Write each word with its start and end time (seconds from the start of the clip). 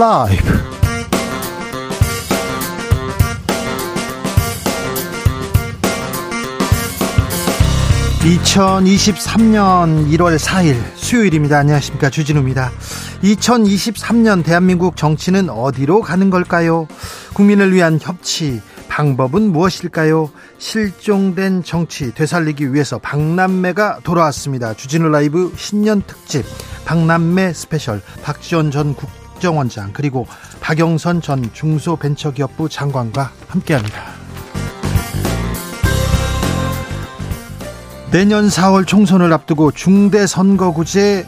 라이브. 0.00 0.42
2023년 8.22 10.08
1월 10.08 10.38
4일 10.38 10.80
수요일입니다. 10.94 11.58
안녕하십니까. 11.58 12.08
주진우입니다. 12.08 12.70
2023년 13.22 14.42
대한민국 14.42 14.96
정치는 14.96 15.50
어디로 15.50 16.00
가는 16.00 16.30
걸까요? 16.30 16.88
국민을 17.34 17.74
위한 17.74 17.98
협치, 18.00 18.62
방법은 18.88 19.52
무엇일까요? 19.52 20.30
실종된 20.56 21.62
정치 21.62 22.14
되살리기 22.14 22.72
위해서 22.72 22.96
박남매가 22.96 23.98
돌아왔습니다. 24.02 24.72
주진우 24.72 25.10
라이브 25.10 25.52
신년 25.58 26.02
특집 26.06 26.46
박남매 26.86 27.52
스페셜 27.52 28.00
박지원 28.22 28.70
전 28.70 28.94
국정원장 28.94 29.90
그리고 29.92 30.26
박영선 30.60 31.20
전 31.22 31.50
중소벤처기업부 31.52 32.68
장관과 32.68 33.32
함께합니다. 33.48 34.20
내년 38.10 38.48
4월 38.48 38.86
총선을 38.86 39.32
앞두고 39.32 39.70
중대선거구제 39.70 41.26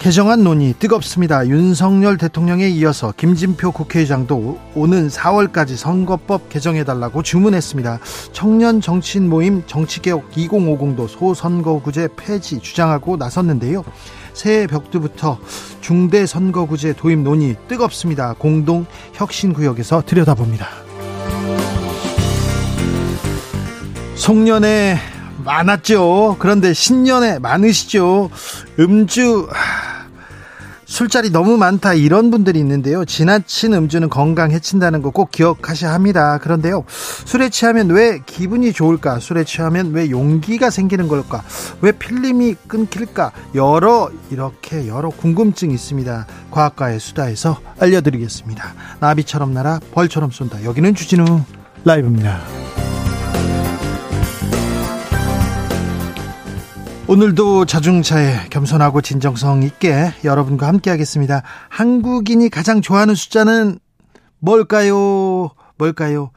개정안 0.00 0.42
논의 0.44 0.72
뜨겁습니다. 0.78 1.46
윤석열 1.46 2.16
대통령에 2.16 2.68
이어서 2.68 3.12
김진표 3.14 3.72
국회의장도 3.72 4.58
오는 4.74 5.08
4월까지 5.08 5.76
선거법 5.76 6.48
개정해달라고 6.48 7.22
주문했습니다. 7.22 8.00
청년 8.32 8.80
정치인 8.80 9.28
모임 9.28 9.62
정치개혁 9.66 10.30
2050도 10.30 11.06
소선거구제 11.06 12.08
폐지 12.16 12.60
주장하고 12.60 13.18
나섰는데요. 13.18 13.84
새해 14.40 14.66
벽두부터 14.66 15.38
중대선거구제 15.82 16.94
도입 16.94 17.18
논의 17.18 17.56
뜨겁습니다. 17.68 18.34
공동 18.38 18.86
혁신구역에서 19.12 20.02
들여다봅니다. 20.06 20.66
송년회 24.14 24.96
많았죠. 25.44 26.36
그런데 26.38 26.72
신년에 26.72 27.38
많으시죠. 27.38 28.30
음주 28.78 29.46
술자리 30.90 31.30
너무 31.30 31.56
많다 31.56 31.94
이런 31.94 32.32
분들이 32.32 32.58
있는데요. 32.58 33.04
지나친 33.04 33.72
음주는 33.74 34.08
건강 34.08 34.50
해친다는 34.50 35.02
거 35.02 35.10
꼭 35.12 35.30
기억하셔야 35.30 35.92
합니다. 35.92 36.38
그런데요. 36.38 36.84
술에 37.24 37.48
취하면 37.48 37.90
왜 37.90 38.20
기분이 38.26 38.72
좋을까? 38.72 39.18
술에 39.20 39.44
취하면 39.44 39.92
왜 39.92 40.10
용기가 40.10 40.70
생기는 40.70 41.06
걸까? 41.08 41.42
왜 41.80 41.92
필름이 41.92 42.56
끊길까? 42.66 43.30
여러 43.54 44.10
이렇게 44.30 44.88
여러 44.88 45.10
궁금증이 45.10 45.72
있습니다. 45.74 46.26
과학과의 46.50 46.98
수다에서 47.00 47.60
알려드리겠습니다. 47.78 48.74
나비처럼 49.00 49.52
날아 49.54 49.80
벌처럼 49.92 50.30
쏜다. 50.30 50.64
여기는 50.64 50.94
주진우 50.94 51.40
라이브입니다. 51.84 52.40
오늘도 57.10 57.64
자중차에 57.64 58.50
겸손하고 58.50 59.00
진정성 59.00 59.64
있게 59.64 60.12
여러분과 60.22 60.68
함께 60.68 60.90
하겠습니다. 60.90 61.42
한국인이 61.68 62.48
가장 62.50 62.80
좋아하는 62.80 63.16
숫자는 63.16 63.80
뭘까요? 64.38 65.50
뭘까요? 65.76 66.30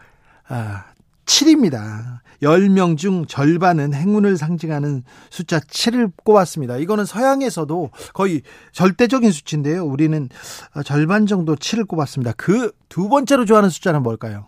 아, 0.48 0.86
7입니다. 1.28 2.22
10명 2.42 2.98
중 2.98 3.28
절반은 3.28 3.94
행운을 3.94 4.36
상징하는 4.36 5.04
숫자 5.30 5.60
7을 5.60 6.12
꼽았습니다. 6.24 6.78
이거는 6.78 7.06
서양에서도 7.06 7.92
거의 8.16 8.42
절대적인 8.72 9.32
수치인데요. 9.32 9.86
우리는 9.86 10.28
절반 10.86 11.28
정도 11.28 11.56
7을 11.56 11.88
꼽았습니다. 11.88 12.32
그 12.32 12.72
두 12.90 13.10
번째로 13.10 13.46
좋아하는 13.46 13.70
숫자는 13.70 14.02
뭘까요? 14.02 14.48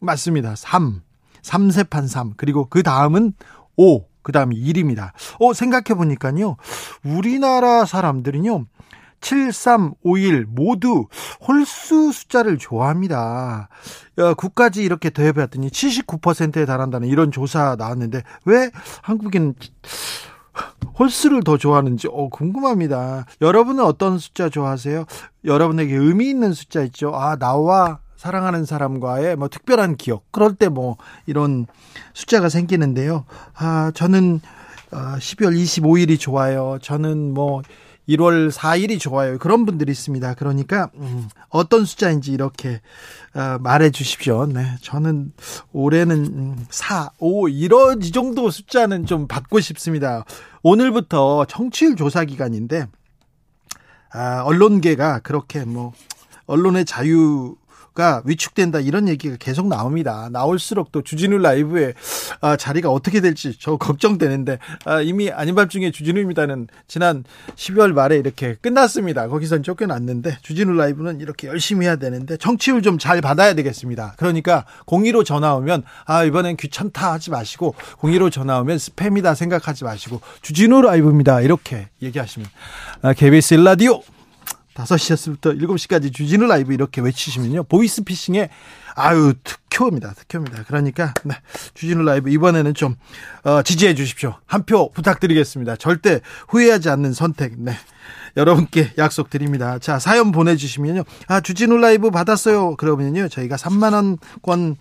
맞습니다. 0.00 0.56
3. 0.56 1.02
3세판 1.42 2.08
3. 2.08 2.32
그리고 2.38 2.66
그 2.66 2.82
다음은 2.82 3.34
5. 3.76 4.15
그 4.26 4.32
다음에 4.32 4.56
1입니다. 4.56 5.12
어, 5.38 5.54
생각해보니까요. 5.54 6.56
우리나라 7.04 7.84
사람들은요. 7.84 8.66
7351 9.20 10.46
모두 10.48 11.06
홀수 11.46 12.10
숫자를 12.10 12.58
좋아합니다. 12.58 13.68
어, 14.18 14.34
국까지 14.34 14.82
이렇게 14.82 15.10
더해봤더니 15.10 15.68
79%에 15.68 16.66
달한다는 16.66 17.06
이런 17.06 17.30
조사 17.30 17.76
나왔는데 17.76 18.24
왜 18.46 18.72
한국인 19.00 19.54
홀수를 20.98 21.44
더 21.44 21.56
좋아하는지 21.56 22.08
어, 22.10 22.28
궁금합니다. 22.28 23.26
여러분은 23.40 23.84
어떤 23.84 24.18
숫자 24.18 24.48
좋아하세요? 24.48 25.04
여러분에게 25.44 25.94
의미 25.94 26.28
있는 26.28 26.52
숫자 26.52 26.82
있죠? 26.82 27.14
아, 27.14 27.36
나와 27.36 28.00
사랑하는 28.26 28.64
사람과의 28.64 29.36
뭐 29.36 29.48
특별한 29.48 29.96
기억 29.96 30.24
그럴 30.32 30.54
때 30.54 30.66
뭐 30.68 30.96
이런 31.26 31.66
숫자가 32.12 32.48
생기는데요. 32.48 33.24
아 33.54 33.92
저는 33.94 34.40
12월 34.90 35.46
어, 35.46 35.50
25일이 35.50 36.18
좋아요. 36.18 36.78
저는 36.82 37.32
뭐 37.32 37.62
1월 38.08 38.50
4일이 38.50 38.98
좋아요. 38.98 39.38
그런 39.38 39.64
분들이 39.64 39.92
있습니다. 39.92 40.34
그러니까 40.34 40.90
음, 40.96 41.28
어떤 41.50 41.84
숫자인지 41.84 42.32
이렇게 42.32 42.80
어, 43.34 43.58
말해 43.60 43.90
주십시오. 43.90 44.46
네. 44.46 44.76
저는 44.82 45.32
올해는 45.72 46.56
4, 46.68 47.10
5 47.18 47.48
이런 47.48 48.02
이 48.02 48.10
정도 48.10 48.50
숫자는 48.50 49.06
좀 49.06 49.28
받고 49.28 49.60
싶습니다. 49.60 50.24
오늘부터 50.62 51.44
청취율 51.44 51.94
조사 51.94 52.24
기간인데 52.24 52.86
아, 54.12 54.42
언론계가 54.42 55.20
그렇게 55.20 55.64
뭐 55.64 55.92
언론의 56.46 56.84
자유 56.84 57.56
가 57.96 58.20
위축된다 58.26 58.80
이런 58.80 59.08
얘기가 59.08 59.36
계속 59.38 59.68
나옵니다. 59.68 60.28
나올수록 60.30 60.92
또 60.92 61.00
주진우 61.00 61.38
라이브의 61.38 61.94
아, 62.42 62.56
자리가 62.56 62.90
어떻게 62.90 63.22
될지 63.22 63.56
저 63.58 63.78
걱정되는데 63.78 64.58
아, 64.84 65.00
이미 65.00 65.30
아닌 65.30 65.54
밤중에 65.54 65.90
주진우입니다는 65.90 66.68
지난 66.88 67.24
12월 67.56 67.92
말에 67.94 68.16
이렇게 68.18 68.54
끝났습니다. 68.60 69.28
거기선 69.28 69.62
쫓겨났는데 69.62 70.38
주진우 70.42 70.74
라이브는 70.74 71.20
이렇게 71.22 71.48
열심히 71.48 71.86
해야 71.86 71.96
되는데 71.96 72.36
정치율 72.36 72.82
좀 72.82 72.98
잘 72.98 73.20
받아야 73.22 73.54
되겠습니다. 73.54 74.14
그러니까 74.18 74.64
02로 74.86 75.24
전화 75.24 75.54
오면 75.54 75.84
아 76.04 76.24
이번엔 76.24 76.56
귀찮다 76.56 77.12
하지 77.12 77.30
마시고 77.30 77.74
02로 78.00 78.30
전화 78.30 78.60
오면 78.60 78.76
스팸이다 78.76 79.34
생각하지 79.34 79.84
마시고 79.84 80.20
주진우 80.42 80.82
라이브입니다. 80.82 81.40
이렇게 81.40 81.88
얘기하시면 82.02 82.46
아, 83.02 83.12
KBS 83.14 83.54
일라디오 83.54 84.02
5시부터 84.84 85.60
7시까지 85.60 86.12
주진우 86.14 86.46
라이브 86.46 86.72
이렇게 86.74 87.00
외치시면요. 87.00 87.64
보이스피싱에 87.64 88.50
아유 88.94 89.34
특효입니다. 89.44 90.14
특효입니다. 90.14 90.64
그러니까 90.66 91.12
네, 91.24 91.34
주진우 91.74 92.02
라이브 92.04 92.30
이번에는 92.30 92.74
좀 92.74 92.96
어, 93.44 93.62
지지해 93.62 93.94
주십시오. 93.94 94.34
한 94.46 94.66
표 94.66 94.90
부탁드리겠습니다. 94.92 95.76
절대 95.76 96.20
후회하지 96.48 96.88
않는 96.90 97.12
선택. 97.12 97.52
네. 97.58 97.72
여러분께 98.36 98.92
약속드립니다. 98.98 99.78
자, 99.78 99.98
사연 99.98 100.30
보내주시면요. 100.32 101.04
아, 101.28 101.40
주진우 101.40 101.78
라이브 101.78 102.10
받았어요. 102.10 102.76
그러면요. 102.76 103.28
저희가 103.28 103.56
3만원권 103.56 104.76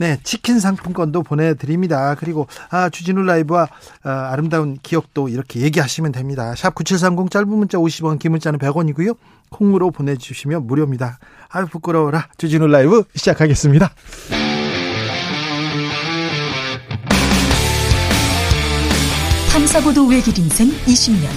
네, 0.00 0.18
치킨 0.24 0.58
상품권도 0.60 1.22
보내드립니다. 1.24 2.14
그리고 2.14 2.46
아 2.70 2.88
주진우 2.88 3.22
라이브와 3.22 3.68
아, 4.02 4.34
름다운 4.34 4.78
기억도 4.82 5.28
이렇게 5.28 5.60
얘기하시면 5.60 6.12
됩니다. 6.12 6.54
샵 6.56 6.74
9730 6.74 7.30
짧은 7.30 7.46
문자 7.46 7.76
50원, 7.76 8.18
긴 8.18 8.30
문자는 8.30 8.58
100원이고요. 8.58 9.14
콩으로 9.50 9.90
보내주시면 9.90 10.66
무료입니다. 10.66 11.18
아유 11.50 11.66
부끄러워라. 11.66 12.28
주진우 12.38 12.66
라이브 12.68 13.04
시작하겠습니다. 13.14 13.90
탐사보도 19.52 20.06
외길 20.06 20.38
인생 20.38 20.70
20년. 20.86 21.28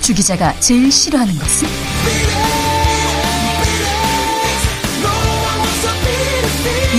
주 0.00 0.12
기자가 0.12 0.52
제일 0.58 0.90
싫어하는 0.90 1.32
것은? 1.32 2.43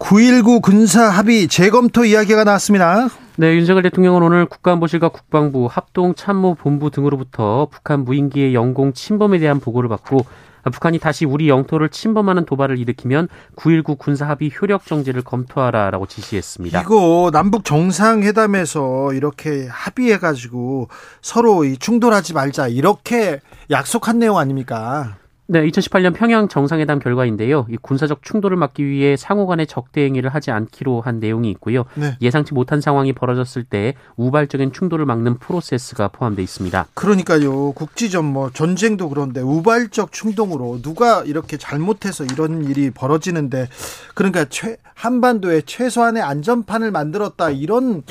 9.19 0.00 0.62
군사 0.62 1.04
합의 1.04 1.46
재검토 1.46 2.04
이야기가 2.04 2.42
나왔습니다. 2.42 3.08
네, 3.36 3.54
윤석열 3.54 3.82
대통령은 3.82 4.22
오늘 4.22 4.46
국가안보실과 4.46 5.10
국방부, 5.10 5.68
합동참모본부 5.70 6.90
등으로부터 6.90 7.68
북한 7.70 8.04
무인기의 8.04 8.54
영공 8.54 8.94
침범에 8.94 9.38
대한 9.38 9.60
보고를 9.60 9.88
받고 9.88 10.24
북한이 10.72 10.98
다시 10.98 11.24
우리 11.26 11.48
영토를 11.48 11.90
침범하는 11.90 12.44
도발을 12.44 12.78
일으키면 12.78 13.28
9.19 13.56 13.98
군사합의 13.98 14.50
효력 14.60 14.86
정지를 14.86 15.22
검토하라라고 15.22 16.06
지시했습니다. 16.06 16.80
이거 16.80 17.30
남북 17.32 17.64
정상회담에서 17.64 19.12
이렇게 19.12 19.68
합의해가지고 19.70 20.88
서로 21.22 21.62
충돌하지 21.78 22.34
말자 22.34 22.68
이렇게 22.68 23.40
약속한 23.70 24.18
내용 24.18 24.38
아닙니까? 24.38 25.16
네, 25.52 25.66
2018년 25.66 26.14
평양 26.14 26.46
정상회담 26.46 27.00
결과인데요. 27.00 27.66
이 27.68 27.76
군사적 27.76 28.22
충돌을 28.22 28.56
막기 28.56 28.86
위해 28.86 29.16
상호 29.16 29.48
간의 29.48 29.66
적대 29.66 30.04
행위를 30.04 30.32
하지 30.32 30.52
않기로 30.52 31.00
한 31.00 31.18
내용이 31.18 31.50
있고요. 31.50 31.86
네. 31.96 32.16
예상치 32.20 32.54
못한 32.54 32.80
상황이 32.80 33.12
벌어졌을 33.12 33.64
때 33.64 33.94
우발적인 34.14 34.72
충돌을 34.72 35.06
막는 35.06 35.38
프로세스가 35.38 36.06
포함되어 36.06 36.44
있습니다. 36.44 36.86
그러니까요. 36.94 37.72
국지전 37.72 38.26
뭐 38.26 38.50
전쟁도 38.52 39.08
그런데 39.08 39.40
우발적 39.40 40.12
충동으로 40.12 40.82
누가 40.82 41.24
이렇게 41.24 41.56
잘못해서 41.56 42.22
이런 42.22 42.64
일이 42.64 42.92
벌어지는데 42.92 43.66
그러니까 44.14 44.44
최, 44.44 44.76
한반도에 44.94 45.62
최소한의 45.62 46.22
안전판을 46.22 46.92
만들었다 46.92 47.50
이런 47.50 48.04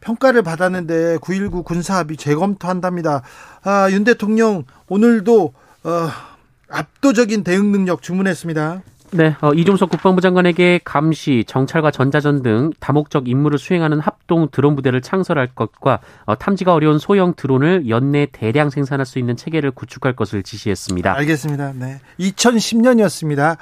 평가를 0.00 0.42
받았는데 0.42 1.18
9.19 1.18 1.64
군사합의 1.64 2.16
재검토한답니다. 2.16 3.22
아, 3.62 3.88
윤 3.92 4.02
대통령 4.02 4.64
오늘도 4.88 5.54
어, 5.84 6.33
압도적인 6.68 7.44
대응 7.44 7.72
능력 7.72 8.02
주문했습니다. 8.02 8.82
네, 9.14 9.36
어, 9.42 9.52
이종석 9.52 9.90
국방부 9.90 10.20
장관에게 10.20 10.80
감시, 10.82 11.44
정찰과 11.46 11.92
전자전 11.92 12.42
등 12.42 12.72
다목적 12.80 13.28
임무를 13.28 13.58
수행하는 13.58 14.00
합동 14.00 14.48
드론 14.50 14.74
부대를 14.74 15.02
창설할 15.02 15.50
것과 15.54 16.00
어, 16.24 16.36
탐지가 16.36 16.74
어려운 16.74 16.98
소형 16.98 17.32
드론을 17.34 17.88
연내 17.88 18.26
대량 18.32 18.70
생산할 18.70 19.06
수 19.06 19.20
있는 19.20 19.36
체계를 19.36 19.70
구축할 19.70 20.16
것을 20.16 20.42
지시했습니다. 20.42 21.14
알겠습니다. 21.14 21.74
네, 21.78 22.00
2010년이었습니다. 22.18 23.56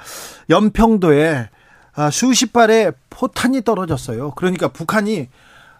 연평도에 0.49 1.49
아, 1.95 2.09
수십 2.09 2.51
발의 2.53 2.93
포탄이 3.11 3.61
떨어졌어요. 3.61 4.31
그러니까 4.31 4.69
북한이 4.69 5.29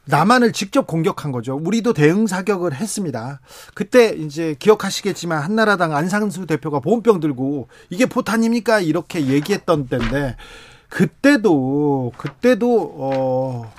남한을 0.06 0.52
직접 0.52 0.86
공격한 0.86 1.32
거죠. 1.32 1.56
우리도 1.56 1.94
대응 1.94 2.28
사격을 2.28 2.74
했습니다. 2.74 3.40
그때 3.74 4.10
이제 4.10 4.56
기억하시겠지만 4.60 5.42
한나라당 5.42 5.96
안상수 5.96 6.46
대표가 6.46 6.80
보온병 6.80 7.20
들고 7.20 7.68
이게 7.90 8.06
포탄입니까? 8.06 8.82
이렇게 8.82 9.28
얘기했던 9.28 9.88
때인데 9.88 10.36
그때도 10.90 12.12
그때도 12.18 12.96
어 12.98 13.74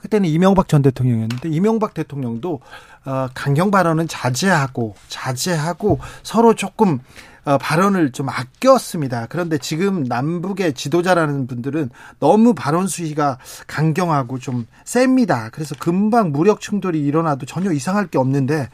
그때는 0.00 0.28
이명박 0.28 0.68
전 0.68 0.82
대통령이었는데 0.82 1.50
이명박 1.50 1.92
대통령도 1.94 2.60
어 3.04 3.28
강경 3.34 3.70
발언은 3.70 4.08
자제하고 4.08 4.94
자제하고 5.08 5.98
서로 6.22 6.54
조금 6.54 7.00
어, 7.37 7.37
발언을 7.56 8.12
좀 8.12 8.28
아꼈습니다. 8.28 9.26
그런데 9.30 9.56
지금 9.56 10.04
남북의 10.04 10.74
지도자라는 10.74 11.46
분들은 11.46 11.88
너무 12.18 12.52
발언 12.52 12.86
수위가 12.86 13.38
강경하고 13.66 14.38
좀 14.38 14.66
셉니다. 14.84 15.48
그래서 15.52 15.74
금방 15.78 16.32
무력 16.32 16.60
충돌이 16.60 17.00
일어나도 17.00 17.46
전혀 17.46 17.72
이상할 17.72 18.08
게 18.08 18.18
없는데 18.18 18.68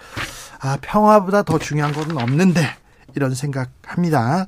아, 0.60 0.78
평화보다 0.80 1.42
더 1.42 1.58
중요한 1.58 1.92
것은 1.92 2.16
없는데 2.16 2.66
이런 3.14 3.34
생각 3.34 3.70
합니다. 3.86 4.46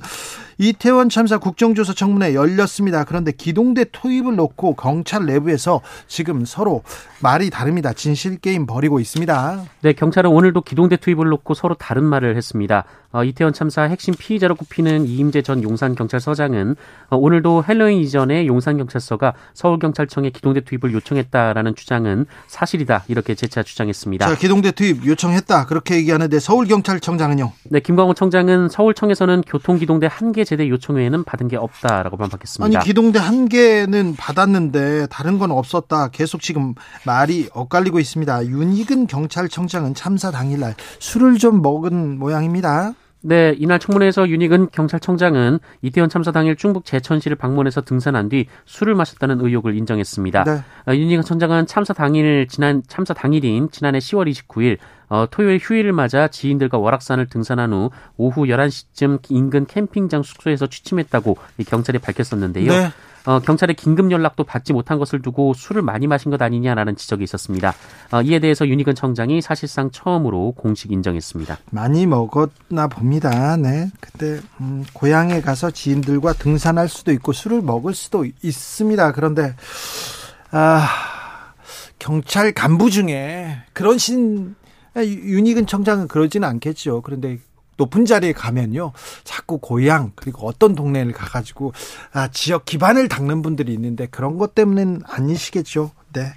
이태원 0.58 1.10
참사 1.10 1.36
국정조사 1.36 1.92
청문회 1.92 2.34
열렸습니다. 2.34 3.04
그런데 3.04 3.30
기동대 3.30 3.84
투입을 3.84 4.36
놓고 4.36 4.74
경찰 4.74 5.26
내부에서 5.26 5.82
지금 6.06 6.44
서로 6.46 6.82
말이 7.20 7.50
다릅니다. 7.50 7.92
진실 7.92 8.38
게임 8.38 8.66
벌이고 8.66 8.98
있습니다. 9.00 9.64
네, 9.82 9.92
경찰은 9.92 10.30
오늘도 10.30 10.62
기동대 10.62 10.96
투입을 10.96 11.28
놓고 11.28 11.54
서로 11.54 11.74
다른 11.74 12.04
말을 12.04 12.36
했습니다. 12.36 12.84
어, 13.12 13.24
이태원 13.24 13.52
참사 13.52 13.82
핵심 13.82 14.14
피의자로 14.14 14.54
꼽히는 14.54 15.06
이임재 15.06 15.42
전 15.42 15.62
용산경찰서장은 15.62 16.76
어, 17.10 17.16
오늘도 17.16 17.64
헬로윈 17.68 17.98
이전에 18.00 18.46
용산경찰서가 18.46 19.34
서울경찰청에 19.54 20.30
기동대 20.30 20.60
투입을 20.60 20.92
요청했다라는 20.92 21.74
주장은 21.74 22.26
사실이다 22.46 23.04
이렇게 23.08 23.34
재차 23.34 23.62
주장했습니다. 23.62 24.26
자, 24.26 24.34
기동대 24.36 24.70
투입 24.72 25.06
요청했다 25.06 25.66
그렇게 25.66 25.96
얘기하는데 25.96 26.38
서울경찰청장은요? 26.38 27.52
네, 27.70 27.80
김광호 27.80 28.14
청장은 28.14 28.68
서울청에서 28.68 29.25
는 29.26 29.40
교통기동대 29.42 30.06
한 30.10 30.32
개 30.32 30.44
제대 30.44 30.68
요청 30.68 30.96
외에는 30.96 31.24
받은 31.24 31.48
게 31.48 31.56
없다라고 31.56 32.16
반박했습니다. 32.16 32.78
아니 32.78 32.84
기동대 32.86 33.18
한 33.18 33.48
개는 33.48 34.14
받았는데 34.16 35.06
다른 35.10 35.38
건 35.38 35.50
없었다. 35.50 36.08
계속 36.08 36.40
지금 36.40 36.74
말이 37.04 37.48
엇갈리고 37.52 37.98
있습니다. 37.98 38.46
윤희근 38.46 39.06
경찰청장은 39.08 39.94
참사 39.94 40.30
당일날 40.30 40.74
술을 41.00 41.38
좀 41.38 41.60
먹은 41.62 42.18
모양입니다. 42.18 42.92
네, 43.26 43.56
이날 43.58 43.80
청문회에서 43.80 44.28
윤희근 44.28 44.68
경찰청장은 44.70 45.58
이태원 45.82 46.08
참사 46.08 46.30
당일 46.30 46.54
중북 46.54 46.84
제천시를 46.84 47.36
방문해서 47.36 47.80
등산한 47.80 48.28
뒤 48.28 48.46
술을 48.66 48.94
마셨다는 48.94 49.40
의혹을 49.40 49.74
인정했습니다. 49.76 50.44
네. 50.44 50.52
어, 50.86 50.94
윤희근 50.94 51.24
청장은 51.24 51.66
참사 51.66 51.92
당일 51.92 52.46
지난 52.48 52.84
참사 52.86 53.14
당일인 53.14 53.68
지난해 53.72 53.98
10월 53.98 54.30
29일 54.30 54.78
어, 55.08 55.26
토요일 55.28 55.58
휴일을 55.60 55.92
맞아 55.92 56.28
지인들과 56.28 56.78
월악산을 56.78 57.26
등산한 57.26 57.72
후 57.72 57.90
오후 58.16 58.44
11시쯤 58.44 59.18
인근 59.30 59.66
캠핑장 59.66 60.22
숙소에서 60.22 60.68
취침했다고 60.68 61.36
경찰이 61.66 61.98
밝혔었는데요. 61.98 62.70
네. 62.70 62.90
어, 63.26 63.40
경찰의 63.40 63.74
긴급 63.76 64.10
연락도 64.10 64.44
받지 64.44 64.72
못한 64.72 64.98
것을 64.98 65.20
두고 65.20 65.52
술을 65.54 65.82
많이 65.82 66.06
마신 66.06 66.30
것 66.30 66.40
아니냐라는 66.40 66.96
지적이 66.96 67.24
있었습니다. 67.24 67.74
어, 68.12 68.22
이에 68.22 68.38
대해서 68.38 68.66
윤희근 68.66 68.94
청장이 68.94 69.42
사실상 69.42 69.90
처음으로 69.90 70.52
공식 70.52 70.92
인정했습니다. 70.92 71.58
많이 71.70 72.06
먹었나 72.06 72.88
봅니다. 72.88 73.56
네. 73.56 73.90
그때 74.00 74.40
음, 74.60 74.84
고향에 74.92 75.40
가서 75.40 75.70
지인들과 75.70 76.34
등산할 76.34 76.88
수도 76.88 77.12
있고 77.12 77.32
술을 77.32 77.62
먹을 77.62 77.94
수도 77.94 78.24
있습니다. 78.24 79.12
그런데 79.12 79.54
아, 80.52 80.86
경찰 81.98 82.52
간부 82.52 82.90
중에 82.90 83.58
그런 83.72 83.98
신 83.98 84.54
윤희근 84.96 85.66
청장은 85.66 86.08
그러지는 86.08 86.48
않겠죠. 86.48 87.02
그런데 87.02 87.38
높은 87.76 88.04
자리에 88.04 88.32
가면요. 88.32 88.92
자꾸 89.24 89.58
고향 89.58 90.12
그리고 90.14 90.46
어떤 90.46 90.74
동네를 90.74 91.12
가가지고 91.12 91.72
아, 92.12 92.28
지역 92.28 92.64
기반을 92.64 93.08
닦는 93.08 93.42
분들이 93.42 93.72
있는데 93.74 94.06
그런 94.06 94.38
것 94.38 94.54
때문엔 94.54 95.02
아니시겠죠. 95.06 95.90
네. 96.12 96.32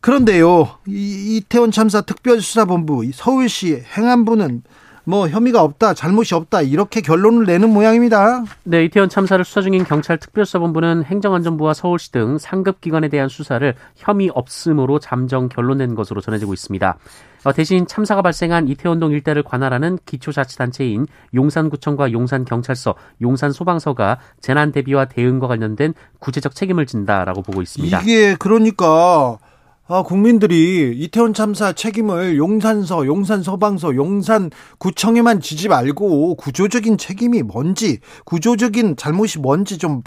그런데요, 0.00 0.68
이, 0.86 1.36
이태원 1.38 1.70
참사 1.70 2.02
특별수사본부 2.02 3.10
서울시 3.14 3.82
행안부는 3.96 4.62
뭐 5.04 5.28
혐의가 5.28 5.62
없다, 5.62 5.94
잘못이 5.94 6.34
없다 6.34 6.62
이렇게 6.62 7.00
결론을 7.00 7.46
내는 7.46 7.72
모양입니다. 7.72 8.44
네, 8.64 8.84
이태원 8.84 9.08
참사를 9.08 9.42
수사 9.44 9.60
중인 9.60 9.84
경찰 9.84 10.18
특별수사본부는 10.18 11.04
행정안전부와 11.04 11.74
서울시 11.74 12.10
등 12.10 12.38
상급 12.38 12.80
기관에 12.80 13.08
대한 13.08 13.28
수사를 13.28 13.74
혐의 13.96 14.30
없음으로 14.34 14.98
잠정 14.98 15.48
결론낸 15.48 15.94
것으로 15.94 16.20
전해지고 16.20 16.54
있습니다. 16.54 16.96
어, 17.44 17.52
대신 17.52 17.86
참사가 17.86 18.22
발생한 18.22 18.68
이태원동 18.68 19.12
일대를 19.12 19.42
관할하는 19.42 19.98
기초자치단체인 20.06 21.06
용산구청과 21.34 22.12
용산경찰서, 22.12 22.94
용산소방서가 23.20 24.18
재난 24.40 24.72
대비와 24.72 25.06
대응과 25.06 25.46
관련된 25.46 25.94
구체적 26.18 26.54
책임을 26.54 26.86
진다라고 26.86 27.42
보고 27.42 27.60
있습니다. 27.62 28.00
이게 28.00 28.34
그러니까 28.36 29.38
아, 29.86 30.02
국민들이 30.02 30.94
이태원 30.96 31.34
참사 31.34 31.74
책임을 31.74 32.38
용산서, 32.38 33.04
용산소방서, 33.04 33.94
용산구청에만 33.94 35.40
지지 35.40 35.68
말고 35.68 36.36
구조적인 36.36 36.96
책임이 36.96 37.42
뭔지, 37.42 38.00
구조적인 38.24 38.96
잘못이 38.96 39.40
뭔지 39.40 39.76
좀 39.76 40.02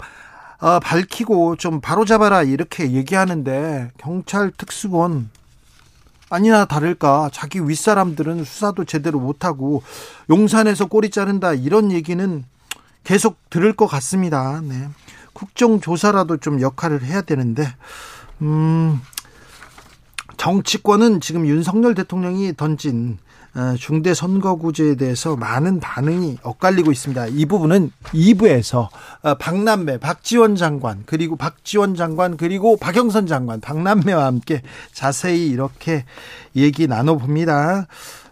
어, 0.60 0.80
밝히고 0.80 1.54
좀 1.54 1.80
바로잡아라 1.80 2.42
이렇게 2.42 2.90
얘기하는데 2.90 3.90
경찰 3.96 4.50
특수본 4.50 5.30
아니나 6.30 6.66
다를까 6.66 7.30
자기 7.32 7.60
윗사람들은 7.60 8.44
수사도 8.44 8.84
제대로 8.84 9.18
못하고 9.18 9.82
용산에서 10.28 10.86
꼬리 10.86 11.10
자른다 11.10 11.54
이런 11.54 11.90
얘기는 11.90 12.44
계속 13.04 13.38
들을 13.50 13.72
것 13.74 13.86
같습니다. 13.86 14.60
네. 14.62 14.88
국정조사라도 15.32 16.38
좀 16.38 16.60
역할을 16.60 17.02
해야 17.02 17.22
되는데 17.22 17.74
음 18.42 19.00
정치권은 20.36 21.20
지금 21.20 21.46
윤석열 21.46 21.94
대통령이 21.94 22.54
던진 22.56 23.18
어, 23.18 23.27
중대 23.78 24.14
선거구제에 24.14 24.94
대해서 24.96 25.36
많은 25.36 25.80
반응이 25.80 26.38
엇갈리고 26.42 26.92
있습니다. 26.92 27.26
이 27.28 27.46
부분은 27.46 27.90
2부에서 28.04 28.88
어, 29.22 29.34
박남매, 29.34 29.98
박지원 29.98 30.56
장관, 30.56 31.02
그리고 31.06 31.36
박지원 31.36 31.94
장관, 31.94 32.36
그리고 32.36 32.76
박영선 32.76 33.26
장관, 33.26 33.60
박남매와 33.60 34.24
함께 34.24 34.62
자세히 34.92 35.48
이렇게 35.48 36.04
얘기 36.54 36.86
나눠봅니다. 36.86 37.86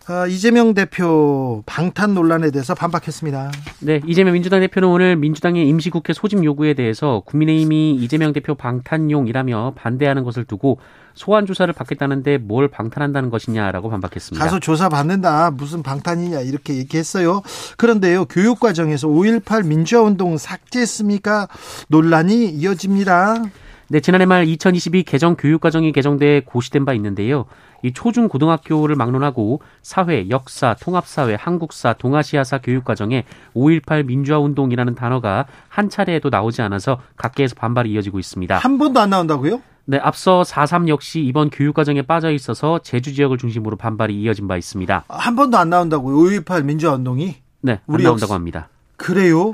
어, 0.09 0.27
이재명 0.29 0.73
대표 0.73 1.65
방탄 1.67 2.15
논란에 2.15 2.53
대해서 2.53 2.77
반박했습니다. 2.77 3.51
네, 3.81 4.01
이재명 4.07 4.35
민주당 4.35 4.61
대표는 4.61 4.89
오늘 4.89 5.17
민주당의 5.17 5.67
임시국회 5.69 6.13
소집 6.13 6.45
요구에 6.45 6.75
대해서 6.75 7.23
국민의힘이 7.27 7.97
이재명 7.97 8.33
대표 8.33 8.55
방탄용이라며 8.55 9.73
반대하는 9.75 10.23
것을 10.23 10.45
두고 10.45 10.79
소환 11.17 11.47
조사를 11.47 11.73
받겠다는데 11.73 12.39
뭘 12.39 12.69
방탄한다는 12.69 13.31
것이냐라고 13.31 13.91
반박했습니다. 13.91 14.45
가서 14.45 14.61
조사 14.61 14.89
받는다. 14.89 15.51
무슨 15.51 15.83
방탄이냐 15.83 16.41
이렇게 16.41 16.77
얘기했어요. 16.77 17.43
그런데요. 17.77 18.27
교육 18.27 18.61
과정에서 18.61 19.09
5.18 19.09 19.67
민주화 19.67 20.03
운동 20.03 20.37
삭제했습니까? 20.37 21.49
논란이 21.89 22.51
이어집니다. 22.51 23.43
네, 23.89 24.01
지난해 24.01 24.27
말 24.27 24.47
2022 24.47 25.05
개정 25.05 25.37
교육과정이 25.37 25.93
개정돼 25.93 26.43
고시된 26.45 26.85
바 26.85 26.93
있는데요. 26.95 27.47
이 27.83 27.93
초중 27.93 28.29
고등학교를 28.29 28.97
막론하고 28.97 29.61
사회, 29.81 30.29
역사, 30.29 30.75
통합사회, 30.75 31.37
한국사, 31.39 31.93
동아시아사 31.93 32.59
교육과정에 32.59 33.25
5.18 33.55 34.07
민주화운동이라는 34.07 34.97
단어가 34.97 35.47
한 35.69 35.89
차례에도 35.89 36.31
나오지 36.31 36.63
않아서 36.63 37.01
각계에서 37.17 37.55
반발이 37.55 37.93
이어지고 37.93 38.19
있습니다. 38.19 38.59
한 38.59 38.79
번도 38.79 39.01
안 39.01 39.11
나온다고요? 39.11 39.63
네, 39.89 39.99
앞서 39.99 40.43
4.3 40.43 40.89
역시 40.89 41.21
이번 41.21 41.49
교육과정에 41.49 42.03
빠져 42.03 42.33
있어서 42.33 42.81
제주 42.83 43.15
지역을 43.15 43.39
중심으로 43.39 43.77
반발이 43.77 44.21
이어진 44.21 44.49
바 44.49 44.57
있습니다. 44.57 45.05
한 45.09 45.37
번도 45.37 45.57
안 45.57 45.71
나온다고요? 45.71 46.17
5.18 46.17 46.65
민주화운동이? 46.65 47.37
네, 47.61 47.81
안 47.87 48.03
나온다고 48.03 48.35
합니다. 48.35 48.69
그래요? 48.97 49.53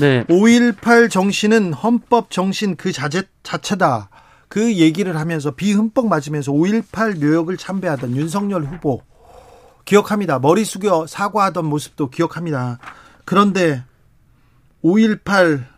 네. 0.00 0.24
5.18 0.24 1.10
정신은 1.10 1.74
헌법 1.74 2.30
정신 2.30 2.76
그 2.76 2.92
자체, 2.92 3.24
자체다. 3.42 4.08
그 4.48 4.74
얘기를 4.74 5.16
하면서 5.16 5.50
비 5.50 5.72
흠뻑 5.72 6.06
맞으면서 6.06 6.52
5.18 6.52 7.22
묘역을 7.22 7.58
참배하던 7.58 8.16
윤석열 8.16 8.64
후보 8.64 9.02
기억합니다. 9.84 10.38
머리 10.38 10.64
숙여 10.64 11.06
사과하던 11.06 11.66
모습도 11.66 12.08
기억합니다. 12.08 12.78
그런데 13.26 13.84
5.18 14.82 15.60
아, 15.60 15.73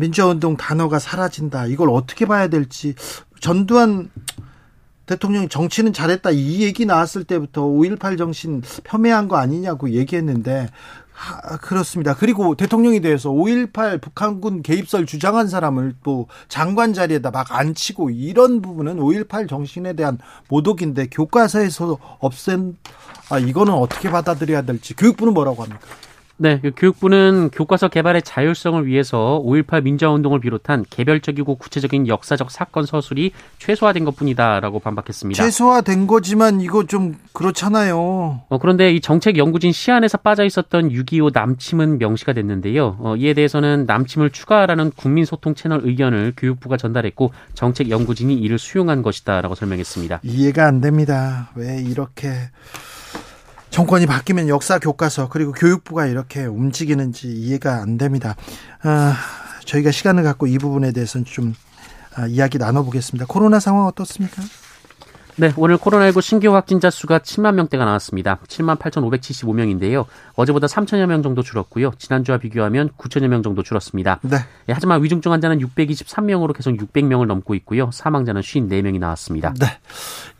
민주화운동 0.00 0.56
단어가 0.56 0.98
사라진다. 0.98 1.66
이걸 1.66 1.90
어떻게 1.90 2.26
봐야 2.26 2.48
될지 2.48 2.94
전두환 3.40 4.10
대통령이 5.06 5.48
정치는 5.48 5.92
잘했다 5.92 6.30
이 6.30 6.62
얘기 6.62 6.84
나왔을 6.84 7.24
때부터 7.24 7.62
5.18 7.62 8.18
정신 8.18 8.62
폄훼한 8.84 9.28
거 9.28 9.36
아니냐고 9.36 9.90
얘기했는데 9.90 10.68
하, 11.12 11.56
그렇습니다. 11.56 12.14
그리고 12.14 12.54
대통령이 12.54 13.00
대해서 13.00 13.30
5.18 13.30 14.00
북한군 14.00 14.62
개입설 14.62 15.04
주장한 15.04 15.48
사람을 15.48 15.96
또 16.04 16.28
장관 16.46 16.94
자리에다 16.94 17.32
막 17.32 17.58
앉히고 17.58 18.10
이런 18.10 18.62
부분은 18.62 18.98
5.18 18.98 19.48
정신에 19.48 19.94
대한 19.94 20.18
모독인데 20.48 21.08
교과서에서 21.08 21.98
없앤 22.20 22.76
아 23.30 23.38
이거는 23.38 23.72
어떻게 23.72 24.10
받아들여야 24.10 24.62
될지 24.62 24.94
교육부는 24.94 25.34
뭐라고 25.34 25.64
합니까? 25.64 25.80
네, 26.40 26.60
그 26.60 26.70
교육부는 26.76 27.50
교과서 27.52 27.88
개발의 27.88 28.22
자율성을 28.22 28.86
위해서 28.86 29.42
5.18 29.44 29.82
민주화운동을 29.82 30.38
비롯한 30.38 30.84
개별적이고 30.88 31.56
구체적인 31.56 32.06
역사적 32.06 32.52
사건 32.52 32.86
서술이 32.86 33.32
최소화된 33.58 34.04
것뿐이다라고 34.04 34.78
반박했습니다. 34.78 35.42
최소화된 35.42 36.06
거지만 36.06 36.60
이거 36.60 36.86
좀 36.86 37.16
그렇잖아요. 37.32 37.98
어, 38.48 38.58
그런데 38.60 38.92
이 38.92 39.00
정책 39.00 39.36
연구진 39.36 39.72
시안에서 39.72 40.18
빠져 40.18 40.44
있었던 40.44 40.90
6.25 40.90 41.32
남침은 41.34 41.98
명시가 41.98 42.32
됐는데요. 42.34 42.96
어, 43.00 43.16
이에 43.16 43.34
대해서는 43.34 43.84
남침을 43.86 44.30
추가하라는 44.30 44.92
국민소통 44.92 45.56
채널 45.56 45.80
의견을 45.82 46.34
교육부가 46.36 46.76
전달했고 46.76 47.32
정책 47.54 47.90
연구진이 47.90 48.34
이를 48.34 48.60
수용한 48.60 49.02
것이다라고 49.02 49.56
설명했습니다. 49.56 50.20
이해가 50.22 50.66
안 50.66 50.80
됩니다. 50.80 51.50
왜 51.56 51.82
이렇게 51.82 52.28
정권이 53.70 54.06
바뀌면 54.06 54.48
역사 54.48 54.78
교과서 54.78 55.28
그리고 55.28 55.52
교육부가 55.52 56.06
이렇게 56.06 56.44
움직이는지 56.44 57.28
이해가 57.28 57.82
안 57.82 57.98
됩니다. 57.98 58.34
아, 58.82 59.16
저희가 59.64 59.90
시간을 59.90 60.22
갖고 60.22 60.46
이 60.46 60.58
부분에 60.58 60.92
대해서는 60.92 61.24
좀 61.24 61.54
아, 62.14 62.26
이야기 62.26 62.58
나눠보겠습니다. 62.58 63.26
코로나 63.26 63.60
상황 63.60 63.86
어떻습니까? 63.86 64.42
네, 65.40 65.52
오늘 65.56 65.76
코로나19 65.76 66.20
신규 66.20 66.52
확진자 66.52 66.90
수가 66.90 67.20
7만 67.20 67.54
명대가 67.54 67.84
나왔습니다. 67.84 68.40
7만 68.48 68.76
8,575명인데요. 68.76 70.04
어제보다 70.34 70.66
3천여 70.66 71.06
명 71.06 71.22
정도 71.22 71.42
줄었고요. 71.42 71.92
지난주와 71.96 72.38
비교하면 72.38 72.90
9천여 72.98 73.28
명 73.28 73.44
정도 73.44 73.62
줄었습니다. 73.62 74.18
네. 74.22 74.38
네, 74.38 74.74
하지만 74.74 75.00
위중증 75.00 75.30
환자는 75.30 75.60
623명으로 75.60 76.56
계속 76.56 76.72
600명을 76.72 77.26
넘고 77.26 77.54
있고요. 77.54 77.88
사망자는 77.92 78.40
54명이 78.40 78.98
나왔습니다. 78.98 79.54
네. 79.60 79.66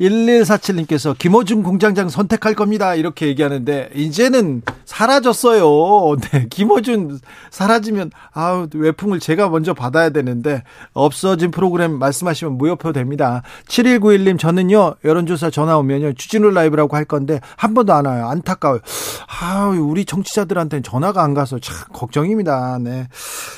1147님께서 0.01 1.17
김호중 1.17 1.63
공장장 1.63 2.09
선택할 2.09 2.55
겁니다. 2.55 2.97
이렇게 2.97 3.29
얘기하는데 3.29 3.91
이제는 3.95 4.63
사라졌어요. 4.85 6.17
네, 6.33 6.47
김호준 6.51 7.21
사라지면 7.51 8.11
아우 8.33 8.67
외풍을 8.75 9.21
제가 9.21 9.49
먼저 9.49 9.75
받아야 9.75 10.11
되는데 10.11 10.65
없어진 10.93 11.53
프로그램 11.53 12.01
말씀하시면 12.01 12.59
무효표 12.59 12.93
됩니다. 12.93 13.43
7191님 13.69 14.41
저는요 14.41 14.88
여론조사 15.05 15.51
전화 15.51 15.77
오면요 15.79 16.15
주진우 16.15 16.51
라이브라고 16.51 16.97
할 16.97 17.05
건데 17.05 17.41
한 17.57 17.75
번도 17.75 17.93
안 17.93 18.07
와요. 18.07 18.29
안타까워요. 18.29 18.81
아, 19.41 19.67
우리 19.69 20.05
청취자들한테는 20.05 20.83
전화가 20.83 21.23
안 21.23 21.35
가서 21.35 21.59
참 21.59 21.77
걱정입니다. 21.93 22.79
네. 22.81 23.09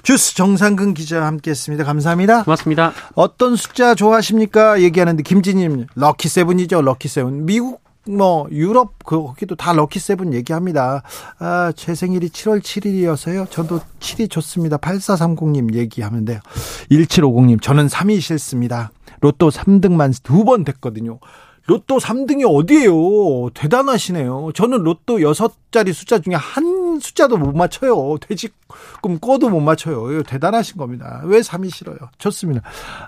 주스 0.02 0.34
정상근 0.34 0.94
기자 0.94 1.24
함께 1.24 1.50
했습니다. 1.50 1.84
감사합니다. 1.84 2.44
고맙습니다. 2.44 2.92
어떤 3.14 3.56
숫자 3.56 3.94
좋아하십니까? 3.94 4.80
얘기하는데 4.82 5.22
김진님 5.22 5.86
럭키 5.94 6.28
세븐이죠. 6.28 6.82
럭키 6.82 7.08
세븐. 7.08 7.46
미국 7.46 7.80
뭐 8.08 8.48
유럽 8.50 8.94
그 9.04 9.22
거기도 9.22 9.54
다 9.54 9.72
럭키 9.72 9.98
세븐 9.98 10.32
얘기합니다. 10.32 11.02
아, 11.38 11.72
제 11.76 11.94
생일이 11.94 12.28
7월 12.30 12.60
7일이어서요. 12.60 13.50
저도 13.50 13.80
7이 14.00 14.30
좋습니다. 14.30 14.78
8430님 14.78 15.74
얘기하면 15.74 16.24
돼요. 16.24 16.40
1750님 16.90 17.60
저는 17.60 17.88
3이 17.88 18.20
싫습니다. 18.20 18.90
로또 19.20 19.50
3등만 19.50 20.22
두 20.22 20.44
번 20.44 20.64
됐거든요. 20.64 21.18
로또 21.66 21.98
3등이 21.98 22.42
어디예요? 22.48 23.50
대단하시네요. 23.54 24.50
저는 24.54 24.78
로또 24.82 25.18
6자리 25.18 25.92
숫자 25.92 26.18
중에 26.18 26.34
한 26.34 26.98
숫자도 26.98 27.36
못 27.36 27.54
맞춰요. 27.54 28.16
돼지꿈 28.18 29.18
꿔도 29.20 29.50
못 29.50 29.60
맞춰요. 29.60 30.22
대단하신 30.24 30.78
겁니다. 30.78 31.20
왜 31.24 31.40
3이 31.40 31.72
싫어요? 31.72 31.96
좋습니다. 32.18 32.62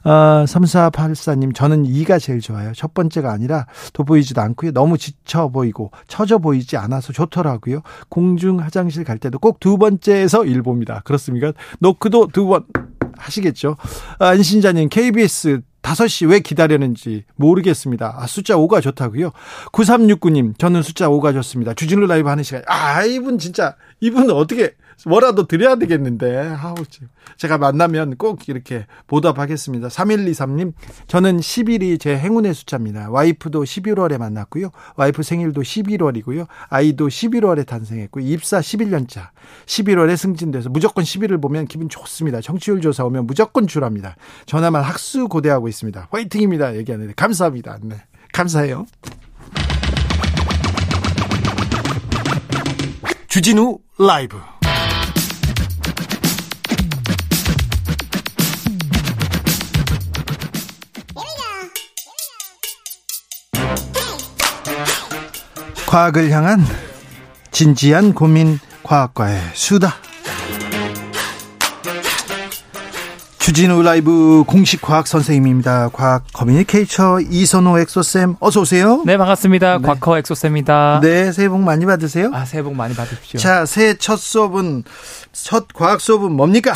아, 0.04 0.44
3484님, 0.46 1.54
저는 1.54 1.84
2가 1.84 2.20
제일 2.20 2.40
좋아요. 2.40 2.72
첫 2.76 2.94
번째가 2.94 3.32
아니라 3.32 3.66
돋보이지도 3.94 4.40
않고요. 4.40 4.70
너무 4.72 4.96
지쳐 4.96 5.48
보이고 5.48 5.90
처져 6.06 6.38
보이지 6.38 6.76
않아서 6.76 7.12
좋더라고요. 7.12 7.80
공중 8.10 8.60
화장실 8.60 9.02
갈 9.02 9.18
때도 9.18 9.38
꼭 9.40 9.58
두 9.58 9.76
번째에서 9.78 10.44
일 10.44 10.62
봅니다. 10.62 11.00
그렇습니까? 11.04 11.52
노크도 11.80 12.28
두 12.28 12.46
번 12.46 12.64
하시겠죠. 13.18 13.76
아, 14.18 14.28
안신자님, 14.28 14.88
KBS 14.88 15.62
5시 15.82 16.28
왜 16.30 16.40
기다렸는지 16.40 17.24
모르겠습니다. 17.36 18.14
아, 18.18 18.26
숫자 18.26 18.54
5가 18.54 18.80
좋다고요? 18.80 19.32
9369님, 19.72 20.58
저는 20.58 20.82
숫자 20.82 21.08
5가 21.08 21.34
좋습니다. 21.34 21.74
주진우 21.74 22.06
라이브 22.06 22.28
하는 22.28 22.44
시간. 22.44 22.62
아, 22.66 23.04
이분 23.04 23.38
진짜, 23.38 23.76
이분 24.00 24.30
어떻게, 24.30 24.74
뭐라도 25.06 25.46
드려야 25.46 25.76
되겠는데. 25.76 26.56
아우, 26.60 26.74
제가 27.36 27.58
만나면 27.58 28.16
꼭 28.16 28.48
이렇게 28.48 28.86
보답하겠습니다. 29.06 29.88
3123님, 29.88 30.72
저는 31.06 31.38
10일이 31.38 32.00
제 32.00 32.16
행운의 32.16 32.54
숫자입니다. 32.54 33.10
와이프도 33.10 33.62
11월에 33.64 34.18
만났고요. 34.18 34.70
와이프 34.96 35.22
생일도 35.22 35.62
11월이고요. 35.62 36.46
아이도 36.68 37.08
11월에 37.08 37.66
탄생했고, 37.66 38.20
입사 38.20 38.60
11년차. 38.60 39.28
11월에 39.66 40.16
승진돼서 40.16 40.70
무조건 40.70 41.04
10일을 41.04 41.40
보면 41.40 41.66
기분 41.66 41.88
좋습니다. 41.88 42.40
정치율 42.40 42.80
조사 42.80 43.04
오면 43.04 43.26
무조건 43.26 43.66
줄합니다. 43.66 44.16
전화만 44.46 44.82
학수 44.82 45.28
고대하고 45.28 45.68
있습니다. 45.68 46.08
화이팅입니다. 46.10 46.76
얘기하는데 46.76 47.12
감사합니다. 47.14 47.78
네. 47.82 47.96
감사해요. 48.32 48.86
주진우 53.28 53.78
라이브 53.98 54.36
과학을 65.92 66.30
향한 66.30 66.64
진지한 67.50 68.14
고민 68.14 68.58
과학과의 68.82 69.38
수다. 69.52 69.92
주진우 73.38 73.82
라이브 73.82 74.42
공식 74.46 74.80
과학 74.80 75.06
선생님입니다. 75.06 75.90
과학 75.90 76.24
communicator 76.32 77.20
이선호 77.20 77.78
엑소쌤 77.78 78.36
어서 78.40 78.62
오세요. 78.62 79.02
네 79.04 79.18
반갑습니다. 79.18 79.80
네. 79.80 79.86
과커 79.86 80.16
엑소쌤입니다. 80.16 81.00
네 81.02 81.30
새해 81.30 81.50
복 81.50 81.60
많이 81.60 81.84
받으세요. 81.84 82.30
아 82.32 82.46
새해 82.46 82.62
복 82.62 82.74
많이 82.74 82.94
받으십시오. 82.94 83.38
자 83.38 83.66
새해 83.66 83.92
첫 83.92 84.16
수업은 84.16 84.84
첫 85.32 85.66
과학 85.74 86.00
수업은 86.00 86.32
뭡니까? 86.32 86.72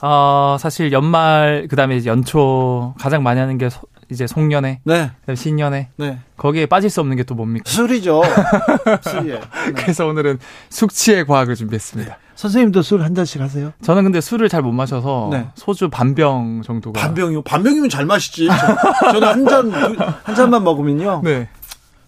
어 0.00 0.58
사실 0.60 0.92
연말 0.92 1.66
그다음에 1.68 2.04
연초 2.04 2.94
가장 3.00 3.24
많이 3.24 3.40
하는 3.40 3.58
게 3.58 3.68
이제 4.10 4.26
송년회, 4.26 4.80
네. 4.84 5.10
신년회, 5.34 5.88
네. 5.96 6.18
거기에 6.36 6.66
빠질 6.66 6.90
수 6.90 7.00
없는 7.00 7.16
게 7.16 7.22
또 7.22 7.34
뭡니까? 7.34 7.64
술이죠. 7.70 8.22
술이에. 9.02 9.34
네. 9.34 9.72
그래서 9.76 10.06
오늘은 10.06 10.38
숙취의 10.68 11.26
과학을 11.26 11.54
준비했습니다. 11.54 12.16
선생님도 12.34 12.82
술 12.82 13.02
한 13.02 13.14
잔씩 13.14 13.40
하세요? 13.40 13.72
저는 13.82 14.02
근데 14.04 14.20
술을 14.20 14.48
잘 14.48 14.62
못 14.62 14.72
마셔서 14.72 15.28
네. 15.30 15.46
소주 15.54 15.90
반병 15.90 16.62
정도가. 16.64 17.00
반병이요? 17.00 17.42
반병이면 17.42 17.88
잘 17.90 18.06
마시지. 18.06 18.48
저, 18.48 19.12
저는 19.12 19.28
한 19.28 19.46
잔, 19.46 19.70
두- 19.70 19.96
한 20.24 20.34
잔만 20.34 20.64
먹으면요. 20.64 21.20
네. 21.22 21.48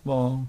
뭐. 0.03 0.47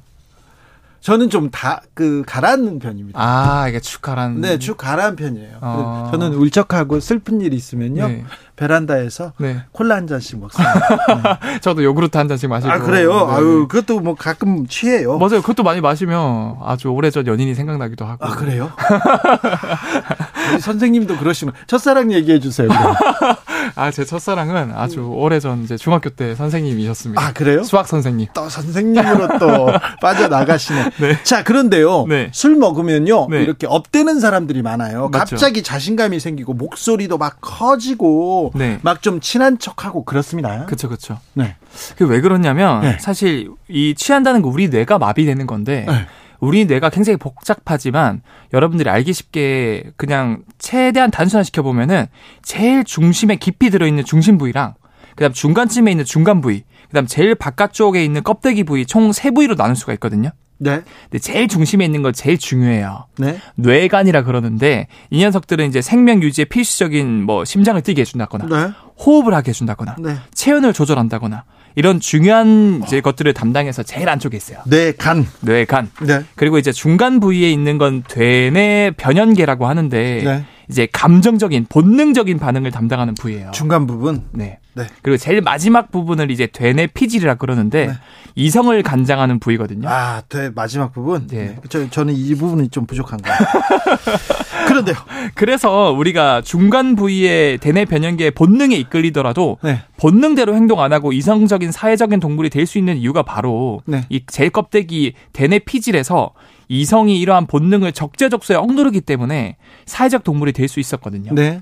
저는 1.04 1.30
좀 1.30 1.50
다, 1.52 1.82
그, 1.94 2.24
가라앉는 2.26 2.80
편입니다. 2.80 3.20
아 3.22 3.68
이게 3.68 3.82
축하란. 3.82 4.40
네, 4.40 4.58
쭉 4.58 4.78
가라앉는 4.78 5.16
편이에요. 5.18 5.58
아. 5.60 6.08
저는 6.12 6.34
울적하고 6.34 7.02
슬픈 7.02 7.42
일이 7.42 7.58
있으면요. 7.58 8.08
네. 8.08 8.24
베란다에서 8.56 9.34
네. 9.38 9.64
콜라 9.74 9.96
한 9.96 10.08
잔씩 10.08 10.40
먹습니다. 10.40 11.40
저도 11.60 11.84
요구르트 11.84 12.18
한 12.18 12.30
잔씩 12.30 12.50
마시고. 12.50 12.72
아, 12.72 12.80
그래요? 12.80 13.12
네. 13.28 13.34
아유, 13.34 13.68
그것도 13.68 14.00
뭐 14.00 14.16
가끔 14.16 14.66
취해요. 14.68 15.18
맞아요. 15.18 15.42
그것도 15.42 15.64
많이 15.64 15.82
마시면 15.82 16.58
아주 16.64 16.88
오래전 16.88 17.28
연인이 17.28 17.54
생각나기도 17.54 18.06
하고. 18.06 18.26
아, 18.26 18.36
그래요? 18.36 18.72
선생님도 20.60 21.18
그러시면 21.18 21.54
첫사랑 21.68 22.12
얘기해 22.12 22.40
주세요. 22.40 22.70
아, 23.76 23.92
제 23.92 24.06
첫사랑은 24.06 24.72
아주 24.76 25.02
오래전 25.02 25.64
이제 25.64 25.78
중학교 25.78 26.10
때 26.10 26.36
선생님이셨습니다. 26.36 27.22
아, 27.22 27.34
그래요? 27.34 27.64
수학 27.64 27.88
선생님. 27.88 28.28
또 28.34 28.48
선생님으로 28.50 29.40
또 29.40 29.68
빠져나가시네. 30.02 30.92
자, 31.24 31.44
그런데요. 31.44 32.06
네. 32.08 32.30
술 32.34 32.56
먹으면요. 32.56 33.28
네. 33.30 33.42
이렇게 33.44 33.68
업되는 33.68 34.20
사람들이 34.20 34.62
많아요. 34.62 35.10
맞죠. 35.10 35.36
갑자기 35.36 35.64
자신감이 35.64 36.20
생기고 36.20 36.54
목소리도 36.54 37.18
막 37.18 37.38
커지고 37.42 38.52
네. 38.56 38.80
막좀 38.84 39.20
친한 39.22 39.58
척하고 39.58 40.04
그렇습니다. 40.06 40.66
그쵸, 40.66 40.90
그쵸. 40.90 41.20
네. 41.34 41.56
그 41.98 42.04
왜 42.14 42.22
그러냐면 42.22 42.82
네. 42.82 42.98
사실 43.00 43.50
이 43.68 43.96
취한다는 43.96 44.42
거 44.44 44.50
우리 44.50 44.68
뇌가 44.68 45.00
마비되는 45.00 45.48
건데 45.48 45.86
네. 45.88 46.06
우리 46.40 46.66
뇌가 46.66 46.90
굉장히 46.90 47.18
복잡하지만 47.18 48.22
여러분들이 48.54 48.90
알기 48.90 49.14
쉽게 49.14 49.92
그냥 49.96 50.44
최대한 50.58 51.12
단순화시켜 51.12 51.62
보면은 51.62 52.08
제일 52.42 52.84
중심에 52.84 53.36
깊이 53.38 53.70
들어 53.70 53.88
있는 53.88 54.04
중심 54.04 54.38
부위랑 54.38 54.76
그다음 55.16 55.32
중간쯤에 55.32 55.92
있는 55.92 56.06
중간 56.06 56.42
부위, 56.42 56.64
그다음 56.88 57.06
제일 57.06 57.36
바깥쪽에 57.36 58.04
있는 58.04 58.24
껍데기 58.24 58.64
부위 58.64 58.86
총 58.86 59.12
세 59.12 59.32
부위로 59.32 59.56
나눌 59.56 59.76
수가 59.76 59.94
있거든요. 59.94 60.32
네. 60.64 60.82
근데 61.04 61.20
제일 61.20 61.48
중심에 61.48 61.86
있는 61.86 62.02
거 62.02 62.12
제일 62.12 62.38
중요해요. 62.38 63.06
네. 63.18 63.40
뇌간이라 63.56 64.24
그러는데 64.24 64.88
이 65.10 65.20
녀석들은 65.20 65.68
이제 65.68 65.82
생명 65.82 66.24
유지에 66.24 66.46
필수적인 66.46 67.24
뭐 67.24 67.46
심장을 67.46 67.80
뛰게 67.82 68.02
해준다거나 68.02 68.46
네. 68.46 68.74
호흡을 69.06 69.34
하게 69.34 69.50
해준다거나 69.50 69.96
네. 70.00 70.16
체온을 70.34 70.74
조절한다거나 70.74 71.44
이런 71.76 72.00
중요한 72.00 72.82
이제 72.86 73.02
것들을 73.02 73.34
담당해서 73.34 73.84
제일 73.84 74.08
안쪽에 74.10 74.38
있어요. 74.38 74.60
네, 74.66 74.92
간. 74.94 75.26
뇌간. 75.42 75.90
네. 76.02 76.24
그리고 76.36 76.58
이제 76.58 76.72
중간 76.72 77.20
부위에 77.20 77.52
있는 77.52 77.78
건 77.78 78.04
되뇌 78.08 78.92
변연계라고 78.96 79.68
하는데 79.68 80.22
네. 80.24 80.46
이제 80.74 80.88
감정적인 80.92 81.68
본능적인 81.70 82.40
반응을 82.40 82.72
담당하는 82.72 83.14
부위예요. 83.14 83.52
중간 83.52 83.86
부분. 83.86 84.24
네. 84.32 84.58
네. 84.74 84.88
그리고 85.04 85.18
제일 85.18 85.40
마지막 85.42 85.92
부분을 85.92 86.32
이제 86.32 86.48
되뇌 86.48 86.88
피질이라 86.88 87.36
그러는데 87.36 87.88
네. 87.88 87.94
이성을 88.34 88.82
간장하는 88.82 89.38
부위거든요. 89.38 89.88
아, 89.88 90.24
네, 90.30 90.50
마지막 90.56 90.92
부분. 90.92 91.28
네. 91.28 91.38
네. 91.50 91.56
저, 91.70 91.88
저는 91.92 92.16
이 92.16 92.34
부분이 92.34 92.70
좀 92.70 92.88
부족한 92.88 93.20
거예요. 93.22 93.38
그런데요. 94.68 94.96
그래서 95.36 95.92
우리가 95.92 96.42
중간 96.42 96.96
부위의 96.96 97.60
대뇌 97.60 97.86
변연계의 97.86 98.32
본능에 98.32 98.76
이끌리더라도 98.78 99.60
네. 99.64 99.82
본능대로 99.98 100.56
행동 100.56 100.82
안 100.82 100.92
하고 100.92 101.14
이성적인 101.14 101.72
사회적인 101.72 102.20
동물이 102.20 102.50
될 102.50 102.64
수 102.66 102.80
있는 102.80 102.98
이유가 102.98 103.22
바로 103.24 103.82
네. 103.86 104.06
이 104.10 104.24
제일 104.26 104.50
껍데기 104.50 105.14
대뇌 105.34 105.60
피질에서 105.60 106.32
이성이 106.68 107.20
이러한 107.20 107.46
본능을 107.48 107.92
적재적소에 107.92 108.56
억누르기 108.58 109.02
때문에 109.02 109.58
사회적 109.86 110.24
동물이 110.24 110.52
될 110.54 110.68
수 110.68 110.80
있었거든요. 110.80 111.34
네. 111.34 111.62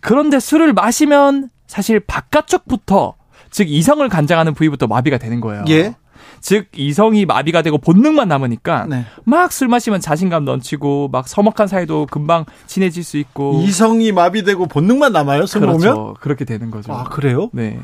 그런데 0.00 0.40
술을 0.40 0.72
마시면 0.72 1.50
사실 1.66 2.00
바깥쪽부터 2.00 3.14
즉 3.50 3.70
이성을 3.70 4.06
간장하는 4.08 4.54
부위부터 4.54 4.86
마비가 4.86 5.16
되는 5.18 5.40
거예요. 5.40 5.64
예. 5.68 5.94
즉 6.40 6.66
이성이 6.76 7.24
마비가 7.24 7.62
되고 7.62 7.78
본능만 7.78 8.28
남으니까 8.28 8.86
네. 8.86 9.06
막술 9.24 9.68
마시면 9.68 10.00
자신감 10.00 10.44
넘치고 10.44 11.08
막 11.10 11.26
서먹한 11.28 11.68
사이도 11.68 12.06
금방 12.10 12.44
친해질 12.66 13.02
수 13.02 13.16
있고 13.16 13.60
이성이 13.62 14.12
마비되고 14.12 14.66
본능만 14.66 15.12
남아요, 15.12 15.46
술 15.46 15.62
그렇죠. 15.62 15.86
먹으면? 15.88 16.14
그렇게 16.20 16.44
되는 16.44 16.70
거죠. 16.70 16.92
아, 16.92 17.04
그래요? 17.04 17.48
네. 17.52 17.78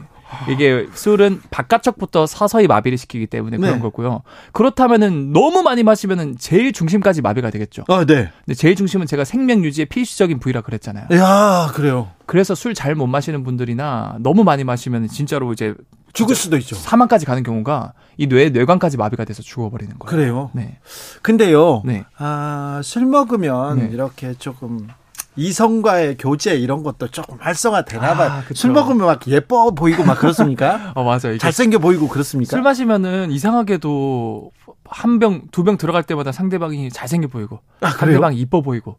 이게 0.48 0.86
술은 0.94 1.42
바깥쪽부터 1.50 2.26
서서히 2.26 2.66
마비를 2.66 2.98
시키기 2.98 3.26
때문에 3.26 3.56
그런 3.56 3.74
네. 3.74 3.80
거고요. 3.80 4.22
그렇다면은 4.52 5.32
너무 5.32 5.62
많이 5.62 5.82
마시면은 5.82 6.36
제일 6.38 6.72
중심까지 6.72 7.22
마비가 7.22 7.50
되겠죠. 7.50 7.84
아, 7.88 8.04
네. 8.04 8.30
근데 8.44 8.54
제일 8.54 8.76
중심은 8.76 9.06
제가 9.06 9.24
생명 9.24 9.64
유지의 9.64 9.86
필수적인 9.86 10.38
부위라 10.38 10.60
그랬잖아요. 10.60 11.06
야, 11.12 11.70
그래요. 11.74 12.08
그래서 12.26 12.54
술 12.54 12.74
잘 12.74 12.94
못 12.94 13.06
마시는 13.06 13.42
분들이나 13.44 14.16
너무 14.20 14.44
많이 14.44 14.64
마시면 14.64 15.08
진짜로 15.08 15.52
이제 15.52 15.74
죽을 16.12 16.34
수도 16.34 16.56
있죠. 16.56 16.74
사망까지 16.74 17.24
가는 17.26 17.42
경우가 17.42 17.92
이 18.18 18.26
뇌 18.28 18.50
뇌관까지 18.50 18.96
마비가 18.96 19.24
돼서 19.24 19.42
죽어버리는 19.42 19.98
거예요. 19.98 20.10
그래요. 20.10 20.50
네. 20.54 20.78
근데요. 21.22 21.82
네. 21.84 22.04
아, 22.18 22.80
술 22.84 23.06
먹으면 23.06 23.78
네. 23.78 23.88
이렇게 23.92 24.34
조금 24.34 24.88
이성과의 25.36 26.16
교제 26.18 26.54
이런 26.56 26.82
것도 26.82 27.08
조금 27.08 27.38
활성화 27.40 27.84
되나 27.84 28.14
봐요. 28.14 28.30
아. 28.30 28.42
술 28.54 28.72
먹으면 28.72 29.06
막 29.06 29.26
예뻐 29.28 29.70
보이고 29.70 30.04
막 30.04 30.18
그렇습니까? 30.18 30.92
어 30.96 31.04
맞아요. 31.04 31.38
잘생겨 31.38 31.78
보이고 31.78 32.08
그렇습니까? 32.08 32.50
술 32.50 32.62
마시면은 32.62 33.30
이상하게도 33.30 34.50
한 34.84 35.18
병, 35.20 35.42
두 35.52 35.62
병 35.62 35.76
들어갈 35.76 36.02
때마다 36.02 36.32
상대방이 36.32 36.90
잘생겨 36.90 37.28
보이고, 37.28 37.60
아? 37.80 37.90
상대방이 37.90 38.36
이뻐 38.38 38.60
보이고, 38.60 38.96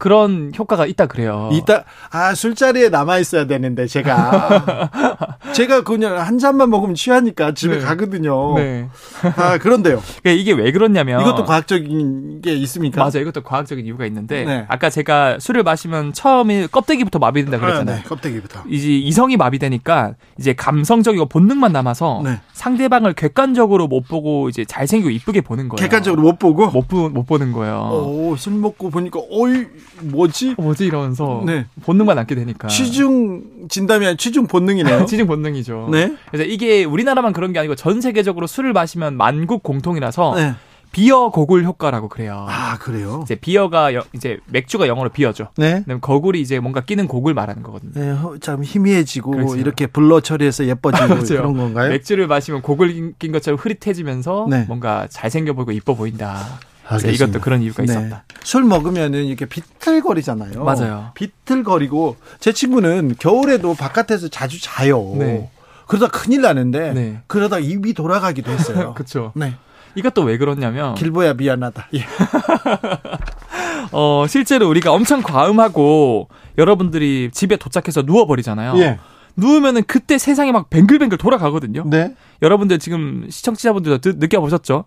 그런 0.00 0.50
효과가 0.58 0.86
있다 0.86 1.06
그래요. 1.06 1.50
이따 1.52 1.84
아 2.10 2.34
술자리에 2.34 2.88
남아 2.88 3.18
있어야 3.18 3.46
되는데 3.46 3.86
제가 3.86 4.90
제가 5.52 5.84
그냥 5.84 6.18
한 6.18 6.38
잔만 6.38 6.70
먹으면 6.70 6.94
취하니까 6.94 7.52
집에 7.52 7.76
네. 7.76 7.84
가거든요. 7.84 8.54
네. 8.56 8.88
아 9.36 9.58
그런데요. 9.58 10.00
그러니까 10.24 10.40
이게 10.40 10.52
왜 10.52 10.72
그러냐면. 10.72 11.20
이것도 11.20 11.44
과학적인 11.44 12.40
게 12.40 12.54
있습니까? 12.54 13.02
맞아요. 13.02 13.20
이것도 13.20 13.42
과학적인 13.42 13.84
이유가 13.84 14.06
있는데, 14.06 14.44
네. 14.44 14.64
아까 14.68 14.88
제가 14.88 15.38
술을 15.38 15.64
마시면 15.64 16.14
처음에 16.14 16.66
껍데기부터 16.68 17.18
마비된다 17.18 17.58
아, 17.58 17.60
그랬잖아요. 17.60 17.96
네, 17.96 18.02
껍데기부터. 18.02 18.62
이제 18.70 18.88
이성이 18.88 19.36
마비되니까 19.36 20.14
이제 20.38 20.54
감성적이고 20.54 21.26
본능만 21.26 21.72
남아서 21.72 22.22
네. 22.24 22.40
상대방을 22.54 23.12
객관적으로 23.12 23.86
못 23.86 24.08
보고 24.08 24.48
이제 24.48 24.64
잘생기고 24.64 25.10
이쁘게 25.10 25.42
보는 25.42 25.68
거예요. 25.68 25.76
객관적으로 25.76 26.22
못 26.22 26.38
보고. 26.38 26.70
못, 26.70 26.88
보, 26.88 27.10
못 27.10 27.26
보는 27.26 27.52
거예요. 27.52 27.90
오, 27.92 28.36
술 28.36 28.54
먹고 28.54 28.88
보니까 28.88 29.20
어이 29.30 29.66
뭐지? 30.02 30.54
어, 30.58 30.62
뭐지 30.62 30.86
이러면서 30.86 31.42
네. 31.46 31.66
본능만 31.82 32.16
남게 32.16 32.34
되니까. 32.34 32.68
취중 32.68 33.42
진담이 33.68 34.06
아니라 34.06 34.16
취중 34.16 34.46
본능이네요. 34.46 35.04
취중 35.06 35.26
본능이죠. 35.26 35.88
네. 35.92 36.16
그래서 36.30 36.44
이게 36.44 36.84
우리나라만 36.84 37.32
그런 37.32 37.52
게 37.52 37.58
아니고 37.58 37.74
전 37.74 38.00
세계적으로 38.00 38.46
술을 38.46 38.72
마시면 38.72 39.16
만국 39.16 39.62
공통이라서 39.62 40.34
네. 40.36 40.54
beer 40.92 41.28
goggle 41.30 41.62
효과라고 41.64 42.08
그래요. 42.08 42.46
아 42.48 42.76
그래요. 42.78 43.20
이제 43.22 43.36
beer가 43.36 43.94
여- 43.94 44.02
이제 44.12 44.38
맥주가 44.46 44.88
영어로 44.88 45.10
beer죠. 45.10 45.46
네. 45.56 45.82
그다음 45.82 46.00
goggle이 46.00 46.40
이제 46.40 46.58
뭔가 46.58 46.80
끼는 46.80 47.06
고글을 47.06 47.32
말하는 47.32 47.62
거거든요. 47.62 47.92
네, 47.94 48.10
허- 48.10 48.38
참 48.38 48.64
희미해지고 48.64 49.30
그렇죠. 49.30 49.56
이렇게 49.56 49.86
blur 49.86 50.18
처리해서 50.18 50.66
예뻐지고 50.66 51.06
맞아요. 51.06 51.22
그런 51.28 51.56
건가요? 51.56 51.90
맥주를 51.90 52.26
마시면 52.26 52.62
고글 52.62 52.92
낀- 52.92 53.14
낀 53.20 53.30
것처럼 53.30 53.56
흐릿해지면서 53.60 54.46
네. 54.50 54.64
뭔가 54.66 55.06
잘생겨 55.08 55.52
보이고 55.52 55.70
이뻐 55.70 55.94
보인다. 55.94 56.58
알겠습니다. 56.94 57.24
이것도 57.24 57.40
그런 57.40 57.62
이유가 57.62 57.84
네. 57.84 57.92
있었다. 57.92 58.24
술 58.42 58.64
먹으면은 58.64 59.24
이렇게 59.24 59.46
비틀거리잖아요. 59.46 60.64
맞아요. 60.64 61.12
비틀거리고 61.14 62.16
제 62.40 62.52
친구는 62.52 63.16
겨울에도 63.18 63.74
바깥에서 63.74 64.28
자주 64.28 64.60
자요. 64.60 65.14
네. 65.16 65.50
그러다 65.86 66.08
큰일 66.08 66.42
나는데 66.42 66.92
네. 66.92 67.20
그러다 67.26 67.58
입이 67.58 67.94
돌아가기도 67.94 68.50
했어요. 68.50 68.94
그렇죠. 68.98 69.32
네. 69.34 69.54
이것도 69.96 70.22
왜 70.22 70.38
그러냐면 70.38 70.94
길보야 70.94 71.34
미안하다. 71.34 71.88
예. 71.94 72.06
어 73.92 74.24
실제로 74.28 74.68
우리가 74.68 74.92
엄청 74.92 75.20
과음하고 75.20 76.28
여러분들이 76.58 77.30
집에 77.32 77.56
도착해서 77.56 78.02
누워 78.02 78.26
버리잖아요. 78.26 78.78
예. 78.78 78.98
누우면은 79.36 79.82
그때 79.86 80.18
세상이 80.18 80.52
막 80.52 80.70
뱅글뱅글 80.70 81.18
돌아가거든요. 81.18 81.84
네. 81.86 82.14
여러분들 82.42 82.78
지금 82.78 83.26
시청자분들도 83.30 83.98
느- 84.00 84.16
느껴보셨죠? 84.18 84.84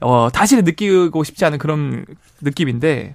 어, 0.00 0.28
다시는 0.32 0.64
느끼고 0.64 1.24
싶지 1.24 1.44
않은 1.44 1.58
그런 1.58 2.04
느낌인데, 2.40 3.14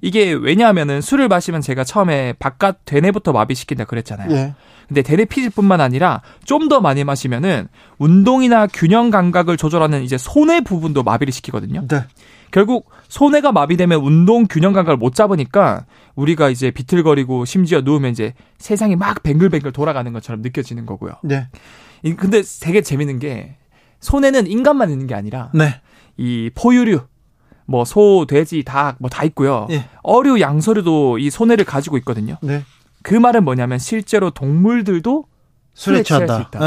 이게 0.00 0.32
왜냐하면은 0.32 1.00
술을 1.00 1.28
마시면 1.28 1.60
제가 1.60 1.84
처음에 1.84 2.34
바깥 2.38 2.78
대뇌부터 2.84 3.32
마비시킨다 3.32 3.84
그랬잖아요. 3.84 4.30
예. 4.34 4.54
근데 4.88 5.02
대뇌 5.02 5.24
피질뿐만 5.24 5.80
아니라 5.80 6.22
좀 6.44 6.68
더 6.68 6.80
많이 6.80 7.04
마시면은 7.04 7.68
운동이나 7.98 8.66
균형 8.66 9.10
감각을 9.10 9.56
조절하는 9.56 10.02
이제 10.02 10.18
손의 10.18 10.62
부분도 10.64 11.02
마비를 11.02 11.32
시키거든요. 11.32 11.86
네. 11.88 12.04
결국 12.52 12.90
손해가 13.08 13.50
마비되면 13.50 14.00
운동 14.00 14.46
균형 14.46 14.72
감각을 14.72 14.96
못 14.96 15.14
잡으니까 15.14 15.86
우리가 16.14 16.50
이제 16.50 16.70
비틀거리고 16.70 17.44
심지어 17.44 17.80
누우면 17.80 18.12
이제 18.12 18.34
세상이 18.58 18.94
막 18.94 19.22
뱅글뱅글 19.22 19.72
돌아가는 19.72 20.12
것처럼 20.12 20.42
느껴지는 20.42 20.86
거고요. 20.86 21.14
네. 21.24 21.48
근데 22.16 22.42
되게 22.60 22.80
재밌는 22.82 23.18
게 23.18 23.56
손에는 24.00 24.46
인간만 24.46 24.90
있는 24.90 25.06
게 25.06 25.14
아니라 25.14 25.50
네. 25.54 25.80
이 26.16 26.50
포유류 26.54 27.00
뭐 27.66 27.84
소, 27.84 28.26
돼지, 28.28 28.62
닭 28.64 28.96
뭐 29.00 29.08
다 29.08 29.24
있고요. 29.24 29.66
예. 29.70 29.86
어류, 30.02 30.40
양서류도 30.40 31.18
이 31.18 31.30
손해를 31.30 31.64
가지고 31.64 31.96
있거든요. 31.98 32.36
네. 32.42 32.64
그 33.02 33.14
말은 33.14 33.44
뭐냐면 33.44 33.78
실제로 33.78 34.30
동물들도 34.30 35.24
술에 35.74 36.02
취할. 36.02 36.28
수 36.28 36.40
있다. 36.42 36.58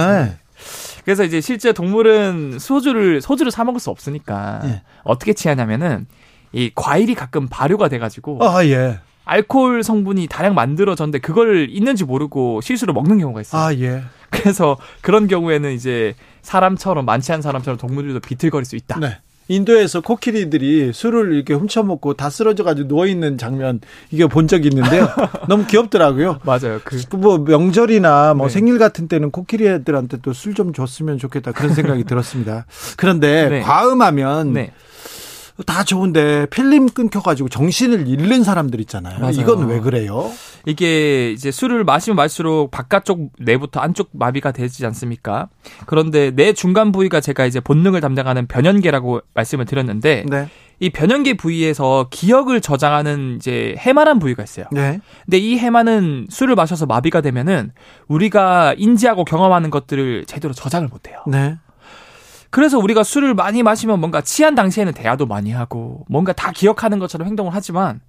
네. 1.06 1.14
그래서 1.14 1.24
이제 1.24 1.40
실제 1.40 1.72
동물은 1.72 2.58
소주를 2.60 3.22
소주를 3.22 3.52
사 3.52 3.64
먹을 3.64 3.80
수 3.80 3.92
없으니까 3.92 4.62
예. 4.66 4.82
어떻게 5.04 5.34
취하냐면은 5.34 6.08
이 6.52 6.72
과일이 6.74 7.14
가끔 7.14 7.48
발효가 7.48 7.90
돼가지고 7.90 8.44
아, 8.44 8.66
예. 8.66 9.00
알코올 9.24 9.84
성분이 9.84 10.28
다량 10.28 10.54
만들어졌는데 10.56 11.20
그걸 11.20 11.70
있는지 11.70 12.04
모르고 12.06 12.62
실수로 12.62 12.94
먹는 12.94 13.20
경우가 13.20 13.42
있어요. 13.42 13.62
아, 13.62 13.74
예. 13.76 14.04
그래서 14.30 14.78
그런 15.02 15.28
경우에는 15.28 15.72
이제 15.74 16.16
사람처럼 16.42 17.06
만취한 17.06 17.42
사람처럼 17.42 17.78
동물들도 17.78 18.20
비틀거릴 18.20 18.66
수 18.66 18.76
있다. 18.76 19.00
네. 19.00 19.20
인도에서 19.48 20.02
코끼리들이 20.02 20.92
술을 20.94 21.34
이렇게 21.34 21.54
훔쳐먹고 21.54 22.16
다 22.16 22.30
쓰러져가지고 22.30 22.88
누워있는 22.88 23.38
장면, 23.38 23.80
이게 24.12 24.26
본 24.28 24.48
적이 24.48 24.70
있는데요. 24.70 25.08
너무 25.48 25.66
귀엽더라고요. 25.68 26.40
맞아요. 26.44 26.80
그 26.84 27.18
뭐 27.18 27.38
명절이나 27.38 28.34
뭐 28.34 28.48
네. 28.48 28.54
생일 28.54 28.78
같은 28.80 29.08
때는 29.08 29.32
코끼리 29.32 29.68
애들한테 29.68 30.18
또 30.22 30.32
술 30.32 30.54
좀 30.56 30.74
줬으면 30.74 31.18
좋겠다 31.18 31.52
그런 31.52 31.74
생각이 31.74 32.04
들었습니다. 32.06 32.66
그런데 32.98 33.50
네. 33.50 33.62
과음하면 33.62 34.54
네. 34.54 34.72
다 35.64 35.84
좋은데 35.86 36.48
필름 36.48 36.90
끊겨가지고 36.90 37.48
정신을 37.48 38.08
잃는 38.08 38.44
사람들 38.44 38.82
있잖아요. 38.82 39.20
맞아요. 39.20 39.32
이건 39.34 39.68
왜 39.68 39.80
그래요? 39.80 40.30
이게 40.66 41.32
이제 41.32 41.50
술을 41.50 41.86
마시면 41.86 42.16
마실수록 42.18 42.72
바깥쪽 42.72 43.32
뇌부터 43.40 43.80
안쪽 43.80 44.10
마비가 44.12 44.52
되지 44.52 44.86
않습니까? 44.86 45.48
그런데 45.86 46.32
뇌 46.32 46.52
중간 46.54 46.92
부위가 46.92 47.22
제가 47.22 47.46
이제 47.46 47.60
본능을 47.62 48.02
담당하는 48.02 48.48
변연계라고 48.48 49.22
말씀을 49.34 49.66
드렸는데 49.66 50.26
네, 50.28 50.50
이 50.80 50.90
변연계 50.90 51.36
부위에서 51.36 52.08
기억을 52.10 52.60
저장하는 52.60 53.38
이제 53.38 53.76
해마란 53.78 54.20
부위가 54.20 54.44
있어요. 54.44 54.66
네, 54.72 55.00
근데 55.24 55.38
이 55.38 55.58
해마는 55.58 56.28
술을 56.30 56.56
마셔서 56.56 56.86
마비가 56.86 57.22
되면은 57.22 57.72
우리가 58.08 58.74
인지하고 58.78 59.24
경험하는 59.24 59.70
것들을 59.70 60.26
제대로 60.26 60.54
저장을 60.54 60.90
못 60.90 61.08
해요. 61.08 61.20
네. 61.28 61.58
그래서 62.56 62.80
우리가 62.80 63.04
술을 63.04 63.34
많이 63.34 63.64
마시면 63.64 64.00
뭔가 64.00 64.22
취한 64.22 64.56
당시에는 64.56 64.94
대화도 64.94 65.26
많이 65.26 65.52
하고 65.52 66.06
뭔가 66.08 66.32
다 66.32 66.54
기억하는 66.54 67.00
것처럼 67.00 67.28
행동을 67.28 67.54
하지만 67.54 68.00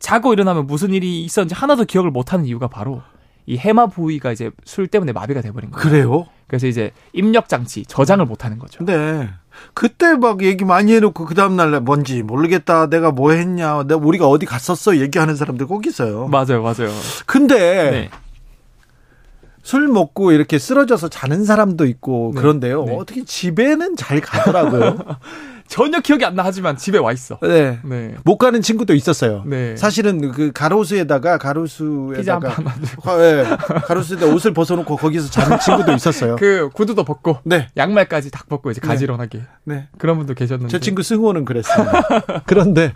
자고 0.00 0.32
일어나면 0.32 0.66
무슨 0.66 0.92
일이 0.92 1.22
있었는지 1.22 1.54
하나도 1.54 1.84
기억을 1.84 2.10
못 2.10 2.32
하는 2.32 2.44
이유가 2.44 2.66
바로 2.66 3.02
이 3.46 3.56
해마 3.56 3.86
부위가 3.86 4.32
이제 4.32 4.50
술 4.64 4.88
때문에 4.88 5.12
마비가 5.12 5.42
돼버린 5.42 5.70
거예요. 5.70 5.88
그래요? 5.88 6.26
그래서 6.48 6.66
이제 6.66 6.90
입력 7.12 7.48
장치 7.48 7.84
저장을 7.86 8.24
못 8.24 8.44
하는 8.44 8.58
거죠. 8.58 8.84
네. 8.84 9.28
그때 9.74 10.16
막 10.16 10.42
얘기 10.42 10.64
많이 10.64 10.92
해놓고 10.94 11.24
그 11.24 11.36
다음 11.36 11.54
날 11.54 11.80
뭔지 11.80 12.24
모르겠다. 12.24 12.88
내가 12.88 13.12
뭐 13.12 13.30
했냐. 13.30 13.84
내가 13.84 14.00
우리가 14.04 14.26
어디 14.26 14.44
갔었어. 14.44 14.96
얘기하는 14.98 15.36
사람들 15.36 15.68
꼭 15.68 15.86
있어요. 15.86 16.26
맞아요, 16.26 16.62
맞아요. 16.62 16.90
근데 17.26 17.90
네. 17.92 18.10
술 19.68 19.86
먹고 19.86 20.32
이렇게 20.32 20.58
쓰러져서 20.58 21.08
자는 21.10 21.44
사람도 21.44 21.84
있고 21.84 22.32
네. 22.34 22.40
그런데요. 22.40 22.84
네. 22.86 22.96
어떻게 22.96 23.22
집에는 23.22 23.96
잘 23.96 24.18
가더라고요. 24.22 24.96
전혀 25.68 26.00
기억이 26.00 26.24
안나 26.24 26.42
하지만 26.42 26.78
집에 26.78 26.96
와 26.96 27.12
있어. 27.12 27.38
네. 27.42 27.78
네. 27.84 28.14
못 28.24 28.38
가는 28.38 28.62
친구도 28.62 28.94
있었어요. 28.94 29.42
네. 29.44 29.76
사실은 29.76 30.32
그 30.32 30.52
가로수에다가 30.52 31.36
가로수에다가 31.36 32.48
가- 32.48 33.22
예, 33.22 33.44
가로수에다 33.84 34.24
옷을 34.28 34.54
벗어놓고 34.54 34.96
거기서 34.96 35.28
자는 35.28 35.58
친구도 35.60 35.92
있었어요. 35.92 36.36
그 36.36 36.70
구두도 36.72 37.04
벗고 37.04 37.36
네, 37.44 37.68
양말까지 37.76 38.30
딱 38.30 38.48
벗고 38.48 38.70
이제 38.70 38.80
네. 38.80 38.88
가지런하게 38.88 39.42
네. 39.64 39.88
그런 39.98 40.16
분도 40.16 40.32
계셨는데. 40.32 40.70
제 40.72 40.80
친구 40.80 41.02
승호는 41.02 41.44
그랬습니다. 41.44 42.02
그런데 42.48 42.94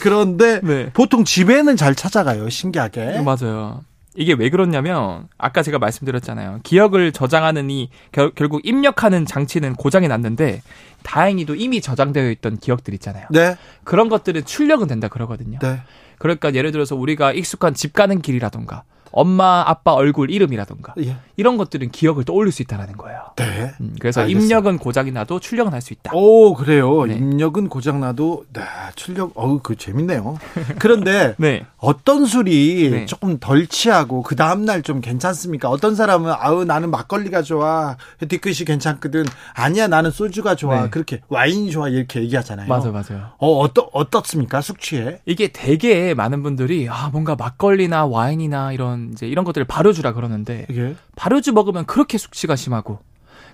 그런데 0.00 0.60
네. 0.62 0.90
보통 0.94 1.24
집에는 1.24 1.76
잘 1.76 1.94
찾아가요. 1.94 2.48
신기하게. 2.48 3.20
맞아요. 3.20 3.82
이게 4.16 4.32
왜 4.32 4.48
그렇냐면 4.48 5.28
아까 5.38 5.62
제가 5.62 5.78
말씀드렸잖아요. 5.78 6.60
기억을 6.62 7.12
저장하는 7.12 7.70
이 7.70 7.90
결, 8.12 8.30
결국 8.34 8.60
입력하는 8.64 9.26
장치는 9.26 9.74
고장이 9.74 10.08
났는데 10.08 10.62
다행히도 11.02 11.56
이미 11.56 11.80
저장되어 11.80 12.30
있던 12.30 12.58
기억들 12.58 12.94
있잖아요. 12.94 13.26
네, 13.30 13.56
그런 13.82 14.08
것들은 14.08 14.44
출력은 14.44 14.86
된다 14.86 15.08
그러거든요. 15.08 15.58
네, 15.60 15.80
그러니까 16.18 16.54
예를 16.54 16.72
들어서 16.72 16.94
우리가 16.94 17.32
익숙한 17.32 17.74
집 17.74 17.92
가는 17.92 18.22
길이라던가 18.22 18.84
엄마 19.16 19.62
아빠 19.66 19.92
얼굴 19.92 20.30
이름이라던가 20.30 20.94
예. 21.04 21.16
이런 21.36 21.56
것들은 21.56 21.90
기억을 21.90 22.24
떠올릴 22.24 22.52
수 22.52 22.62
있다라는 22.62 22.96
거예요. 22.96 23.20
네. 23.36 23.72
음, 23.80 23.94
그래서 23.98 24.20
알겠어요. 24.22 24.42
입력은 24.42 24.78
고장이 24.78 25.10
나도 25.12 25.40
출력은 25.40 25.72
할 25.72 25.80
수 25.80 25.92
있다. 25.92 26.12
오, 26.14 26.54
그래요. 26.54 27.04
네. 27.06 27.14
입력은 27.16 27.68
고장 27.68 28.00
나도, 28.00 28.44
네, 28.52 28.62
출력, 28.96 29.32
어우, 29.34 29.60
그 29.62 29.76
재밌네요. 29.76 30.38
그런데 30.78 31.34
네. 31.38 31.66
어떤 31.78 32.24
술이 32.26 32.90
네. 32.90 33.06
조금 33.06 33.38
덜 33.38 33.66
취하고 33.66 34.22
그 34.22 34.34
다음 34.36 34.64
날 34.64 34.82
좀 34.82 35.00
괜찮습니까? 35.00 35.70
어떤 35.70 35.94
사람은 35.94 36.32
아우 36.36 36.64
나는 36.64 36.90
막걸리가 36.90 37.40
좋아 37.42 37.96
뒤끝이 38.28 38.64
괜찮거든 38.66 39.24
아니야 39.54 39.86
나는 39.88 40.10
소주가 40.10 40.54
좋아 40.56 40.82
네. 40.84 40.90
그렇게 40.90 41.20
와인이 41.28 41.70
좋아 41.70 41.88
이렇게 41.88 42.20
얘기하잖아요. 42.20 42.68
맞아요, 42.68 42.92
맞아요. 42.92 43.28
어 43.38 43.58
어떠 43.60 43.88
어떻습니까 43.92 44.60
숙취에? 44.60 45.20
이게 45.26 45.48
되게 45.48 46.12
많은 46.14 46.42
분들이 46.42 46.88
아 46.90 47.08
뭔가 47.12 47.34
막걸리나 47.36 48.06
와인이나 48.06 48.72
이런 48.72 49.03
이제 49.12 49.26
이런 49.26 49.44
것들을 49.44 49.66
발효주라 49.66 50.12
그러는데 50.12 50.66
이게 50.68 50.94
발효주 51.16 51.52
먹으면 51.52 51.86
그렇게 51.86 52.18
숙취가 52.18 52.56
심하고 52.56 53.00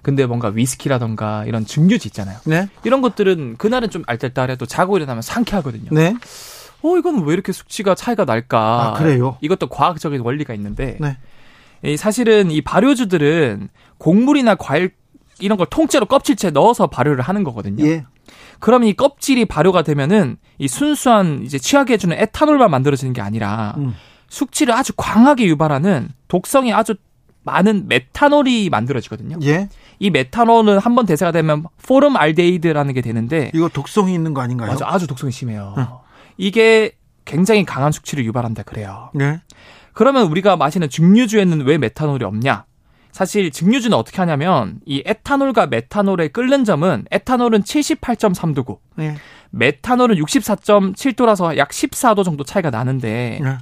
근데 0.02 0.26
뭔가 0.26 0.48
위스키라던가 0.48 1.44
이런 1.46 1.66
증류주 1.66 2.08
있잖아요. 2.08 2.38
네, 2.44 2.68
이런 2.84 3.02
것들은 3.02 3.56
그날은 3.58 3.90
좀 3.90 4.02
알뜰딸해도 4.06 4.66
자고 4.66 4.96
일어나면 4.96 5.22
상쾌하거든요. 5.22 5.90
네, 5.92 6.14
어 6.82 6.96
이건 6.96 7.24
왜 7.24 7.34
이렇게 7.34 7.52
숙취가 7.52 7.94
차이가 7.94 8.24
날까? 8.24 8.58
아, 8.58 8.92
그래요? 8.94 9.36
이것도 9.40 9.68
과학적인 9.68 10.20
원리가 10.22 10.54
있는데 10.54 10.96
네, 11.00 11.16
이 11.82 11.96
사실은 11.96 12.50
이 12.50 12.62
발효주들은 12.62 13.68
곡물이나 13.98 14.54
과일 14.54 14.92
이런 15.38 15.58
걸 15.58 15.66
통째로 15.68 16.06
껍질째 16.06 16.50
넣어서 16.50 16.86
발효를 16.86 17.22
하는 17.22 17.44
거거든요. 17.44 17.84
예, 17.86 18.04
그러면 18.58 18.88
이 18.88 18.94
껍질이 18.94 19.46
발효가 19.46 19.82
되면은 19.82 20.36
이 20.58 20.68
순수한 20.68 21.42
이제 21.44 21.58
취하게 21.58 21.94
해주는 21.94 22.16
에탄올만 22.16 22.70
만들어지는 22.70 23.12
게 23.12 23.20
아니라 23.20 23.74
음. 23.78 23.94
숙취를 24.30 24.72
아주 24.74 24.94
광하게 24.96 25.44
유발하는 25.46 26.08
독성이 26.28 26.72
아주 26.72 26.94
많은 27.42 27.88
메탄올이 27.88 28.70
만들어지거든요. 28.70 29.38
예. 29.42 29.68
이 29.98 30.10
메탄올은 30.10 30.78
한 30.78 30.94
번 30.94 31.04
대사가 31.06 31.32
되면 31.32 31.64
포름 31.82 32.16
알데히드라는 32.16 32.94
게 32.94 33.00
되는데 33.02 33.50
이거 33.54 33.68
독성이 33.68 34.14
있는 34.14 34.32
거 34.34 34.40
아닌가요? 34.40 34.70
맞아 34.70 34.86
아주 34.88 35.06
독성이 35.06 35.32
심해요. 35.32 35.74
응. 35.76 35.86
이게 36.38 36.92
굉장히 37.24 37.64
강한 37.64 37.92
숙취를 37.92 38.24
유발한다 38.24 38.62
그래요. 38.62 39.10
네, 39.14 39.40
그러면 39.92 40.26
우리가 40.28 40.56
마시는 40.56 40.88
증류주에는 40.88 41.62
왜 41.62 41.76
메탄올이 41.78 42.24
없냐? 42.24 42.64
사실 43.12 43.50
증류주는 43.50 43.96
어떻게 43.96 44.18
하냐면 44.18 44.78
이 44.86 45.02
에탄올과 45.04 45.66
메탄올의 45.66 46.28
끓는 46.30 46.64
점은 46.64 47.04
에탄올은 47.10 47.62
78.3도고 47.62 48.78
네, 48.96 49.16
메탄올은 49.50 50.16
64.7도라서 50.16 51.56
약 51.56 51.70
14도 51.70 52.22
정도 52.24 52.44
차이가 52.44 52.70
나는데 52.70 53.40
네. 53.42 53.56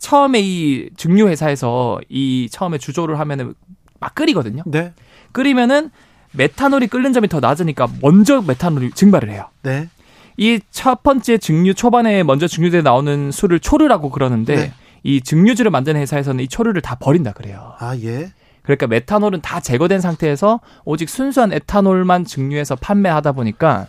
처음에 0.00 0.40
이 0.40 0.90
증류 0.96 1.28
회사에서 1.28 2.00
이 2.08 2.48
처음에 2.50 2.78
주조를 2.78 3.18
하면은 3.20 3.54
막 4.00 4.14
끓이거든요. 4.14 4.62
네, 4.66 4.92
끓이면은 5.32 5.90
메탄올이 6.32 6.86
끓는 6.88 7.12
점이 7.12 7.28
더 7.28 7.40
낮으니까 7.40 7.88
먼저 8.00 8.40
메탄올이 8.42 8.92
증발을 8.92 9.30
해요. 9.30 9.46
네, 9.62 9.88
이 10.36 10.60
첫 10.70 11.02
번째 11.02 11.38
증류 11.38 11.74
초반에 11.74 12.22
먼저 12.22 12.46
증류돼 12.48 12.82
나오는 12.82 13.30
술을 13.30 13.60
초르라고 13.60 14.10
그러는데 14.10 14.56
네. 14.56 14.72
이 15.02 15.20
증류주를 15.20 15.70
만드는 15.70 16.00
회사에서는 16.00 16.42
이 16.44 16.48
초르를 16.48 16.80
다 16.82 16.94
버린다 16.94 17.32
그래요. 17.32 17.74
아 17.78 17.96
예, 17.96 18.32
그러니까 18.62 18.86
메탄올은 18.86 19.40
다 19.40 19.60
제거된 19.60 20.00
상태에서 20.00 20.60
오직 20.84 21.08
순수한 21.08 21.52
에탄올만 21.52 22.24
증류해서 22.24 22.76
판매하다 22.76 23.32
보니까 23.32 23.86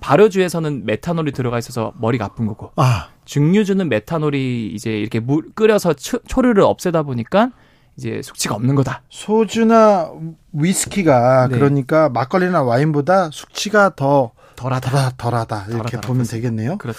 발효주에서는 0.00 0.84
메탄올이 0.86 1.32
들어가 1.32 1.58
있어서 1.58 1.92
머리가 1.98 2.26
아픈 2.26 2.46
거고 2.46 2.72
아 2.76 3.08
증류주는 3.24 3.88
메탄올이 3.88 4.72
이제 4.74 4.90
이렇게 4.90 5.20
물 5.20 5.50
끓여서 5.54 5.94
초, 5.94 6.18
초르를 6.26 6.62
없애다 6.62 7.02
보니까 7.02 7.50
이제 7.96 8.20
숙취가 8.22 8.54
없는 8.54 8.74
거다. 8.74 9.02
소주나 9.08 10.10
위스키가 10.52 11.48
네. 11.48 11.58
그러니까 11.58 12.08
막걸리나 12.10 12.62
와인보다 12.62 13.30
숙취가 13.32 13.94
더 13.96 14.32
덜하다. 14.56 14.90
덜하, 14.90 15.10
덜하다 15.16 15.66
이렇게 15.68 15.90
덜하다. 15.92 16.08
보면 16.08 16.26
되겠네요. 16.26 16.78
그렇죠. 16.78 16.98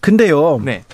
근데요, 0.00 0.60
네. 0.64 0.84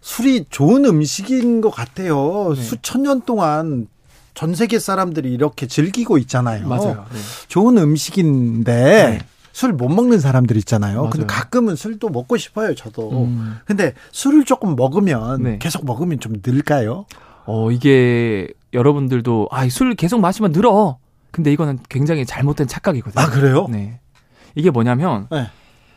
술이 0.00 0.46
좋은 0.50 0.84
음식인 0.84 1.60
것 1.60 1.70
같아요. 1.70 2.54
네. 2.54 2.62
수천 2.62 3.02
년 3.02 3.22
동안 3.22 3.88
전 4.34 4.54
세계 4.54 4.78
사람들이 4.78 5.32
이렇게 5.32 5.66
즐기고 5.66 6.18
있잖아요. 6.18 6.68
맞아요. 6.68 7.06
네. 7.12 7.18
좋은 7.48 7.78
음식인데 7.78 8.72
네. 8.74 9.18
술 9.56 9.72
못 9.72 9.88
먹는 9.88 10.20
사람들 10.20 10.54
있잖아요. 10.58 10.98
맞아요. 10.98 11.10
근데 11.10 11.24
가끔은 11.26 11.76
술도 11.76 12.10
먹고 12.10 12.36
싶어요, 12.36 12.74
저도. 12.74 13.24
음. 13.24 13.56
근데 13.64 13.94
술을 14.12 14.44
조금 14.44 14.76
먹으면 14.76 15.42
네. 15.42 15.58
계속 15.58 15.86
먹으면 15.86 16.20
좀 16.20 16.34
늘까요? 16.44 17.06
어, 17.46 17.70
이게 17.70 18.48
여러분들도 18.74 19.48
아, 19.50 19.66
술 19.70 19.94
계속 19.94 20.20
마시면 20.20 20.52
늘어. 20.52 20.98
근데 21.30 21.50
이거는 21.52 21.78
굉장히 21.88 22.26
잘못된 22.26 22.66
착각이거든요. 22.66 23.24
아, 23.24 23.30
그래요? 23.30 23.66
네. 23.70 23.98
이게 24.54 24.68
뭐냐면 24.68 25.26
네. 25.30 25.46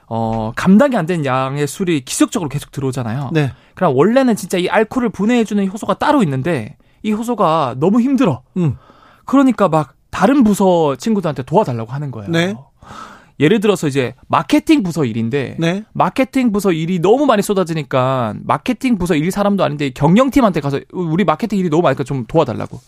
어, 0.08 0.54
감당이 0.56 0.95
안 0.95 1.06
되는 1.06 1.26
양의 1.26 1.67
술이 1.67 2.06
기적적으로 2.06 2.48
계속 2.48 2.72
들어오잖아요. 2.72 3.32
네. 3.34 3.52
그럼 3.76 3.93
원래는 3.93 4.38
진짜 4.38 4.58
이 4.58 4.69
알코올을 4.69 5.10
분해해 5.10 5.43
주는 5.43 5.67
효소가 5.69 5.95
따로 5.95 6.24
있는데 6.24 6.78
이 7.04 7.12
효소가 7.12 7.76
너무 7.78 8.00
힘들어. 8.00 8.41
음. 8.56 8.78
그러니까 9.26 9.67
막 9.67 9.95
다른 10.12 10.45
부서 10.45 10.95
친구들한테 10.95 11.43
도와달라고 11.43 11.91
하는 11.91 12.10
거예요. 12.12 12.32
네. 12.32 12.56
예를 13.39 13.60
들어서 13.60 13.88
이제 13.88 14.15
마케팅 14.28 14.84
부서 14.84 15.06
일인데 15.06 15.56
네. 15.60 15.84
마케팅 15.93 16.52
부서 16.52 16.71
일이 16.71 16.99
너무 16.99 17.25
많이 17.25 17.41
쏟아지니까 17.41 18.34
마케팅 18.43 18.97
부서 18.97 19.15
일 19.15 19.32
사람도 19.32 19.63
아닌데 19.63 19.91
경영팀한테 19.91 20.60
가서 20.60 20.80
우리 20.91 21.23
마케팅 21.23 21.58
일이 21.58 21.69
너무 21.69 21.84
많으니까 21.84 22.04
좀 22.04 22.25
도와달라고. 22.28 22.80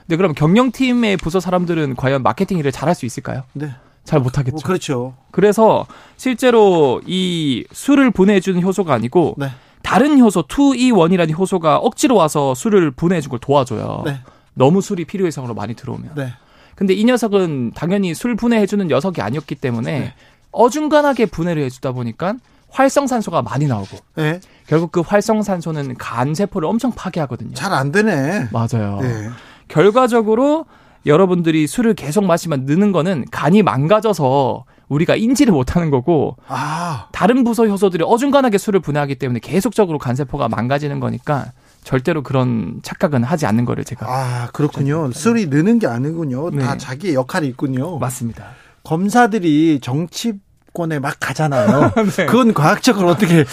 근데 0.00 0.16
그럼 0.16 0.34
경영팀의 0.34 1.16
부서 1.18 1.38
사람들은 1.38 1.94
과연 1.94 2.22
마케팅 2.22 2.58
일을 2.58 2.72
잘할 2.72 2.94
수 2.94 3.06
있을까요? 3.06 3.44
네. 3.52 3.70
잘 4.02 4.18
못하겠죠. 4.20 4.54
뭐 4.54 4.62
그렇죠. 4.64 5.14
그래서 5.30 5.86
실제로 6.16 7.00
이 7.06 7.64
술을 7.70 8.10
분해해주는 8.10 8.60
효소가 8.62 8.92
아니고 8.92 9.36
네. 9.38 9.50
다른 9.82 10.18
효소 10.18 10.42
2E1이라는 10.44 11.38
효소가 11.38 11.76
억지로 11.78 12.16
와서 12.16 12.54
술을 12.54 12.90
분해해준 12.90 13.30
걸 13.30 13.38
도와줘요. 13.38 14.02
네. 14.04 14.20
너무 14.54 14.80
술이 14.80 15.04
필요 15.04 15.26
이상으로 15.26 15.54
많이 15.54 15.74
들어오면. 15.74 16.12
네. 16.16 16.32
근데 16.80 16.94
이 16.94 17.04
녀석은 17.04 17.72
당연히 17.74 18.14
술 18.14 18.36
분해해주는 18.36 18.88
녀석이 18.88 19.20
아니었기 19.20 19.54
때문에 19.56 19.98
네. 19.98 20.14
어중간하게 20.50 21.26
분해를 21.26 21.62
해주다 21.64 21.92
보니까 21.92 22.36
활성산소가 22.70 23.42
많이 23.42 23.66
나오고 23.66 23.98
네. 24.14 24.40
결국 24.66 24.90
그 24.90 25.00
활성산소는 25.02 25.96
간 25.98 26.34
세포를 26.34 26.66
엄청 26.66 26.90
파괴하거든요. 26.92 27.52
잘 27.52 27.74
안 27.74 27.92
되네. 27.92 28.48
맞아요. 28.50 28.98
네. 29.02 29.28
결과적으로 29.68 30.64
여러분들이 31.04 31.66
술을 31.66 31.92
계속 31.92 32.24
마시면 32.24 32.64
느는 32.64 32.92
거는 32.92 33.26
간이 33.30 33.62
망가져서 33.62 34.64
우리가 34.88 35.16
인지를 35.16 35.52
못하는 35.52 35.90
거고 35.90 36.36
아, 36.48 37.08
다른 37.12 37.44
부서 37.44 37.66
효소들이 37.66 38.04
어중간하게 38.06 38.56
술을 38.56 38.80
분해하기 38.80 39.16
때문에 39.16 39.40
계속적으로 39.40 39.98
간 39.98 40.16
세포가 40.16 40.48
망가지는 40.48 40.98
거니까 40.98 41.52
절대로 41.82 42.22
그런 42.22 42.80
착각은 42.82 43.24
하지 43.24 43.46
않는 43.46 43.64
거를 43.64 43.84
제가 43.84 44.06
아, 44.08 44.48
그렇군요. 44.52 45.10
술이 45.12 45.46
느는 45.46 45.78
게 45.78 45.86
아니군요. 45.86 46.50
다 46.50 46.72
네. 46.72 46.78
자기의 46.78 47.14
역할이 47.14 47.46
있군요. 47.48 47.98
맞습니다. 47.98 48.44
검사들이 48.84 49.80
정치 49.82 50.34
권에 50.72 50.98
막 50.98 51.16
가잖아요. 51.18 51.92
네. 52.16 52.26
그건 52.26 52.54
과학적으로 52.54 53.08
어떻게 53.08 53.44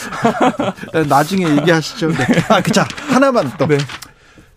나중에 1.10 1.50
얘기하시죠. 1.58 2.10
네. 2.12 2.26
아, 2.50 2.62
그자 2.62 2.88
하나만 3.08 3.52
또. 3.58 3.66
네. 3.68 3.78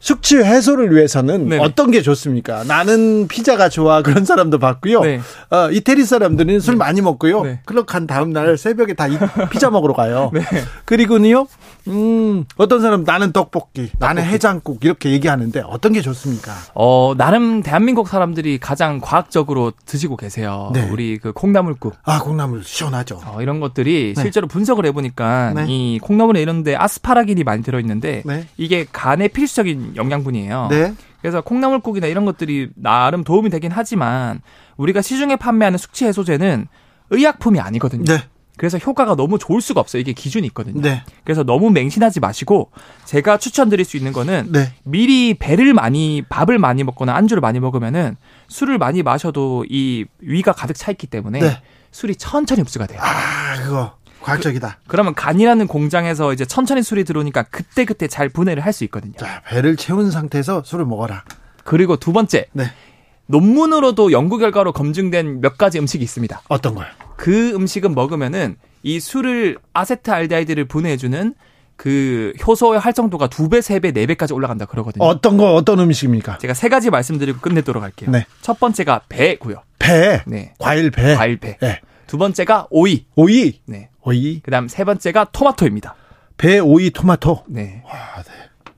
숙취 0.01 0.39
해소를 0.39 0.95
위해서는 0.97 1.49
네. 1.51 1.59
어떤 1.59 1.91
게 1.91 2.01
좋습니까? 2.01 2.65
나는 2.65 3.29
피자가 3.29 3.69
좋아 3.69 4.01
그런 4.03 4.25
사람도 4.25 4.59
봤고요. 4.59 5.01
네. 5.03 5.21
어, 5.51 5.71
이태리 5.71 6.05
사람들은 6.05 6.59
술 6.61 6.77
많이 6.77 7.03
먹고요. 7.03 7.43
네. 7.43 7.61
클럽 7.67 7.85
간 7.87 8.07
다음 8.07 8.33
날 8.33 8.57
새벽에 8.57 8.95
다 8.95 9.07
이- 9.07 9.19
피자 9.51 9.69
먹으러 9.71 9.93
가요. 9.93 10.31
네. 10.35 10.41
그리고는요, 10.87 11.47
음, 11.89 12.45
어떤 12.57 12.81
사람 12.81 13.05
나는 13.05 13.33
떡볶이, 13.33 13.91
나는 13.99 14.23
해장국 14.25 14.85
이렇게 14.85 15.11
얘기하는데 15.11 15.63
어떤 15.67 15.93
게 15.93 16.01
좋습니까? 16.01 16.53
어, 16.75 17.13
나름 17.17 17.63
대한민국 17.63 18.09
사람들이 18.09 18.59
가장 18.59 19.01
과학적으로 19.03 19.73
드시고 19.85 20.17
계세요. 20.17 20.71
네. 20.73 20.89
우리 20.91 21.19
그 21.19 21.33
콩나물국. 21.33 21.95
아, 22.05 22.21
콩나물 22.21 22.65
시원하죠. 22.65 23.21
어, 23.27 23.43
이런 23.43 23.61
것들이 23.61 24.15
네. 24.17 24.23
실제로 24.23 24.47
분석을 24.47 24.87
해 24.87 24.93
보니까 24.93 25.53
네. 25.55 25.67
이 25.69 25.99
콩나물에 26.01 26.41
이런 26.41 26.63
데 26.63 26.75
아스파라긴이 26.75 27.45
많이 27.45 27.63
들어 27.63 27.79
있는데 27.81 28.23
네. 28.25 28.47
이게 28.57 28.87
간에 28.91 29.29
필수적인 29.29 29.90
영양분이에요. 29.97 30.69
네. 30.71 30.95
그래서 31.21 31.41
콩나물국이나 31.41 32.07
이런 32.07 32.25
것들이 32.25 32.71
나름 32.75 33.25
도움이 33.25 33.51
되긴 33.51 33.71
하지만 33.73 34.41
우리가 34.77 35.03
시중에 35.03 35.37
판매하는 35.37 35.79
숙취 35.79 36.05
해소제는 36.07 36.67
의약품이 37.11 37.61
아니거든요. 37.61 38.05
네. 38.05 38.23
그래서 38.57 38.77
효과가 38.77 39.17
너무 39.17 39.39
좋을 39.39 39.63
수가 39.63 39.81
없어요. 39.81 40.01
이게 40.01 40.13
기준이 40.13 40.47
있거든요. 40.49 40.83
네. 40.83 41.03
그래서 41.25 41.43
너무 41.43 41.71
맹신하지 41.71 42.21
마시고 42.21 42.71
제가 43.07 43.39
추천드릴 43.39 43.87
수 43.87 43.97
있는 43.97 44.13
거는 44.13 44.49
네. 44.53 44.75
미리 44.85 45.33
배를 45.33 45.73
많이 45.73 46.23
밥을 46.29 46.59
많이 46.59 46.85
먹거나 46.85 47.15
안주를 47.15 47.41
많이 47.41 47.59
먹으면은 47.59 48.17
술을 48.49 48.77
많이 48.77 49.03
마셔도 49.03 49.65
이 49.71 50.05
위가 50.19 50.53
가득 50.53 50.75
차 50.75 50.91
있기 50.91 51.07
때문에 51.07 51.41
네. 51.41 51.63
술이 51.91 52.17
천천히 52.17 52.61
흡수가 52.61 52.87
돼요. 52.87 53.01
아, 53.03 53.57
그거 53.63 53.93
과학적이다. 54.23 54.79
그 54.87 54.97
러면 54.97 55.15
간이라는 55.15 55.67
공장에서 55.67 56.33
이제 56.33 56.45
천천히 56.45 56.83
술이 56.83 57.05
들어오니까 57.05 57.45
그때 57.45 57.85
그때 57.85 58.07
잘 58.09 58.29
분해를 58.29 58.65
할 58.65 58.73
수 58.73 58.85
있거든요. 58.85 59.15
자, 59.19 59.43
배를 59.49 59.77
채운 59.77 60.11
상태에서 60.11 60.63
술을 60.65 60.85
먹어라. 60.87 61.25
그리고 61.65 61.97
두 61.97 62.13
번째 62.13 62.47
네. 62.53 62.65
논문으로도 63.27 64.13
연구 64.13 64.39
결과로 64.39 64.73
검증된 64.73 65.41
몇 65.41 65.59
가지 65.59 65.79
음식이 65.79 66.03
있습니다. 66.03 66.43
어떤 66.49 66.75
거요? 66.75 66.87
그 67.17 67.51
음식은 67.55 67.95
먹으면은 67.95 68.57
이 68.83 68.99
술을 69.01 69.59
아세트알데히드를 69.73 70.65
분해해주는 70.67 71.35
그 71.77 72.33
효소의 72.47 72.81
활성도가 72.81 73.29
두 73.29 73.49
배, 73.49 73.61
세 73.61 73.79
배, 73.81 73.93
네 73.93 74.07
배까지 74.07 74.33
올라간다 74.35 74.67
그러거든요. 74.67 75.05
어떤 75.05 75.37
거, 75.37 75.55
어떤 75.55 75.79
음식입니까? 75.81 76.39
제가 76.39 76.55
세 76.55 76.69
가지 76.69 76.91
말씀드리고 76.91 77.41
끝내도록 77.41 77.83
할게요. 77.83 78.11
네. 78.11 78.27
첫 78.41 78.59
번째가 78.61 79.03
배고요. 79.09 79.63
배. 79.79 80.23
네. 80.27 80.55
과일 80.59 80.91
배. 80.91 81.15
과일 81.15 81.37
배. 81.39 81.57
네. 81.61 81.81
두 82.07 82.19
번째가 82.19 82.69
오이. 82.71 83.07
오이. 83.17 83.61
네. 83.67 83.90
오이. 84.03 84.41
그다음 84.41 84.69
세 84.69 84.85
번째가 84.85 85.27
토마토입니다. 85.33 85.95
배, 86.37 86.59
오이, 86.59 86.91
토마토. 86.91 87.45
네. 87.49 87.83
와, 87.87 87.93
네. 88.23 88.33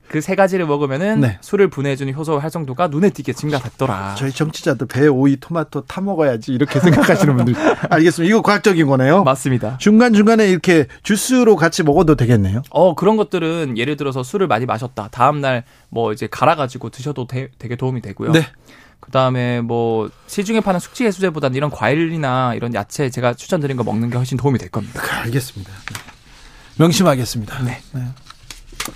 그 0.09 0.21
세 0.21 0.35
가지를 0.35 0.67
먹으면은 0.67 1.21
네. 1.21 1.39
술을 1.41 1.69
분해해주는 1.69 2.13
효소 2.13 2.37
활성도가 2.37 2.89
눈에 2.89 3.09
띄게 3.09 3.33
증가됐더라. 3.33 4.13
저희 4.15 4.31
정치자들 4.31 4.85
배, 4.85 5.07
오이, 5.07 5.37
토마토 5.37 5.85
타 5.85 6.01
먹어야지 6.01 6.53
이렇게 6.53 6.79
생각하시는 6.79 7.35
분들. 7.35 7.55
알겠습니다. 7.89 8.29
이거 8.29 8.43
과학적인 8.43 8.85
거네요. 8.85 9.23
맞습니다. 9.23 9.77
중간 9.79 10.13
중간에 10.13 10.47
이렇게 10.47 10.85
주스로 11.01 11.55
같이 11.55 11.81
먹어도 11.81 12.13
되겠네요. 12.15 12.61
어 12.69 12.93
그런 12.93 13.17
것들은 13.17 13.75
예를 13.79 13.95
들어서 13.97 14.21
술을 14.21 14.45
많이 14.45 14.67
마셨다. 14.67 15.07
다음 15.11 15.41
날 15.41 15.63
뭐 15.89 16.11
이제 16.11 16.27
갈아가지고 16.27 16.89
드셔도 16.89 17.25
되, 17.27 17.49
게 17.59 17.75
도움이 17.75 18.01
되고요. 18.01 18.31
네. 18.33 18.41
그 19.03 19.11
다음에 19.11 19.59
뭐 19.59 20.09
시중에 20.27 20.61
파는 20.61 20.79
숙취 20.79 21.03
해소제보다는 21.05 21.57
이런 21.57 21.69
과일이나 21.69 22.53
이런 22.55 22.73
야채 22.73 23.09
제가 23.09 23.33
추천드린 23.33 23.75
거 23.75 23.83
먹는 23.83 24.09
게 24.09 24.15
훨씬 24.15 24.37
도움이 24.37 24.57
될 24.57 24.69
겁니다. 24.69 25.01
알겠습니다. 25.23 25.71
네. 25.71 25.99
명심하겠습니다. 26.77 27.63
네. 27.63 27.81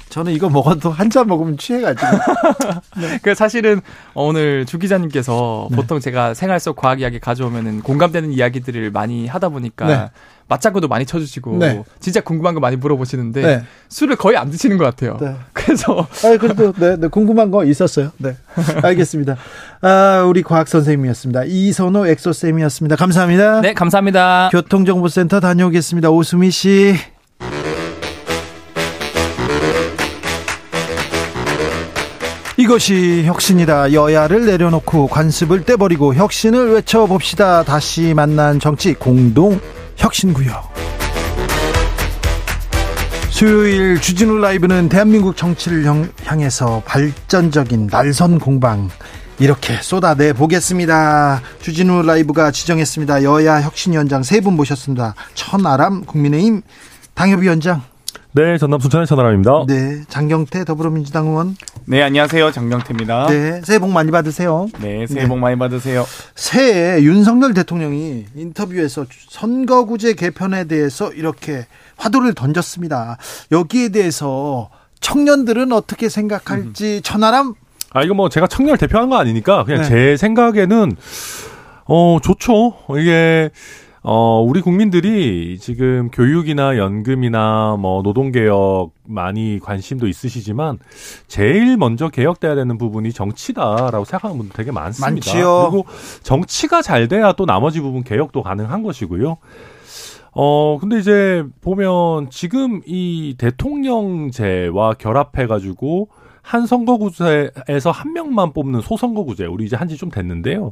저는 0.09 0.33
이거 0.33 0.49
먹어도 0.49 0.91
한 0.91 1.09
잔 1.09 1.27
먹으면 1.27 1.57
취해가지고. 1.57 2.07
그 3.21 3.35
사실은 3.35 3.81
오늘 4.13 4.65
주 4.65 4.79
기자님께서 4.79 5.67
네. 5.69 5.75
보통 5.75 5.99
제가 5.99 6.33
생활 6.33 6.59
속 6.59 6.75
과학 6.77 6.99
이야기 7.01 7.19
가져오면은 7.19 7.81
공감되는 7.81 8.31
이야기들을 8.31 8.91
많이 8.91 9.27
하다 9.27 9.49
보니까 9.49 9.85
네. 9.87 10.09
맞장구도 10.49 10.87
많이 10.87 11.05
쳐주시고 11.05 11.57
네. 11.57 11.83
진짜 11.99 12.21
궁금한 12.21 12.53
거 12.53 12.59
많이 12.59 12.75
물어보시는데 12.77 13.41
네. 13.41 13.63
술을 13.89 14.15
거의 14.15 14.37
안 14.37 14.49
드시는 14.49 14.77
것 14.77 14.85
같아요. 14.85 15.17
네. 15.19 15.35
그래서 15.53 16.07
아, 16.23 16.37
그래도 16.37 16.71
네, 16.73 16.95
네, 16.97 17.07
궁금한 17.07 17.51
거 17.51 17.65
있었어요. 17.65 18.11
네. 18.17 18.35
알겠습니다. 18.81 19.35
아, 19.81 20.25
우리 20.27 20.43
과학 20.43 20.67
선생님이었습니다. 20.67 21.43
이선호 21.45 22.07
엑소 22.07 22.33
쌤이었습니다. 22.33 22.95
감사합니다. 22.95 23.61
네 23.61 23.73
감사합니다. 23.73 24.49
교통정보센터 24.51 25.39
다녀오겠습니다. 25.39 26.09
오수미 26.09 26.51
씨. 26.51 26.95
이것이 32.59 33.23
혁신이다. 33.25 33.93
여야를 33.93 34.47
내려놓고 34.47 35.07
관습을 35.07 35.63
떼버리고 35.63 36.15
혁신을 36.15 36.73
외쳐봅시다. 36.73 37.63
다시 37.63 38.15
만난 38.15 38.59
정치 38.59 38.95
공동 38.95 39.59
혁신구역. 39.97 40.73
수요일 43.29 43.99
주진우 44.01 44.37
라이브는 44.39 44.89
대한민국 44.89 45.37
정치를 45.37 45.85
향- 45.85 46.09
향해서 46.25 46.81
발전적인 46.85 47.87
날선 47.91 48.39
공방 48.39 48.89
이렇게 49.39 49.75
쏟아내 49.81 50.33
보겠습니다. 50.33 51.41
주진우 51.61 52.01
라이브가 52.03 52.49
지정했습니다. 52.51 53.23
여야 53.23 53.61
혁신위원장 53.61 54.23
세 54.23 54.39
분 54.39 54.55
모셨습니다. 54.55 55.13
천아람 55.35 56.03
국민의힘 56.05 56.63
당협위원장, 57.13 57.83
네, 58.33 58.57
전남 58.57 58.79
순천의 58.79 59.07
천하람입니다. 59.07 59.65
네 59.67 60.03
장경태 60.09 60.65
더불어민주당 60.65 61.27
의원, 61.27 61.55
네, 61.85 62.03
안녕하세요. 62.03 62.51
장경태입니다. 62.51 63.27
네, 63.27 63.51
네 63.51 63.61
새해 63.63 63.79
복 63.79 63.89
많이 63.89 64.11
받으세요. 64.11 64.67
새해 64.77 65.05
네. 65.07 65.27
복 65.27 65.39
많이 65.39 65.57
받으세요. 65.57 66.05
새해 66.35 67.01
윤석열 67.01 67.53
대통령이 67.53 68.25
인터뷰에서 68.35 69.05
선거구제 69.29 70.13
개편에 70.13 70.65
대해서 70.65 71.11
이렇게 71.13 71.65
화두를 71.95 72.33
던졌습니다. 72.33 73.17
여기에 73.51 73.89
대해서 73.89 74.69
청년들은 74.99 75.71
어떻게 75.71 76.09
생각할지 76.09 77.01
천하람 77.03 77.55
아, 77.91 78.03
이거 78.03 78.13
뭐 78.13 78.29
제가 78.29 78.47
청년을 78.47 78.77
대표한 78.77 79.09
거 79.09 79.17
아니니까 79.17 79.63
그냥 79.63 79.81
네. 79.83 79.87
제 79.87 80.17
생각에는 80.17 80.95
어, 81.85 82.17
좋죠. 82.21 82.73
이게 82.99 83.49
어, 84.09 84.39
우리 84.41 84.61
국민들이 84.61 85.57
지금 85.59 86.09
교육이나 86.13 86.77
연금이나 86.77 87.75
뭐 87.77 88.01
노동개혁 88.03 88.91
많이 89.03 89.59
관심도 89.61 90.07
있으시지만 90.07 90.79
제일 91.27 91.75
먼저 91.75 92.07
개혁돼야 92.07 92.55
되는 92.55 92.77
부분이 92.77 93.11
정치다라고 93.11 94.05
생각하는 94.05 94.37
분들 94.37 94.55
되게 94.55 94.71
많습니다. 94.71 95.11
많지요. 95.11 95.69
그리고 95.69 95.85
정치가 96.23 96.81
잘 96.81 97.09
돼야 97.09 97.33
또 97.33 97.45
나머지 97.45 97.81
부분 97.81 98.05
개혁도 98.05 98.43
가능한 98.43 98.81
것이고요. 98.81 99.39
어, 100.31 100.77
근데 100.79 100.99
이제 100.99 101.43
보면 101.59 102.29
지금 102.29 102.79
이 102.85 103.35
대통령제와 103.37 104.93
결합해가지고 104.93 106.07
한 106.47 106.65
선거구제에서 106.65 107.91
한 107.91 108.13
명만 108.13 108.53
뽑는 108.53 108.79
소선거구제 108.81 109.45
우리 109.47 109.65
이제 109.65 109.75
한 109.75 109.89
지 109.89 109.97
좀 109.97 110.09
됐는데요. 110.09 110.71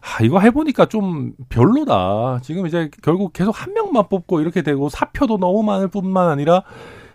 아, 0.00 0.22
이거 0.24 0.40
해보니까 0.40 0.86
좀 0.86 1.32
별로다. 1.50 2.40
지금 2.42 2.66
이제 2.66 2.90
결국 3.02 3.34
계속 3.34 3.50
한 3.50 3.74
명만 3.74 4.08
뽑고 4.08 4.40
이렇게 4.40 4.62
되고 4.62 4.88
사표도 4.88 5.36
너무 5.38 5.62
많을 5.62 5.88
뿐만 5.88 6.28
아니라 6.30 6.62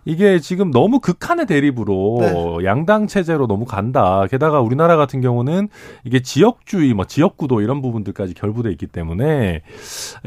이게 0.06 0.40
지금 0.40 0.72
너무 0.72 1.00
극한의 1.00 1.46
대립으로 1.46 2.18
네. 2.22 2.66
양당 2.66 3.08
체제로 3.08 3.48
너무 3.48 3.66
간다. 3.66 4.26
게다가 4.30 4.60
우리나라 4.62 4.96
같은 4.98 5.22
경우는 5.22 5.70
이게 6.04 6.22
지역주의, 6.22 6.94
뭐 6.94 7.06
지역구도 7.06 7.62
이런 7.62 7.82
부분들까지 7.82 8.34
결부돼 8.34 8.72
있기 8.72 8.88
때문에 8.88 9.62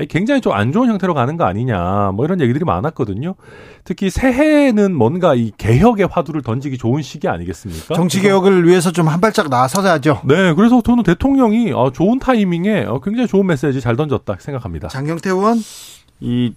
굉장히 0.09 0.41
좀 0.41 0.53
안 0.53 0.71
좋은 0.71 0.89
형태로 0.89 1.15
가는 1.15 1.37
거 1.37 1.45
아니냐. 1.45 2.13
뭐 2.15 2.25
이런 2.25 2.41
얘기들이 2.41 2.65
많았거든요. 2.65 3.35
특히 3.85 4.11
새해는 4.11 4.95
뭔가 4.95 5.35
이 5.35 5.51
개혁의 5.57 6.07
화두를 6.11 6.43
던지기 6.43 6.79
좋은 6.79 7.03
시기 7.03 7.27
아니겠습니까? 7.29 7.95
정치 7.95 8.21
개혁을 8.21 8.67
위해서 8.67 8.93
좀 8.93 9.09
한 9.09 9.21
발짝 9.21 9.49
나서야죠. 9.49 10.21
네, 10.25 10.55
그래서 10.55 10.81
저는 10.81 11.03
대통령이 11.03 11.73
어, 11.73 11.91
좋은 11.93 12.19
타이밍에 12.19 12.85
어, 12.85 13.01
굉장히 13.01 13.27
좋은 13.27 13.47
메시지 13.47 13.81
잘 13.81 13.97
던졌다 13.97 14.37
생각합니다. 14.39 14.89
장경태 14.89 15.31
의원 15.31 15.59
이 16.21 16.55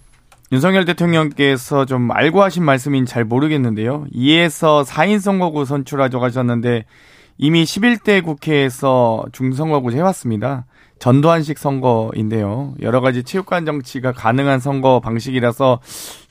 윤석열 0.52 0.84
대통령께서 0.84 1.86
좀 1.86 2.10
알고 2.10 2.42
하신 2.42 2.64
말씀인지 2.64 3.12
잘 3.12 3.24
모르겠는데요. 3.24 4.06
이에서 4.12 4.84
4인 4.84 5.20
선거구 5.20 5.64
선출하자고 5.64 6.24
하셨는데 6.24 6.84
이미 7.38 7.64
11대 7.64 8.22
국회에서 8.22 9.24
중선거구제 9.32 9.98
해왔습니다. 9.98 10.66
전두환식 10.98 11.58
선거인데요. 11.58 12.74
여러 12.80 13.00
가지 13.00 13.22
체육관 13.22 13.66
정치가 13.66 14.12
가능한 14.12 14.60
선거 14.60 15.00
방식이라서 15.00 15.80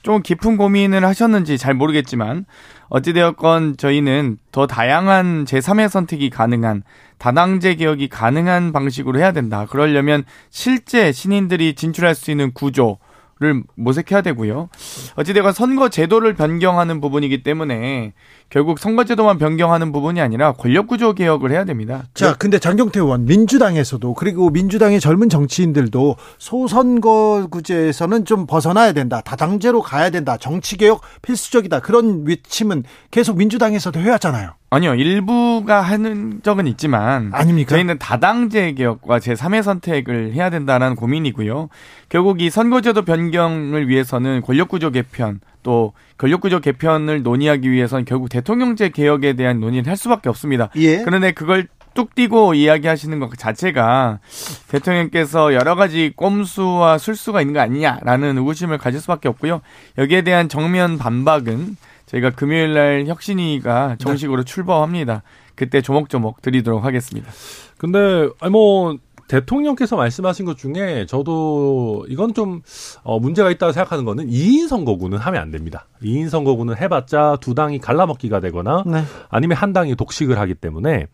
좀 0.02 0.24
깊은 0.24 0.58
고민을 0.58 1.06
하셨는지 1.06 1.58
잘 1.58 1.76
모르겠지만 1.76 2.46
어찌되었건 2.90 3.78
저희는 3.78 4.38
더 4.52 4.66
다양한 4.66 5.46
제3의 5.46 5.90
선택이 5.90 6.30
가능한 6.30 6.84
다당제 7.20 7.76
개혁이 7.76 8.08
가능한 8.08 8.72
방식으로 8.72 9.20
해야 9.20 9.32
된다. 9.34 9.68
그러려면 9.70 10.24
실제 10.50 11.12
신인들이 11.12 11.76
진출할 11.76 12.16
수 12.16 12.32
있는 12.32 12.52
구조, 12.52 12.98
를 13.42 13.64
모색해야 13.76 14.22
되고요. 14.22 14.70
어찌되건 15.18 15.52
선거 15.52 15.90
제도를 15.90 16.36
변경하는 16.36 17.02
부분이기 17.02 17.44
때문에 17.44 18.14
결국 18.50 18.80
선거제도만 18.80 19.38
변경하는 19.38 19.92
부분이 19.92 20.22
아니라 20.22 20.54
권력구조 20.54 21.14
개혁을 21.14 21.52
해야 21.52 21.66
됩니다. 21.66 22.04
자, 22.14 22.36
근데 22.36 22.60
장경태 22.60 23.00
의원 23.00 23.26
민주당에서도 23.26 24.14
그리고 24.14 24.50
민주당의 24.50 25.00
젊은 25.00 25.30
정치인들도 25.30 26.16
소선거구제에서는 26.38 28.26
좀 28.26 28.46
벗어나야 28.46 28.94
된다. 28.94 29.22
다당제로 29.22 29.82
가야 29.82 30.10
된다. 30.10 30.38
정치개혁 30.38 31.02
필수적이다. 31.22 31.80
그런 31.82 32.24
외침은 32.26 32.84
계속 33.12 33.38
민주당에서도 33.38 34.00
해왔잖아요. 34.00 34.52
아니요, 34.70 34.96
일부가 34.96 35.82
하는 35.82 36.42
적은 36.44 36.68
있지만 36.68 37.32
아닙니까? 37.34 37.70
저희는 37.76 37.98
다당제 37.98 38.74
개혁과 38.74 39.20
제3의 39.20 39.64
선택을 39.64 40.34
해야 40.34 40.50
된다는 40.50 40.96
고민이고요. 40.96 41.70
결국 42.10 42.42
이 42.42 42.50
선거제도 42.50 43.04
변경을 43.04 43.88
위해서는 43.88 44.42
권력구조 44.42 44.92
개편 44.92 45.40
또 45.66 45.94
권력구조 46.20 46.60
개편을 46.60 47.24
논의하기 47.24 47.72
위해서는 47.72 48.06
결국 48.06 48.30
대통령제 48.30 48.90
개혁에 48.90 49.34
대한 49.34 49.60
논의를 49.60 49.90
할 49.90 49.98
수밖에 49.98 50.30
없습니다. 50.30 50.70
예. 50.76 51.02
그런데 51.02 51.32
그걸 51.32 51.68
뚝 51.96 52.14
띄고 52.14 52.54
이야기하시는 52.54 53.20
것 53.20 53.36
자체가 53.36 54.20
대통령께서 54.68 55.56
여러 55.56 55.74
가지 55.74 56.14
꼼수와 56.16 57.00
술수가 57.00 57.42
있는 57.42 57.56
거 57.56 57.62
아니냐라는 57.62 58.38
의구심을 58.38 58.78
가질 58.78 59.02
수밖에 59.02 59.28
없고요. 59.28 59.62
여기에 59.98 60.22
대한 60.22 60.50
정면 60.50 61.00
반박은 61.00 61.78
저희가 62.06 62.30
금요일 62.30 62.76
날 62.76 63.06
혁신위가 63.08 63.96
정식으로 63.98 64.44
네. 64.44 64.46
출범합니다. 64.46 65.24
그때 65.56 65.82
조목조목 65.82 66.44
드리도록 66.44 66.86
하겠습니다. 66.86 67.32
근데 67.78 68.30
아니 68.40 68.52
뭐 68.52 68.98
대통령께서 69.28 69.96
말씀하신 69.96 70.46
것 70.46 70.58
중에 70.58 71.06
저도 71.08 72.06
이건 72.10 72.34
좀 72.34 72.62
어, 73.04 73.20
문제가 73.20 73.50
있다고 73.52 73.72
생각하는 73.72 74.06
거는 74.06 74.28
2인 74.28 74.68
선거구는 74.68 75.18
하면 75.18 75.42
안 75.42 75.52
됩니다. 75.52 75.88
2인 76.04 76.30
선거구는 76.30 76.78
해봤자 76.78 77.38
두 77.42 77.56
당이 77.56 77.80
갈라먹기가 77.80 78.40
되거나 78.40 78.84
네. 78.86 79.04
아니면 79.30 79.58
한 79.58 79.74
당이 79.74 79.96
독식을 79.96 80.38
하기 80.40 80.56
때문에 80.56 81.08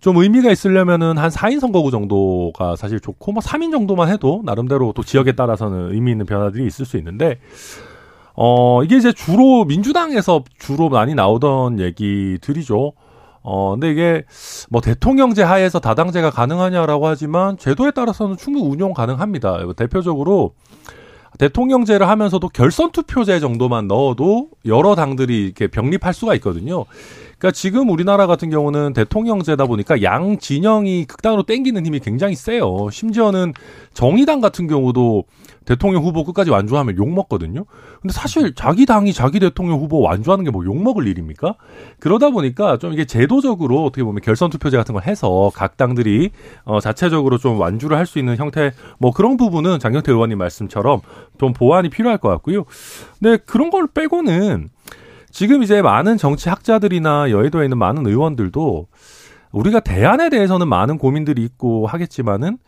좀 0.00 0.18
의미가 0.18 0.50
있으려면은 0.50 1.16
한 1.16 1.30
4인 1.30 1.60
선거구 1.60 1.90
정도가 1.90 2.76
사실 2.76 3.00
좋고 3.00 3.32
뭐 3.32 3.40
3인 3.42 3.72
정도만 3.72 4.10
해도 4.10 4.42
나름대로 4.44 4.92
또 4.94 5.02
지역에 5.02 5.32
따라서는 5.32 5.94
의미 5.94 6.10
있는 6.12 6.26
변화들이 6.26 6.66
있을 6.66 6.84
수 6.84 6.98
있는데 6.98 7.38
어 8.34 8.82
이게 8.84 8.96
이제 8.96 9.12
주로 9.12 9.64
민주당에서 9.64 10.44
주로 10.58 10.88
많이 10.88 11.14
나오던 11.14 11.80
얘기들이죠. 11.80 12.92
어, 13.46 13.72
근데 13.72 13.90
이게 13.90 14.24
뭐 14.70 14.80
대통령제 14.80 15.42
하에서 15.42 15.78
다당제가 15.78 16.30
가능하냐라고 16.30 17.06
하지만 17.06 17.58
제도에 17.58 17.90
따라서는 17.90 18.38
충분히 18.38 18.66
운용 18.66 18.94
가능합니다. 18.94 19.58
대표적으로 19.76 20.54
대통령제를 21.38 22.08
하면서도 22.08 22.48
결선 22.48 22.90
투표제 22.90 23.40
정도만 23.40 23.86
넣어도 23.86 24.48
여러 24.64 24.94
당들이 24.94 25.44
이렇게 25.44 25.66
병립할 25.66 26.14
수가 26.14 26.34
있거든요. 26.36 26.86
그러니까 27.38 27.50
지금 27.52 27.90
우리나라 27.90 28.26
같은 28.26 28.50
경우는 28.50 28.92
대통령제다 28.92 29.66
보니까 29.66 30.02
양 30.02 30.38
진영이 30.38 31.04
극단으로 31.06 31.42
땡기는 31.44 31.84
힘이 31.84 32.00
굉장히 32.00 32.34
세요. 32.34 32.88
심지어는 32.90 33.52
정의당 33.92 34.40
같은 34.40 34.66
경우도 34.66 35.24
대통령 35.64 36.02
후보 36.04 36.24
끝까지 36.24 36.50
완주하면 36.50 36.96
욕 36.98 37.08
먹거든요. 37.08 37.64
근데 38.02 38.12
사실 38.12 38.54
자기 38.54 38.84
당이 38.86 39.12
자기 39.14 39.40
대통령 39.40 39.78
후보 39.80 40.00
완주하는 40.00 40.44
게 40.44 40.50
뭐 40.50 40.64
욕 40.64 40.82
먹을 40.82 41.06
일입니까? 41.06 41.56
그러다 42.00 42.30
보니까 42.30 42.76
좀 42.78 42.92
이게 42.92 43.04
제도적으로 43.04 43.84
어떻게 43.84 44.02
보면 44.04 44.20
결선 44.22 44.50
투표제 44.50 44.76
같은 44.76 44.92
걸 44.94 45.04
해서 45.06 45.50
각 45.54 45.76
당들이 45.76 46.30
어 46.64 46.80
자체적으로 46.80 47.38
좀 47.38 47.58
완주를 47.58 47.96
할 47.96 48.04
수 48.06 48.18
있는 48.18 48.36
형태 48.36 48.72
뭐 48.98 49.10
그런 49.12 49.38
부분은 49.38 49.78
장경태 49.78 50.12
의원님 50.12 50.36
말씀처럼 50.38 51.00
좀 51.38 51.54
보완이 51.54 51.88
필요할 51.88 52.18
것 52.18 52.28
같고요. 52.28 52.64
근데 53.18 53.38
그런 53.46 53.70
걸 53.70 53.86
빼고는 53.86 54.68
지금 55.34 55.64
이제 55.64 55.82
많은 55.82 56.16
정치 56.16 56.48
학자들이나 56.48 57.32
여의도에 57.32 57.64
있는 57.64 57.76
많은 57.76 58.06
의원들도 58.06 58.86
우리가 59.50 59.80
대안에 59.80 60.30
대해서는 60.30 60.68
많은 60.68 60.96
고민들이 60.96 61.42
있고 61.42 61.88
하겠지만은 61.88 62.58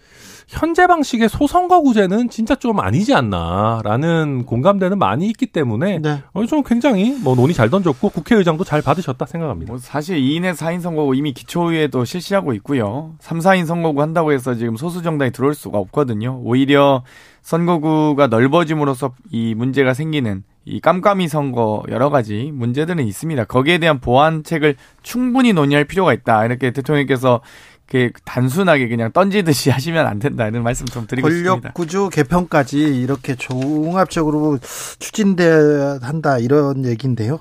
현재 0.49 0.89
방식의 0.89 1.29
소선거구제는 1.29 2.29
진짜 2.29 2.57
좀 2.57 2.81
아니지 2.81 3.15
않나라는 3.15 4.47
공감대는 4.47 4.99
많이 4.99 5.29
있기 5.29 5.47
때문에 5.47 6.01
네. 6.01 6.23
어, 6.33 6.45
좀 6.47 6.65
굉장히 6.65 7.17
뭐 7.23 7.37
논의 7.37 7.55
잘 7.55 7.71
던졌고 7.71 8.09
국회의장도 8.09 8.65
잘 8.65 8.83
받으셨다 8.83 9.27
생각합니다. 9.27 9.73
뭐 9.73 9.79
사실 9.79 10.19
2인의 10.19 10.57
4인 10.57 10.81
선거구 10.81 11.15
이미 11.15 11.33
기초의회도 11.35 12.05
실시하고 12.05 12.53
있고요. 12.55 13.15
3, 13.21 13.39
4인 13.39 13.67
선거구 13.67 14.03
한다고 14.03 14.33
해서 14.33 14.57
지금 14.57 14.75
소수 14.75 15.03
정당이 15.03 15.31
들어올 15.31 15.55
수가 15.55 15.79
없거든요. 15.79 16.41
오히려 16.43 17.05
선거구가 17.43 18.27
넓어짐으로써 18.27 19.15
이 19.31 19.55
문제가 19.55 19.95
생기는 19.95 20.43
이 20.67 20.81
깜깜이 20.81 21.29
선거 21.29 21.83
여러 21.89 22.11
가지 22.11 22.51
문제들은 22.53 23.07
있습니다. 23.07 23.45
거기에 23.45 23.79
대한 23.79 24.01
보완책을 24.01 24.75
충분히 25.03 25.53
논의할 25.53 25.85
필요가 25.85 26.13
있다. 26.13 26.45
이렇게 26.45 26.73
대통령께서 26.73 27.41
그 27.89 28.11
단순하게 28.25 28.89
그냥 28.89 29.13
던지듯이 29.13 29.71
하시면 29.71 30.07
안 30.07 30.19
된다 30.19 30.49
이런 30.49 30.65
말씀 30.65 30.85
좀 30.87 31.07
드리고 31.07 31.29
권력 31.29 31.39
싶습니다. 31.39 31.73
구조 31.73 32.09
개편까지 32.09 32.79
이렇게 32.79 33.37
종합적으로 33.37 34.59
추진돼야 34.99 36.01
한다 36.03 36.39
이런 36.39 36.85
얘기인데요. 36.85 37.41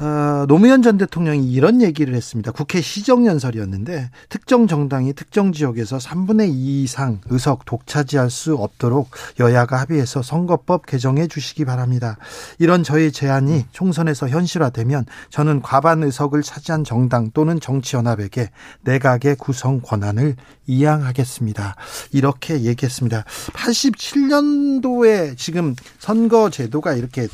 어, 0.00 0.46
노무현 0.48 0.80
전 0.80 0.96
대통령이 0.96 1.52
이런 1.52 1.82
얘기를 1.82 2.14
했습니다. 2.14 2.52
국회 2.52 2.80
시정연설이었는데 2.80 4.10
특정 4.30 4.66
정당이 4.66 5.12
특정 5.12 5.52
지역에서 5.52 5.98
3분의 5.98 6.48
2 6.48 6.82
이상 6.82 7.20
의석 7.28 7.66
독차지할 7.66 8.30
수 8.30 8.54
없도록 8.54 9.10
여야가 9.38 9.78
합의해서 9.80 10.22
선거법 10.22 10.86
개정해 10.86 11.26
주시기 11.26 11.66
바랍니다. 11.66 12.16
이런 12.58 12.82
저의 12.82 13.12
제안이 13.12 13.66
총선에서 13.72 14.30
현실화되면 14.30 15.04
저는 15.28 15.60
과반 15.60 16.02
의석을 16.02 16.42
차지한 16.42 16.84
정당 16.84 17.30
또는 17.32 17.60
정치연합에게 17.60 18.50
내각의 18.80 19.36
구성 19.36 19.82
권한을 19.82 20.36
이양하겠습니다. 20.66 21.76
이렇게 22.12 22.62
얘기했습니다. 22.62 23.24
87년도에 23.52 25.36
지금 25.36 25.76
선거 25.98 26.48
제도가 26.48 26.94
이렇게 26.94 27.28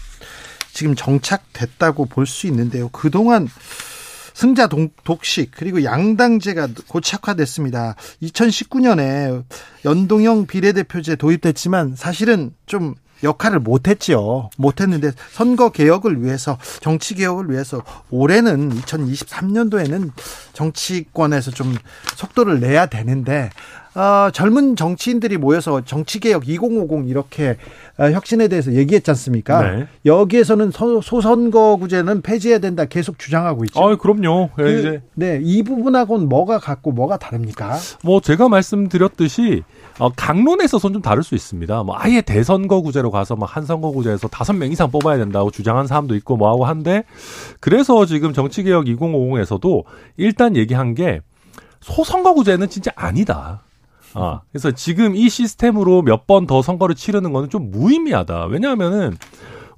지금 0.77 0.95
정착됐다고 0.95 2.05
볼 2.05 2.27
수 2.27 2.47
있는데요. 2.49 2.91
그동안 2.91 3.49
승자 4.35 4.69
독식 5.05 5.53
그리고 5.57 5.83
양당제가 5.83 6.69
고착화됐습니다. 6.89 7.95
2019년에 8.23 9.43
연동형 9.87 10.47
비례대표제 10.47 11.17
도입됐지만 11.17 11.97
사실은 11.97 12.53
좀 12.67 12.95
역할을 13.23 13.61
못했지요. 13.61 14.51
못했는데 14.59 15.13
선거 15.33 15.71
개혁을 15.71 16.23
위해서 16.23 16.59
정치 16.81 17.15
개혁을 17.15 17.51
위해서 17.51 17.83
올해는 18.11 18.79
2023년도에는 18.83 20.11
정치권에서 20.53 21.53
좀 21.53 21.75
속도를 22.17 22.61
내야 22.61 22.85
되는데 22.85 23.49
어, 23.97 24.31
젊은 24.31 24.77
정치인들이 24.77 25.39
모여서 25.39 25.83
정치개혁 25.85 26.49
2050 26.49 27.09
이렇게 27.09 27.57
어, 27.99 28.11
혁신에 28.11 28.47
대해서 28.47 28.73
얘기했지 28.73 29.11
않습니까? 29.11 29.63
네. 29.63 29.87
여기에서는 30.05 30.71
소, 30.71 31.01
소선거구제는 31.01 32.21
폐지해야 32.23 32.59
된다 32.59 32.85
계속 32.85 33.19
주장하고 33.19 33.65
있죠. 33.65 33.83
아, 33.83 33.97
그럼요. 33.97 34.51
그, 34.55 34.79
이제. 34.79 35.03
네, 35.15 35.41
이 35.43 35.63
부분하고는 35.63 36.29
뭐가 36.29 36.59
같고 36.59 36.93
뭐가 36.93 37.17
다릅니까? 37.17 37.77
뭐 38.05 38.21
제가 38.21 38.49
말씀드렸듯이 38.49 39.63
어, 39.99 40.11
강론에 40.15 40.65
있어서는 40.65 40.93
좀 40.95 41.03
다를 41.03 41.23
수 41.23 41.35
있습니다. 41.35 41.83
뭐 41.83 41.97
아예 41.99 42.21
대선거구제로 42.21 43.11
가서 43.11 43.35
막 43.35 43.57
한 43.57 43.65
선거구제에서 43.65 44.29
다섯 44.29 44.53
명 44.53 44.71
이상 44.71 44.91
뽑아야 44.91 45.17
된다고 45.17 45.51
주장한 45.51 45.87
사람도 45.87 46.15
있고 46.17 46.37
뭐하고 46.37 46.67
한데 46.67 47.05
그래서 47.61 48.05
지금 48.05 48.35
정치개혁 48.35 48.85
2050에서도 48.85 49.85
일단 50.19 50.57
얘기한 50.57 50.95
게 50.95 51.23
소선거구제는 51.81 52.69
진짜 52.69 52.91
아니다. 52.97 53.63
아, 54.17 54.41
그래서 54.51 54.71
지금 54.73 55.15
이 55.15 55.29
시스템으로 55.29 56.03
몇 56.03 56.27
번 56.27 56.47
더 56.47 56.63
선거를 56.63 56.95
치르는 56.95 57.33
거는 57.33 57.51
좀 57.51 57.71
무의미하다. 57.71 58.47
왜냐하면은 58.47 59.17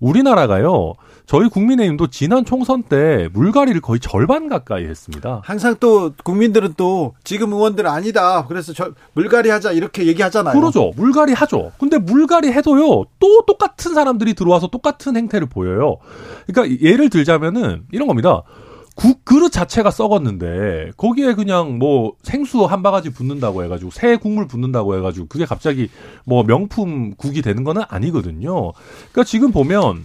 우리나라가요. 0.00 0.94
저희 1.26 1.48
국민의힘도 1.50 2.06
지난 2.06 2.44
총선 2.46 2.82
때 2.82 3.28
물갈이를 3.34 3.82
거의 3.82 4.00
절반 4.00 4.48
가까이 4.48 4.84
했습니다. 4.86 5.42
항상 5.44 5.74
또 5.78 6.12
국민들은 6.24 6.74
또 6.78 7.14
지금 7.22 7.52
의원들 7.52 7.86
아니다. 7.86 8.46
그래서 8.46 8.72
저 8.72 8.92
물갈이 9.12 9.50
하자 9.50 9.72
이렇게 9.72 10.06
얘기하잖아요. 10.06 10.58
그러죠. 10.58 10.92
물갈이 10.96 11.34
하죠. 11.34 11.72
근데 11.78 11.98
물갈이 11.98 12.50
해도요. 12.52 13.04
또 13.18 13.42
똑같은 13.46 13.92
사람들이 13.92 14.32
들어와서 14.34 14.68
똑같은 14.68 15.16
행태를 15.16 15.48
보여요. 15.48 15.96
그러니까 16.46 16.80
예를 16.82 17.10
들자면은 17.10 17.82
이런 17.92 18.08
겁니다. 18.08 18.42
국 18.98 19.24
그릇 19.24 19.50
자체가 19.52 19.92
썩었는데 19.92 20.90
거기에 20.96 21.34
그냥 21.34 21.78
뭐 21.78 22.14
생수 22.24 22.64
한 22.64 22.82
바가지 22.82 23.10
붓는다고 23.10 23.62
해가지고 23.62 23.92
새 23.92 24.16
국물 24.16 24.48
붓는다고 24.48 24.96
해가지고 24.96 25.28
그게 25.28 25.44
갑자기 25.44 25.88
뭐 26.24 26.42
명품 26.42 27.14
국이 27.14 27.40
되는 27.40 27.62
거는 27.62 27.82
아니거든요. 27.86 28.72
그러니까 28.72 29.22
지금 29.24 29.52
보면 29.52 30.02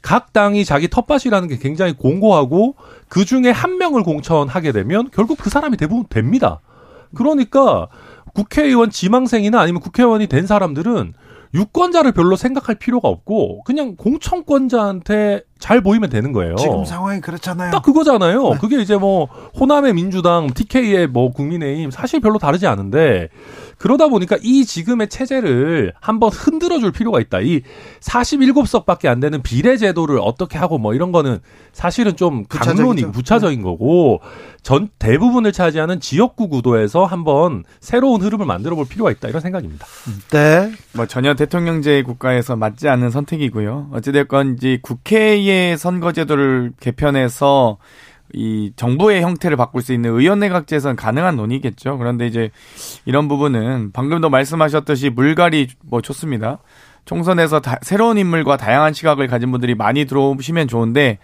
각 0.00 0.32
당이 0.32 0.64
자기 0.64 0.88
텃밭이라는 0.88 1.46
게 1.46 1.58
굉장히 1.58 1.92
공고하고 1.92 2.76
그 3.06 3.26
중에 3.26 3.50
한 3.50 3.76
명을 3.76 4.02
공천하게 4.02 4.72
되면 4.72 5.10
결국 5.12 5.36
그 5.36 5.50
사람이 5.50 5.76
대부분 5.76 6.06
됩니다. 6.08 6.60
그러니까 7.14 7.88
국회의원 8.32 8.88
지망생이나 8.88 9.60
아니면 9.60 9.82
국회의원이 9.82 10.28
된 10.28 10.46
사람들은 10.46 11.12
유권자를 11.54 12.12
별로 12.12 12.36
생각할 12.36 12.76
필요가 12.76 13.08
없고 13.08 13.62
그냥 13.64 13.94
공천권자한테 13.96 15.42
잘 15.58 15.80
보이면 15.80 16.10
되는 16.10 16.32
거예요. 16.32 16.56
지금 16.56 16.84
상황이 16.84 17.20
그렇잖아요. 17.20 17.70
딱 17.70 17.82
그거잖아요. 17.82 18.50
네. 18.50 18.58
그게 18.60 18.80
이제 18.80 18.96
뭐 18.96 19.26
호남의 19.60 19.92
민주당, 19.94 20.48
TK의 20.48 21.08
뭐 21.08 21.30
국민의힘 21.30 21.90
사실 21.90 22.20
별로 22.20 22.38
다르지 22.38 22.66
않은데 22.66 23.28
그러다 23.82 24.06
보니까 24.06 24.38
이 24.40 24.64
지금의 24.64 25.08
체제를 25.08 25.92
한번 26.00 26.30
흔들어 26.30 26.78
줄 26.78 26.92
필요가 26.92 27.18
있다. 27.18 27.40
이 27.40 27.62
47석밖에 27.98 29.06
안 29.06 29.18
되는 29.18 29.42
비례 29.42 29.76
제도를 29.76 30.20
어떻게 30.22 30.56
하고 30.56 30.78
뭐 30.78 30.94
이런 30.94 31.10
거는 31.10 31.40
사실은 31.72 32.14
좀 32.14 32.44
강론이고 32.48 33.10
부차적인 33.10 33.58
네. 33.58 33.64
거고 33.64 34.20
전 34.62 34.88
대부분을 35.00 35.50
차지하는 35.50 35.98
지역구 35.98 36.48
구도에서 36.48 37.06
한번 37.06 37.64
새로운 37.80 38.22
흐름을 38.22 38.46
만들어 38.46 38.76
볼 38.76 38.86
필요가 38.86 39.10
있다. 39.10 39.26
이런 39.26 39.40
생각입니다. 39.40 39.84
네. 40.30 40.70
뭐 40.92 41.06
전혀 41.06 41.34
대통령제 41.34 42.02
국가에서 42.02 42.54
맞지 42.54 42.88
않는 42.88 43.10
선택이고요. 43.10 43.90
어찌 43.94 44.12
됐건 44.12 44.54
이제 44.58 44.78
국회의 44.80 45.76
선거제도를 45.76 46.70
개편해서 46.78 47.78
이 48.34 48.72
정부의 48.76 49.22
형태를 49.22 49.56
바꿀 49.56 49.82
수 49.82 49.92
있는 49.92 50.18
의원 50.18 50.40
내각제선 50.40 50.96
가능한 50.96 51.36
논의겠죠. 51.36 51.98
그런데 51.98 52.26
이제 52.26 52.50
이런 53.04 53.28
부분은 53.28 53.92
방금도 53.92 54.30
말씀하셨듯이 54.30 55.10
물갈이 55.10 55.68
뭐 55.84 56.00
좋습니다. 56.00 56.58
총선에서 57.04 57.60
다, 57.60 57.78
새로운 57.82 58.18
인물과 58.18 58.56
다양한 58.56 58.92
시각을 58.92 59.26
가진 59.26 59.50
분들이 59.50 59.74
많이 59.74 60.04
들어오시면 60.04 60.68
좋은데 60.68 61.18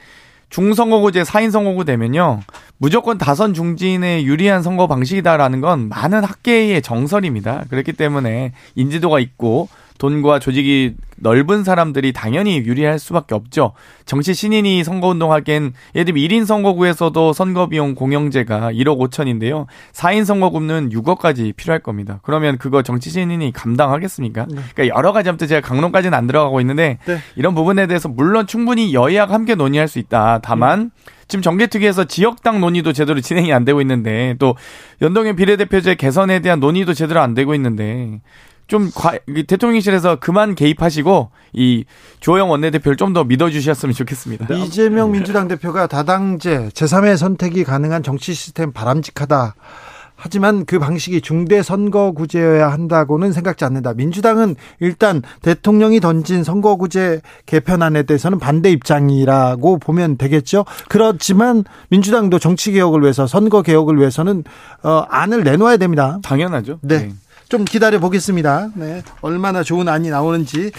중선거구제 0.51 1.23
4인 1.23 1.51
선거구 1.51 1.85
되면요. 1.85 2.41
무조건 2.79 3.19
다선 3.19 3.55
중진에 3.55 4.25
유리한 4.25 4.63
선거 4.63 4.87
방식이다라는 4.87 5.61
건 5.61 5.89
많은 5.89 6.25
학계의 6.25 6.81
정설입니다. 6.83 7.65
그렇기 7.69 7.93
때문에 7.93 8.53
인지도가 8.75 9.21
있고 9.21 9.69
돈과 9.99 10.39
조직이 10.39 10.95
넓은 11.17 11.65
사람들이 11.65 12.13
당연히 12.13 12.59
유리할 12.59 12.99
수밖에 12.99 13.35
없죠. 13.35 13.73
정치 14.07 14.35
신인이 14.35 14.85
선거운동하기엔 14.85 15.73
예를 15.95 16.05
들면 16.07 16.23
1인 16.23 16.47
선거구에서도 16.47 17.33
선거비용 17.33 17.95
공영제가 17.95 18.73
1억 18.73 18.99
5천인데요. 18.99 19.67
4인 19.93 20.25
선거구는 20.25 20.91
6억까지 20.91 21.55
필요할 21.57 21.81
겁니다. 21.81 22.21
그러면 22.23 22.57
그거 22.59 22.83
정치 22.83 23.11
신인이 23.11 23.53
감당하겠습니까? 23.53 24.47
네. 24.49 24.63
그러니까 24.75 24.97
여러 24.97 25.13
가지 25.13 25.29
아무튼 25.29 25.49
제가 25.49 25.67
강론까지는 25.67 26.17
안 26.17 26.27
들어가고 26.27 26.61
있는데 26.61 26.99
네. 27.05 27.19
이런 27.37 27.55
부분에 27.55 27.87
대해서 27.87 28.09
물론 28.09 28.47
충분히 28.47 28.95
여야가 28.95 29.35
함께 29.35 29.55
논의할 29.55 29.89
수 29.89 29.99
있다. 29.99 30.41
다만 30.43 30.81
음. 30.81 30.91
지금 31.29 31.43
정개특위에서 31.43 32.05
지역당 32.05 32.61
논의도 32.61 32.95
제대로 32.95 33.21
진행이 33.21 33.53
안 33.53 33.65
되고 33.67 33.81
있는데 33.83 34.35
또 34.39 34.57
연동형 35.03 35.37
비례대표제 35.37 35.97
개선에 35.97 36.41
대한 36.41 36.59
논의도 36.59 36.95
제대로 36.95 37.21
안 37.21 37.35
되고 37.35 37.55
있는데 37.55 38.21
좀 38.69 38.91
과, 38.95 39.19
대통령실에서 39.47 40.17
그만 40.21 40.55
개입하시고 40.55 41.31
이 41.55 41.85
조영 42.21 42.51
원내대표를 42.51 42.97
좀 42.97 43.09
더 43.09 43.25
믿어주셨으면 43.25 43.95
좋겠습니다. 43.95 44.55
이재명 44.55 45.11
민주당 45.13 45.49
대표가 45.49 45.87
다당제 45.87 46.69
제3의 46.75 47.17
선택이 47.17 47.65
가능한 47.65 48.03
정치 48.03 48.35
시스템 48.35 48.71
바람직하다. 48.73 49.55
하지만 50.21 50.67
그 50.67 50.79
방식이 50.79 51.21
중대 51.21 51.63
선거구제여야 51.63 52.71
한다고는 52.73 53.33
생각지 53.33 53.65
않는다. 53.65 53.95
민주당은 53.95 54.57
일단 54.81 55.23
대통령이 55.43 56.01
던진 56.01 56.43
선거구제 56.45 57.23
개편안에 57.47 58.03
대해서는 58.03 58.39
반대 58.39 58.71
입장이라고 58.71 59.79
보면 59.79 60.19
되겠죠. 60.19 60.65
그렇지만 60.89 61.65
민주당도 61.89 62.39
정치 62.41 62.73
개혁을 62.73 63.01
위해서 63.03 63.27
선거 63.27 63.63
개혁을 63.63 63.97
위해서는 63.99 64.45
어 64.83 65.05
안을 65.09 65.45
내놓아야 65.45 65.77
됩니다. 65.79 66.19
당연하죠. 66.23 66.81
네. 66.83 66.99
네. 66.99 67.13
좀 67.49 67.65
기다려 67.65 67.99
보겠습니다. 67.99 68.71
네. 68.75 69.03
얼마나 69.21 69.63
좋은 69.63 69.89
안이 69.89 70.11
나오는지. 70.11 70.71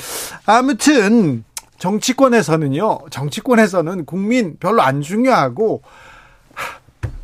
아무튼 0.46 1.44
정치권에서는요. 1.80 3.00
정치권에서는 3.10 4.06
국민 4.06 4.58
별로 4.60 4.82
안 4.82 5.02
중요하고 5.02 5.82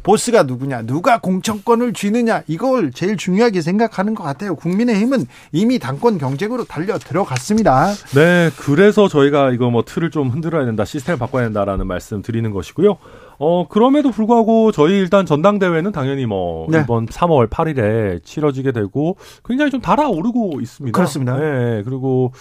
보스가 0.01 0.43
누구냐, 0.43 0.83
누가 0.83 1.17
공천권을 1.17 1.93
쥐느냐, 1.93 2.43
이걸 2.45 2.91
제일 2.91 3.17
중요하게 3.17 3.61
생각하는 3.61 4.13
것 4.13 4.23
같아요. 4.23 4.55
국민의힘은 4.55 5.25
이미 5.51 5.79
당권 5.79 6.19
경쟁으로 6.19 6.63
달려 6.65 6.99
들어갔습니다. 6.99 7.91
네, 8.13 8.51
그래서 8.55 9.07
저희가 9.07 9.49
이거 9.49 9.71
뭐 9.71 9.83
틀을 9.83 10.11
좀 10.11 10.29
흔들어야 10.29 10.63
된다, 10.65 10.85
시스템을 10.85 11.17
바꿔야 11.17 11.45
된다라는 11.45 11.87
말씀 11.87 12.21
드리는 12.21 12.51
것이고요. 12.51 12.97
어, 13.37 13.67
그럼에도 13.67 14.11
불구하고 14.11 14.71
저희 14.71 14.93
일단 14.93 15.25
전당대회는 15.25 15.91
당연히 15.91 16.25
뭐 16.25 16.67
네. 16.69 16.81
이번 16.81 17.07
3월 17.07 17.49
8일에 17.49 18.23
치러지게 18.23 18.71
되고 18.71 19.17
굉장히 19.43 19.71
좀 19.71 19.81
달아오르고 19.81 20.61
있습니다. 20.61 20.95
그렇습니다. 20.95 21.37
네, 21.37 21.83
그리고 21.83 22.31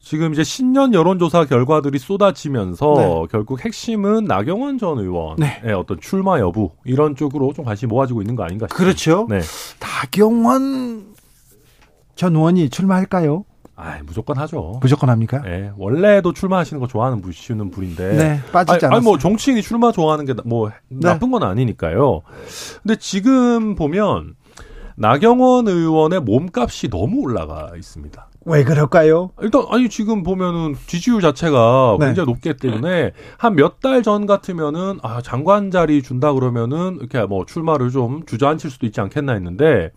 지금 0.00 0.32
이제 0.32 0.42
신년 0.44 0.94
여론조사 0.94 1.44
결과들이 1.46 1.98
쏟아지면서 1.98 2.94
네. 2.96 3.26
결국 3.30 3.64
핵심은 3.64 4.24
나경원 4.24 4.78
전 4.78 4.98
의원의 4.98 5.60
네. 5.64 5.72
어떤 5.72 6.00
출마 6.00 6.38
여부 6.40 6.70
이런 6.84 7.14
쪽으로 7.14 7.52
좀 7.52 7.64
관심이 7.64 7.90
모아지고 7.90 8.22
있는 8.22 8.36
거 8.36 8.44
아닌가 8.44 8.66
싶습니다. 8.70 8.76
그렇죠. 8.76 9.26
네. 9.28 9.40
나경원 9.80 11.14
전 12.14 12.34
의원이 12.34 12.70
출마할까요? 12.70 13.44
아, 13.80 13.98
무조건 14.04 14.36
하죠. 14.38 14.80
무조건 14.82 15.08
합니까? 15.08 15.40
네, 15.42 15.70
원래도 15.76 16.32
출마하시는 16.32 16.80
거 16.80 16.88
좋아하는 16.88 17.20
분이시는 17.22 17.70
분인데. 17.70 18.12
네, 18.16 18.40
빠지지 18.52 18.86
않았어요. 18.86 18.90
아니, 18.96 19.04
뭐 19.04 19.18
정치인이 19.18 19.62
출마 19.62 19.92
좋아하는 19.92 20.24
게뭐 20.24 20.70
네. 20.88 20.98
나쁜 21.00 21.30
건 21.30 21.44
아니니까요. 21.44 22.22
근데 22.82 22.96
지금 22.96 23.76
보면 23.76 24.34
나경원 24.96 25.68
의원의 25.68 26.20
몸값이 26.22 26.90
너무 26.90 27.20
올라가 27.22 27.70
있습니다. 27.76 28.26
왜 28.46 28.64
그럴까요? 28.64 29.30
일단 29.42 29.62
아니 29.70 29.88
지금 29.88 30.22
보면은 30.22 30.74
지지율 30.86 31.20
자체가 31.20 31.98
네. 32.00 32.06
굉장히 32.06 32.26
높기 32.30 32.56
때문에 32.56 33.12
한 33.36 33.54
몇 33.54 33.80
달 33.80 34.02
전 34.02 34.26
같으면은 34.26 34.98
아 35.02 35.20
장관 35.22 35.70
자리 35.70 36.02
준다 36.02 36.32
그러면은 36.32 36.96
이렇게 36.98 37.24
뭐 37.26 37.44
출마를 37.44 37.90
좀 37.90 38.24
주저앉힐 38.26 38.70
수도 38.70 38.86
있지 38.86 39.00
않겠나 39.00 39.34
했는데 39.34 39.90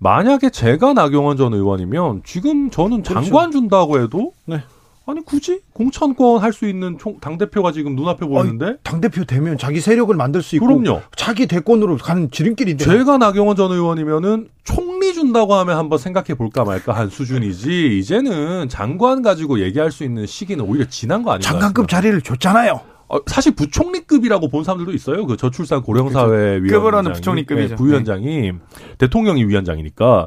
만약에 0.00 0.50
제가 0.50 0.92
나경원 0.92 1.36
전 1.36 1.52
의원이면 1.54 2.22
지금 2.24 2.70
저는 2.70 3.02
그렇죠. 3.02 3.20
장관 3.30 3.50
준다고 3.50 4.00
해도 4.00 4.32
네. 4.46 4.62
아니 5.06 5.24
굳이 5.24 5.60
공천권 5.72 6.42
할 6.42 6.52
수 6.52 6.68
있는 6.68 6.98
당 7.20 7.38
대표가 7.38 7.72
지금 7.72 7.96
눈앞에 7.96 8.26
보이는데 8.26 8.76
당 8.82 9.00
대표 9.00 9.24
되면 9.24 9.56
자기 9.56 9.80
세력을 9.80 10.14
만들 10.14 10.42
수 10.42 10.54
있고 10.56 10.66
그럼요. 10.66 11.00
자기 11.16 11.46
대권으로 11.46 11.96
가는 11.96 12.30
지름길인데 12.30 12.84
제가 12.84 13.16
나경원 13.16 13.56
전 13.56 13.72
의원이면은 13.72 14.48
총리 14.64 15.14
준다고 15.14 15.54
하면 15.54 15.78
한번 15.78 15.98
생각해 15.98 16.34
볼까 16.34 16.64
말까 16.64 16.92
한 16.92 17.08
수준이지 17.08 17.98
이제는 17.98 18.68
장관 18.68 19.22
가지고 19.22 19.60
얘기할 19.60 19.90
수 19.90 20.04
있는 20.04 20.26
시기는 20.26 20.62
오히려 20.64 20.84
지난 20.90 21.22
거 21.22 21.30
아닌가 21.32 21.48
장관급 21.52 21.88
자리를 21.88 22.20
줬잖아요. 22.20 22.80
어, 23.08 23.18
사실 23.26 23.54
부총리급이라고 23.54 24.48
본 24.48 24.64
사람들도 24.64 24.92
있어요. 24.92 25.26
그 25.26 25.36
저출산 25.36 25.82
고령사회 25.82 26.60
그렇죠. 26.60 26.78
위원장 26.78 27.12
부총리급이죠. 27.14 27.68
네, 27.68 27.74
부위원장이 27.74 28.52
네. 28.52 28.52
대통령이 28.98 29.44
위원장이니까. 29.44 30.26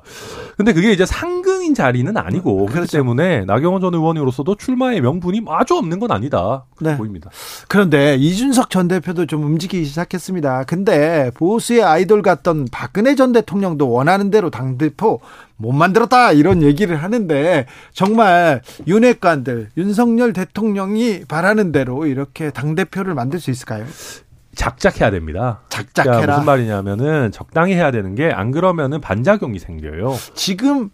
근데 0.58 0.74
그게 0.74 0.92
이제 0.92 1.06
상근인 1.06 1.76
자리는 1.76 2.16
아니고 2.18 2.56
그렇기 2.56 2.74
그렇죠. 2.74 2.98
때문에 2.98 3.46
나경원 3.46 3.82
전 3.82 3.94
의원으로서도 3.94 4.56
출마의 4.56 5.02
명분이 5.02 5.44
아주 5.48 5.76
없는 5.76 6.00
건 6.00 6.12
아니다. 6.12 6.66
네. 6.80 6.98
보입니다. 6.98 7.30
그런데 7.68 8.16
이준석 8.16 8.72
전 8.72 8.88
대표도 8.88 9.28
좀 9.28 9.44
움직이기 9.44 9.86
시작했습니다. 9.86 10.64
근데 10.64 11.30
보수의 11.36 11.84
아이돌 11.84 12.24
같던 12.24 12.68
박근혜 12.72 13.14
전 13.14 13.32
대통령도 13.32 13.92
원하는 13.92 14.32
대로 14.32 14.50
당 14.50 14.80
대표 14.80 15.20
못 15.62 15.72
만들었다 15.72 16.32
이런 16.32 16.62
얘기를 16.62 16.96
하는데 16.98 17.66
정말 17.94 18.62
윤핵관들 18.88 19.70
윤석열 19.78 20.34
대통령이 20.34 21.22
바라는 21.28 21.72
대로 21.72 22.06
이렇게 22.06 22.50
당 22.52 22.76
대표를 22.76 23.14
만들 23.14 23.40
수 23.40 23.52
있을까요? 23.52 23.86
작작해야 24.54 25.12
됩니다. 25.12 25.62
작작해라. 25.70 26.16
그러니까 26.18 26.34
무슨 26.34 26.46
말이냐면은 26.46 27.32
적당히 27.32 27.74
해야 27.74 27.90
되는 27.92 28.16
게 28.16 28.32
안 28.34 28.52
그러면은 28.52 29.00
반작용이 29.00 29.60
생겨요. 29.60 30.14
지금 30.34 30.90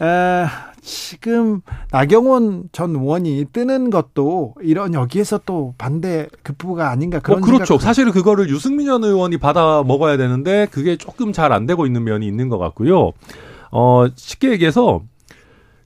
에, 0.00 0.46
지금 0.80 1.60
나경원 1.90 2.64
전 2.72 2.90
의원이 2.90 3.46
뜨는 3.52 3.90
것도 3.90 4.54
이런 4.62 4.94
여기에서 4.94 5.40
또 5.44 5.74
반대 5.76 6.28
급부가 6.42 6.90
아닌가 6.90 7.18
그런 7.20 7.42
어, 7.42 7.46
그렇죠. 7.46 7.78
사실은 7.78 8.10
그거를 8.12 8.48
유승민 8.48 8.86
전 8.86 9.04
의원이 9.04 9.36
받아 9.38 9.82
먹어야 9.82 10.16
되는데 10.16 10.66
그게 10.70 10.96
조금 10.96 11.32
잘 11.32 11.52
안 11.52 11.66
되고 11.66 11.84
있는 11.86 12.04
면이 12.04 12.26
있는 12.26 12.48
것 12.48 12.56
같고요. 12.58 13.12
어, 13.76 14.06
쉽게 14.14 14.52
얘기해서 14.52 15.02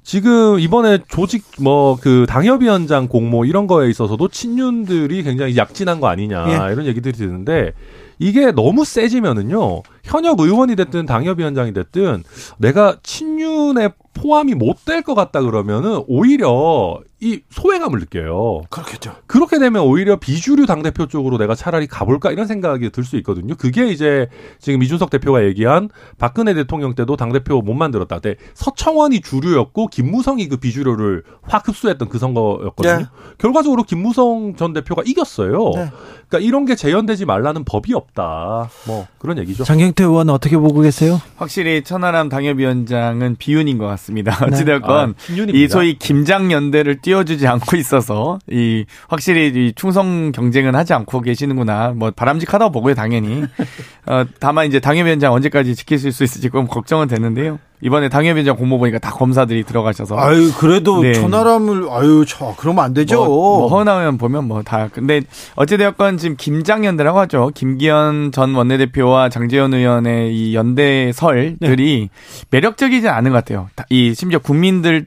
지금 0.03 0.61
이번에 0.61 0.99
조직 1.09 1.45
뭐 1.61 1.97
그 2.01 2.27
당협위원장 2.29 3.09
공모 3.09 3.45
이런 3.45 3.67
거에 3.67 3.89
있어서도 3.91 4.29
친윤들이 4.29 5.23
굉장히 5.23 5.57
약진한 5.57 6.01
거 6.01 6.07
아니냐 6.09 6.47
예. 6.69 6.73
이런 6.73 6.87
얘기들이 6.87 7.13
드는데 7.17 7.73
이게 8.19 8.53
너무 8.53 8.85
세지면은요 8.85 9.83
현역 10.05 10.41
의원이 10.41 10.77
됐든 10.77 11.07
당협위원장이 11.07 11.73
됐든 11.73 12.25
내가 12.59 12.97
친윤에 13.03 13.91
포함이 14.15 14.55
못 14.55 14.85
될 14.85 15.03
것 15.03 15.15
같다 15.15 15.43
그러면은 15.43 16.03
오히려 16.09 17.01
이 17.21 17.41
소외감을 17.51 17.99
느껴요. 18.01 18.63
그렇겠죠. 18.71 19.15
그렇게 19.27 19.59
되면 19.59 19.83
오히려 19.83 20.17
비주류 20.17 20.67
당대표 20.67 21.07
쪽으로 21.07 21.37
내가 21.37 21.55
차라리 21.55 21.87
가볼까 21.89 22.31
이런 22.31 22.47
생각이 22.47 22.91
들 22.91 23.05
수 23.05 23.17
있거든요. 23.19 23.55
그게 23.57 23.89
이제 23.89 24.29
지금 24.61 24.83
이준석 24.83 25.11
대표가 25.11 25.45
얘기한 25.45 25.89
박근혜 26.19 26.55
대통령 26.55 26.95
때도 26.95 27.17
당대표 27.17 27.61
못 27.61 27.75
만들었다. 27.75 28.19
때 28.21 28.37
서청원이 28.55 29.21
주류였고 29.21 29.89
김무성이 29.89 30.49
그 30.49 30.57
비주류를 30.59 31.25
확 31.43 31.67
흡수했던 31.69 32.09
그 32.09 32.19
선거였거든요. 32.19 32.97
네. 32.99 33.05
결과적으로 33.39 33.83
김무성 33.83 34.55
전 34.57 34.73
대표가 34.73 35.03
이겼어요. 35.05 35.59
네. 35.75 35.91
그러니까 36.29 36.39
이런 36.47 36.67
게 36.67 36.75
재현되지 36.77 37.25
말라는 37.25 37.65
법이 37.65 37.95
없다. 37.95 38.71
뭐 38.87 39.07
그런 39.19 39.39
얘기죠. 39.39 39.65
장경 39.65 39.93
태 39.99 40.05
의원 40.05 40.31
어떻게 40.31 40.57
보고 40.57 40.81
계세요? 40.81 41.21
확실히 41.35 41.83
천하람 41.83 42.29
당협위원장은 42.29 43.35
비윤인 43.37 43.79
것 43.79 43.87
같습니다. 43.87 44.39
네. 44.47 44.47
어찌되었건 44.47 45.15
네. 45.35 45.43
아, 45.43 45.47
이 45.53 45.67
소위 45.67 45.99
김장연대를 45.99 47.01
띄워주지 47.01 47.49
않고 47.49 47.77
있어서 47.77 48.39
이 48.49 48.85
확실히 49.09 49.49
이 49.49 49.73
충성 49.75 50.31
경쟁은 50.31 50.77
하지 50.77 50.95
않고 50.95 51.21
계시는구나. 51.21 51.95
뭐 51.97 52.13
바람직하다고 52.13 52.71
보고요, 52.71 52.95
당연히. 52.95 53.43
어, 54.07 54.25
다만 54.39 54.69
이제 54.69 54.79
당협위원장 54.79 55.33
언제까지 55.33 55.75
지킬 55.75 55.99
수 55.99 56.07
있을지 56.07 56.49
좀 56.49 56.69
걱정은 56.69 57.09
되는데요. 57.09 57.59
이번에 57.81 58.09
당협위원장 58.09 58.57
공모 58.57 58.79
보니까 58.79 58.99
다 58.99 59.11
검사들이 59.11 59.65
들어가셔서. 59.65 60.19
아유, 60.19 60.53
그래도 60.57 61.03
네. 61.03 61.13
천하람을, 61.13 61.89
아유, 61.91 62.25
저, 62.27 62.55
그러면 62.59 62.85
안 62.85 62.95
되죠. 62.95 63.25
뭐, 63.25 63.59
뭐 63.59 63.69
허나면 63.69 64.19
보면 64.19 64.45
뭐 64.47 64.63
다. 64.63 64.89
근데 64.93 65.23
어찌되었건 65.57 66.19
지금 66.19 66.37
김장연대라고 66.37 67.19
하죠. 67.21 67.51
김기현 67.55 68.33
전 68.33 68.55
원내대표와 68.55 69.29
장재현 69.29 69.75
의원의 69.75 70.35
이 70.35 70.55
연대설들이 70.55 72.09
네. 72.11 72.47
매력적이지 72.51 73.09
않은 73.09 73.31
것 73.31 73.37
같아요. 73.39 73.69
이 73.91 74.15
심지어 74.15 74.39
국민들 74.39 75.07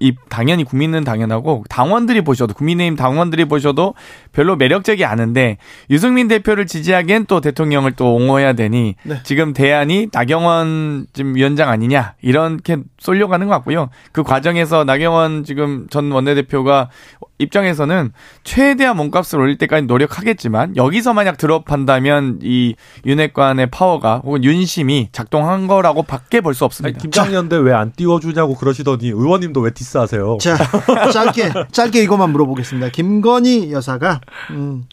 이 0.00 0.14
당연히 0.28 0.64
국민은 0.64 1.02
당연하고 1.02 1.64
당원들이 1.68 2.20
보셔도 2.20 2.54
국민의힘 2.54 2.94
당원들이 2.96 3.46
보셔도 3.46 3.94
별로 4.32 4.54
매력적이 4.54 5.04
않은데 5.04 5.56
유승민 5.90 6.28
대표를 6.28 6.66
지지하기엔 6.66 7.26
또 7.26 7.40
대통령을 7.40 7.92
또 7.92 8.14
옹호해야 8.14 8.52
되니 8.52 8.96
네. 9.02 9.20
지금 9.24 9.52
대안이 9.52 10.08
나경원 10.12 11.06
지금 11.12 11.34
위원장 11.34 11.68
아니냐 11.70 12.14
이렇게 12.20 12.76
쏠려가는 12.98 13.46
것 13.46 13.54
같고요. 13.54 13.88
그 14.12 14.22
과정에서 14.22 14.84
나경원 14.84 15.44
지금 15.44 15.86
전 15.90 16.10
원내대표가 16.12 16.90
입장에서는 17.38 18.12
최대한 18.42 18.96
몸값을 18.96 19.38
올릴 19.38 19.58
때까지 19.58 19.86
노력하겠지만 19.86 20.76
여기서 20.76 21.14
만약 21.14 21.38
드롭한다면 21.38 22.40
이 22.42 22.74
윤핵관의 23.06 23.68
파워가 23.70 24.22
혹은 24.24 24.42
윤심이 24.44 25.10
작동한 25.12 25.66
거라고 25.66 26.02
밖에 26.02 26.40
볼 26.40 26.54
수 26.54 26.64
없습니다. 26.64 26.98
김장년대 26.98 27.56
왜 27.58 27.72
안 27.72 27.92
띄워주냐고 27.92 28.54
그러시더니 28.56 29.08
의원님도 29.08 29.60
왜 29.60 29.70
디스하세요? 29.78 30.38
자, 30.40 30.56
짧게 31.12 31.52
짧게 31.70 32.02
이것만 32.02 32.30
물어보겠습니다. 32.30 32.88
김건희 32.90 33.72
여사가 33.72 34.20
음, 34.50 34.84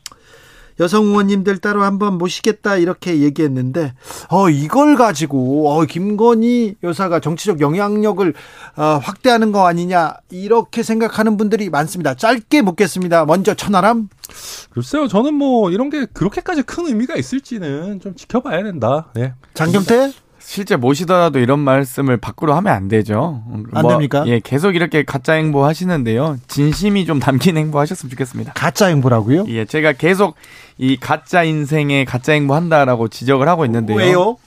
여성 0.79 1.05
의원님들 1.05 1.57
따로 1.59 1.83
한번 1.83 2.17
모시겠다 2.17 2.75
이렇게 2.77 3.21
얘기했는데 3.21 3.93
어 4.29 4.49
이걸 4.49 4.95
가지고 4.95 5.69
어 5.71 5.86
김건희 5.86 6.75
여사가 6.83 7.19
정치적 7.19 7.61
영향력을 7.61 8.33
어, 8.75 8.83
확대하는 9.01 9.51
거 9.51 9.65
아니냐 9.67 10.15
이렇게 10.29 10.83
생각하는 10.83 11.38
분들이 11.38 11.69
많습니다. 11.69 12.13
짧게 12.13 12.61
묻겠습니다. 12.61 13.25
먼저 13.25 13.53
천하람. 13.55 14.09
글쎄요, 14.69 15.07
저는 15.07 15.33
뭐 15.33 15.71
이런 15.71 15.89
게 15.89 16.05
그렇게까지 16.05 16.63
큰 16.63 16.88
의미가 16.88 17.15
있을지는 17.15 18.01
좀 18.01 18.15
지켜봐야 18.15 18.63
된다. 18.63 19.07
네. 19.15 19.33
장경태. 19.53 20.24
실제 20.45 20.75
모시더라도 20.75 21.39
이런 21.39 21.59
말씀을 21.59 22.17
밖으로 22.17 22.53
하면 22.53 22.71
안 22.71 22.87
되죠. 22.87 23.41
안 23.73 23.81
뭐, 23.81 23.89
됩니까? 23.89 24.23
예, 24.27 24.39
계속 24.39 24.75
이렇게 24.75 25.03
가짜 25.03 25.33
행보 25.33 25.65
하시는데요. 25.65 26.37
진심이 26.47 27.07
좀 27.07 27.19
담긴 27.19 27.57
행보 27.57 27.79
하셨으면 27.79 28.11
좋겠습니다. 28.11 28.53
가짜 28.53 28.85
행보라고요? 28.85 29.45
예, 29.47 29.65
제가 29.65 29.93
계속 29.93 30.35
이 30.77 30.97
가짜 30.97 31.43
인생에 31.43 32.05
가짜 32.05 32.33
행보 32.33 32.53
한다라고 32.53 33.07
지적을 33.07 33.49
하고 33.49 33.65
있는데요. 33.65 33.97
왜요? 33.97 34.37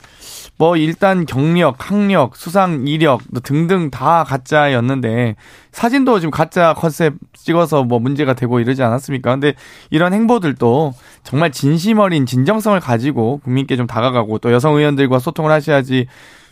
뭐 0.59 0.75
일단 0.75 1.25
경력, 1.25 1.89
학력, 1.89 2.35
수상 2.35 2.85
이력 2.85 3.21
등등 3.43 3.89
다 3.89 4.25
가짜였는데 4.25 5.37
사진도 5.71 6.19
지금 6.19 6.31
가짜 6.31 6.73
컨셉 6.73 7.13
찍어서 7.31 7.85
뭐 7.85 7.99
문제가 7.99 8.33
되고 8.33 8.59
이러지 8.59 8.83
않았습니까? 8.83 9.31
근데 9.31 9.53
이런 9.89 10.13
행보들도 10.13 10.93
정말 11.23 11.53
진심 11.53 11.99
어린 11.99 12.25
진정성을 12.25 12.77
가지고 12.81 13.39
국민께 13.41 13.77
좀 13.77 13.87
다가가고 13.87 14.39
또 14.39 14.51
여성 14.51 14.75
의원들과 14.75 15.19
소통을 15.19 15.49
하셔야지 15.49 16.07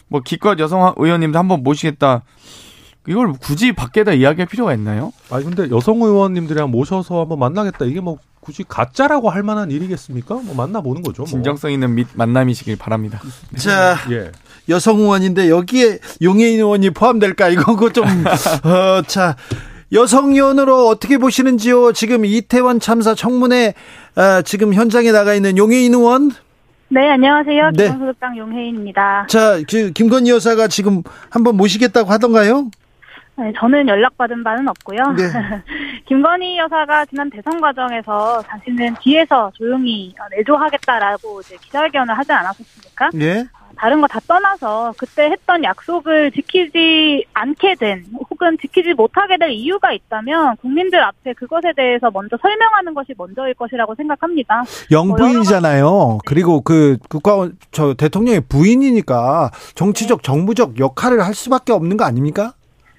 뭐 0.07 0.21
기껏 0.23 0.57
여성 0.57 0.93
의원님도 0.95 1.37
한번 1.37 1.61
모시겠다. 1.63 2.23
이걸 3.09 3.33
굳이 3.33 3.73
밖에다 3.73 4.13
이야기할 4.13 4.47
필요가 4.47 4.73
있나요? 4.73 5.11
아니 5.29 5.43
근데 5.43 5.69
여성 5.69 6.01
의원님들이랑 6.01 6.71
모셔서 6.71 7.21
한번 7.21 7.39
만나겠다. 7.39 7.83
이게 7.83 7.99
뭐 7.99 8.19
굳이 8.47 8.63
가짜라고 8.65 9.29
할 9.29 9.43
만한 9.43 9.71
일이겠습니까? 9.71 10.35
뭐 10.35 10.55
만나보는 10.55 11.01
거죠. 11.01 11.23
뭐. 11.23 11.27
진정성 11.27 11.69
있는 11.69 11.93
미, 11.95 12.05
만남이시길 12.13 12.77
바랍니다. 12.77 13.19
네. 13.51 13.57
자, 13.59 13.97
예. 14.09 14.31
여성 14.69 14.99
의원인데 14.99 15.49
여기에 15.49 15.99
용해인 16.21 16.59
의원이 16.59 16.91
포함될까? 16.91 17.49
이거 17.49 17.91
좀, 17.91 18.05
어, 18.63 19.01
자. 19.05 19.35
여성 19.91 20.33
의원으로 20.33 20.87
어떻게 20.87 21.17
보시는지요? 21.17 21.91
지금 21.91 22.23
이태원 22.25 22.79
참사 22.79 23.15
청문회 23.15 23.73
어, 24.15 24.41
지금 24.43 24.73
현장에 24.73 25.11
나가 25.11 25.33
있는 25.33 25.57
용해인 25.57 25.93
의원. 25.93 26.31
네, 26.89 27.09
안녕하세요. 27.09 27.71
네. 27.73 27.83
기본소득당 27.85 28.37
용혜인입니다. 28.37 29.27
자, 29.27 29.59
그 29.69 29.91
김건희 29.91 30.31
여사가 30.31 30.69
지금 30.69 31.03
한번 31.29 31.57
모시겠다고 31.57 32.09
하던가요? 32.09 32.69
네, 33.37 33.53
저는 33.55 33.87
연락받은 33.87 34.43
바는 34.43 34.67
없고요. 34.67 34.97
네. 35.15 35.23
김건희 36.07 36.57
여사가 36.57 37.05
지난 37.05 37.29
대선 37.29 37.61
과정에서 37.61 38.41
자신은 38.41 38.95
뒤에서 39.01 39.51
조용히 39.53 40.13
내조하겠다라고 40.35 41.41
이제 41.41 41.55
기자회견을 41.61 42.17
하지 42.17 42.31
않았었습니까? 42.31 43.09
네. 43.13 43.45
다른 43.77 44.01
거 44.01 44.07
다 44.07 44.19
떠나서 44.27 44.93
그때 44.97 45.25
했던 45.29 45.63
약속을 45.63 46.31
지키지 46.31 47.25
않게 47.33 47.75
된 47.75 48.05
혹은 48.29 48.57
지키지 48.59 48.93
못하게 48.93 49.37
될 49.37 49.51
이유가 49.51 49.91
있다면 49.91 50.57
국민들 50.57 51.03
앞에 51.03 51.33
그것에 51.33 51.73
대해서 51.75 52.09
먼저 52.11 52.37
설명하는 52.41 52.93
것이 52.95 53.13
먼저일 53.17 53.53
것이라고 53.53 53.93
생각합니다. 53.95 54.63
영부인이잖아요. 54.89 55.85
뭐 55.85 56.17
그리고 56.25 56.61
그 56.61 56.97
국가 57.09 57.49
저 57.71 57.93
대통령의 57.93 58.41
부인이니까 58.49 59.51
정치적 59.75 60.23
정부적 60.23 60.79
역할을 60.79 61.23
할 61.23 61.35
수밖에 61.35 61.73
없는 61.73 61.97
거 61.97 62.05
아닙니까? 62.05 62.53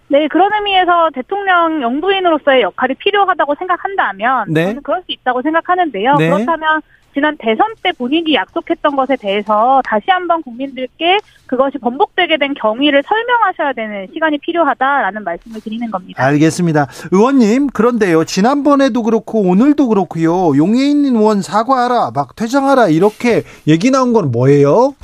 네, 0.09 0.27
그런 0.29 0.53
의미에서 0.53 1.11
대통령 1.15 1.83
영부인으로서의 1.83 2.63
역할이 2.63 2.95
필요하다고 2.95 3.55
생각한다면 3.59 4.47
네. 4.49 4.67
저는 4.67 4.83
그럴 4.83 5.03
수 5.03 5.13
있다고 5.13 5.43
생각하는데요. 5.43 6.15
네. 6.17 6.31
그렇다면 6.31 6.81
지난 7.15 7.37
대선 7.39 7.67
때 7.83 7.91
본인이 7.93 8.35
약속했던 8.35 8.95
것에 8.95 9.17
대해서 9.17 9.83
다시 9.85 10.05
한번 10.09 10.43
국민들께 10.43 11.19
그것이 11.47 11.79
번복되게 11.79 12.37
된 12.37 12.55
경위를 12.55 13.03
설명하셔야 13.03 13.73
되는 13.73 14.07
시간이 14.13 14.39
필요하다라는 14.39 15.25
말씀을 15.25 15.61
드리는 15.61 15.91
겁니다. 15.91 16.23
알겠습니다. 16.23 16.87
의원님, 17.11 17.69
그런데요, 17.69 18.25
지난번에도 18.25 19.03
그렇고, 19.03 19.41
오늘도 19.41 19.89
그렇고요, 19.89 20.57
용해인 20.57 21.07
의원 21.07 21.43
사과하라, 21.43 22.13
막 22.15 22.37
퇴장하라, 22.37 22.89
이렇게 22.89 23.43
얘기 23.67 23.91
나온 23.91 24.13
건 24.13 24.31
뭐예요? 24.31 24.95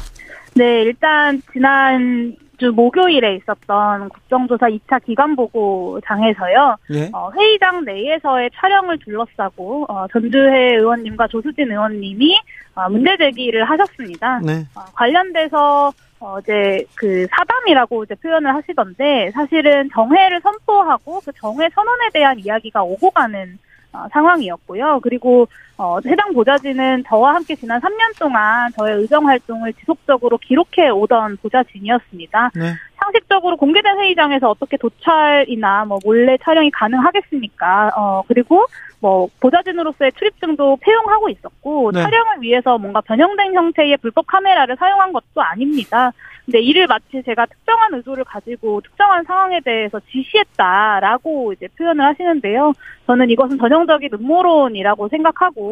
네, 0.55 0.83
일단 0.83 1.43
지난 1.53 2.37
주 2.65 2.73
목요일에 2.73 3.37
있었던 3.37 4.09
국정조사 4.09 4.69
2차 4.69 5.05
기간보고장에서요. 5.05 6.77
예. 6.93 7.11
어, 7.13 7.31
회의장 7.37 7.85
내에서의 7.85 8.51
촬영을 8.55 8.99
둘러싸고 9.01 9.85
어, 9.87 10.07
전주회 10.11 10.77
의원님과 10.77 11.29
조수진 11.29 11.71
의원님이 11.71 12.39
어, 12.75 12.89
문제 12.89 13.15
제기를 13.19 13.65
하셨습니다. 13.69 14.41
네. 14.43 14.65
어, 14.75 14.81
관련돼서 14.95 15.93
어, 16.21 16.39
이제 16.39 16.83
그 16.95 17.27
사담이라고 17.37 18.05
이제 18.05 18.15
표현을 18.15 18.55
하시던데 18.55 19.33
사실은 19.35 19.91
정회를 19.93 20.41
선포하고 20.41 21.21
그 21.21 21.31
정회 21.37 21.69
선언에 21.69 22.09
대한 22.15 22.39
이야기가 22.39 22.83
오고 22.83 23.11
가는 23.11 23.59
어, 23.93 24.07
상황이었고요. 24.11 25.01
그리고 25.03 25.49
어, 25.77 25.99
해당 26.07 26.33
보좌진은 26.33 27.05
저와 27.09 27.35
함께 27.35 27.57
지난 27.57 27.81
3년 27.81 28.19
동안 28.19 28.71
저의 28.77 29.01
의정 29.01 29.27
활동을 29.27 29.73
지속적으로 29.75 30.39
기록해 30.39 30.91
오던 30.91 31.39
보좌진이었습니다. 31.39 32.51
네. 32.55 32.75
상식적으로 32.97 33.57
공개된 33.57 33.99
회의장에서 33.99 34.51
어떻게 34.51 34.77
도찰이나 34.77 35.85
뭐 35.85 35.99
몰래 36.05 36.39
촬영이 36.43 36.71
가능하겠습니까? 36.71 37.91
어 37.97 38.23
그리고 38.29 38.67
뭐 39.01 39.29
보좌진으로서의 39.41 40.13
출입증도 40.13 40.79
폐용하고 40.81 41.29
있었고 41.29 41.91
네. 41.93 42.03
촬영을 42.03 42.41
위해서 42.41 42.79
뭔가 42.79 43.01
변형된 43.03 43.55
형태의 43.55 43.99
불법 43.99 44.27
카메라를 44.27 44.77
사용한 44.79 45.13
것도 45.13 45.43
아닙니다. 45.43 46.13
근데 46.45 46.61
이를 46.61 46.87
마치 46.87 47.23
제가 47.23 47.47
특정한 47.47 47.95
의도를 47.95 48.25
가지고 48.25 48.81
특정한 48.83 49.25
상황에 49.25 49.61
대해서 49.61 49.99
지시했다라고 50.11 51.55
이제 51.55 51.69
표현을 51.79 52.05
하시는데요. 52.05 52.73
저는 53.07 53.31
이것은 53.31 53.59
전형적인 53.59 54.11
음모론이라고 54.13 55.09
생각하고 55.09 55.64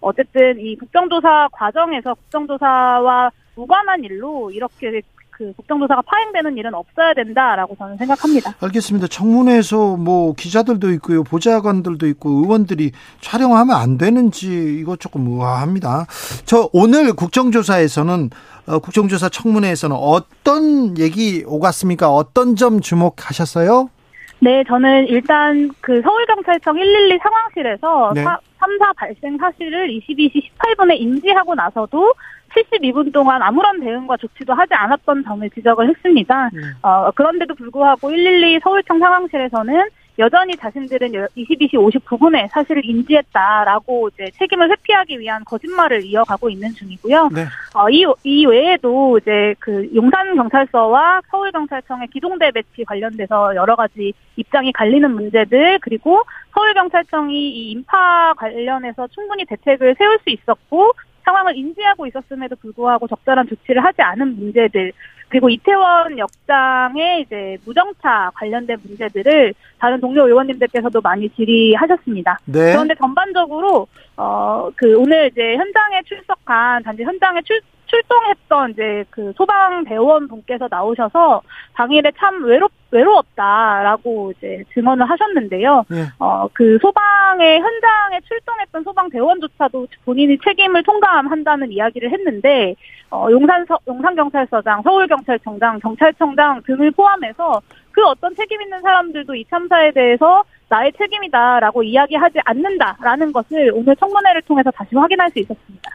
어쨌든 0.00 0.58
이 0.60 0.76
국정조사 0.76 1.48
과정에서 1.52 2.14
국정조사와 2.14 3.30
무관한 3.54 4.04
일로 4.04 4.50
이렇게 4.50 5.02
그 5.36 5.52
국정조사가 5.54 6.00
파행되는 6.00 6.56
일은 6.56 6.74
없어야 6.74 7.12
된다라고 7.12 7.76
저는 7.76 7.98
생각합니다. 7.98 8.54
알겠습니다. 8.58 9.06
청문회에서 9.06 9.96
뭐 9.98 10.32
기자들도 10.32 10.90
있고요, 10.92 11.24
보좌관들도 11.24 12.06
있고 12.08 12.30
의원들이 12.30 12.92
촬영하면 13.20 13.76
안 13.76 13.98
되는지 13.98 14.78
이거 14.80 14.96
조금 14.96 15.26
의아합니다. 15.26 16.06
저 16.46 16.70
오늘 16.72 17.12
국정조사에서는 17.12 18.30
어, 18.66 18.78
국정조사 18.78 19.28
청문회에서는 19.28 19.94
어떤 19.94 20.96
얘기 20.98 21.44
오갔습니까? 21.46 22.10
어떤 22.10 22.56
점 22.56 22.80
주목하셨어요? 22.80 23.90
네, 24.38 24.62
저는 24.64 25.08
일단 25.08 25.70
그 25.80 26.00
서울경찰청 26.02 26.76
112 26.76 27.18
상황실에서 27.18 28.12
네. 28.14 28.22
사, 28.22 28.38
3사 28.60 28.96
발생 28.96 29.38
사실을 29.38 29.88
22시 29.88 30.50
18분에 30.58 31.00
인지하고 31.00 31.54
나서도 31.54 32.12
72분 32.54 33.12
동안 33.12 33.42
아무런 33.42 33.80
대응과 33.80 34.16
조치도 34.18 34.54
하지 34.54 34.74
않았던 34.74 35.24
점을 35.24 35.50
지적을 35.50 35.88
했습니다. 35.88 36.50
네. 36.52 36.60
어, 36.82 37.10
그런데도 37.12 37.54
불구하고 37.54 38.08
112 38.08 38.60
서울청 38.62 38.98
상황실에서는 38.98 39.88
여전히 40.18 40.56
자신들은 40.56 41.12
22시 41.36 41.74
59분에 41.74 42.48
사실을 42.50 42.84
인지했다라고 42.84 44.08
이제 44.08 44.30
책임을 44.38 44.70
회피하기 44.70 45.18
위한 45.20 45.44
거짓말을 45.44 46.04
이어가고 46.04 46.48
있는 46.48 46.72
중이고요. 46.72 47.28
네. 47.34 47.44
어, 47.74 47.90
이, 47.90 48.06
이 48.24 48.46
외에도 48.46 49.18
이제 49.18 49.54
그 49.58 49.88
용산경찰서와 49.94 51.20
서울경찰청의 51.30 52.08
기동대 52.08 52.50
배치 52.50 52.84
관련돼서 52.84 53.54
여러 53.54 53.76
가지 53.76 54.12
입장이 54.36 54.72
갈리는 54.72 55.10
문제들, 55.10 55.78
그리고 55.80 56.22
서울경찰청이 56.54 57.50
이 57.50 57.70
인파 57.72 58.32
관련해서 58.34 59.06
충분히 59.08 59.44
대책을 59.44 59.96
세울 59.98 60.18
수 60.24 60.30
있었고, 60.30 60.94
상황을 61.26 61.56
인지하고 61.56 62.06
있었음에도 62.06 62.56
불구하고 62.56 63.06
적절한 63.08 63.48
조치를 63.48 63.84
하지 63.84 64.00
않은 64.00 64.36
문제들, 64.38 64.92
그리고 65.28 65.50
이태원 65.50 66.16
역장의 66.18 67.22
이제 67.22 67.58
무정차 67.64 68.30
관련된 68.34 68.78
문제들을 68.82 69.54
다른 69.78 70.00
동료 70.00 70.24
의원님들께서도 70.26 71.00
많이 71.00 71.28
질의하셨습니다. 71.30 72.38
네. 72.44 72.72
그런데 72.72 72.94
전반적으로 72.94 73.88
어 74.16 74.70
그 74.76 74.96
오늘 74.96 75.28
이제 75.28 75.56
현장에 75.56 76.02
출석한 76.04 76.82
단지 76.82 77.02
현장에 77.02 77.40
출 77.42 77.60
출동했던 77.86 78.70
이제 78.72 79.04
그 79.10 79.32
소방 79.36 79.84
대원 79.84 80.28
분께서 80.28 80.68
나오셔서 80.70 81.42
당일에 81.74 82.10
참 82.18 82.44
외롭 82.44 82.70
외로웠다라고 82.90 84.32
이제 84.36 84.62
증언을 84.72 85.08
하셨는데요. 85.08 85.84
네. 85.88 86.04
어그 86.18 86.78
소방의 86.80 87.60
현장에 87.60 88.20
출동했던 88.26 88.84
소방 88.84 89.10
대원조차도 89.10 89.86
본인이 90.04 90.38
책임을 90.38 90.82
통감한다는 90.82 91.72
이야기를 91.72 92.12
했는데 92.12 92.74
어 93.10 93.28
용산 93.30 93.64
서, 93.66 93.78
용산 93.88 94.14
경찰서장, 94.14 94.82
서울 94.82 95.06
경찰청장, 95.06 95.80
경찰청장 95.80 96.62
등을 96.64 96.90
포함해서 96.92 97.60
그 97.92 98.04
어떤 98.04 98.34
책임 98.34 98.60
있는 98.62 98.80
사람들도 98.82 99.34
이 99.34 99.44
참사에 99.46 99.90
대해서 99.92 100.44
나의 100.68 100.92
책임이다라고 100.98 101.82
이야기하지 101.82 102.38
않는다라는 102.44 103.32
것을 103.32 103.70
오늘 103.72 103.94
청문회를 103.96 104.42
통해서 104.42 104.70
다시 104.70 104.94
확인할 104.94 105.30
수 105.30 105.38
있었습니다. 105.38 105.90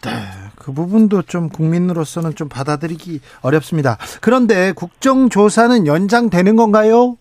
그 0.57 0.73
부분도 0.73 1.23
좀 1.23 1.49
국민으로서는 1.49 2.35
좀 2.35 2.49
받아들이기 2.49 3.19
어렵습니다. 3.41 3.97
그런데 4.21 4.71
국정조사는 4.73 5.87
연장되는 5.87 6.55
건가요? 6.55 7.17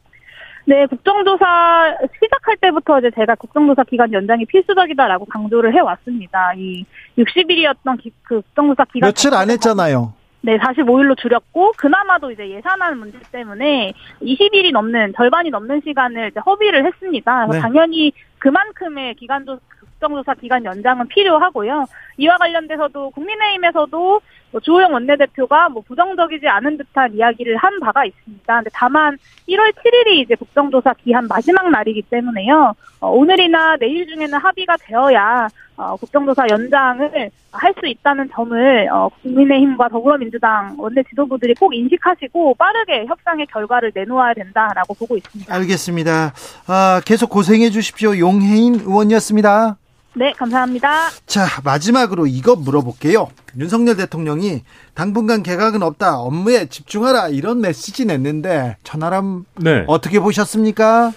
네, 0.66 0.86
국정조사 0.86 1.96
시작할 2.22 2.56
때부터 2.60 2.98
이제 3.00 3.10
제가 3.16 3.34
국정조사 3.34 3.84
기간 3.84 4.12
연장이 4.12 4.44
필수적이다라고 4.44 5.24
강조를 5.24 5.74
해왔습니다. 5.74 6.52
이 6.56 6.84
60일이었던 7.18 7.98
그 8.22 8.40
국정조사 8.42 8.84
기간 8.92 9.08
며칠 9.08 9.34
안 9.34 9.50
했잖아요. 9.50 10.12
네, 10.42 10.56
45일로 10.58 11.18
줄였고 11.18 11.72
그나마도 11.76 12.30
이제 12.30 12.48
예산안 12.48 12.98
문제 12.98 13.18
때문에 13.30 13.92
20일이 14.22 14.72
넘는 14.72 15.12
절반이 15.16 15.50
넘는 15.50 15.82
시간을 15.84 16.28
이제 16.30 16.40
허비를 16.44 16.86
했습니다. 16.86 17.46
그래서 17.46 17.52
네. 17.52 17.60
당연히 17.60 18.12
그만큼의 18.38 19.16
기간 19.16 19.44
조 19.44 19.58
국정조사 20.00 20.34
기간 20.34 20.64
연장은 20.64 21.08
필요하고요. 21.08 21.84
이와 22.16 22.38
관련돼서도 22.38 23.10
국민의힘에서도 23.10 24.20
뭐 24.52 24.60
주호영 24.60 24.92
원내대표가 24.92 25.68
뭐 25.68 25.82
부정적이지 25.86 26.48
않은 26.48 26.78
듯한 26.78 27.14
이야기를 27.14 27.56
한 27.58 27.78
바가 27.80 28.04
있습니다. 28.06 28.54
근데 28.56 28.70
다만 28.72 29.16
1월 29.48 29.72
7일이 29.74 30.24
이제 30.24 30.34
국정조사 30.34 30.94
기한 31.04 31.28
마지막 31.28 31.70
날이기 31.70 32.02
때문에요. 32.10 32.74
어, 33.00 33.10
오늘이나 33.10 33.76
내일 33.76 34.06
중에는 34.06 34.38
합의가 34.38 34.76
되어야 34.80 35.48
어, 35.76 35.96
국정조사 35.96 36.46
연장을 36.50 37.30
할 37.52 37.74
수 37.80 37.86
있다는 37.86 38.28
점을 38.34 38.88
어, 38.92 39.08
국민의힘과 39.22 39.88
더불어민주당 39.88 40.74
원내 40.78 41.02
지도부들이 41.08 41.54
꼭 41.54 41.74
인식하시고 41.74 42.54
빠르게 42.54 43.06
협상의 43.06 43.46
결과를 43.46 43.92
내놓아야 43.94 44.34
된다라고 44.34 44.94
보고 44.94 45.16
있습니다. 45.16 45.52
알겠습니다. 45.52 46.32
아, 46.66 47.00
계속 47.04 47.30
고생해 47.30 47.70
주십시오. 47.70 48.18
용혜인 48.18 48.74
의원이었습니다. 48.80 49.76
네, 50.14 50.32
감사합니다. 50.32 51.10
자, 51.26 51.46
마지막으로 51.62 52.26
이거 52.26 52.56
물어볼게요. 52.56 53.28
윤석열 53.58 53.96
대통령이 53.96 54.62
당분간 54.94 55.42
개각은 55.42 55.82
없다. 55.82 56.18
업무에 56.18 56.66
집중하라. 56.66 57.28
이런 57.28 57.60
메시지 57.60 58.04
냈는데 58.04 58.76
천하람 58.82 59.44
네. 59.56 59.84
어떻게 59.86 60.18
보셨습니까? 60.18 61.12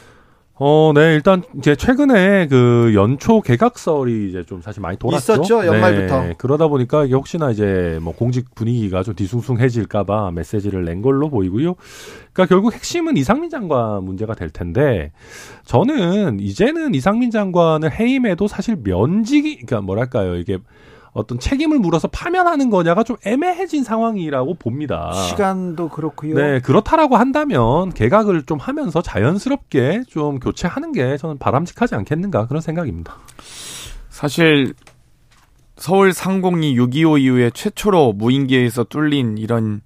어, 0.56 0.92
네, 0.94 1.16
일단 1.16 1.42
이제 1.58 1.76
최근에 1.76 2.48
그 2.48 2.92
연초 2.94 3.42
개각설이 3.42 4.30
이제 4.30 4.44
좀 4.44 4.62
사실 4.62 4.82
많이 4.82 4.98
돌았죠. 4.98 5.34
있었죠, 5.34 5.66
연말부터. 5.66 6.24
네, 6.24 6.34
그러다 6.38 6.68
보니까 6.68 7.06
이게 7.06 7.16
혹시나 7.16 7.50
이제 7.50 7.98
뭐 8.04 8.14
공직 8.14 8.54
분위기가 8.54 9.02
좀 9.02 9.16
뒤숭숭해질까봐 9.16 10.32
메시지를 10.32 10.86
낸 10.86 11.02
걸로 11.02 11.30
보이고요. 11.30 11.74
그러니까 12.34 12.46
결국 12.46 12.74
핵심은 12.74 13.18
이상민 13.18 13.50
장관 13.50 14.04
문제가 14.04 14.36
될 14.36 14.52
텐데 14.52 15.12
저는 15.66 16.40
이제는 16.40 16.94
이상민 16.94 17.32
장관을 17.32 17.92
해임해도 17.92 18.48
사실 18.48 18.78
면직이, 18.84 19.56
그러니까 19.56 19.82
뭐랄까요, 19.82 20.36
이게 20.36 20.60
어떤 21.14 21.40
책임을 21.40 21.80
물어서 21.80 22.08
파면하는 22.08 22.70
거냐가 22.70 23.04
좀 23.04 23.18
애매해진 23.26 23.84
상황이라고 23.84 24.56
봅니다. 24.56 25.12
시간도 25.14 25.90
그렇고요. 25.90 26.36
네, 26.36 26.60
그렇다라고 26.60 27.18
한다면 27.18 27.94
개각을 27.94 28.44
좀 28.44 28.58
하면서 28.58 29.02
자연스럽게 29.02 30.04
좀 30.08 30.40
교체하는 30.40 30.92
게 30.92 31.18
저는 31.18 31.38
바람직하지 31.38 31.96
않겠는가 31.96 32.48
그런 32.48 32.62
생각입니다. 32.62 33.18
사실 34.10 34.74
서울 35.76 36.14
상공이 36.14 36.76
6.25 36.78 37.22
이후에 37.22 37.52
최초로 37.52 38.14
무인기에서 38.14 38.84
뚫린 38.86 39.38
이런 39.38 39.82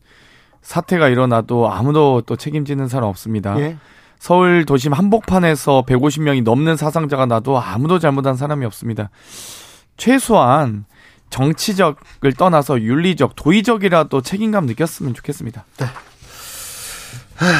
사태가 0.61 1.09
일어나도 1.09 1.71
아무도 1.71 2.21
또 2.25 2.35
책임지는 2.35 2.87
사람 2.87 3.09
없습니다. 3.09 3.59
예. 3.59 3.77
서울 4.19 4.65
도심 4.65 4.93
한복판에서 4.93 5.83
150명이 5.87 6.43
넘는 6.43 6.75
사상자가 6.75 7.25
나도 7.25 7.59
아무도 7.59 7.99
잘못한 7.99 8.35
사람이 8.35 8.65
없습니다. 8.65 9.09
최소한 9.95 10.85
정치적을 11.29 12.33
떠나서 12.37 12.81
윤리적, 12.81 13.35
도의적이라도 13.35 14.21
책임감 14.21 14.65
느꼈으면 14.65 15.13
좋겠습니다. 15.13 15.65
네. 15.77 15.85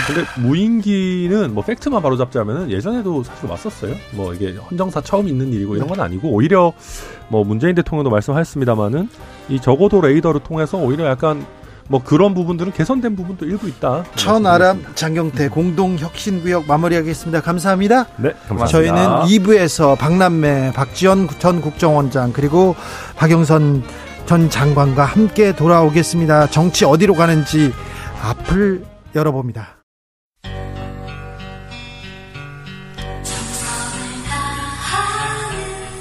근데 0.07 0.25
무인기는 0.41 1.53
뭐 1.53 1.63
팩트만 1.63 2.01
바로 2.01 2.17
잡자면은 2.17 2.71
예전에도 2.71 3.23
사실 3.23 3.47
왔었어요. 3.47 3.95
뭐 4.13 4.33
이게 4.33 4.55
헌정사 4.55 5.01
처음 5.01 5.27
있는 5.27 5.53
일이고 5.53 5.75
이런 5.75 5.87
건 5.87 5.99
아니고 5.99 6.29
오히려 6.29 6.73
뭐 7.27 7.43
문재인 7.43 7.75
대통령도 7.75 8.09
말씀하셨습니다마는 8.09 9.07
이 9.49 9.59
적어도 9.59 10.01
레이더를 10.01 10.41
통해서 10.41 10.77
오히려 10.77 11.05
약간 11.05 11.45
뭐 11.87 12.03
그런 12.03 12.33
부분들은 12.33 12.73
개선된 12.73 13.15
부분도 13.15 13.45
일부 13.45 13.67
있다. 13.67 14.03
천아람 14.15 14.83
장경태 14.95 15.49
공동혁신구역 15.49 16.65
마무리하겠습니다. 16.67 17.41
감사합니다. 17.41 18.05
네, 18.17 18.33
감사합니다. 18.47 18.67
저희는 18.67 19.03
2부에서 19.25 19.97
박남매, 19.97 20.73
박지원 20.73 21.29
전 21.39 21.61
국정원장 21.61 22.33
그리고 22.33 22.75
박영선 23.15 23.83
전 24.25 24.49
장관과 24.49 25.05
함께 25.05 25.55
돌아오겠습니다. 25.55 26.47
정치 26.47 26.83
어디로 26.83 27.13
가는지 27.15 27.71
앞을 28.21 28.83
열어봅니다. 29.15 29.77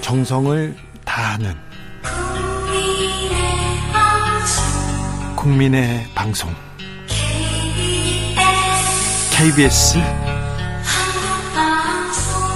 정성을 0.01 0.77
다하는 1.05 1.55
국민의 5.47 6.05
방송 6.13 6.53
KBS 9.31 9.97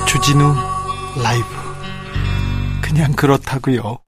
주진우 0.08 0.52
라이브 1.22 1.46
그냥 2.82 3.12
그렇다고요. 3.12 3.98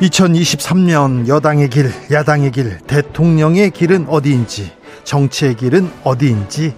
2023년 0.00 1.28
여당의 1.28 1.70
길, 1.70 1.92
야당의 2.10 2.50
길, 2.50 2.78
대통령의 2.78 3.70
길은 3.70 4.08
어디인지, 4.08 4.72
정치의 5.04 5.54
길은 5.54 5.88
어디인지 6.02 6.74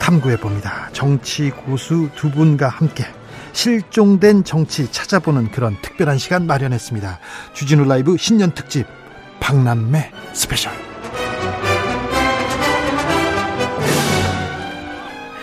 탐구해 0.00 0.36
봅니다. 0.38 0.88
정치 0.92 1.50
고수 1.50 2.08
두 2.16 2.30
분과 2.30 2.68
함께 2.68 3.04
실종된 3.52 4.42
정치 4.42 4.90
찾아보는 4.90 5.52
그런 5.52 5.76
특별한 5.82 6.18
시간 6.18 6.46
마련했습니다. 6.46 7.20
주진우 7.52 7.84
라이브 7.84 8.16
신년 8.16 8.52
특집 8.52 8.86
박남매 9.38 10.10
special. 10.32 10.72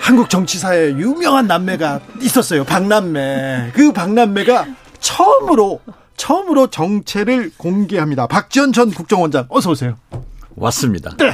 한국 0.01 0.29
정치사에 0.29 0.91
유명한 0.91 1.47
남매가 1.47 1.99
있었어요. 2.21 2.63
박남매. 2.63 3.71
그 3.73 3.91
박남매가 3.91 4.65
처음으로 4.99 5.81
처음으로 6.15 6.67
정체를 6.67 7.51
공개합니다. 7.57 8.27
박지원 8.27 8.73
전 8.73 8.89
국정원장 8.89 9.45
어서 9.49 9.71
오세요. 9.71 9.97
왔습니다. 10.57 11.11
네. 11.17 11.31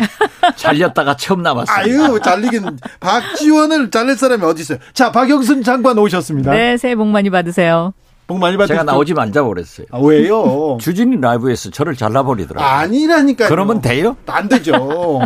잘렸다가 0.55 1.15
처음 1.15 1.41
남았어요. 1.41 1.75
아유, 1.75 2.19
잘리긴 2.21 2.77
박지원을 2.99 3.89
잘릴 3.89 4.17
사람이 4.17 4.43
어디 4.43 4.61
있어요? 4.61 4.77
자, 4.93 5.11
박영순 5.11 5.63
장관 5.63 5.97
오셨습니다. 5.97 6.51
네, 6.51 6.77
새해 6.77 6.95
복 6.95 7.07
많이 7.07 7.29
받으세요. 7.29 7.93
복 8.27 8.39
많이 8.39 8.57
받으세요. 8.57 8.79
제가 8.79 8.91
나오지 8.91 9.13
말자고 9.13 9.49
그랬어요. 9.49 9.87
아, 9.91 9.99
왜요? 9.99 10.77
주진이 10.81 11.17
라이브에서 11.21 11.69
저를 11.71 11.95
잘라버리더라고요. 11.95 12.67
아니라니까요. 12.67 13.49
그러면 13.49 13.81
돼요? 13.81 14.15
안 14.27 14.47
되죠. 14.49 15.21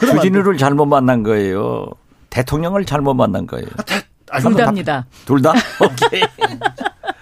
주진우를 0.00 0.56
잘못 0.56 0.86
만난 0.86 1.22
거예요. 1.22 1.86
대통령을 2.30 2.84
잘못 2.84 3.14
만난 3.14 3.46
거예요. 3.46 3.66
아, 3.76 3.82
대, 3.82 4.02
아, 4.30 4.40
둘 4.40 4.54
다입니다. 4.56 5.06
둘 5.24 5.40
다? 5.42 5.52
오케이. 5.80 6.22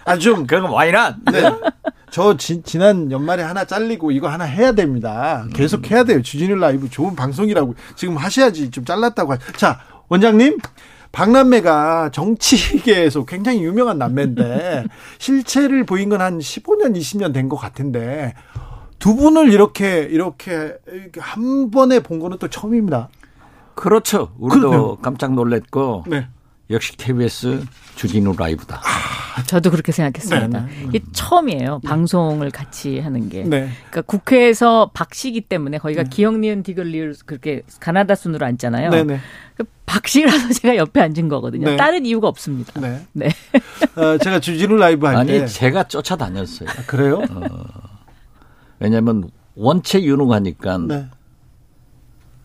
아, 0.05 0.17
좀. 0.17 0.47
그럼 0.47 0.73
와이낫? 0.73 1.17
네. 1.31 1.43
저 2.13 2.37
지, 2.37 2.61
지난 2.63 3.11
연말에 3.11 3.43
하나 3.43 3.65
잘리고 3.65 4.11
이거 4.11 4.29
하나 4.29 4.45
해야 4.45 4.73
됩니다. 4.73 5.47
계속 5.55 5.91
해야 5.91 6.05
돼요. 6.05 6.21
주진우 6.21 6.57
라이브 6.57 6.91
좋은 6.91 7.17
방송이라고 7.17 7.75
지금 7.97 8.19
하셔야지 8.19 8.71
좀 8.71 8.85
잘랐다고. 8.85 9.33
하... 9.33 9.39
자, 9.57 9.81
원장님. 10.09 10.59
박남매가 11.11 12.11
정치계에서 12.11 13.25
굉장히 13.27 13.63
유명한 13.63 13.99
남매인데 13.99 14.85
실체를 15.19 15.85
보인 15.85 16.09
건 16.11 16.21
한 16.23 16.39
15년, 16.39 16.97
20년 16.97 17.33
된 17.35 17.49
것 17.51 17.57
같은데 17.57 18.35
두 18.99 19.17
분을 19.17 19.53
이렇게 19.53 20.01
이렇게 20.11 20.75
한 21.19 21.71
번에 21.71 22.01
본 22.01 22.19
거는 22.19 22.39
또 22.39 22.49
처음입니다. 22.49 23.09
그렇죠. 23.75 24.33
우리도 24.39 24.61
그러네요. 24.69 24.97
깜짝 25.03 25.33
놀랐고 25.35 26.05
네. 26.09 26.29
역시 26.73 26.97
KBS 26.97 27.65
주진우 27.97 28.35
라이브다. 28.37 28.81
아, 29.37 29.43
저도 29.45 29.71
그렇게 29.71 29.93
생각했습니다. 29.93 30.61
네. 30.61 30.67
네. 30.67 30.85
이게 30.89 31.01
처음이에요. 31.13 31.81
방송을 31.85 32.51
같이 32.51 32.99
하는 32.99 33.29
게. 33.29 33.45
네. 33.45 33.69
그러니까 33.91 34.03
국회에서 34.03 34.91
박씨기 34.95 35.43
때문에 35.43 35.79
거기가 35.79 36.05
네. 36.05 36.11
기억 36.11 36.39
니은 36.39 36.63
디귿 36.63 36.83
리을 36.89 37.15
그렇게 37.27 37.63
가나다 37.81 38.15
순으로 38.15 38.45
앉잖아요. 38.47 38.91
네, 38.91 39.05
네. 39.05 39.21
그 39.57 39.65
박씨라서 39.87 40.53
제가 40.61 40.77
옆에 40.77 41.01
앉은 41.01 41.29
거거든요. 41.29 41.71
네. 41.71 41.77
다른 41.77 42.05
이유가 42.07 42.29
없습니다. 42.29 42.81
네. 42.81 43.01
네. 43.13 43.29
어, 43.97 44.19
제가 44.19 44.41
주진우 44.41 44.77
라이브 44.77 45.07
할 45.07 45.27
때. 45.27 45.41
아니, 45.41 45.49
제가 45.49 45.85
쫓아다녔어요. 45.85 46.69
아, 46.69 46.83
그래요? 46.87 47.23
어, 47.31 47.47
왜냐면 48.81 49.31
원체 49.55 50.03
유능하니까. 50.03 50.79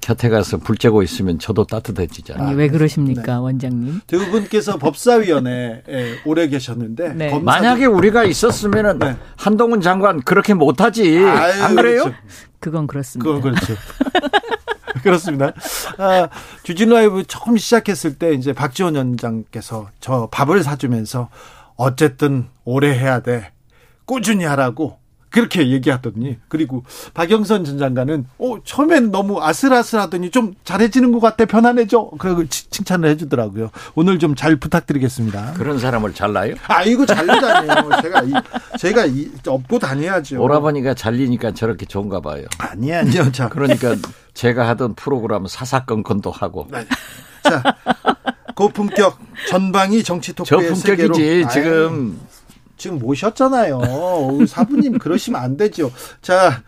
네. 0.07 0.13
곁에 0.13 0.29
가서 0.29 0.57
불 0.57 0.77
쬐고 0.77 1.03
있으면 1.03 1.37
저도 1.37 1.65
따뜻해지잖아요. 1.65 2.47
아니, 2.47 2.55
왜 2.55 2.69
그러십니까, 2.69 3.33
네. 3.33 3.33
원장님? 3.33 4.01
두 4.07 4.31
분께서 4.31 4.77
법사위원회에 4.77 6.21
오래 6.25 6.47
계셨는데 6.47 7.13
네. 7.13 7.29
검사들... 7.29 7.43
만약에 7.43 7.85
우리가 7.85 8.23
있었으면은 8.23 8.99
네. 8.99 9.17
한동훈 9.35 9.81
장관 9.81 10.21
그렇게 10.21 10.53
못하지 10.53 11.19
아유, 11.19 11.63
안 11.63 11.75
그래요? 11.75 12.03
그렇죠. 12.03 12.17
그건 12.59 12.87
그렇습니다. 12.87 13.29
그건 13.29 13.41
그렇죠. 13.53 13.73
그렇습니다. 15.03 15.53
아, 15.97 16.29
주진 16.63 16.89
라이브 16.89 17.23
처음 17.27 17.57
시작했을 17.57 18.17
때 18.17 18.33
이제 18.33 18.53
박지원 18.53 18.95
원장께서 18.95 19.89
저 19.99 20.29
밥을 20.31 20.63
사주면서 20.63 21.29
어쨌든 21.75 22.47
오래 22.63 22.97
해야 22.97 23.19
돼. 23.19 23.51
꾸준히 24.05 24.45
하라고 24.45 24.99
그렇게 25.37 25.69
얘기하더니 25.69 26.37
그리고 26.47 26.83
박영선 27.13 27.63
전 27.63 27.77
장관은 27.77 28.25
어 28.39 28.57
처음에는 28.63 29.11
너무 29.11 29.39
아슬아슬하더니 29.41 30.31
좀 30.31 30.55
잘해지는 30.63 31.11
것 31.11 31.19
같아 31.19 31.45
편안해져? 31.45 32.09
그리고 32.17 32.43
칭찬을 32.47 33.09
해주더라고요. 33.09 33.69
오늘 33.95 34.17
좀 34.19 34.37
잘 34.37 34.55
부탁드리겠습니다. 34.55 35.53
그런 35.53 35.79
사람을 35.79 36.13
잘라요? 36.13 36.55
아 36.67 36.83
이거 36.83 37.05
잘리다니요. 37.05 38.01
제가 38.01 38.21
이, 38.23 38.33
제가 38.77 39.05
이, 39.05 39.31
업고 39.47 39.79
다녀야죠. 39.79 40.41
오라버니가 40.41 40.93
잘리니까 40.93 41.53
저렇게 41.53 41.85
좋은가 41.85 42.19
봐요. 42.19 42.45
아니 42.59 42.93
아니요. 42.93 43.31
자. 43.31 43.49
그러니까 43.49 43.95
제가 44.33 44.67
하던 44.69 44.95
프로그램 44.95 45.47
사사건건도 45.47 46.29
하고. 46.31 46.67
네. 46.71 46.85
자 47.43 47.63
고품격 48.55 49.17
전방위 49.49 50.03
정치 50.03 50.33
토크의 50.33 50.75
저품격이지. 50.75 51.47
지금 51.51 52.19
아유. 52.19 52.36
지금 52.77 52.99
모셨잖아요. 52.99 53.81
사부님 54.47 54.99
그러시면 54.99 55.41
안 55.41 55.57
되죠. 55.57 55.91
자, 56.21 56.63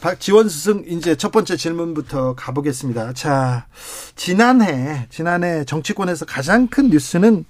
박지원 0.00 0.48
스승 0.48 0.84
이제 0.86 1.14
첫 1.16 1.30
번째 1.30 1.56
질문부터 1.56 2.34
가보겠습니다. 2.34 3.12
자, 3.12 3.66
지난해 4.16 5.06
지난해 5.10 5.64
정치권에서 5.64 6.24
가장 6.24 6.68
큰 6.68 6.88
뉴스는 6.88 7.44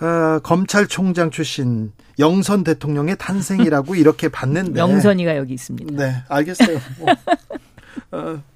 어, 0.00 0.40
검찰총장 0.40 1.30
출신 1.30 1.92
영선 2.18 2.64
대통령의 2.64 3.16
탄생이라고 3.18 3.94
이렇게 3.94 4.28
봤는데 4.28 4.78
영선이가 4.80 5.36
여기 5.36 5.54
있습니다. 5.54 5.94
네, 5.94 6.22
알겠어요. 6.28 6.80
뭐, 6.98 7.08
어, 8.12 8.42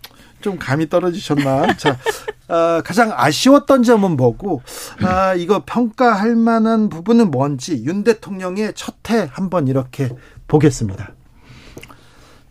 좀 0.47 0.59
감이 0.59 0.89
떨어지셨나? 0.89 1.75
자, 1.77 1.99
어, 2.47 2.81
가장 2.85 3.13
아쉬웠던 3.13 3.83
점은 3.83 4.17
뭐고, 4.17 4.63
아, 5.03 5.35
이거 5.35 5.65
평가할 5.67 6.37
만한 6.37 6.89
부분은 6.89 7.33
뭔지 7.33 7.83
윤 7.85 8.05
대통령의 8.05 8.73
첫해 8.77 9.29
한번 9.33 9.67
이렇게 9.67 10.09
보겠습니다. 10.47 11.15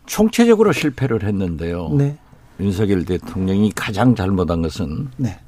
총체적으로 0.04 0.72
실패를 0.72 1.22
했는데요. 1.24 1.88
네. 1.94 2.18
윤석열 2.60 3.06
대통령이 3.06 3.72
가장 3.74 4.14
잘못한 4.14 4.60
것은 4.60 5.08
네. 5.16 5.38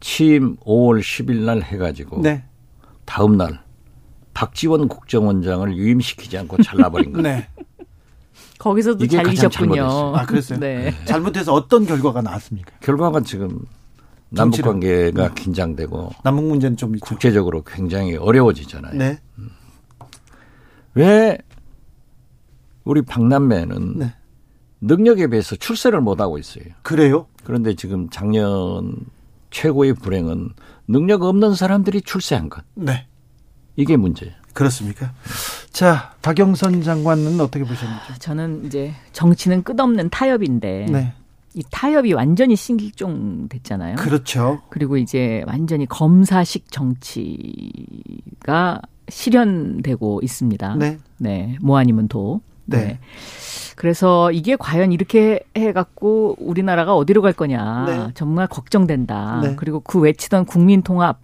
취임 0.00 0.56
5월 0.56 1.00
10일 1.00 1.44
날 1.44 1.60
해가지고 1.60 2.22
네. 2.22 2.44
다음 3.04 3.36
날 3.36 3.60
박지원 4.32 4.88
국정원장을 4.88 5.76
유임시키지 5.76 6.38
않고 6.38 6.62
잘라버린 6.62 7.12
거예요. 7.20 7.22
네. 7.22 7.48
거기서도 8.62 9.04
잘리셨군요. 9.08 10.14
아, 10.14 10.24
그랬어요? 10.24 10.60
네. 10.60 10.94
잘못해서 11.04 11.52
어떤 11.52 11.84
결과가 11.84 12.22
나왔습니까? 12.22 12.70
결과가 12.78 13.22
지금 13.22 13.58
남북 14.28 14.62
관계가 14.62 15.28
네. 15.28 15.34
긴장되고 15.34 16.12
남북 16.22 16.44
문제는 16.46 16.76
좀 16.76 16.94
있죠. 16.94 17.04
국제적으로 17.04 17.64
굉장히 17.64 18.14
어려워지잖아요. 18.14 18.94
네. 18.94 19.18
음. 19.38 19.50
왜 20.94 21.38
우리 22.84 23.02
박남매는 23.02 23.98
네. 23.98 24.14
능력에 24.80 25.26
비해서 25.26 25.56
출세를 25.56 26.00
못 26.00 26.20
하고 26.20 26.38
있어요. 26.38 26.64
그래요? 26.82 27.26
그런데 27.42 27.74
지금 27.74 28.10
작년 28.10 28.94
최고의 29.50 29.94
불행은 29.94 30.50
능력 30.86 31.22
없는 31.24 31.56
사람들이 31.56 32.02
출세한 32.02 32.48
것. 32.48 32.64
네. 32.74 33.08
이게 33.74 33.96
문제예요. 33.96 34.34
그렇습니까? 34.52 35.12
자, 35.72 36.12
박영선 36.20 36.82
장관은 36.82 37.40
어떻게 37.40 37.64
보셨는지? 37.64 38.18
저는 38.18 38.66
이제 38.66 38.92
정치는 39.12 39.62
끝없는 39.62 40.10
타협인데 40.10 40.86
네. 40.90 41.14
이 41.54 41.62
타협이 41.70 42.12
완전히 42.12 42.56
신길종 42.56 43.48
됐잖아요. 43.48 43.96
그렇죠. 43.96 44.60
그리고 44.68 44.96
이제 44.96 45.42
완전히 45.46 45.86
검사식 45.86 46.70
정치가 46.70 47.32
실현되고 49.08 50.20
있습니다. 50.22 50.76
네. 50.76 50.98
네. 51.18 51.56
뭐 51.60 51.78
아니면 51.78 52.08
도. 52.08 52.42
네. 52.64 52.76
네. 52.76 52.98
그래서 53.76 54.30
이게 54.30 54.56
과연 54.56 54.92
이렇게 54.92 55.40
해갖고 55.56 56.36
우리나라가 56.38 56.94
어디로 56.94 57.22
갈 57.22 57.32
거냐 57.32 57.84
네. 57.86 58.10
정말 58.14 58.46
걱정된다. 58.46 59.40
네. 59.42 59.56
그리고 59.56 59.80
그 59.80 59.98
외치던 59.98 60.44
국민 60.44 60.82
통합 60.82 61.18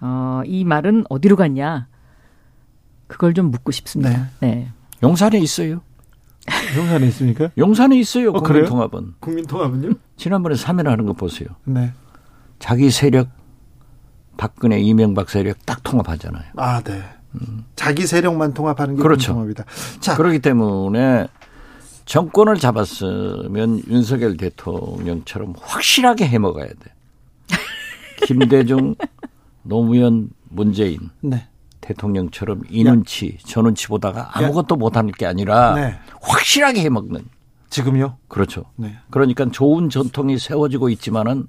어, 0.00 0.42
이 0.46 0.64
말은 0.64 1.04
어디로 1.08 1.36
갔냐 1.36 1.88
그걸 3.10 3.34
좀 3.34 3.50
묻고 3.50 3.72
싶습니다. 3.72 4.30
네. 4.40 4.48
네. 4.48 4.68
용산에 5.02 5.38
있어요. 5.40 5.80
용산에 6.76 7.06
있습니까? 7.08 7.50
용산에 7.58 7.98
있어요. 7.98 8.30
어, 8.30 8.40
국민통합은. 8.40 9.14
국민통합은요? 9.18 9.90
지난번에 10.16 10.54
3일 10.54 10.84
하는 10.84 11.06
거 11.06 11.12
보세요. 11.12 11.48
네. 11.64 11.92
자기 12.60 12.90
세력 12.90 13.28
박근혜 14.36 14.78
이명박 14.80 15.28
세력 15.28 15.66
딱 15.66 15.82
통합하잖아요. 15.82 16.44
아, 16.56 16.80
네. 16.82 17.02
음. 17.34 17.64
자기 17.74 18.06
세력만 18.06 18.54
통합하는 18.54 18.94
게 18.96 19.02
그렇죠. 19.02 19.32
통합이다. 19.32 19.64
자, 19.98 20.16
그렇기 20.16 20.38
때문에 20.38 21.26
정권을 22.04 22.56
잡았으면 22.56 23.82
윤석열 23.88 24.36
대통령처럼 24.36 25.54
확실하게 25.60 26.26
해먹어야 26.28 26.68
돼. 26.68 26.94
김대중, 28.24 28.94
노무현, 29.62 30.30
문재인. 30.48 31.10
네. 31.20 31.46
대통령처럼 31.80 32.62
이 32.68 32.84
눈치, 32.84 33.38
저 33.44 33.62
눈치 33.62 33.88
보다가 33.88 34.30
아무것도 34.32 34.76
못하는 34.76 35.12
게 35.12 35.26
아니라 35.26 35.74
네. 35.74 35.98
확실하게 36.20 36.82
해먹는. 36.82 37.24
지금요? 37.70 38.16
그렇죠. 38.28 38.64
네. 38.76 38.96
그러니까 39.10 39.46
좋은 39.50 39.90
전통이 39.90 40.38
세워지고 40.38 40.88
있지만은 40.90 41.46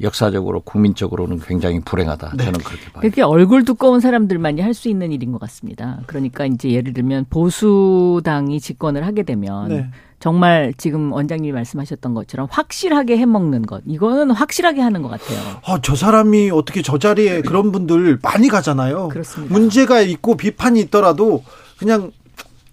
역사적으로 0.00 0.60
국민적으로는 0.60 1.40
굉장히 1.40 1.80
불행하다. 1.80 2.32
네. 2.36 2.44
저는 2.44 2.60
그렇게 2.60 2.90
봐요. 2.92 3.00
이렇게 3.02 3.22
얼굴 3.22 3.64
두꺼운 3.64 4.00
사람들만이 4.00 4.60
할 4.60 4.74
수 4.74 4.88
있는 4.90 5.10
일인 5.10 5.32
것 5.32 5.40
같습니다. 5.40 6.00
그러니까 6.06 6.44
이제 6.44 6.70
예를 6.70 6.92
들면 6.92 7.26
보수당이 7.30 8.60
집권을 8.60 9.06
하게 9.06 9.22
되면 9.22 9.68
네. 9.68 9.90
정말 10.20 10.74
지금 10.76 11.12
원장님이 11.12 11.52
말씀하셨던 11.52 12.12
것처럼 12.14 12.46
확실하게 12.50 13.16
해먹는 13.18 13.62
것 13.62 13.82
이거는 13.86 14.32
확실하게 14.32 14.80
하는 14.82 15.00
것 15.02 15.08
같아요. 15.08 15.38
아, 15.64 15.78
저 15.82 15.94
사람이 15.94 16.50
어떻게 16.50 16.82
저 16.82 16.98
자리에 16.98 17.40
그런 17.42 17.72
분들 17.72 18.18
많이 18.22 18.48
가잖아요. 18.48 19.08
그렇습니다. 19.08 19.52
문제가 19.54 20.00
있고 20.02 20.36
비판이 20.36 20.80
있더라도 20.80 21.42
그냥 21.78 22.12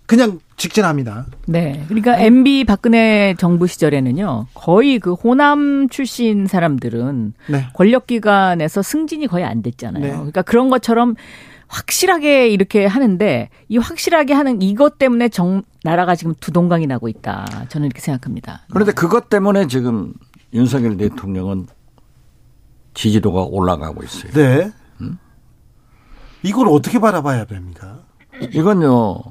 그냥 0.05 0.39
직진합니다. 0.57 1.25
네. 1.47 1.83
그러니까 1.87 2.17
MB 2.17 2.65
박근혜 2.65 3.35
정부 3.37 3.67
시절에는요. 3.67 4.47
거의 4.53 4.99
그 4.99 5.13
호남 5.13 5.89
출신 5.89 6.47
사람들은 6.47 7.33
네. 7.49 7.67
권력 7.73 8.07
기관에서 8.07 8.81
승진이 8.81 9.27
거의 9.27 9.45
안 9.45 9.61
됐잖아요. 9.61 10.03
네. 10.03 10.11
그러니까 10.11 10.41
그런 10.41 10.69
것처럼 10.69 11.15
확실하게 11.67 12.49
이렇게 12.49 12.85
하는데 12.85 13.49
이 13.67 13.77
확실하게 13.77 14.33
하는 14.33 14.61
이것 14.61 14.99
때문에 14.99 15.29
정 15.29 15.63
나라가 15.83 16.15
지금 16.15 16.33
두동강이 16.39 16.85
나고 16.85 17.07
있다. 17.07 17.65
저는 17.69 17.87
이렇게 17.87 17.99
생각합니다. 17.99 18.61
그런데 18.71 18.91
그것 18.91 19.29
때문에 19.29 19.67
지금 19.67 20.13
윤석열 20.53 20.97
대통령은 20.97 21.67
지지도가 22.93 23.41
올라가고 23.43 24.03
있어요. 24.03 24.31
네. 24.33 24.71
음? 25.01 25.17
이걸 26.43 26.67
어떻게 26.67 26.99
바라봐야 26.99 27.45
됩니까? 27.45 28.01
이건요. 28.51 29.23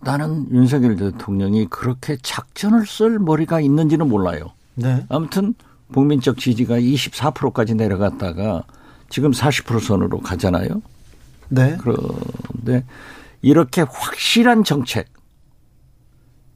나는 0.00 0.46
윤석열 0.50 0.96
대통령이 0.96 1.66
그렇게 1.66 2.16
작전을 2.22 2.86
쓸 2.86 3.18
머리가 3.18 3.60
있는지는 3.60 4.08
몰라요. 4.08 4.52
네. 4.74 5.04
아무튼 5.08 5.54
국민적 5.92 6.38
지지가 6.38 6.78
24%까지 6.78 7.74
내려갔다가 7.74 8.64
지금 9.08 9.30
40% 9.30 9.80
선으로 9.80 10.20
가잖아요. 10.20 10.82
네. 11.48 11.76
그런데 11.80 12.84
이렇게 13.42 13.82
확실한 13.82 14.64
정책. 14.64 15.08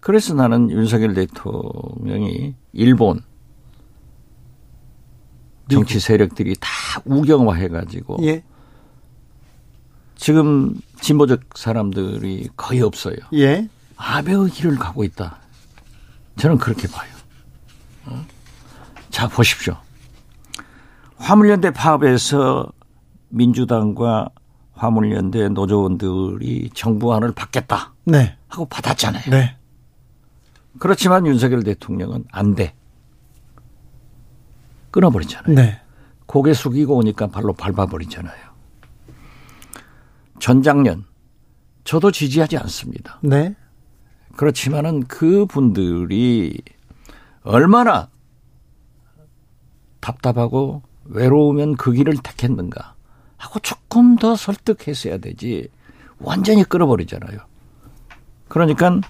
그래서 0.01 0.35
나는 0.35 0.71
윤석열 0.71 1.15
대통령이 1.15 2.55
일본 2.73 3.21
정치 5.71 6.01
세력들이 6.01 6.57
다 6.59 6.69
우경화 7.05 7.55
해가지고 7.55 8.19
예. 8.23 8.43
지금 10.17 10.75
진보적 11.01 11.41
사람들이 11.55 12.49
거의 12.57 12.83
없어요. 12.83 13.17
예. 13.35 13.69
아베의 13.97 14.51
길을 14.51 14.77
가고 14.77 15.05
있다. 15.05 15.39
저는 16.37 16.59
그렇게 16.59 16.89
봐요. 16.89 17.11
어? 18.07 18.25
자 19.11 19.29
보십시오. 19.29 19.77
화물연대 21.17 21.71
파업에서 21.73 22.73
민주당과 23.29 24.31
화물연대 24.73 25.49
노조원들이 25.51 26.71
정부안을 26.75 27.33
받겠다. 27.33 27.93
네. 28.05 28.37
하고 28.49 28.65
받았잖아요. 28.65 29.25
네. 29.31 29.57
그렇지만 30.79 31.27
윤석열 31.27 31.63
대통령은 31.63 32.25
안 32.33 32.55
돼. 32.55 32.75
끊어버리잖아요. 34.91 35.55
네. 35.55 35.81
고개 36.27 36.55
숙이고 36.55 36.97
오니까 36.97 37.27
발로 37.27 37.53
밟아버리잖아요. 37.53 38.50
전작년 40.41 41.05
저도 41.85 42.11
지지하지 42.11 42.57
않습니다. 42.59 43.21
네. 43.23 43.55
그렇지만은 44.37 45.05
그 45.05 45.47
분들이 45.47 46.61
얼마나 47.43 48.09
답답하고 50.01 50.83
외로우면 51.05 51.77
그 51.77 51.93
길을 51.93 52.15
택했는가. 52.23 52.95
하고 53.37 53.59
조금 53.61 54.17
더 54.17 54.37
설득했어야 54.37 55.19
되지 55.19 55.69
완전히 56.19 56.63
끌어버리잖아요. 56.63 57.39
그러니까 58.49 59.01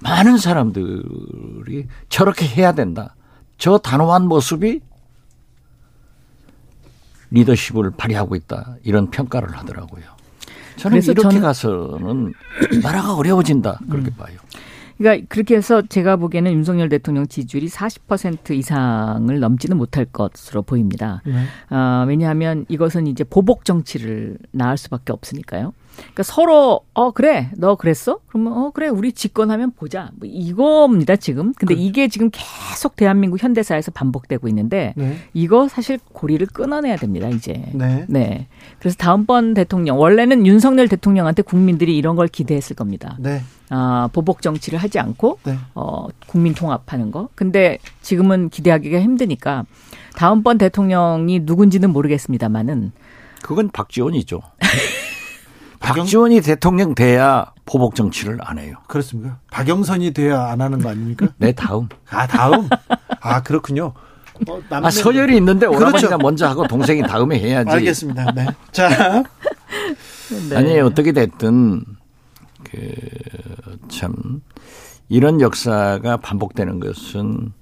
많은 0.00 0.38
사람들이 0.38 1.86
저렇게 2.08 2.46
해야 2.46 2.72
된다. 2.72 3.14
저 3.58 3.76
단호한 3.76 4.26
모습이 4.26 4.80
리더십을 7.30 7.92
발휘하고 7.96 8.34
있다. 8.36 8.76
이런 8.82 9.10
평가를 9.10 9.56
하더라고요. 9.56 10.04
저는 10.76 11.02
이렇게 11.02 11.22
저는 11.22 11.40
가서는 11.40 12.32
나라가 12.82 13.14
어려워진다. 13.14 13.80
그렇게 13.88 14.10
음. 14.10 14.14
봐요. 14.16 14.38
그러니까 15.00 15.26
그렇게 15.30 15.56
해서 15.56 15.80
제가 15.80 16.16
보기에는 16.16 16.52
윤석열 16.52 16.90
대통령 16.90 17.26
지지율이 17.26 17.68
40% 17.68 18.50
이상을 18.50 19.40
넘지는 19.40 19.78
못할 19.78 20.04
것으로 20.04 20.62
보입니다. 20.62 21.22
네. 21.24 21.46
어, 21.74 22.04
왜냐하면 22.06 22.66
이것은 22.68 23.06
이제 23.06 23.24
보복 23.24 23.64
정치를 23.64 24.36
낳을 24.52 24.76
수밖에 24.76 25.12
없으니까요. 25.12 25.72
그러니까 25.96 26.22
서로 26.22 26.80
어 26.94 27.10
그래 27.12 27.50
너 27.56 27.76
그랬어? 27.76 28.18
그러면 28.26 28.52
어 28.54 28.70
그래 28.70 28.88
우리 28.88 29.12
집권하면 29.12 29.72
보자. 29.72 30.10
뭐 30.16 30.28
이겁니다 30.30 31.16
지금. 31.16 31.52
근데 31.54 31.74
그 31.74 31.80
이게 31.80 32.08
지금 32.08 32.30
계속 32.32 32.96
대한민국 32.96 33.42
현대사에서 33.42 33.90
반복되고 33.90 34.48
있는데 34.48 34.94
네. 34.96 35.16
이거 35.34 35.68
사실 35.68 35.98
고리를 36.12 36.46
끊어내야 36.46 36.96
됩니다 36.96 37.28
이제. 37.28 37.70
네. 37.72 38.04
네. 38.08 38.46
그래서 38.78 38.96
다음번 38.96 39.54
대통령 39.54 39.98
원래는 39.98 40.46
윤석열 40.46 40.88
대통령한테 40.88 41.42
국민들이 41.42 41.96
이런 41.96 42.16
걸 42.16 42.28
기대했을 42.28 42.76
겁니다. 42.76 43.16
네. 43.18 43.42
아 43.68 44.08
보복 44.12 44.42
정치를 44.42 44.78
하지 44.78 44.98
않고 44.98 45.38
네. 45.44 45.56
어 45.74 46.06
국민 46.26 46.54
통합하는 46.54 47.10
거. 47.10 47.28
근데 47.34 47.78
지금은 48.02 48.48
기대하기가 48.48 49.00
힘드니까 49.00 49.64
다음번 50.16 50.58
대통령이 50.58 51.40
누군지는 51.40 51.90
모르겠습니다만은 51.90 52.92
그건 53.42 53.70
박지원이죠. 53.70 54.40
박지원이 55.80 56.42
대통령 56.42 56.94
돼야 56.94 57.52
보복 57.64 57.94
정치를 57.94 58.38
안 58.42 58.58
해요. 58.58 58.76
그렇습니까? 58.86 59.38
박영선이 59.50 60.12
돼야 60.12 60.44
안 60.44 60.60
하는 60.60 60.80
거 60.80 60.90
아닙니까? 60.90 61.28
네, 61.38 61.52
다음. 61.52 61.88
아, 62.10 62.26
다음? 62.26 62.68
아, 63.20 63.42
그렇군요. 63.42 63.94
어, 64.48 64.60
아, 64.70 64.90
서열이 64.90 65.36
있는데 65.36 65.66
오라버니가 65.66 65.98
그렇죠. 65.98 66.18
먼저 66.18 66.48
하고 66.48 66.66
동생이 66.66 67.02
다음에 67.02 67.38
해야지. 67.38 67.70
알겠습니다. 67.70 68.32
네. 68.32 68.46
자. 68.72 69.24
네. 70.48 70.56
아니, 70.56 70.78
어떻게 70.80 71.12
됐든, 71.12 71.84
그, 72.64 72.78
참, 73.88 74.42
이런 75.08 75.40
역사가 75.40 76.18
반복되는 76.18 76.80
것은 76.80 77.52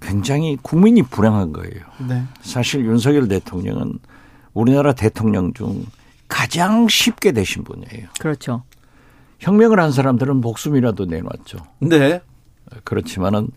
굉장히 0.00 0.58
국민이 0.60 1.02
불행한 1.02 1.52
거예요. 1.52 1.82
네. 2.08 2.24
사실 2.42 2.84
윤석열 2.84 3.28
대통령은 3.28 3.98
우리나라 4.52 4.92
대통령 4.92 5.52
중 5.54 5.84
가장 6.32 6.88
쉽게 6.88 7.32
되신 7.32 7.62
분이에요. 7.62 8.08
그렇죠. 8.18 8.62
혁명을 9.40 9.78
한 9.78 9.92
사람들은 9.92 10.36
목숨이라도 10.40 11.04
내놨죠. 11.04 11.58
네. 11.80 12.22
그렇지만은 12.84 13.48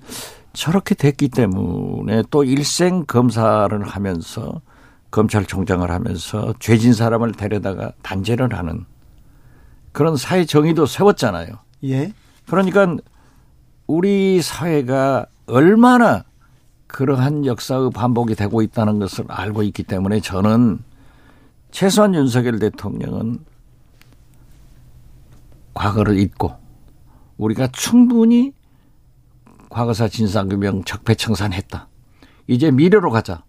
저렇게 0.52 0.94
됐기 0.94 1.30
때문에 1.30 2.24
또 2.30 2.44
일생 2.44 3.06
검사를 3.06 3.82
하면서 3.82 4.62
검찰총장을 5.10 5.90
하면서 5.90 6.54
죄진 6.60 6.92
사람을 6.92 7.32
데려다가 7.32 7.94
단죄를 8.02 8.54
하는 8.58 8.84
그런 9.94 10.18
사회 10.18 10.44
정의도 10.44 10.86
세웠잖아요. 10.86 11.48
예. 11.86 12.12
그러니까 12.46 12.98
우리 13.88 14.42
사회가 14.42 15.28
얼마나 15.48 16.26
그러한 16.88 17.46
역사의 17.46 17.92
반복이 17.92 18.36
되고 18.36 18.62
있다는 18.62 19.00
것을 19.00 19.24
알고 19.30 19.64
있기 19.64 19.84
때문에 19.84 20.20
저는 20.20 20.80
최소한 21.76 22.16
윤석열 22.16 22.58
대통령은 22.58 23.38
과거를 25.74 26.18
잊고 26.20 26.54
우리가 27.36 27.68
충분히 27.74 28.54
과거사 29.70 30.08
진상규명 30.08 30.86
적폐청산했다. 30.86 31.90
이제 32.48 32.72
미래로 32.72 33.12
가자. 33.12 33.44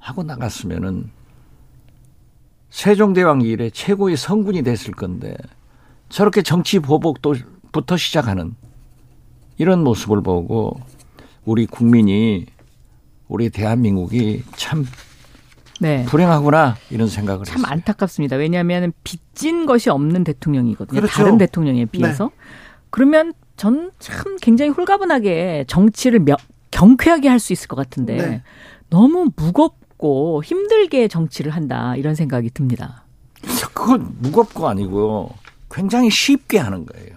하고 0.00 0.24
나갔으면은 0.24 1.12
세종대왕 2.70 3.42
이래 3.42 3.70
최고의 3.70 4.16
성군이 4.16 4.64
됐을 4.64 4.92
건데 4.92 5.36
저렇게 6.08 6.42
정치 6.42 6.80
보복도부터 6.80 7.96
시작하는 7.96 8.56
이런 9.58 9.84
모습을 9.84 10.24
보고 10.24 10.80
우리 11.44 11.66
국민이 11.66 12.46
우리 13.28 13.48
대한민국이 13.48 14.42
참 14.56 14.84
네. 15.80 16.04
불행하구나 16.06 16.76
이런 16.90 17.08
생각을 17.08 17.44
참 17.44 17.58
했어요. 17.58 17.72
안타깝습니다. 17.72 18.36
왜냐하면 18.36 18.92
빚진 19.04 19.66
것이 19.66 19.90
없는 19.90 20.24
대통령이거든요. 20.24 21.00
그렇죠. 21.00 21.14
다른 21.16 21.38
대통령에 21.38 21.84
비해서. 21.86 22.24
네. 22.24 22.30
그러면 22.90 23.32
전 23.56 23.90
참 23.98 24.36
굉장히 24.40 24.70
홀가분하게 24.70 25.64
정치를 25.68 26.20
며, 26.20 26.36
경쾌하게 26.70 27.28
할 27.28 27.38
수 27.40 27.52
있을 27.52 27.68
것 27.68 27.76
같은데 27.76 28.16
네. 28.16 28.42
너무 28.90 29.30
무겁고 29.36 30.42
힘들게 30.44 31.08
정치를 31.08 31.52
한다 31.52 31.94
이런 31.96 32.14
생각이 32.14 32.50
듭니다. 32.50 33.04
그건 33.74 34.16
무겁고 34.18 34.68
아니고 34.68 35.34
굉장히 35.70 36.10
쉽게 36.10 36.58
하는 36.58 36.86
거예요. 36.86 37.16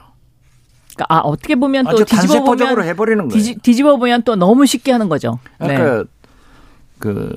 그러니까 0.94 1.06
아 1.10 1.20
어떻게 1.20 1.56
보면 1.56 1.86
또 1.86 2.04
뒤집어 2.04 2.44
보면 2.44 2.84
해버리는 2.84 3.28
거예요. 3.28 3.56
뒤집, 3.62 3.86
어 3.86 3.98
보면 3.98 4.24
또 4.24 4.36
너무 4.36 4.66
쉽게 4.66 4.92
하는 4.92 5.10
거죠. 5.10 5.40
그러니까 5.58 6.04
네. 6.04 6.04
그 7.00 7.36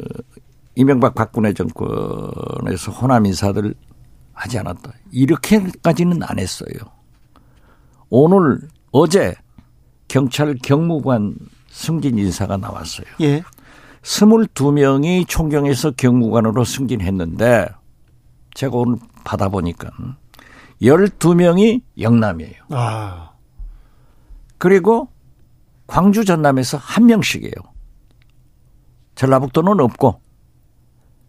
이명박 0.77 1.15
박근혜 1.15 1.53
정권에서 1.53 2.93
호남 2.93 3.27
인사들 3.27 3.75
하지 4.33 4.59
않았다. 4.59 4.93
이렇게까지는 5.13 6.23
안 6.23 6.39
했어요. 6.39 6.69
오늘 8.11 8.61
어제 8.91 9.35
경찰 10.09 10.57
경무관 10.63 11.37
승진 11.69 12.19
인사가 12.19 12.57
나왔어요. 12.57 13.07
예. 13.21 13.43
22명이 14.03 15.27
총경에서 15.27 15.93
경무관으로 15.93 16.65
승진했는데 16.65 17.69
제가 18.55 18.77
오늘 18.77 18.99
받아보니까 19.25 19.91
12명이 20.83 21.83
영남이에요. 21.99 22.55
아. 22.71 23.31
그리고 24.59 25.09
광주 25.87 26.25
전남에서 26.25 26.79
한 26.79 27.07
명씩이에요. 27.07 27.53
전라북도는 29.15 29.81
없고. 29.81 30.21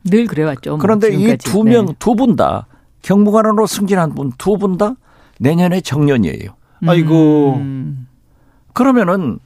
늘 0.06 0.26
그래왔죠. 0.28 0.72
뭐 0.72 0.80
그런데 0.80 1.10
이두 1.14 1.64
명, 1.64 1.86
네. 1.88 1.94
두분 2.00 2.36
다 2.36 2.68
경무관으로 3.02 3.66
승진한 3.68 4.14
분 4.16 4.32
두 4.38 4.58
분 4.58 4.78
다 4.78 4.96
내년에 5.40 5.82
정년이에요. 5.82 6.56
아이고. 6.88 7.56
음. 7.56 8.08
그러면은 8.74 9.40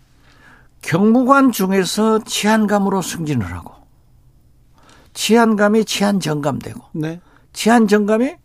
경무관 0.82 1.52
중에서 1.52 2.20
치안감으로 2.24 3.02
승진을 3.02 3.46
하고 3.54 3.74
치안감이 5.14 5.86
치안정감 5.86 6.60
되고 6.60 6.82
네. 6.94 7.20
치안정감이 7.54 8.36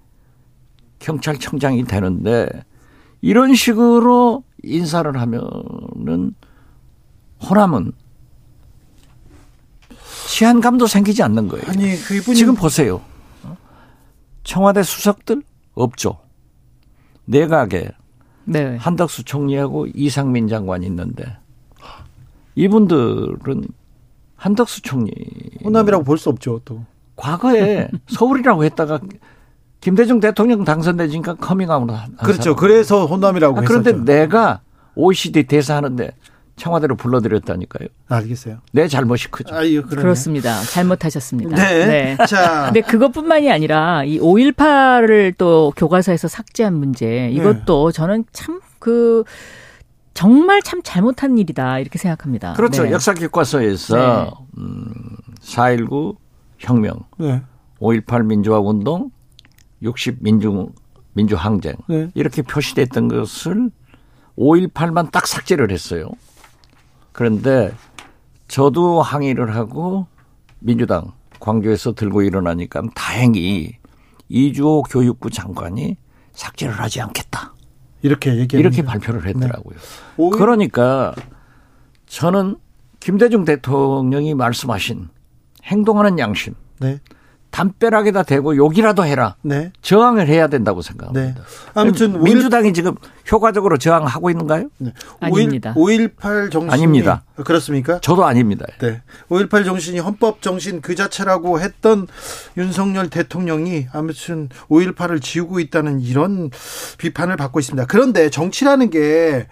경찰청장이 0.99 1.85
되는데 1.85 2.49
이런 3.21 3.55
식으로 3.55 4.43
인사를 4.62 5.17
하면은 5.21 6.35
호남은 7.49 7.93
치안감도 10.27 10.87
생기지 10.87 11.22
않는 11.22 11.49
거예요. 11.49 11.64
아니, 11.68 11.97
그분이 11.97 12.37
지금 12.37 12.55
보세요. 12.55 13.01
청와대 14.43 14.83
수석들 14.83 15.43
없죠. 15.75 16.18
내각에 17.27 17.89
네. 18.45 18.77
한덕수 18.77 19.25
총리하고 19.25 19.87
이상민 19.95 20.49
장관이 20.49 20.87
있는데 20.87 21.25
이분들은 22.55 23.64
한덕수 24.37 24.83
총리 24.83 25.11
호남이라고 25.64 26.05
볼 26.05 26.18
수 26.18 26.29
없죠 26.29 26.61
또 26.66 26.85
과거에 27.16 27.89
서울이라고 28.09 28.64
했다가 28.64 29.01
김대중 29.81 30.20
대통령 30.20 30.64
당선되니까 30.64 31.35
커밍아웃 31.37 31.91
한 31.91 32.16
그렇죠. 32.16 32.55
그래서 32.55 33.07
호남이라고 33.07 33.59
아, 33.59 33.62
그런데 33.62 33.93
내가 33.93 34.61
OECD 34.95 35.45
대사하는데 35.45 36.11
청와대로 36.57 36.97
불러들였다니까요. 36.97 37.89
알겠어요. 38.09 38.59
내 38.73 38.87
잘못이 38.87 39.31
크죠. 39.31 39.55
아유, 39.55 39.83
그렇습니다. 39.83 40.61
잘못하셨습니다. 40.63 41.57
네. 41.57 41.87
네. 42.17 42.27
자. 42.27 42.67
근데 42.67 42.81
그것뿐만이 42.81 43.51
아니라 43.51 44.05
이 44.05 44.19
5.18을 44.21 45.35
또 45.37 45.73
교과서에서 45.77 46.29
삭제한 46.29 46.75
문제 46.75 47.31
이것도 47.31 47.91
네. 47.91 47.97
저는 47.97 48.25
참그 48.33 49.25
정말 50.15 50.63
참 50.63 50.81
잘못한 50.85 51.39
일이다 51.39 51.81
이렇게 51.81 51.99
생각합니다. 51.99 52.53
그렇죠. 52.53 52.85
네. 52.85 52.93
역사 52.93 53.15
교과서에서 53.15 53.97
네. 53.97 54.31
음, 54.59 54.85
4.19 55.41 56.17
혁명, 56.59 57.01
네. 57.19 57.43
5.18 57.81 58.25
민주화 58.27 58.61
운동, 58.61 59.11
60 59.83 60.19
민주 60.21 60.69
민주 61.13 61.35
항쟁 61.35 61.75
네. 61.89 62.11
이렇게 62.15 62.43
표시됐던 62.43 63.09
것을 63.09 63.71
5.18만 64.39 65.11
딱 65.11 65.27
삭제를 65.27 65.71
했어요. 65.73 66.11
그런데 67.15 67.73
저도 68.49 69.01
항의를 69.01 69.55
하고 69.55 70.09
민주당 70.59 71.12
광주에서 71.39 71.95
들고 71.95 72.23
일어나니까 72.23 72.83
다행히 72.95 73.77
이주호 74.29 74.83
교육부 74.83 75.31
장관이 75.31 75.97
삭제를 76.33 76.75
하지 76.75 77.01
않겠다. 77.01 77.55
이렇게 78.03 78.37
얘기 78.37 78.57
이렇게 78.57 78.83
발표를 78.83 79.27
했더라고요. 79.27 79.77
네. 79.77 80.31
그러니까 80.31 81.15
저는 82.07 82.57
김대중 82.99 83.45
대통령이 83.45 84.35
말씀하신 84.35 85.09
행동하는 85.62 86.19
양심. 86.19 86.55
네. 86.81 86.99
담벼락에다 87.55 88.25
대고 88.25 88.57
욕이라도 88.57 89.05
해라. 89.07 89.37
네. 89.43 89.71
저항을 89.81 90.27
해야 90.27 90.49
된다고 90.49 90.83
생각합니다. 90.83 91.35
네. 91.35 91.41
아무튼 91.73 92.21
민주당이 92.21 92.71
5 92.71 92.73
지금 92.73 92.97
효과적으로 93.31 93.79
저항하고 93.79 94.29
있는가요? 94.31 94.71
네. 94.79 94.93
아닙니다. 95.21 95.73
5.18 95.77 96.51
정신이 96.51 96.73
아닙니다. 96.73 97.23
그렇습니까? 97.37 98.01
저도 98.01 98.25
아닙니다. 98.25 98.67
네. 98.81 99.03
5.18 99.29 99.65
정신이 99.65 100.01
헌법 100.01 100.43
정신 100.43 100.81
그 100.81 100.97
자체라고 100.97 101.61
했던 101.61 102.09
윤석열 102.57 103.09
대통령이 103.09 103.87
아무튼 103.93 104.49
5.18을 104.69 105.23
지우고 105.23 105.61
있다는 105.61 106.01
이런 106.01 106.51
비판을 106.99 107.37
받고 107.37 107.61
있습니다. 107.61 107.87
그런데 107.87 108.31
정치라는 108.31 108.91
게 108.91 109.47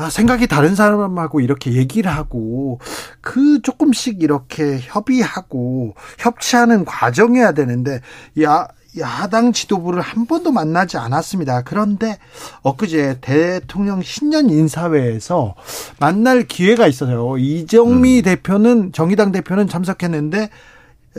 아, 0.00 0.08
생각이 0.08 0.46
다른 0.46 0.74
사람하고 0.74 1.40
이렇게 1.40 1.74
얘기를 1.74 2.10
하고 2.10 2.80
그 3.20 3.60
조금씩 3.60 4.22
이렇게 4.22 4.78
협의하고 4.80 5.94
협치하는 6.18 6.86
과정이어야 6.86 7.52
되는데 7.52 8.00
야 8.42 8.66
야당 8.98 9.52
지도부를 9.52 10.00
한 10.00 10.26
번도 10.26 10.52
만나지 10.52 10.96
않았습니다. 10.96 11.62
그런데 11.62 12.18
엊그제 12.62 13.18
대통령 13.20 14.02
신년 14.02 14.48
인사회에서 14.48 15.54
만날 16.00 16.44
기회가 16.44 16.86
있어요. 16.86 17.36
이정미 17.36 18.20
음. 18.20 18.22
대표는 18.22 18.92
정의당 18.92 19.32
대표는 19.32 19.68
참석했는데 19.68 20.44
어, 20.44 20.48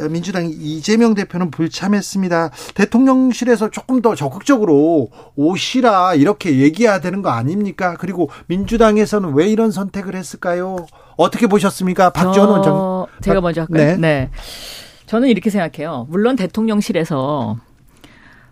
민주당 0.10 0.46
이재명 0.46 1.14
대표는 1.14 1.52
불참했습니다. 1.52 2.52
대통령실에서 2.76 3.70
조금 3.72 4.02
더 4.02 4.16
적극적으로 4.16 5.10
오시라 5.36 6.16
이렇게 6.16 6.60
얘기해야 6.60 7.02
되는 7.02 7.22
거 7.22 7.30
아닙니까? 7.30 7.96
그리고 8.00 8.30
민주당에서는 8.48 9.34
왜 9.34 9.48
이런 9.48 9.72
선택을 9.72 10.16
했을까요? 10.16 10.86
어떻게 11.18 11.48
보셨습니까? 11.48 12.12
박지원 12.12 12.50
원장. 12.50 13.06
제가 13.22 13.42
먼저 13.42 13.62
할까요? 13.62 13.86
네. 13.86 13.98
네. 13.98 14.30
저는 15.08 15.28
이렇게 15.28 15.50
생각해요. 15.50 16.08
물론 16.10 16.38
대통령실에서 16.38 17.58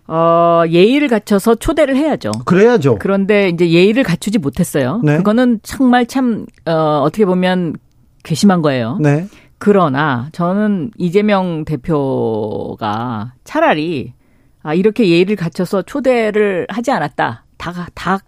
어, 0.08 0.64
예의를 0.68 1.08
갖춰서 1.08 1.56
초대를 1.56 1.96
해야죠. 1.96 2.32
그래야죠. 2.44 2.98
그런데 3.00 3.50
이제 3.50 3.70
예의를 3.70 4.04
갖추지 4.04 4.40
못했어요. 4.40 5.02
네. 5.04 5.18
그거는 5.18 5.60
정말 5.62 6.08
참, 6.08 6.48
어, 6.66 7.02
어떻게 7.04 7.26
보면 7.26 7.76
괘씸한 8.24 8.64
거예요. 8.64 8.98
네. 9.00 9.28
그러나 9.60 10.30
저는 10.32 10.92
이재명 10.98 11.66
대표가 11.66 13.34
차라리 13.44 14.14
아, 14.64 14.74
이렇게 14.74 15.08
예의를 15.08 15.36
갖춰서 15.36 15.82
초대를 15.82 16.68
하지 16.70 16.92
않았다. 16.92 17.46
다, 17.58 17.88
다 17.94 18.20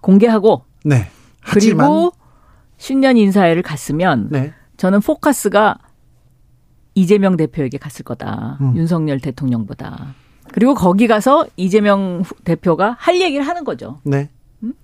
공개하고. 0.00 0.64
네. 0.84 1.08
하지만. 1.40 1.86
그리고 1.88 2.12
신년 2.76 3.16
인사회를 3.16 3.62
갔으면. 3.62 4.28
네. 4.30 4.52
저는 4.76 5.00
포커스가 5.00 5.78
이재명 6.94 7.36
대표에게 7.36 7.78
갔을 7.78 8.04
거다. 8.04 8.58
음. 8.60 8.76
윤석열 8.76 9.20
대통령보다. 9.20 10.14
그리고 10.52 10.74
거기 10.74 11.06
가서 11.06 11.46
이재명 11.56 12.22
대표가 12.44 12.96
할 12.98 13.20
얘기를 13.20 13.46
하는 13.46 13.64
거죠. 13.64 14.00
네. 14.04 14.28
음? 14.62 14.74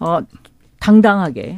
어, 0.00 0.18
당당하게. 0.80 1.56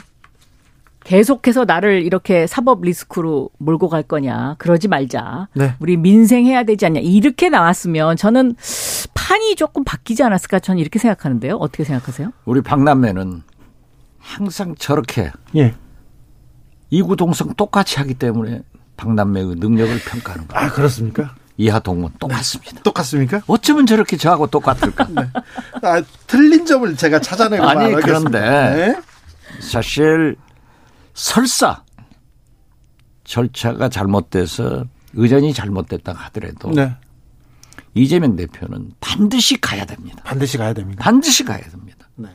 계속해서 1.09 1.65
나를 1.65 2.03
이렇게 2.03 2.47
사법 2.47 2.83
리스크로 2.83 3.49
몰고 3.57 3.89
갈 3.89 4.03
거냐. 4.03 4.57
그러지 4.59 4.89
말자. 4.89 5.49
네. 5.55 5.75
우리 5.81 5.97
민생해야 5.97 6.65
되지 6.65 6.85
않냐. 6.85 7.01
이렇게 7.01 7.49
나왔으면 7.49 8.19
저는 8.19 8.55
판이 9.15 9.57
조금 9.57 9.85
바뀌지 9.85 10.23
않았을까 10.23 10.59
저는 10.59 10.79
이렇게 10.79 10.99
생각하는데요. 10.99 11.57
어떻게 11.57 11.85
생각하세요? 11.85 12.31
우리 12.45 12.61
박남매는 12.61 13.43
항상 14.19 14.75
저렇게 14.79 15.33
예. 15.57 15.75
이구동성 16.91 17.55
똑같이 17.55 17.97
하기 18.01 18.13
때문에 18.13 18.61
박남매의 18.99 19.55
능력을 19.57 19.99
평가하는 20.01 20.47
거예요. 20.47 20.67
아, 20.67 20.71
그렇습니까? 20.71 21.35
이하 21.57 21.79
동문 21.79 22.11
똑같습니다. 22.19 22.73
네. 22.73 22.83
똑같습니까? 22.83 23.41
어쩌면 23.47 23.87
저렇게 23.87 24.19
저하고 24.19 24.47
똑같을까? 24.49 25.07
네. 25.17 25.23
아, 25.83 26.03
틀린 26.27 26.67
점을 26.67 26.95
제가 26.95 27.19
찾아내고 27.19 27.65
아니 27.65 27.95
그런데 27.95 28.41
네? 28.41 29.01
사실 29.61 30.37
설사 31.19 31.83
절차가 33.25 33.89
잘못돼서 33.89 34.85
의전이 35.15 35.53
잘못됐다 35.53 36.13
하더라도 36.13 36.71
네. 36.71 36.95
이재명 37.95 38.37
대표는 38.37 38.93
반드시 39.01 39.61
가야 39.61 39.85
됩니다. 39.85 40.23
반드시 40.25 40.57
가야 40.57 40.73
됩니다. 40.73 41.03
반드시 41.03 41.43
가야 41.45 41.59
됩니다. 41.59 42.09
네. 42.15 42.29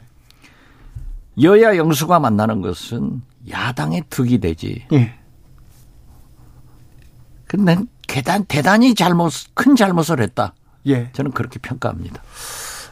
여야 1.41 1.77
영수가 1.77 2.19
만나는 2.19 2.61
것은 2.61 3.21
야당의 3.49 4.03
득이 4.09 4.39
되지. 4.39 4.85
예. 4.91 5.17
근데 7.45 7.77
대단, 8.09 8.43
대단히 8.45 8.95
잘못, 8.95 9.31
큰 9.53 9.77
잘못을 9.77 10.19
했다. 10.19 10.55
예. 10.87 11.09
저는 11.13 11.31
그렇게 11.31 11.57
평가합니다. 11.59 12.21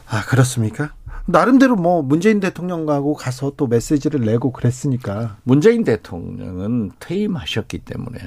아, 0.08 0.24
그렇습니까? 0.24 0.94
나름대로 1.26 1.76
뭐 1.76 2.02
문재인 2.02 2.40
대통령하고 2.40 3.14
가서 3.14 3.52
또 3.56 3.66
메시지를 3.66 4.24
내고 4.24 4.52
그랬으니까. 4.52 5.36
문재인 5.44 5.84
대통령은 5.84 6.92
퇴임하셨기 6.98 7.78
때문에 7.78 8.18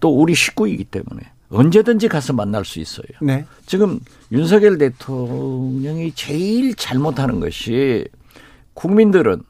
또 0.00 0.18
우리 0.18 0.34
식구이기 0.34 0.84
때문에 0.84 1.20
언제든지 1.50 2.08
가서 2.08 2.32
만날 2.32 2.64
수 2.64 2.78
있어요. 2.78 3.06
네. 3.20 3.44
지금 3.66 4.00
윤석열 4.32 4.78
대통령이 4.78 6.12
제일 6.12 6.74
잘못하는 6.74 7.40
것이 7.40 8.06
국민들은 8.74 9.42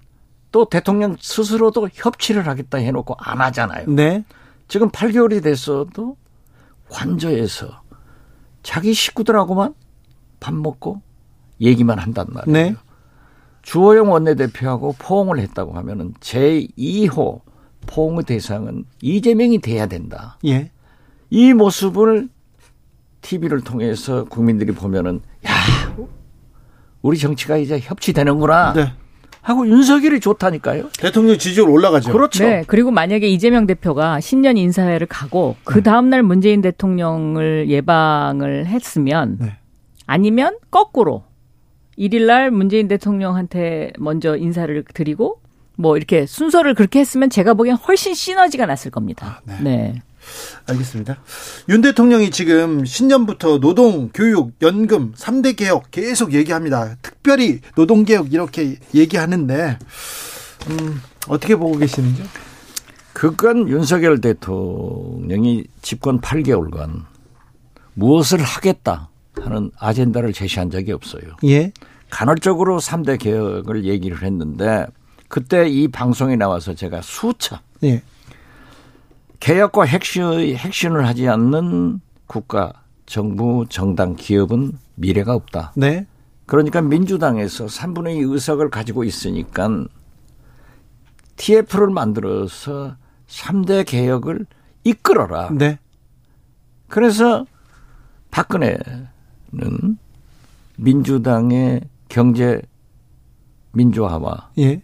또 0.51 0.69
대통령 0.69 1.17
스스로도 1.21 1.89
협치를 1.93 2.47
하겠다 2.47 2.79
해놓고 2.79 3.15
안 3.19 3.41
하잖아요. 3.41 3.87
네. 3.89 4.25
지금 4.67 4.91
8개월이 4.91 5.43
됐어도 5.43 6.17
관저에서 6.89 7.83
자기 8.63 8.93
식구들하고만 8.93 9.75
밥 10.41 10.55
먹고 10.55 11.03
얘기만 11.61 11.99
한단 11.99 12.27
말이에요. 12.31 12.53
네. 12.53 12.77
주호영 13.63 14.11
원내대표하고 14.11 14.95
포옹을 14.99 15.39
했다고 15.39 15.73
하면은 15.75 16.15
제2호 16.21 17.41
포옹의 17.87 18.25
대상은 18.25 18.85
이재명이 19.03 19.61
돼야 19.61 19.87
된다. 19.87 20.39
예. 20.47 20.71
이 21.29 21.53
모습을 21.53 22.29
TV를 23.21 23.61
통해서 23.61 24.25
국민들이 24.25 24.73
보면은 24.73 25.21
야, 25.47 25.53
우리 27.03 27.19
정치가 27.19 27.57
이제 27.57 27.79
협치되는구나. 27.81 28.73
네. 28.73 28.93
하고 29.43 29.67
윤석열이 29.67 30.21
좋다니까요. 30.21 30.91
대통령 30.99 31.39
지지율 31.39 31.71
올라가죠. 31.71 32.13
그렇죠. 32.13 32.45
네. 32.45 32.65
그리고 32.67 32.91
만약에 32.91 33.27
이재명 33.27 33.67
대표가 33.67 34.21
신년 34.21 34.59
인사회를 34.59 35.07
가고 35.07 35.57
그 35.65 35.77
네. 35.77 35.83
다음 35.83 36.11
날 36.11 36.23
문재인 36.23 36.61
대통령을 36.61 37.71
예방을 37.71 38.67
했으면 38.67 39.39
네. 39.41 39.57
아니면 40.07 40.59
거꾸로 40.71 41.25
1일 42.01 42.25
날 42.25 42.51
문재인 42.51 42.89
대통령한테 42.89 43.93
먼저 43.99 44.35
인사를 44.35 44.83
드리고 44.95 45.39
뭐 45.77 45.97
이렇게 45.97 46.27
순서를 46.27 46.75
그렇게 46.75 46.99
했으면 46.99 47.29
제가 47.29 47.55
보기엔 47.55 47.77
훨씬 47.77 48.15
시너지가 48.15 48.67
났을 48.67 48.91
겁니다. 48.91 49.43
아, 49.47 49.53
네. 49.53 49.61
네. 49.61 50.03
알겠습니다. 50.67 51.19
윤 51.69 51.81
대통령이 51.81 52.31
지금 52.31 52.85
신년부터 52.85 53.59
노동, 53.59 54.11
교육, 54.13 54.53
연금 54.63 55.13
3대 55.13 55.57
개혁 55.57 55.91
계속 55.91 56.33
얘기합니다. 56.33 56.97
특별히 57.03 57.61
노동 57.75 58.05
개혁 58.05 58.33
이렇게 58.33 58.77
얘기하는데 58.95 59.79
음, 60.69 61.01
어떻게 61.29 61.57
보고 61.57 61.77
계시는지요? 61.79 62.27
그건 63.13 63.69
윤석열 63.69 64.21
대통령이 64.21 65.65
집권 65.83 66.21
8개월간 66.21 67.05
무엇을 67.95 68.43
하겠다 68.43 69.11
하는 69.37 69.71
아젠다를 69.79 70.33
제시한 70.33 70.71
적이 70.71 70.93
없어요. 70.93 71.23
예. 71.45 71.73
간헐적으로 72.11 72.79
3대 72.79 73.19
개혁을 73.19 73.85
얘기를 73.85 74.23
했는데 74.23 74.87
그때 75.29 75.69
이 75.69 75.89
방송에 75.89 76.37
나와서 76.37 76.75
제가 76.75 77.03
수차 77.03 77.63
예. 77.85 78.03
개혁과 79.39 79.85
핵심, 79.85 80.25
핵심을 80.25 81.07
하지 81.07 81.29
않는 81.29 82.01
국가, 82.27 82.73
정부, 83.07 83.65
정당, 83.69 84.15
기업은 84.15 84.73
미래가 84.97 85.35
없다. 85.35 85.73
네. 85.77 86.07
그러니까 86.47 86.83
민주당에서 86.83 87.67
3분의 87.67 88.17
2 88.19 88.33
의석을 88.33 88.71
가지고 88.71 89.05
있으니까 89.05 89.87
TF를 91.37 91.89
만들어서 91.91 92.97
3대 93.29 93.87
개혁을 93.87 94.47
이끌어라. 94.85 95.51
네. 95.53 95.79
그래서 96.89 97.47
박근혜는 98.31 98.79
민주당의 100.77 101.83
경제 102.11 102.61
민주화와 103.73 104.51
예. 104.59 104.83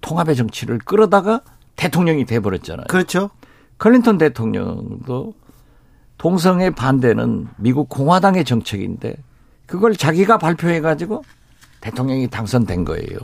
통합의 0.00 0.36
정치를 0.36 0.78
끌어다가 0.78 1.42
대통령이 1.76 2.24
돼버렸잖아요. 2.24 2.86
그렇죠. 2.88 3.28
클린턴 3.76 4.16
대통령도 4.16 5.34
동성애 6.16 6.70
반대는 6.70 7.48
미국 7.58 7.88
공화당의 7.88 8.44
정책인데 8.44 9.16
그걸 9.66 9.94
자기가 9.94 10.38
발표해 10.38 10.80
가지고 10.80 11.22
대통령이 11.80 12.28
당선된 12.28 12.84
거예요. 12.84 13.18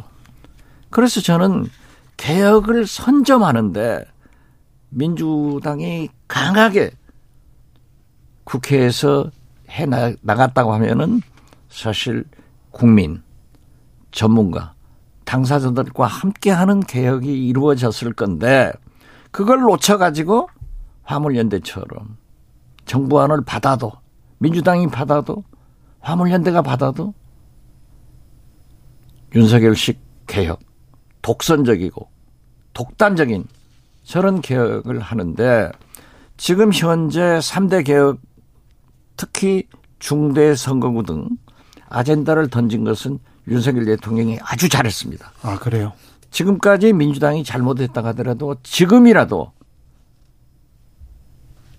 그래서 0.91 1.21
저는 1.21 1.67
개혁을 2.17 2.87
선점하는데 2.87 4.05
민주당이 4.91 6.09
강하게 6.29 6.91
국회에서 8.45 9.31
해 9.71 9.87
나갔다고 9.87 10.73
하면은 10.75 11.21
사실 11.69 12.25
국민, 12.71 13.24
전문가, 14.15 14.75
당사자들과 15.25 16.07
함께하는 16.07 16.81
개혁이 16.81 17.47
이루어졌을 17.49 18.13
건데 18.13 18.73
그걸 19.33 19.61
놓쳐가지고 19.63 20.49
화물연대처럼 21.03 22.17
정부안을 22.87 23.43
받아도 23.45 23.93
민주당이 24.39 24.87
받아도 24.87 25.43
화물연대가 25.99 26.63
받아도 26.63 27.13
윤석열식 29.35 30.01
개혁 30.29 30.61
독선적이고 31.23 32.09
독단적인 32.73 33.47
저런 34.05 34.41
개혁을 34.41 35.01
하는데 35.01 35.73
지금 36.37 36.73
현재 36.73 37.21
3대 37.21 37.85
개혁 37.85 38.21
특히 39.17 39.67
중대 39.99 40.55
선거구 40.55 41.03
등 41.03 41.29
아젠다를 41.89 42.49
던진 42.49 42.85
것은 42.85 43.19
윤석열 43.49 43.85
대통령이 43.85 44.39
아주 44.43 44.69
잘했습니다. 44.69 45.33
아, 45.43 45.59
그래요? 45.59 45.93
지금까지 46.31 46.93
민주당이 46.93 47.45
잘못했다 47.45 48.03
하더라도 48.05 48.57
지금이라도 48.63 49.53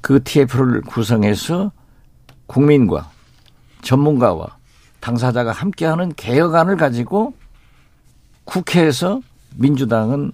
그 0.02 0.24
TF를 0.24 0.82
구성해서 0.82 1.72
국민과 2.48 3.10
전문가와 3.82 4.58
당사자가 5.00 5.52
함께하는 5.52 6.14
개혁안을 6.16 6.78
가지고 6.78 7.34
국회에서 8.46 9.22
민주당은 9.56 10.32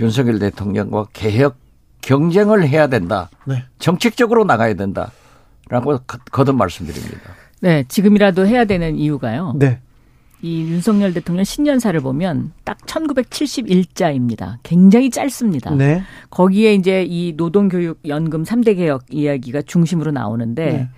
윤석열 0.00 0.38
대통령과 0.38 1.06
개혁 1.12 1.56
경쟁을 2.02 2.68
해야 2.68 2.86
된다. 2.86 3.30
네. 3.46 3.64
정책적으로 3.78 4.44
나가야 4.44 4.74
된다라고 4.74 5.98
거듭 6.30 6.54
말씀드립니다. 6.56 7.34
네, 7.60 7.84
지금이라도 7.88 8.46
해야 8.46 8.66
되는 8.66 8.96
이유가요. 8.96 9.54
네. 9.58 9.80
이 10.44 10.60
윤석열 10.60 11.14
대통령 11.14 11.42
신년사를 11.42 11.98
보면 12.00 12.52
딱 12.64 12.76
1971자입니다. 12.80 14.58
굉장히 14.62 15.08
짧습니다. 15.08 15.74
네. 15.74 16.02
거기에 16.28 16.74
이제 16.74 17.02
이 17.08 17.32
노동교육 17.34 18.00
연금 18.06 18.42
3대 18.42 18.76
개혁 18.76 19.04
이야기가 19.08 19.62
중심으로 19.62 20.10
나오는데 20.10 20.64
네. 20.66 20.88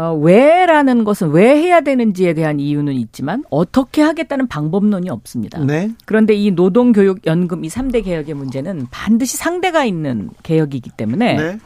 어, 0.00 0.14
왜라는 0.14 1.02
것은 1.02 1.30
왜 1.30 1.56
해야 1.56 1.80
되는지에 1.80 2.32
대한 2.34 2.60
이유는 2.60 2.92
있지만 2.92 3.42
어떻게 3.50 4.02
하겠다는 4.02 4.46
방법론이 4.46 5.10
없습니다. 5.10 5.58
네. 5.64 5.90
그런데 6.04 6.34
이 6.34 6.52
노동교육연금 6.52 7.64
이 7.64 7.68
3대 7.68 8.04
개혁의 8.04 8.36
문제는 8.36 8.86
반드시 8.92 9.36
상대가 9.36 9.84
있는 9.84 10.30
개혁이기 10.44 10.90
때문에 10.96 11.34
네. 11.34 11.58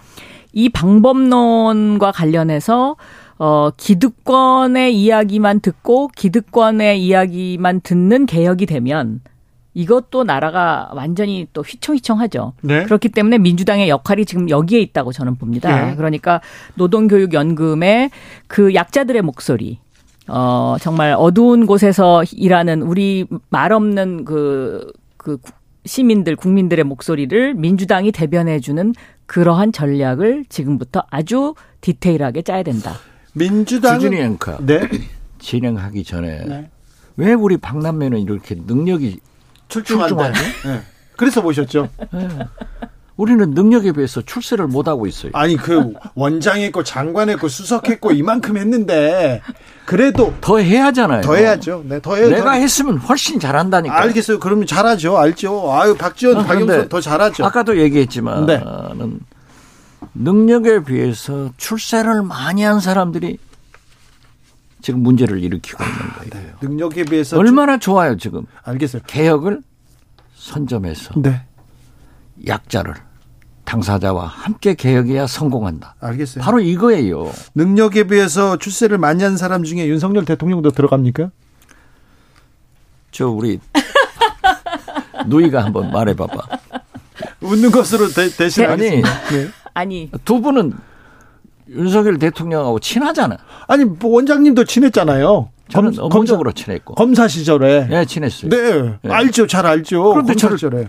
이 0.55 0.71
방법론과 0.71 2.13
관련해서 2.13 2.97
어, 3.39 3.71
기득권의 3.77 4.97
이야기만 4.97 5.61
듣고 5.61 6.09
기득권의 6.09 7.05
이야기만 7.05 7.81
듣는 7.81 8.27
개혁이 8.27 8.67
되면 8.67 9.21
이것도 9.75 10.23
나라가 10.23 10.89
완전히 10.95 11.49
또 11.53 11.63
휘청휘청하죠. 11.63 12.53
네. 12.63 12.85
그렇기 12.85 13.09
때문에 13.09 13.39
민주당의 13.39 13.89
역할이 13.89 14.25
지금 14.25 14.49
여기에 14.49 14.81
있다고 14.81 15.13
저는 15.13 15.37
봅니다. 15.37 15.87
네. 15.87 15.97
그러니까 15.97 16.41
노동교육연금의 16.77 18.11
그 18.47 18.73
약자들의 18.75 19.21
목소리, 19.23 19.81
어, 20.29 20.77
정말 20.81 21.15
어두운 21.19 21.67
곳에서 21.67 22.23
일하는 22.33 22.83
우리 22.83 23.27
말 23.51 23.73
없는 23.73 24.25
그, 24.25 24.93
그 25.17 25.39
시민들, 25.85 26.37
국민들의 26.37 26.85
목소리를 26.85 27.55
민주당이 27.55 28.13
대변해주는 28.13 28.95
그러한 29.27 29.73
전략을 29.73 30.45
지금부터 30.49 31.03
아주 31.11 31.55
디테일하게 31.81 32.43
짜야 32.43 32.63
된다. 32.63 32.93
민주당 33.35 34.01
주진이 34.01 34.21
앵커 34.21 34.57
네. 34.61 34.89
진행하기 35.39 36.05
전에 36.05 36.45
네. 36.47 36.71
왜 37.17 37.33
우리 37.35 37.57
박남매는 37.57 38.21
이렇게 38.21 38.57
능력이 38.57 39.21
출중한데? 39.69 40.33
네. 40.65 40.83
그래서 41.17 41.43
모셨죠. 41.43 41.89
네. 42.13 42.29
우리는 43.17 43.51
능력에 43.51 43.93
비해서 43.93 44.23
출세를 44.23 44.67
못 44.67 44.89
하고 44.89 45.07
있어요. 45.07 45.31
아니 45.35 45.57
그 45.57 45.93
원장했고 46.15 46.83
장관했고 46.83 47.47
수석했고 47.47 48.11
이만큼 48.11 48.57
했는데 48.57 49.41
그래도 49.85 50.35
더 50.41 50.59
해야잖아요. 50.59 51.23
더 51.23 51.37
해야죠. 51.37 51.85
네, 51.87 52.01
더 52.01 52.17
해야. 52.17 52.29
내가 52.29 52.55
더... 52.55 52.59
했으면 52.59 52.97
훨씬 52.99 53.39
잘한다니까. 53.39 53.97
알겠어요. 53.97 54.41
그러면 54.41 54.67
잘하죠. 54.67 55.17
알죠. 55.17 55.73
아유 55.73 55.95
박지원, 55.97 56.39
아, 56.39 56.45
박영선 56.45 56.89
더 56.89 57.01
잘하죠. 57.01 57.45
아까도 57.45 57.79
얘기했지만 57.79 58.47
네. 58.47 58.61
능력에 60.15 60.85
비해서 60.85 61.51
출세를 61.57 62.23
많이 62.23 62.63
한 62.63 62.81
사람들이 62.81 63.39
지금 64.81 65.01
문제를 65.01 65.43
일으키고 65.43 65.83
있는 65.83 65.97
아, 65.97 66.15
거예요. 66.15 66.31
네. 66.31 66.53
능력에 66.61 67.05
비해서 67.05 67.39
얼마나 67.39 67.79
좋아요 67.79 68.17
지금. 68.17 68.45
알겠어요. 68.63 69.03
개혁을 69.07 69.63
선점해서 70.35 71.15
네. 71.21 71.43
약자를 72.47 72.95
당사자와 73.65 74.27
함께 74.27 74.75
개혁해야 74.75 75.27
성공한다. 75.27 75.95
알겠어요. 76.01 76.45
바로 76.45 76.61
이거예요. 76.61 77.33
능력에 77.55 78.05
비해서 78.05 78.59
출세를 78.59 78.99
많이 78.99 79.23
한 79.25 79.37
사람 79.39 79.65
중에 79.65 79.87
윤석열 79.89 80.27
대통령도 80.27 80.71
들어갑니까? 80.73 81.31
저 83.11 83.29
우리 83.29 83.59
누이가 85.27 85.65
한번 85.65 85.91
말해봐봐. 85.93 86.59
웃는 87.41 87.71
것으로 87.71 88.09
대, 88.09 88.29
대신 88.29 88.67
아니 88.67 88.91
네. 88.91 89.03
아니 89.75 90.11
두 90.25 90.41
분은 90.41 90.73
윤석열 91.69 92.19
대통령하고 92.19 92.79
친하잖아. 92.79 93.37
아니 93.67 93.85
뭐 93.85 94.13
원장님도 94.13 94.65
친했잖아요. 94.65 95.51
저는 95.69 95.93
검, 95.93 96.05
업무적으로 96.05 96.53
친했고 96.53 96.95
검사 96.95 97.27
시절에 97.27 97.89
네 97.89 98.05
친했어요. 98.05 98.51
네, 98.51 98.99
네. 99.03 99.11
알죠, 99.11 99.47
잘 99.47 99.67
알죠. 99.67 100.11
그런데 100.11 100.35
검사 100.35 100.57
시절에 100.57 100.89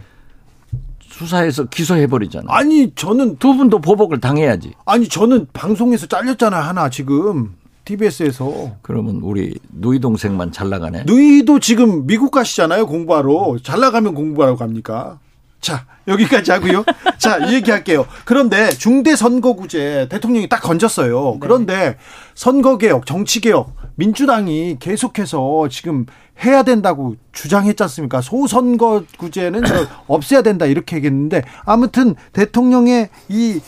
수사해서 1.02 1.64
기소해버리잖아. 1.66 2.45
아니 2.49 2.91
저는 2.94 3.38
두 3.38 3.56
분도 3.56 3.80
보복을 3.80 4.20
당해야지. 4.20 4.74
아니 4.86 5.07
저는 5.07 5.48
방송에서 5.53 6.07
잘렸잖아 6.07 6.60
하나 6.60 6.90
지금 6.90 7.56
TBS에서. 7.86 8.72
그러면 8.82 9.22
우리 9.24 9.57
누이 9.72 9.99
동생만 9.99 10.52
잘 10.52 10.70
나가네. 10.70 11.03
누이도 11.06 11.60
지금 11.60 12.06
미국 12.06 12.32
가시잖아요 12.32 12.86
공부하러. 12.88 13.57
잘 13.64 13.80
나가면 13.80 14.14
공부하러 14.14 14.57
갑니까? 14.57 15.20
자, 15.66 15.88
여기까지 16.08 16.52
하고요. 16.52 16.86
자, 17.18 17.52
얘기할게요. 17.52 18.06
그런데 18.24 18.70
중대선거구제 18.70 20.10
대통령이 20.12 20.48
딱 20.48 20.62
건졌어요. 20.62 21.32
네. 21.34 21.38
그런데 21.40 21.98
선거개혁, 22.36 23.08
정치개혁, 23.08 23.76
민주당이 23.96 24.78
계속해서 24.80 25.68
지금 25.72 26.06
해야 26.46 26.62
된다고 26.62 27.16
주장했지 27.32 27.82
않습니까? 27.82 28.22
소선거구제는 28.22 29.64
없애야 30.06 30.44
된다 30.44 30.68
이렇게 30.68 30.98
얘기했는데 30.98 31.42
아무튼 31.66 32.14
대통령의 32.32 33.10
이 33.30 33.60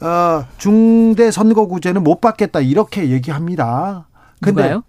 어, 0.00 0.44
중대선거구제는 0.58 2.02
못 2.02 2.20
받겠다 2.20 2.58
이렇게 2.58 3.10
얘기합니다. 3.10 4.08
근데 4.40 4.62
누가요? 4.62 4.82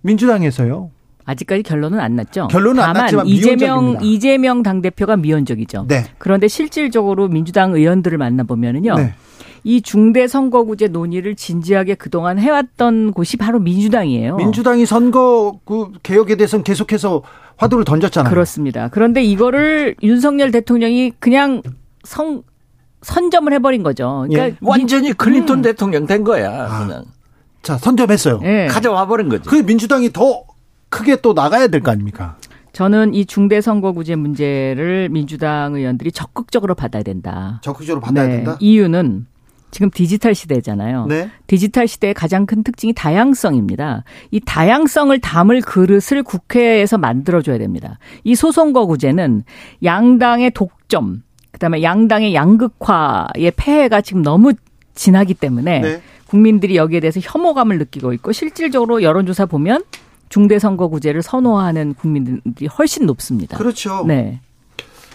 민주당에서요. 0.00 0.92
아직까지 1.24 1.62
결론은 1.62 2.00
안 2.00 2.16
났죠. 2.16 2.48
결론은 2.48 2.82
안 2.82 2.94
났지만 2.94 3.26
이재명 3.26 3.98
이재명 4.02 4.62
당 4.62 4.82
대표가 4.82 5.16
미온적이죠. 5.16 5.86
네. 5.88 6.04
그런데 6.18 6.48
실질적으로 6.48 7.28
민주당 7.28 7.74
의원들을 7.74 8.16
만나 8.18 8.42
보면은요. 8.42 8.94
네. 8.94 9.14
이 9.62 9.82
중대 9.82 10.26
선거구제 10.26 10.88
논의를 10.88 11.36
진지하게 11.36 11.94
그동안 11.94 12.38
해왔던 12.38 13.12
곳이 13.12 13.36
바로 13.36 13.58
민주당이에요. 13.60 14.36
민주당이 14.36 14.86
선거 14.86 15.58
그 15.64 15.92
개혁에 16.02 16.36
대해서는 16.36 16.64
계속해서 16.64 17.22
화두를 17.56 17.84
던졌잖아요. 17.84 18.32
그렇습니다. 18.32 18.88
그런데 18.88 19.22
이거를 19.22 19.96
윤석열 20.02 20.50
대통령이 20.50 21.12
그냥 21.18 21.62
성 22.04 22.42
선점을 23.02 23.52
해버린 23.52 23.82
거죠. 23.82 24.26
그러니까 24.28 24.46
예. 24.46 24.56
완전히 24.60 25.12
클린턴 25.12 25.58
음. 25.58 25.62
대통령 25.62 26.06
된 26.06 26.24
거야. 26.24 26.50
아. 26.50 26.86
그냥. 26.86 27.04
자 27.62 27.76
선점했어요. 27.76 28.40
예. 28.44 28.66
가져와 28.70 29.06
버린 29.06 29.28
거지. 29.28 29.46
그 29.48 29.56
민주당이 29.56 30.12
더 30.12 30.44
크게 30.90 31.16
또 31.22 31.32
나가야 31.32 31.68
될 31.68 31.80
거 31.82 31.90
아닙니까? 31.90 32.36
저는 32.72 33.14
이 33.14 33.24
중대 33.26 33.60
선거구제 33.60 34.14
문제를 34.16 35.08
민주당 35.10 35.74
의원들이 35.74 36.12
적극적으로 36.12 36.74
받아야 36.74 37.02
된다. 37.02 37.60
적극적으로 37.64 38.00
받아야 38.00 38.26
네. 38.26 38.36
된다. 38.36 38.56
이유는 38.60 39.26
지금 39.72 39.90
디지털 39.90 40.34
시대잖아요. 40.34 41.06
네. 41.06 41.30
디지털 41.46 41.86
시대의 41.88 42.14
가장 42.14 42.46
큰 42.46 42.62
특징이 42.62 42.92
다양성입니다. 42.92 44.04
이 44.30 44.40
다양성을 44.40 45.16
담을 45.20 45.60
그릇을 45.62 46.22
국회에서 46.22 46.98
만들어줘야 46.98 47.58
됩니다. 47.58 47.98
이 48.24 48.34
소선거구제는 48.34 49.44
양당의 49.84 50.52
독점, 50.52 51.22
그다음에 51.52 51.82
양당의 51.82 52.34
양극화의 52.34 53.52
폐해가 53.56 54.00
지금 54.00 54.22
너무 54.22 54.52
진하기 54.94 55.34
때문에 55.34 55.80
네. 55.80 56.02
국민들이 56.26 56.76
여기에 56.76 57.00
대해서 57.00 57.20
혐오감을 57.22 57.78
느끼고 57.78 58.12
있고 58.14 58.32
실질적으로 58.32 59.02
여론조사 59.02 59.46
보면 59.46 59.82
중대선거구제를 60.30 61.22
선호하는 61.22 61.94
국민들이 61.94 62.66
훨씬 62.66 63.04
높습니다. 63.06 63.58
그렇죠. 63.58 64.04
네. 64.06 64.40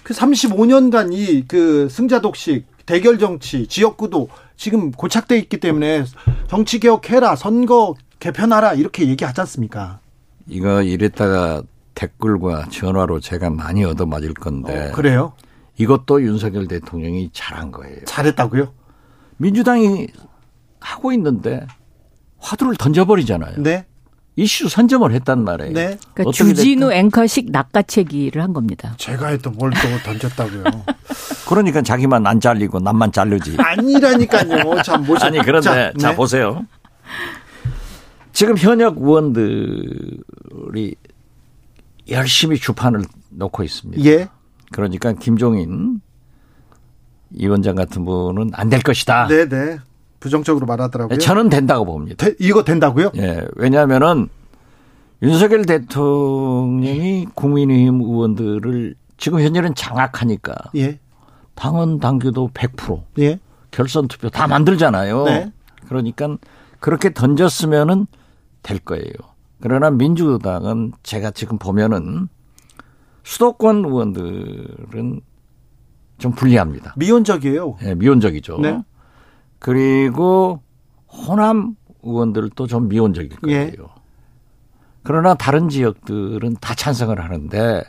그 0.03 0.13
35년간 0.13 1.11
이 1.13 1.45
그 1.47 1.89
승자 1.89 2.21
독식, 2.21 2.65
대결 2.85 3.17
정치, 3.17 3.65
지역구도 3.65 4.29
지금 4.55 4.91
고착돼 4.91 5.37
있기 5.39 5.59
때문에 5.59 6.03
정치 6.47 6.79
개혁해라, 6.79 7.35
선거 7.35 7.95
개편하라 8.19 8.73
이렇게 8.75 9.07
얘기하지 9.07 9.41
않습니까? 9.41 9.99
이거 10.47 10.83
이랬다가 10.83 11.63
댓글과 11.95 12.67
전화로 12.69 13.19
제가 13.19 13.49
많이 13.49 13.83
얻어맞을 13.83 14.33
건데. 14.35 14.89
어, 14.89 14.91
그래요? 14.91 15.33
이것도 15.77 16.21
윤석열 16.21 16.67
대통령이 16.67 17.31
잘한 17.33 17.71
거예요. 17.71 17.97
잘했다고요? 18.05 18.71
민주당이 19.37 20.07
하고 20.79 21.11
있는데 21.13 21.65
화두를 22.37 22.75
던져버리잖아요. 22.75 23.55
네. 23.63 23.85
이슈 24.37 24.67
선점을 24.67 25.11
했단 25.13 25.43
말이에요. 25.45 25.73
네. 25.73 25.97
그러니까 26.13 26.31
주진우 26.33 26.89
됐든? 26.89 26.91
앵커식 27.05 27.51
낚아채기를 27.51 28.41
한 28.41 28.51
겁니다. 28.53 28.93
제가 28.97 29.27
했던 29.27 29.53
뭘 29.53 29.71
또 29.71 29.77
던졌다고요. 30.03 30.63
그러니까 31.47 31.81
자기만 31.81 32.27
안 32.27 32.39
잘리고 32.41 32.79
남만 32.79 33.11
자르지. 33.13 33.55
아니라니까요. 33.57 34.81
참 34.83 35.05
모셔. 35.05 35.27
아니 35.27 35.39
그런데 35.39 35.69
자, 35.69 35.93
자 35.97 36.09
네. 36.09 36.15
보세요. 36.15 36.65
지금 38.33 38.57
현역 38.57 38.97
의원들이 38.97 40.95
열심히 42.09 42.57
주판을 42.57 43.03
놓고 43.29 43.63
있습니다. 43.63 44.03
예. 44.03 44.27
그러니까 44.71 45.13
김종인 45.13 46.01
위원장 47.29 47.75
같은 47.75 48.03
분은 48.03 48.51
안 48.53 48.69
될 48.69 48.81
것이다. 48.81 49.27
네네. 49.27 49.77
네. 50.25 50.29
부정적으로 50.29 50.65
말하더라고요. 50.65 51.19
저는 51.19 51.49
된다고 51.49 51.85
봅니다. 51.85 52.25
대, 52.25 52.35
이거 52.39 52.63
된다고요? 52.63 53.11
예. 53.17 53.45
왜냐하면은 53.55 54.29
윤석열 55.21 55.65
대통령이 55.65 57.27
국민의힘 57.35 58.01
의원들을 58.01 58.95
지금 59.17 59.39
현재는 59.39 59.75
장악하니까. 59.75 60.55
예. 60.77 60.99
당원 61.53 61.99
당규도 61.99 62.49
100%. 62.53 63.03
예. 63.19 63.39
결선 63.69 64.07
투표 64.07 64.29
다 64.29 64.47
만들잖아요. 64.47 65.23
네. 65.25 65.51
그러니까 65.87 66.37
그렇게 66.79 67.13
던졌으면은 67.13 68.07
될 68.63 68.79
거예요. 68.79 69.13
그러나 69.61 69.91
민주당은 69.91 70.93
제가 71.03 71.31
지금 71.31 71.57
보면은 71.57 72.29
수도권 73.23 73.85
의원들은 73.85 75.21
좀 76.17 76.31
불리합니다. 76.31 76.93
미온적이에요. 76.97 77.77
예, 77.83 77.95
미온적이죠. 77.95 78.59
네. 78.59 78.81
그리고 79.65 80.61
호남 81.07 81.75
의원들도 82.03 82.67
좀 82.67 82.87
미온적일 82.87 83.29
거예요. 83.29 83.57
예. 83.65 83.75
그러나 85.01 85.33
다른 85.33 85.69
지역들은 85.69 86.57
다 86.61 86.75
찬성을 86.75 87.19
하는데 87.19 87.83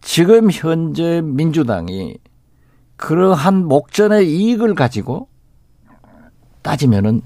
지금 0.00 0.48
현재 0.52 1.20
민주당이 1.20 2.18
그러한 2.94 3.64
목전의 3.66 4.32
이익을 4.32 4.76
가지고 4.76 5.26
따지면은 6.62 7.22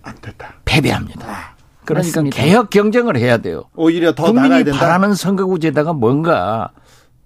안 0.00 0.14
됐다. 0.22 0.54
패배합니다. 0.64 1.26
아, 1.28 1.54
그러니까 1.84 2.08
맞습니다. 2.22 2.34
개혁 2.34 2.70
경쟁을 2.70 3.18
해야 3.18 3.36
돼요. 3.36 3.64
오히려 3.76 4.14
더 4.14 4.32
국민이 4.32 4.64
된다. 4.64 4.80
바라는 4.80 5.12
선거구제다가 5.12 5.92
뭔가 5.92 6.70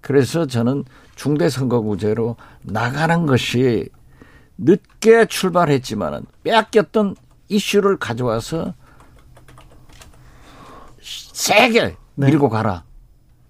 그래서 0.01 0.47
저는 0.47 0.83
중대 1.15 1.47
선거구제로 1.47 2.35
나가는 2.61 3.25
것이 3.25 3.87
늦게 4.57 5.25
출발했지만은 5.25 6.25
빼앗겼던 6.43 7.15
이슈를 7.49 7.97
가져와서 7.97 8.73
세게 11.01 11.95
네. 12.15 12.27
밀고 12.27 12.49
가라. 12.49 12.83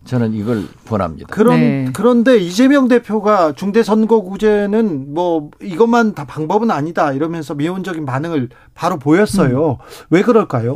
저는 0.06 0.34
이걸 0.34 0.66
권합니다. 0.86 1.28
그런 1.28 1.60
네. 1.60 1.90
그런데 1.94 2.38
이재명 2.38 2.88
대표가 2.90 3.54
중대 3.54 3.84
선거구제는 3.84 5.14
뭐 5.14 5.50
이것만 5.62 6.14
다 6.14 6.26
방법은 6.26 6.72
아니다 6.72 7.14
이러면서 7.14 7.56
미온적인 7.56 8.06
반응을 8.06 8.50
바로 8.74 9.00
보였어요. 9.00 9.72
음. 9.72 10.06
왜 10.10 10.22
그럴까요? 10.22 10.76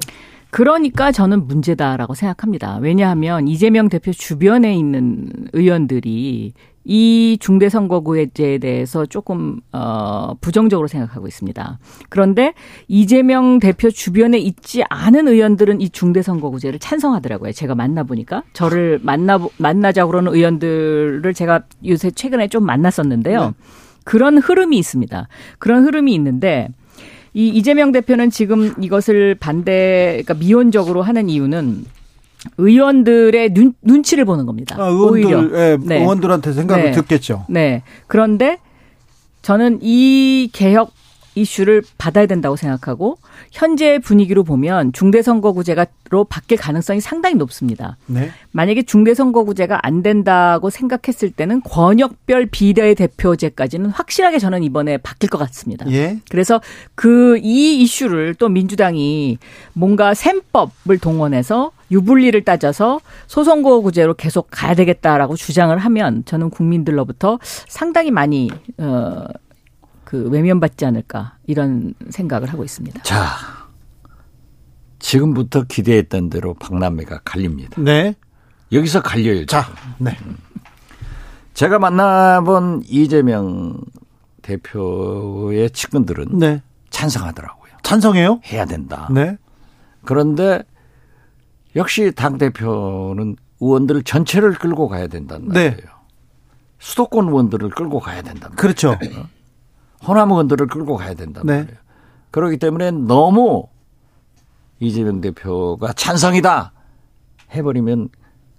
그러니까 0.50 1.12
저는 1.12 1.46
문제다라고 1.48 2.16
생각합니다. 2.16 2.78
왜냐하면 2.78 3.48
이재명 3.50 3.90
대표 3.90 4.14
주변에 4.14 4.76
있는 4.78 5.30
의원들이 5.52 6.54
이 6.90 7.38
중대선거구제에 7.42 8.60
대해서 8.60 9.06
조금 9.06 9.60
어 9.74 10.36
부정적으로 10.40 10.88
생각하고 10.88 11.28
있습니다. 11.28 11.80
그런데 12.08 12.54
이재명 12.88 13.60
대표 13.60 13.92
주변에 13.92 14.38
있지 14.38 14.84
않은 14.90 15.28
의원들은 15.28 15.82
이 15.82 15.90
중대선거구제를 15.90 16.80
찬성하더라고요. 16.80 17.52
제가 17.52 17.76
만나 17.76 18.04
보니까 18.04 18.44
저를 18.54 19.02
만나 19.04 19.38
만나자 19.58 20.06
그러는 20.06 20.34
의원들을 20.34 21.34
제가 21.34 21.64
요새 21.86 22.10
최근에 22.10 22.48
좀 22.48 22.66
만났었는데요. 22.66 23.48
네. 23.48 23.52
그런 24.06 24.38
흐름이 24.38 24.78
있습니다. 24.78 25.28
그런 25.60 25.84
흐름이 25.84 26.14
있는데 26.14 26.70
이 27.34 27.50
이재명 27.50 27.92
대표는 27.92 28.30
지금 28.30 28.74
이것을 28.82 29.36
반대 29.36 30.24
그러니까 30.24 30.36
미온적으로 30.36 31.02
하는 31.02 31.28
이유는 31.28 31.84
의원들의 32.58 33.54
눈, 33.54 33.74
눈치를 33.82 34.26
보는 34.26 34.46
겁니다. 34.46 34.76
아, 34.80 34.88
의원들, 34.88 35.52
예, 35.54 35.78
네. 35.82 36.00
의원들한테 36.00 36.54
생각을 36.54 36.84
네. 36.86 36.92
듣겠죠. 36.92 37.46
네. 37.50 37.84
그런데 38.08 38.60
저는 39.42 39.80
이 39.82 40.50
개혁 40.54 40.92
이슈를 41.38 41.84
받아야 41.98 42.26
된다고 42.26 42.56
생각하고 42.56 43.18
현재 43.52 44.00
분위기로 44.00 44.44
보면 44.44 44.94
중대선거구제가로 44.94 46.26
바뀔 46.26 46.58
가능성이 46.58 47.02
상당히 47.02 47.36
높습니다. 47.36 47.98
네. 48.06 48.32
만약에 48.52 48.84
중대선거구제가 48.84 49.80
안 49.86 50.04
된다고 50.04 50.70
생각했을 50.70 51.32
때는 51.32 51.62
권역별 51.62 52.48
비례대표제까지는 52.48 53.90
확실하게 53.90 54.40
저는 54.40 54.64
이번에 54.64 54.98
바뀔 54.98 55.30
것 55.30 55.38
같습니다. 55.38 55.90
예. 55.92 56.20
그래서 56.30 56.62
그 56.96 57.38
이 57.48 57.82
이슈를 57.82 58.36
또 58.36 58.50
민주당이 58.50 59.38
뭔가 59.74 60.14
셈법을 60.14 60.98
동원해서 61.00 61.72
유불리를 61.92 62.44
따져서 62.44 63.00
소선거구제로 63.28 64.16
계속 64.16 64.48
가야 64.52 64.74
되겠다라고 64.76 65.36
주장을 65.36 65.78
하면 65.78 66.24
저는 66.26 66.50
국민들로부터 66.50 67.40
상당히 67.42 68.12
많이 68.12 68.50
어, 68.78 69.26
그 70.08 70.30
외면받지 70.30 70.86
않을까 70.86 71.36
이런 71.48 71.94
생각을 72.10 72.48
하고 72.48 72.64
있습니다. 72.64 73.04
자, 73.04 73.26
지금부터 75.00 75.64
기대했던 75.64 76.30
대로 76.30 76.54
박남매가 76.54 77.24
갈립니다. 77.26 77.82
네. 77.82 78.16
여기서 78.72 79.02
갈려요. 79.02 79.46
자, 79.48 79.66
네. 79.98 80.18
제가 81.54 81.78
만나본 81.80 82.84
이재명 82.88 83.82
대표의 84.44 85.72
측근들은 85.72 86.40
네. 86.40 86.62
찬성하더라고요. 86.90 87.74
찬성해요? 87.84 88.40
해야 88.46 88.64
된다. 88.64 89.10
네. 89.12 89.38
그런데 90.06 90.64
역시 91.76 92.14
당 92.16 92.38
대표는 92.38 93.36
의원들 93.60 94.04
전체를 94.04 94.54
끌고 94.54 94.88
가야 94.88 95.08
된다는 95.08 95.50
네. 95.50 95.72
말이에요. 95.72 95.90
수도권 96.80 97.28
의원들을 97.28 97.72
끌고 97.72 98.00
가야 98.00 98.22
된다. 98.22 98.50
그렇죠. 98.56 98.92
어? 98.92 99.37
호남 100.06 100.32
의원들을 100.32 100.68
끌고 100.68 100.98
가야 100.98 101.14
된단 101.14 101.46
네. 101.46 101.60
말이에요. 101.60 101.78
그렇기 102.32 102.58
때문에 102.58 102.92
너무 102.92 103.68
이재명 104.80 105.22
대표가 105.22 105.94
찬성이다 105.94 106.72
해버리면 107.54 108.10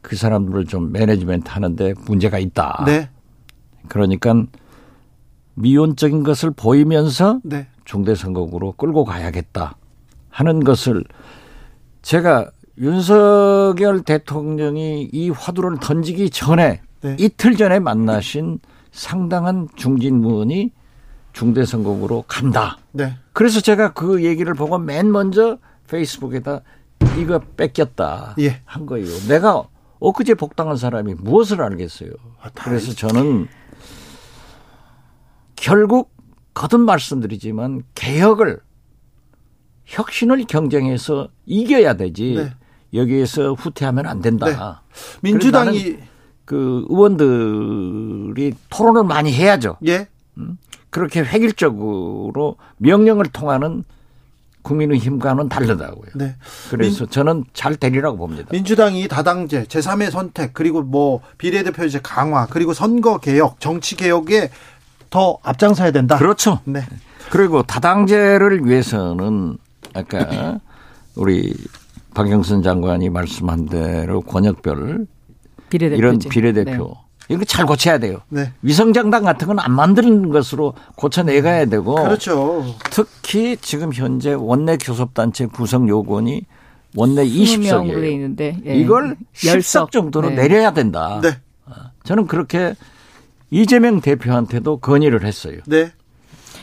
그 0.01 0.16
사람들을 0.16 0.66
좀 0.66 0.93
매니지멘트 0.93 1.51
하는데 1.51 1.94
문제가 2.06 2.39
있다. 2.39 2.85
네. 2.86 3.10
그러니까 3.89 4.35
미온적인 5.55 6.23
것을 6.23 6.51
보이면서 6.51 7.40
네. 7.44 7.66
중대선거구로 7.85 8.73
끌고 8.73 9.05
가야겠다 9.05 9.77
하는 10.31 10.62
것을 10.62 11.05
제가 12.02 12.51
윤석열 12.78 14.02
대통령이 14.02 15.09
이 15.12 15.31
화두를 15.31 15.78
던지기 15.81 16.31
전에 16.31 16.81
네. 17.01 17.16
이틀 17.19 17.56
전에 17.56 17.81
만나신 17.81 18.60
상당한 18.93 19.69
중진무원이 19.74 20.73
중대선거구로 21.32 22.24
간다. 22.26 22.78
네. 22.92 23.16
그래서 23.32 23.60
제가 23.60 23.92
그 23.92 24.24
얘기를 24.24 24.55
보고 24.55 24.78
맨 24.78 25.10
먼저 25.10 25.59
페이스북에다 25.88 26.62
이거 27.16 27.40
뺏겼다 27.56 28.34
예. 28.40 28.60
한 28.64 28.86
거예요. 28.86 29.06
내가 29.28 29.64
엊그제 30.00 30.34
복당한 30.34 30.76
사람이 30.76 31.14
무엇을 31.14 31.62
알겠어요. 31.62 32.10
아, 32.40 32.50
그래서 32.55 32.92
저는 32.92 33.48
결국 35.56 36.12
거듭 36.55 36.80
말씀드리지만 36.80 37.82
개혁을 37.94 38.60
혁신을 39.84 40.44
경쟁해서 40.46 41.28
이겨야 41.46 41.94
되지 41.94 42.34
네. 42.36 42.55
여기에서 42.94 43.55
후퇴하면 43.55 44.06
안 44.06 44.20
된다. 44.20 44.46
네. 44.46 44.56
민주당이 45.22 45.98
그 46.44 46.86
의원들이 46.88 48.55
토론을 48.70 49.05
많이 49.05 49.32
해야죠. 49.32 49.76
예. 49.86 50.09
음? 50.38 50.59
그렇게 50.90 51.20
획일적으로 51.20 52.56
명령을 52.78 53.27
통하는 53.27 53.85
국민의힘과는 54.62 55.48
다르다고요. 55.48 56.10
네. 56.15 56.35
그래서 56.70 57.05
민, 57.05 57.10
저는 57.10 57.44
잘 57.55 57.77
되리라고 57.77 58.16
봅니다. 58.19 58.48
민주당이 58.52 59.09
다당제, 59.09 59.65
제3의 59.65 60.10
선택, 60.10 60.52
그리고 60.52 60.82
뭐 60.82 61.20
비례대표제 61.39 62.01
강화, 62.02 62.47
그리고 62.47 62.74
선거 62.74 63.19
개혁, 63.19 63.60
정치 63.60 63.97
개혁에 63.97 64.51
더 65.10 65.39
앞장서야 65.43 65.90
된다. 65.93 66.19
그렇죠. 66.19 66.60
네. 66.65 66.82
그리고 67.31 67.62
다당제를 67.62 68.66
위해서는 68.66 69.56
아까 69.94 70.60
우리 71.15 71.55
박영선 72.15 72.62
장관이 72.62 73.10
말씀한 73.10 73.66
대로 73.66 74.20
권역별 74.20 75.06
비례대표제. 75.70 75.98
이런 75.98 76.19
비례대표 76.19 76.70
네. 76.70 77.07
이거 77.28 77.44
잘 77.44 77.66
고쳐야 77.66 77.98
돼요. 77.98 78.20
네. 78.30 78.52
위성장단 78.62 79.22
같은 79.22 79.46
건 79.46 79.59
안 79.59 79.72
만드는 79.72 80.30
것으로 80.30 80.74
고쳐내가야 80.96 81.66
되고. 81.66 81.94
그렇죠. 81.94 82.64
특히 82.90 83.56
지금 83.60 83.92
현재 83.92 84.32
원내 84.32 84.78
교섭단체 84.78 85.46
구성 85.46 85.88
요건이 85.88 86.42
원내 86.96 87.26
20석이에요. 87.26 88.12
있는데 88.12 88.56
예. 88.64 88.74
이걸 88.76 89.16
10석 89.34 89.90
정도로 89.90 90.30
네. 90.30 90.36
내려야 90.36 90.72
된다. 90.72 91.20
네. 91.22 91.36
어, 91.66 91.72
저는 92.05 92.26
그렇게 92.26 92.74
이재명 93.50 94.00
대표한테도 94.00 94.78
건의를 94.78 95.24
했어요. 95.26 95.59
네. 95.66 95.92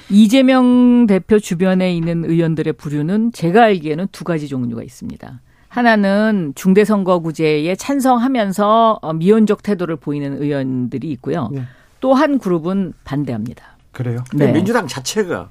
이재명 0.10 1.06
대표 1.08 1.40
주변에 1.40 1.96
있는 1.96 2.26
의원들의 2.26 2.74
부류는 2.74 3.32
제가 3.34 3.64
알기에는 3.64 4.08
두 4.12 4.24
가지 4.24 4.48
종류가 4.48 4.84
있습니다. 4.84 5.42
하나는 5.76 6.54
중대선거구제에 6.56 7.76
찬성하면서 7.76 9.00
어, 9.02 9.14
미온적 9.14 9.62
태도를 9.62 9.98
보이는 9.98 10.42
의원들이 10.42 11.12
있고요. 11.12 11.50
네. 11.52 11.64
또한 12.00 12.40
그룹은 12.40 12.94
반대합니다. 13.04 13.76
그래요? 13.92 14.24
네. 14.34 14.54
민주당 14.54 14.88
자체가 14.88 15.50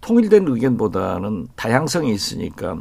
통일된 0.00 0.48
의견보다는 0.48 1.46
다양성이 1.54 2.12
있으니까 2.12 2.76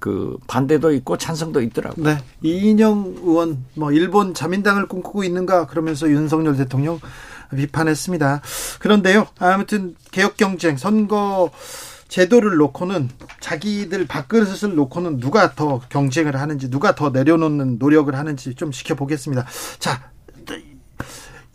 그 0.00 0.38
반대도 0.48 0.92
있고 0.94 1.16
찬성도 1.16 1.62
있더라고요. 1.62 2.04
네. 2.04 2.18
이인영 2.42 3.18
의원 3.22 3.64
뭐 3.74 3.92
일본 3.92 4.34
자민당을 4.34 4.88
꿈꾸고 4.88 5.22
있는가 5.22 5.68
그러면서 5.68 6.10
윤석열 6.10 6.56
대통령 6.56 6.98
비판했습니다. 7.54 8.42
그런데요. 8.80 9.28
아무튼 9.38 9.94
개혁 10.10 10.36
경쟁 10.36 10.76
선거 10.76 11.52
제도를 12.10 12.56
놓고는 12.56 13.08
자기들 13.38 14.06
밥그릇을 14.06 14.74
놓고는 14.74 15.20
누가 15.20 15.54
더 15.54 15.80
경쟁을 15.88 16.36
하는지 16.36 16.68
누가 16.68 16.94
더 16.94 17.10
내려놓는 17.10 17.78
노력을 17.78 18.14
하는지 18.14 18.54
좀 18.54 18.72
지켜보겠습니다. 18.72 19.46
자, 19.78 20.10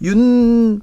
윤 0.02 0.82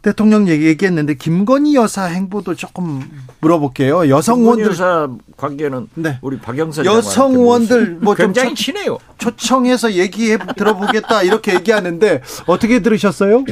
대통령 0.00 0.48
얘기했는데 0.48 1.14
김건희 1.14 1.76
여사 1.76 2.04
행보도 2.04 2.54
조금 2.54 3.08
물어볼게요. 3.40 4.08
여성 4.08 4.40
의원들 4.40 4.66
여사 4.66 5.08
관계는 5.36 5.88
네. 5.94 6.18
우리 6.22 6.38
박영선 6.38 6.84
여성 6.86 7.34
의원들 7.34 7.98
뭐 8.00 8.14
굉장히 8.14 8.54
친해요. 8.54 8.98
초청해서 9.18 9.92
얘기해 9.92 10.38
들어보겠다 10.56 11.22
이렇게 11.22 11.54
얘기하는데 11.54 12.22
어떻게 12.46 12.80
들으셨어요? 12.80 13.44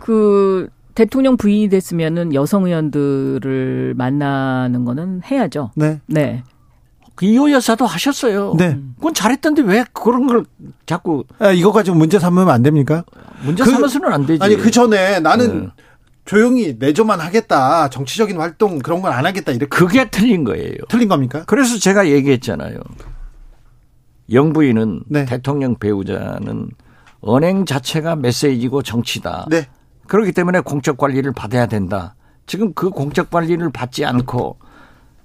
그 0.00 0.68
대통령 0.94 1.36
부인이 1.36 1.68
됐으면은 1.68 2.34
여성 2.34 2.66
의원들을 2.66 3.94
만나는 3.96 4.84
거는 4.84 5.22
해야죠. 5.24 5.70
네. 5.74 6.00
네. 6.06 6.42
그 7.14 7.26
이호 7.26 7.50
여사도 7.50 7.84
하셨어요. 7.86 8.54
네. 8.58 8.78
그건 8.96 9.14
잘했던데 9.14 9.62
왜 9.62 9.84
그런 9.92 10.26
걸 10.26 10.44
자꾸 10.86 11.24
아, 11.38 11.50
이거 11.50 11.70
가지고 11.72 11.96
문제 11.96 12.18
삼으면 12.18 12.48
안 12.50 12.62
됩니까? 12.62 13.04
문제 13.44 13.64
그, 13.64 13.70
삼아서는 13.70 14.12
안 14.12 14.26
되지. 14.26 14.42
아니 14.42 14.56
그 14.56 14.70
전에 14.70 15.20
나는 15.20 15.64
네. 15.64 15.68
조용히 16.24 16.76
내조만 16.78 17.20
하겠다. 17.20 17.90
정치적인 17.90 18.38
활동 18.38 18.78
그런 18.78 19.02
건 19.02 19.12
안 19.12 19.26
하겠다. 19.26 19.52
이렇게 19.52 19.66
그게 19.66 20.08
틀린 20.10 20.44
거예요. 20.44 20.74
틀린 20.88 21.08
겁니까? 21.08 21.44
그래서 21.46 21.78
제가 21.78 22.08
얘기했잖아요. 22.08 22.78
영부인은 24.30 25.02
네. 25.08 25.24
대통령 25.26 25.74
배우자는 25.76 26.70
언행 27.20 27.64
자체가 27.66 28.16
메시지고 28.16 28.82
정치다. 28.82 29.46
네. 29.50 29.66
그렇기 30.12 30.32
때문에 30.32 30.60
공적 30.60 30.98
관리를 30.98 31.32
받아야 31.32 31.64
된다. 31.64 32.14
지금 32.44 32.74
그 32.74 32.90
공적 32.90 33.30
관리를 33.30 33.70
받지 33.70 34.04
않고 34.04 34.58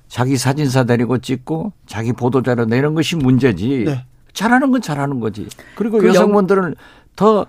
자기 0.08 0.38
사진사 0.38 0.86
데리고 0.86 1.18
찍고 1.18 1.74
자기 1.86 2.14
보도자료 2.14 2.64
내는 2.64 2.94
것이 2.94 3.18
문제지. 3.18 3.84
네. 3.86 4.06
잘하는 4.32 4.72
건 4.72 4.82
잘하는 4.82 5.20
거지. 5.20 5.46
그리고 5.76 5.98
그 5.98 6.08
여성분들을 6.08 6.78
더 7.18 7.46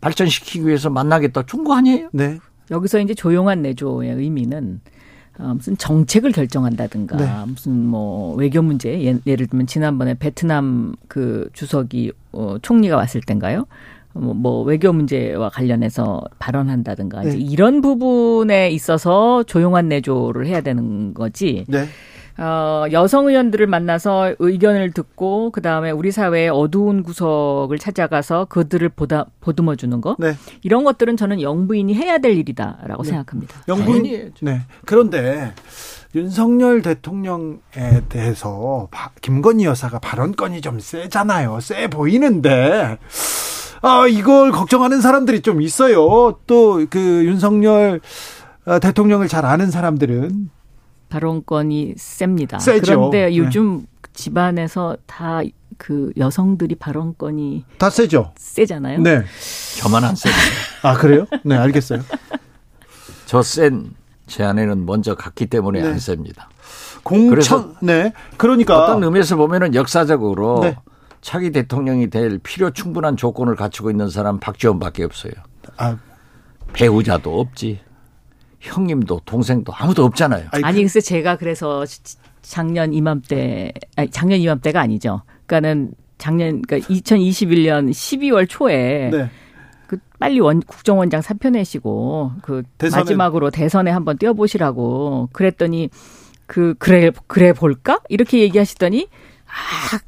발전시키기 0.00 0.66
위해서 0.66 0.88
만나겠다. 0.88 1.42
좋은 1.42 1.64
거 1.64 1.76
아니에요? 1.76 2.08
네. 2.14 2.38
여기서 2.70 3.00
이제 3.00 3.12
조용한 3.12 3.60
내조의 3.60 4.14
의미는 4.14 4.80
어, 5.38 5.52
무슨 5.52 5.76
정책을 5.76 6.32
결정한다든가 6.32 7.16
네. 7.18 7.30
무슨 7.46 7.84
뭐 7.84 8.34
외교 8.34 8.62
문제 8.62 8.98
예, 9.04 9.18
예를 9.26 9.46
들면 9.46 9.66
지난번에 9.66 10.14
베트남 10.14 10.94
그 11.06 11.50
주석이 11.52 12.12
어, 12.32 12.56
총리가 12.62 12.96
왔을 12.96 13.20
땐가요? 13.20 13.66
뭐, 14.18 14.34
뭐 14.34 14.62
외교 14.62 14.92
문제와 14.92 15.48
관련해서 15.50 16.22
발언한다든가 16.38 17.22
네. 17.22 17.28
이제 17.28 17.38
이런 17.38 17.80
부분에 17.80 18.70
있어서 18.70 19.42
조용한 19.44 19.88
내조를 19.88 20.46
해야 20.46 20.60
되는 20.60 21.14
거지. 21.14 21.64
네. 21.68 21.86
어, 22.38 22.84
여성 22.92 23.26
의원들을 23.26 23.66
만나서 23.66 24.34
의견을 24.38 24.92
듣고 24.92 25.50
그다음에 25.50 25.90
우리 25.90 26.12
사회의 26.12 26.48
어두운 26.48 27.02
구석을 27.02 27.78
찾아가서 27.78 28.44
그들을 28.44 28.88
보다 28.90 29.26
보듬어 29.40 29.74
주는 29.74 30.00
거. 30.00 30.14
네. 30.20 30.34
이런 30.62 30.84
것들은 30.84 31.16
저는 31.16 31.42
영부인이 31.42 31.92
해야 31.94 32.18
될 32.18 32.36
일이다라고 32.36 33.02
네. 33.02 33.08
생각합니다. 33.08 33.62
영부인 33.66 34.32
네. 34.40 34.60
그런데 34.84 35.52
윤석열 36.14 36.80
대통령에 36.80 37.58
대해서 38.08 38.88
김건희 39.20 39.64
여사가 39.64 39.98
발언권이 39.98 40.60
좀 40.60 40.78
세잖아요. 40.78 41.58
세 41.60 41.88
보이는데 41.88 42.98
아, 43.82 44.06
이걸 44.08 44.50
걱정하는 44.52 45.00
사람들이 45.00 45.40
좀 45.42 45.60
있어요. 45.62 46.38
또 46.46 46.86
그 46.90 47.24
윤석열 47.24 48.00
어, 48.66 48.78
대통령을 48.78 49.28
잘 49.28 49.44
아는 49.46 49.70
사람들은 49.70 50.50
발언권이 51.08 51.94
셉니다. 51.96 52.58
세죠. 52.58 52.96
그런데 52.98 53.26
네. 53.30 53.36
요즘 53.36 53.80
네. 53.80 53.86
집안에서 54.12 54.96
다 55.06 55.42
그 55.80 56.12
여성들이 56.16 56.74
발언권이 56.74 57.64
다 57.78 57.88
세죠. 57.88 58.32
세잖아요. 58.36 58.98
네. 58.98 59.22
저만 59.78 60.02
안 60.02 60.16
세요. 60.16 60.34
아 60.82 60.94
그래요? 60.94 61.24
네 61.44 61.54
알겠어요. 61.56 62.00
저 63.26 63.42
센 63.42 63.94
제 64.26 64.42
아내는 64.42 64.84
먼저 64.86 65.14
갔기 65.14 65.46
때문에 65.46 65.80
네. 65.80 65.88
안 65.88 65.98
셉니다. 66.00 66.50
공천 67.04 67.76
네 67.80 68.12
그러니까 68.36 68.82
어떤 68.82 69.04
의미에서 69.04 69.36
보면은 69.36 69.74
역사적으로 69.76 70.60
네. 70.64 70.76
차기 71.20 71.50
대통령이 71.50 72.10
될 72.10 72.38
필요 72.38 72.70
충분한 72.70 73.16
조건을 73.16 73.56
갖추고 73.56 73.90
있는 73.90 74.08
사람 74.08 74.38
박지원밖에 74.38 75.04
없어요. 75.04 75.32
아. 75.76 75.98
배우자도 76.72 77.40
없지. 77.40 77.80
형님도 78.60 79.22
동생도 79.24 79.72
아무도 79.74 80.04
없잖아요. 80.04 80.48
아니 80.50 80.82
글쎄 80.82 81.00
제가 81.00 81.36
그래서 81.36 81.84
작년 82.42 82.92
이맘때 82.92 83.72
아니 83.96 84.10
작년 84.10 84.40
이맘때가 84.40 84.80
아니죠. 84.80 85.22
그러니까는 85.46 85.92
작년 86.18 86.62
그러니까 86.62 86.88
2021년 86.92 87.90
12월 87.90 88.48
초에 88.48 89.10
네. 89.10 89.30
그 89.86 89.98
빨리 90.18 90.40
원 90.40 90.60
국정원장 90.60 91.22
사표 91.22 91.50
내시고 91.50 92.32
그 92.42 92.62
대선에. 92.78 93.00
마지막으로 93.00 93.50
대선에 93.50 93.90
한번 93.90 94.18
뛰어보시라고 94.18 95.28
그랬더니 95.32 95.88
그 96.46 96.74
그래 96.78 97.12
그래 97.28 97.52
볼까 97.52 98.00
이렇게 98.08 98.40
얘기하시더니 98.40 99.08
아 99.46 99.98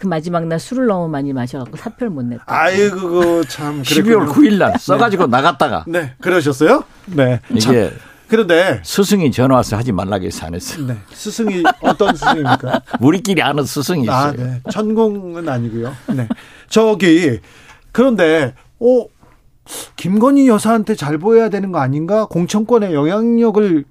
그 0.00 0.06
마지막 0.06 0.46
날 0.46 0.58
술을 0.58 0.86
너무 0.86 1.08
많이 1.08 1.32
마셔갖고 1.34 1.76
사표를 1.76 2.10
못 2.10 2.24
냈다. 2.24 2.44
아이고 2.46 3.44
참. 3.44 3.82
12월 3.82 4.28
9일 4.30 4.56
날 4.56 4.78
써가지고 4.78 5.26
네. 5.26 5.30
나갔다가. 5.30 5.84
네, 5.86 6.14
그러셨어요? 6.22 6.84
네. 7.04 7.40
이게 7.50 7.60
참. 7.60 7.90
그런데 8.26 8.80
스승이 8.82 9.30
전화 9.30 9.56
와서 9.56 9.76
하지 9.76 9.92
말라고 9.92 10.24
해서 10.24 10.46
안 10.46 10.54
했어요. 10.54 10.86
네. 10.86 10.96
스승이 11.12 11.64
어떤 11.82 12.16
스승입니까? 12.16 12.80
우리끼리 13.00 13.42
아는 13.42 13.64
스승이 13.64 14.04
있어요. 14.04 14.16
아, 14.16 14.32
네. 14.32 14.62
천공은 14.70 15.46
아니고요. 15.46 15.92
네. 16.14 16.26
저기 16.70 17.40
그런데 17.92 18.54
어 18.78 19.04
김건희 19.96 20.48
여사한테 20.48 20.94
잘 20.94 21.18
보여야 21.18 21.50
되는 21.50 21.72
거 21.72 21.80
아닌가? 21.80 22.24
공천권의 22.24 22.94
영향력을 22.94 23.84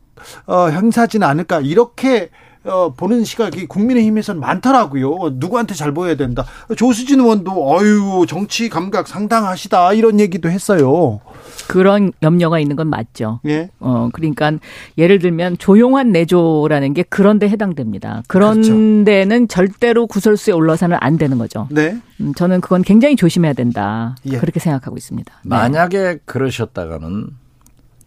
어, 0.48 0.68
행사하지는 0.70 1.26
않을까? 1.28 1.60
이렇게 1.60 2.30
어, 2.66 2.94
보는 2.96 3.24
시각이 3.24 3.68
국민의힘에서는 3.68 4.42
많더라고요. 4.42 5.36
누구한테 5.36 5.76
잘 5.76 5.94
보여야 5.94 6.16
된다. 6.16 6.46
조수진 6.76 7.22
의원도 7.22 7.52
어유 7.52 8.26
정치 8.28 8.68
감각 8.68 9.08
상당하시다 9.08 9.94
이런 9.94 10.20
얘기도 10.20 10.50
했어요. 10.50 11.22
그런 11.70 12.12
염려가 12.22 12.60
있는 12.60 12.76
건 12.76 12.88
맞죠. 12.88 13.40
예. 13.46 13.70
어 13.80 14.10
그러니까 14.12 14.52
예를 14.98 15.20
들면 15.20 15.58
조용한 15.58 16.12
내조라는 16.12 16.94
게 16.94 17.04
그런 17.04 17.40
데 17.40 17.48
해당됩니다. 17.48 18.24
그런 18.28 18.62
그렇죠. 18.62 19.04
데는 19.06 19.48
절대로 19.48 20.06
구설수에 20.08 20.54
올라서는 20.54 20.98
안 21.00 21.18
되는 21.18 21.38
거죠. 21.38 21.68
네. 21.72 21.98
음, 22.20 22.34
저는 22.34 22.60
그건 22.60 22.82
굉장히 22.82 23.16
조심해야 23.16 23.54
된다. 23.54 24.16
예. 24.26 24.38
그렇게 24.38 24.60
생각하고 24.60 24.98
있습니다. 24.98 25.32
네. 25.44 25.50
만약에 25.50 26.20
그러셨다가는 26.26 27.28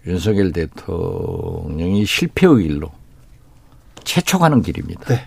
윤석열 0.06 0.52
대통령이 0.52 2.04
실패의 2.04 2.62
길로 2.64 2.90
채촉하는 4.04 4.62
길입니다. 4.62 5.04
네. 5.06 5.26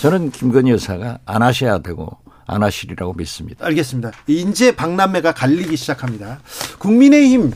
저는 0.00 0.30
김건희 0.30 0.72
여사가 0.72 1.18
안 1.24 1.42
하셔야 1.42 1.78
되고 1.78 2.18
안 2.46 2.62
하시리라고 2.62 3.14
믿습니다. 3.14 3.64
알겠습니다. 3.66 4.12
이제 4.26 4.74
박남매가 4.76 5.32
갈리기 5.32 5.76
시작합니다. 5.76 6.40
국민의힘 6.78 7.52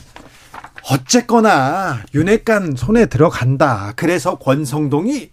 어쨌거나 0.90 2.00
윤핵관 2.14 2.74
손에 2.76 3.06
들어간다. 3.06 3.92
그래서 3.96 4.38
권성동이 4.38 5.30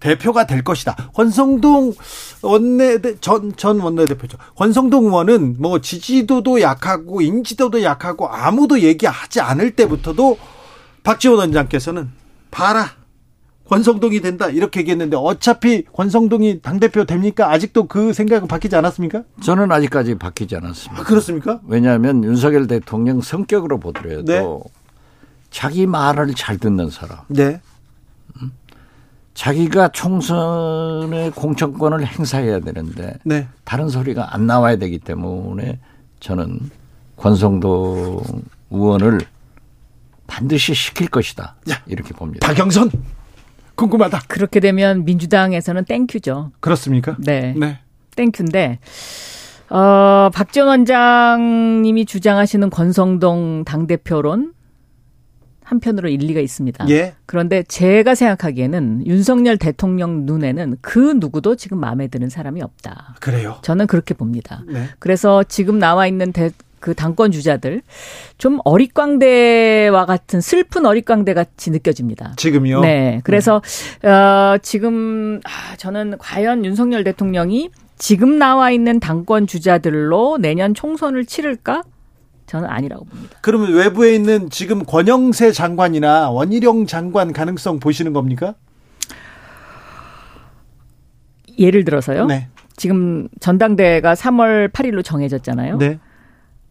대표가 0.00 0.46
될 0.46 0.64
것이다. 0.64 1.10
권성동 1.14 1.94
원내 2.42 2.98
전, 3.20 3.54
전 3.56 3.80
원내대표죠. 3.80 4.38
권성동 4.56 5.06
의원은 5.06 5.56
뭐 5.58 5.80
지지도도 5.80 6.60
약하고 6.62 7.20
인지도도 7.20 7.82
약하고 7.82 8.28
아무도 8.28 8.80
얘기하지 8.80 9.40
않을 9.40 9.72
때부터도 9.72 10.38
박지원 11.02 11.38
원장께서는 11.38 12.10
봐라. 12.50 12.99
권성동이 13.70 14.20
된다 14.20 14.48
이렇게 14.48 14.80
얘기했는데 14.80 15.16
어차피 15.16 15.84
권성동이 15.84 16.60
당 16.60 16.80
대표 16.80 17.04
됩니까? 17.04 17.52
아직도 17.52 17.86
그 17.86 18.12
생각은 18.12 18.48
바뀌지 18.48 18.74
않았습니까? 18.74 19.22
저는 19.42 19.70
아직까지 19.70 20.16
바뀌지 20.16 20.56
않았습니다. 20.56 21.00
아, 21.00 21.04
그렇습니까? 21.04 21.60
왜냐하면 21.68 22.24
윤석열 22.24 22.66
대통령 22.66 23.20
성격으로 23.20 23.78
보더라도 23.78 24.24
네. 24.24 24.42
자기 25.52 25.86
말을 25.86 26.34
잘 26.34 26.58
듣는 26.58 26.90
사람. 26.90 27.18
네. 27.28 27.60
음? 28.42 28.50
자기가 29.34 29.90
총선의 29.92 31.30
공천권을 31.30 32.04
행사해야 32.04 32.58
되는데 32.58 33.18
네. 33.22 33.46
다른 33.62 33.88
소리가 33.88 34.34
안 34.34 34.48
나와야 34.48 34.76
되기 34.76 34.98
때문에 34.98 35.78
저는 36.18 36.58
권성동 37.16 38.42
의원을 38.70 39.20
반드시 40.26 40.74
시킬 40.74 41.06
것이다. 41.06 41.54
야, 41.70 41.82
이렇게 41.86 42.12
봅니다. 42.14 42.44
박영선 42.44 42.90
궁금하다. 43.80 44.22
그렇게 44.28 44.60
되면 44.60 45.06
민주당에서는 45.06 45.84
thank 45.86 46.13
you죠. 46.13 46.52
그렇습니까? 46.60 47.16
네. 47.18 47.54
네. 47.56 47.78
thank 48.14 48.41
you인데 48.41 48.78
어, 49.70 50.30
박지원 50.34 50.68
원장님이 50.68 52.04
주장하시는 52.04 52.68
권성동 52.68 53.64
당대표론 53.64 54.52
한편으로 55.62 56.08
일리가 56.08 56.40
있습니다. 56.40 56.88
예. 56.90 57.14
그런데 57.26 57.62
제가 57.62 58.16
생각하기에는 58.16 59.06
윤석열 59.06 59.56
대통령 59.56 60.26
눈에는 60.26 60.76
그 60.80 61.14
누구도 61.16 61.54
지금 61.54 61.78
마음에 61.78 62.08
드는 62.08 62.28
사람이 62.28 62.60
없다. 62.60 63.14
그래요? 63.20 63.58
저는 63.62 63.86
그렇게 63.86 64.12
봅니다. 64.12 64.64
네. 64.66 64.88
그래서 64.98 65.44
지금 65.44 65.78
나와 65.78 66.08
있는 66.08 66.32
대, 66.32 66.50
그 66.80 66.94
당권 66.94 67.30
주자들 67.30 67.82
좀 68.38 68.58
어릿광대와 68.64 70.06
같은 70.06 70.40
슬픈 70.40 70.86
어릿광대 70.86 71.34
같이 71.34 71.70
느껴집니다. 71.70 72.32
지금요? 72.36 72.80
네. 72.80 73.20
그래서 73.22 73.62
네. 74.02 74.08
어, 74.08 74.58
지금 74.62 75.40
아, 75.44 75.76
저는 75.76 76.18
과연 76.18 76.64
윤석열 76.64 77.04
대통령이 77.04 77.70
지금 77.98 78.38
나와 78.38 78.70
있는 78.70 78.98
당권 78.98 79.46
주자들로 79.46 80.38
내년 80.38 80.74
총선을 80.74 81.26
치를까? 81.26 81.82
저는 82.46 82.68
아니라고 82.68 83.04
봅니다. 83.04 83.36
그러면 83.42 83.74
외부에 83.74 84.12
있는 84.14 84.50
지금 84.50 84.84
권영세 84.84 85.52
장관이나 85.52 86.30
원희룡 86.30 86.86
장관 86.86 87.32
가능성 87.32 87.78
보시는 87.78 88.12
겁니까? 88.12 88.54
예를 91.58 91.84
들어서요. 91.84 92.26
네. 92.26 92.48
지금 92.76 93.28
전당대회가 93.38 94.14
3월 94.14 94.72
8일로 94.72 95.04
정해졌잖아요. 95.04 95.76
네. 95.76 96.00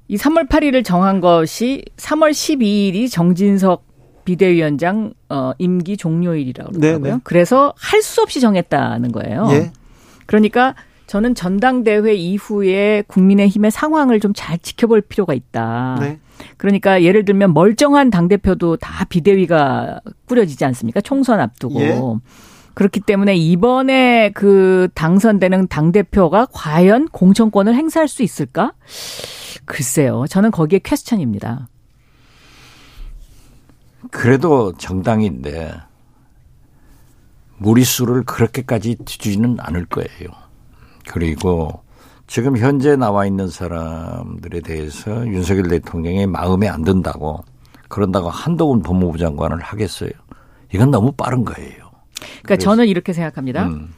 이 0.10 0.18
3월 0.18 0.49
8일을 0.49 0.84
정한 0.84 1.22
것이 1.22 1.86
3월 1.98 2.31
12일이 2.31 3.10
정진석 3.10 3.86
비대위원장 4.26 5.14
어, 5.30 5.52
임기 5.60 5.95
종료일이라고 5.98 6.72
네, 6.73 6.80
그러더라고요. 6.80 7.14
네. 7.15 7.19
그래서 7.23 7.73
할 7.77 8.02
수 8.02 8.22
없이 8.22 8.41
정했다는 8.41 9.11
거예요. 9.11 9.48
예. 9.52 9.72
그러니까 10.26 10.76
저는 11.07 11.34
전당대회 11.36 12.14
이후에 12.14 13.03
국민의힘의 13.07 13.72
상황을 13.72 14.19
좀 14.19 14.34
잘 14.36 14.57
지켜볼 14.60 15.02
필요가 15.02 15.34
있다. 15.34 15.98
네. 15.99 16.19
그러니까 16.57 17.02
예를 17.03 17.26
들면 17.26 17.53
멀쩡한 17.53 18.10
당대표도 18.10 18.77
다 18.77 19.06
비대위가 19.06 19.99
꾸려지지 20.27 20.64
않습니까? 20.65 21.02
총선 21.02 21.40
앞두고. 21.40 21.81
예. 21.81 21.99
그렇기 22.80 23.01
때문에 23.01 23.35
이번에 23.35 24.31
그 24.31 24.88
당선되는 24.93 25.68
당대표가 25.68 26.47
과연 26.53 27.10
공천권을 27.10 27.76
행사할 27.76 28.07
수 28.07 28.23
있을까? 28.23 28.72
글쎄요. 29.65 30.23
저는 30.30 30.51
거기에 30.51 30.80
question입니다. 30.80 31.67
그래도 34.11 34.72
정당인데 34.77 35.73
무리수를 37.57 38.23
그렇게까지 38.23 38.95
두지는 39.03 39.57
않을 39.60 39.85
거예요. 39.88 40.30
그리고 41.10 41.84
지금 42.27 42.56
현재 42.56 42.95
나와 42.95 43.26
있는 43.26 43.49
사람들에 43.49 44.61
대해서 44.61 45.27
윤석열 45.27 45.68
대통령의 45.68 46.27
마음에 46.27 46.69
안 46.69 46.85
든다고 46.85 47.43
그런다고 47.89 48.30
한동훈 48.30 48.81
법무부 48.81 49.18
장관을 49.18 49.60
하겠어요. 49.60 50.11
이건 50.73 50.91
너무 50.91 51.11
빠른 51.11 51.43
거예요. 51.43 51.88
그러니까 52.43 52.57
저는 52.57 52.87
이렇게 52.87 53.13
생각합니다. 53.13 53.67
음. 53.67 53.89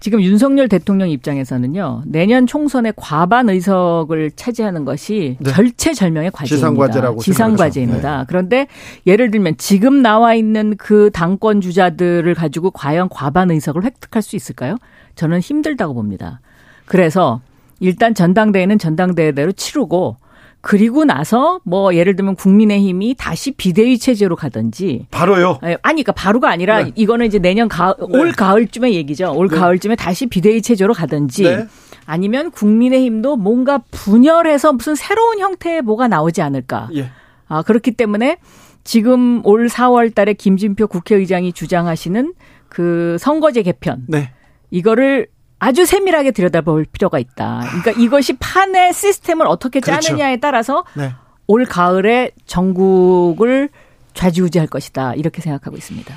지금 0.00 0.22
윤석열 0.22 0.66
대통령 0.66 1.10
입장에서는요 1.10 2.04
내년 2.06 2.46
총선의 2.46 2.94
과반 2.96 3.50
의석을 3.50 4.30
차지하는 4.34 4.86
것이 4.86 5.36
네. 5.40 5.50
절체절명의 5.52 6.30
과제입니다. 6.30 6.56
지상과제라고 6.56 7.20
지상과제입니다. 7.20 8.18
네. 8.18 8.24
그런데 8.26 8.66
예를 9.06 9.30
들면 9.30 9.58
지금 9.58 10.00
나와 10.00 10.34
있는 10.34 10.76
그 10.78 11.10
당권 11.12 11.60
주자들을 11.60 12.34
가지고 12.34 12.70
과연 12.70 13.10
과반 13.10 13.50
의석을 13.50 13.84
획득할 13.84 14.22
수 14.22 14.36
있을까요? 14.36 14.76
저는 15.16 15.40
힘들다고 15.40 15.92
봅니다. 15.92 16.40
그래서 16.86 17.42
일단 17.78 18.14
전당대회는 18.14 18.78
전당대회대로 18.78 19.52
치르고 19.52 20.16
그리고 20.62 21.04
나서 21.04 21.60
뭐 21.64 21.94
예를 21.94 22.16
들면 22.16 22.34
국민의힘이 22.34 23.14
다시 23.18 23.52
비대위 23.52 23.98
체제로 23.98 24.36
가든지 24.36 25.06
바로요? 25.10 25.58
예, 25.64 25.78
아니 25.82 26.02
그러니까 26.02 26.12
바로가 26.12 26.50
아니라 26.50 26.82
네. 26.82 26.92
이거는 26.94 27.26
이제 27.26 27.38
내년 27.38 27.68
가을 27.68 27.94
네. 27.98 28.18
올 28.18 28.32
가을쯤의 28.32 28.94
얘기죠. 28.94 29.32
올 29.34 29.48
네. 29.48 29.56
가을쯤에 29.56 29.96
다시 29.96 30.26
비대위 30.26 30.60
체제로 30.60 30.92
가든지 30.92 31.44
네. 31.44 31.66
아니면 32.04 32.50
국민의힘도 32.50 33.36
뭔가 33.36 33.80
분열해서 33.90 34.74
무슨 34.74 34.94
새로운 34.94 35.38
형태의 35.38 35.82
뭐가 35.82 36.08
나오지 36.08 36.42
않을까. 36.42 36.90
예. 36.94 37.10
아 37.48 37.62
그렇기 37.62 37.92
때문에 37.92 38.36
지금 38.84 39.40
올 39.44 39.68
4월 39.68 40.14
달에 40.14 40.34
김진표 40.34 40.88
국회의장이 40.88 41.52
주장하시는 41.52 42.34
그 42.68 43.16
선거제 43.18 43.62
개편 43.62 44.04
네. 44.08 44.30
이거를 44.70 45.28
아주 45.60 45.84
세밀하게 45.86 46.32
들여다볼 46.32 46.86
필요가 46.86 47.18
있다. 47.18 47.60
그러니까 47.68 47.90
이것이 47.92 48.32
판의 48.38 48.92
시스템을 48.92 49.46
어떻게 49.46 49.78
그렇죠. 49.80 50.00
짜느냐에 50.00 50.32
그렇죠. 50.32 50.40
따라서 50.40 50.84
네. 50.96 51.12
올 51.46 51.64
가을에 51.66 52.32
전국을 52.46 53.68
좌지우지할 54.14 54.66
것이다. 54.66 55.14
이렇게 55.14 55.42
생각하고 55.42 55.76
있습니다. 55.76 56.14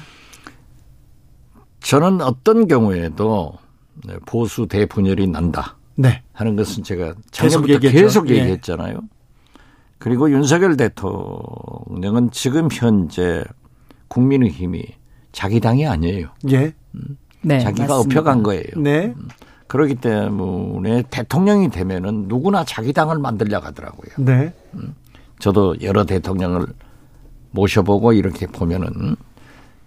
저는 1.82 2.22
어떤 2.22 2.68
경우에도 2.68 3.54
보수 4.26 4.68
대분열이 4.68 5.28
난다. 5.28 5.78
네. 5.96 6.24
하는 6.32 6.56
것은 6.56 6.84
제가 6.84 7.14
작년부터 7.32 7.80
계속, 7.80 7.92
계속 7.92 8.26
네. 8.28 8.36
얘기했잖아요. 8.36 9.02
그리고 10.00 10.32
윤석열 10.32 10.78
대통령은 10.78 12.32
지금 12.32 12.70
현재 12.72 13.44
국민의힘이 14.08 14.84
자기 15.32 15.60
당이 15.60 15.86
아니에요. 15.88 16.28
예. 16.52 16.74
음. 16.96 17.18
네, 17.44 17.60
자기가 17.60 17.88
맞습니다. 17.88 18.20
업혀간 18.20 18.44
거예요. 18.44 18.64
네. 18.78 19.14
음. 19.16 19.28
그렇기 19.68 19.96
때문에 19.96 21.04
대통령이 21.10 21.70
되면은 21.70 22.28
누구나 22.28 22.64
자기 22.64 22.94
당을 22.94 23.18
만들려고 23.20 23.66
하더라고요. 23.68 24.12
네. 24.18 24.54
음. 24.76 24.96
저도 25.40 25.76
여러 25.82 26.06
대통령을 26.06 26.68
모셔보고 27.52 28.14
이렇게 28.14 28.48
보면은 28.48 29.16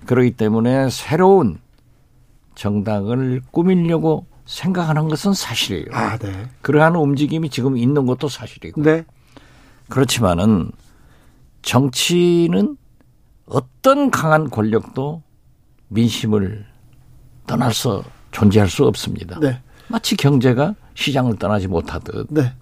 그러기 0.07 0.33
때문에 0.33 0.89
새로운 0.91 1.59
정당을 2.55 3.43
꾸밀려고 3.51 4.27
생각하는 4.47 5.09
것은 5.09 5.35
사실이에요. 5.35 5.87
아, 5.93 6.17
네. 6.19 6.47
그러한 6.63 6.97
움직임이 6.97 7.51
지금 7.51 7.77
있는 7.77 8.07
것도 8.07 8.29
사실이고. 8.29 8.83
네. 8.83 9.05
그렇지만은 9.89 10.71
정치는 11.63 12.77
어떤 13.47 14.11
강한 14.11 14.51
권력도 14.51 15.23
민심을 15.89 16.67
떠날 17.47 17.73
수 17.73 18.03
존재할 18.31 18.69
수 18.69 18.85
없습니다. 18.85 19.39
네. 19.41 19.61
마치 19.89 20.17
경제가 20.17 20.75
시장을 20.95 21.37
떠나지 21.37 21.69
못하듯. 21.69 22.27
네. 22.31 22.53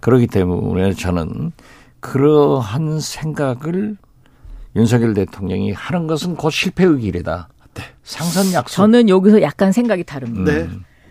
그렇기 0.00 0.26
때문에 0.26 0.92
저는 0.92 1.52
그러한 2.00 3.00
생각을 3.00 3.96
윤석열 4.76 5.14
대통령이 5.14 5.72
하는 5.72 6.06
것은 6.06 6.36
곧 6.36 6.50
실패의 6.50 7.00
길이다. 7.00 7.48
네. 7.74 7.82
상선 8.04 8.52
약속. 8.52 8.76
저는 8.76 9.08
여기서 9.08 9.42
약간 9.42 9.72
생각이 9.72 10.04
다릅니다. 10.04 10.52
네. 10.52 10.68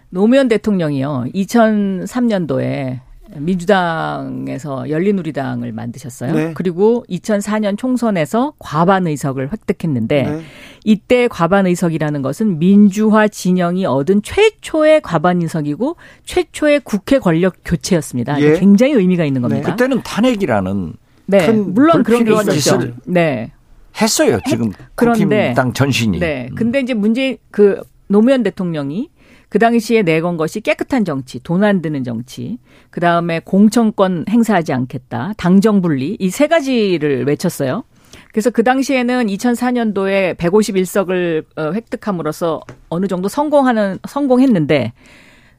노무현 0.09 0.47
대통령이요. 0.47 1.25
2003년도에 1.33 3.01
민주당에서 3.37 4.89
열린우리당을 4.89 5.71
만드셨어요. 5.71 6.33
네. 6.33 6.51
그리고 6.53 7.03
2004년 7.09 7.77
총선에서 7.77 8.53
과반 8.59 9.07
의석을 9.07 9.51
획득했는데 9.51 10.23
네. 10.23 10.41
이때 10.83 11.27
과반 11.27 11.65
의석이라는 11.67 12.21
것은 12.21 12.59
민주화 12.59 13.27
진영이 13.27 13.85
얻은 13.85 14.21
최초의 14.21 15.01
과반 15.01 15.41
의석이고 15.41 15.95
최초의 16.25 16.81
국회 16.83 17.19
권력 17.19 17.55
교체였습니다. 17.65 18.39
예. 18.41 18.53
굉장히 18.59 18.93
의미가 18.93 19.25
있는 19.25 19.41
겁니다. 19.41 19.65
네. 19.65 19.71
그때는 19.71 20.01
탄핵이라는 20.03 20.93
네. 21.27 21.51
물론 21.51 22.03
그런 22.03 22.23
게 22.23 22.31
있었죠. 22.31 22.93
네. 23.05 23.51
했어요. 23.99 24.39
지금 24.47 24.71
그런데 24.95 25.53
당 25.53 25.73
전신이. 25.73 26.19
네. 26.19 26.49
근데 26.55 26.81
이제 26.81 26.93
문제 26.93 27.37
그 27.51 27.81
노무현 28.07 28.43
대통령이 28.43 29.09
그 29.55 29.59
당시에 29.59 30.01
내건 30.01 30.35
것이 30.35 30.59
깨끗한 30.59 31.05
정치, 31.05 31.39
돈 31.39 31.63
안 31.63 31.81
드는 31.81 32.03
정치, 32.03 32.57
그 32.89 32.99
다음에 32.99 33.39
공천권 33.39 34.25
행사하지 34.27 34.73
않겠다, 34.73 35.31
당정 35.37 35.81
분리 35.81 36.17
이 36.19 36.29
세 36.29 36.47
가지를 36.47 37.25
외쳤어요. 37.25 37.85
그래서 38.33 38.49
그 38.49 38.63
당시에는 38.63 39.27
2004년도에 39.27 40.35
151석을 40.35 41.45
어, 41.55 41.71
획득함으로써 41.71 42.63
어느 42.89 43.07
정도 43.07 43.29
성공하는 43.29 43.99
성공했는데 44.05 44.91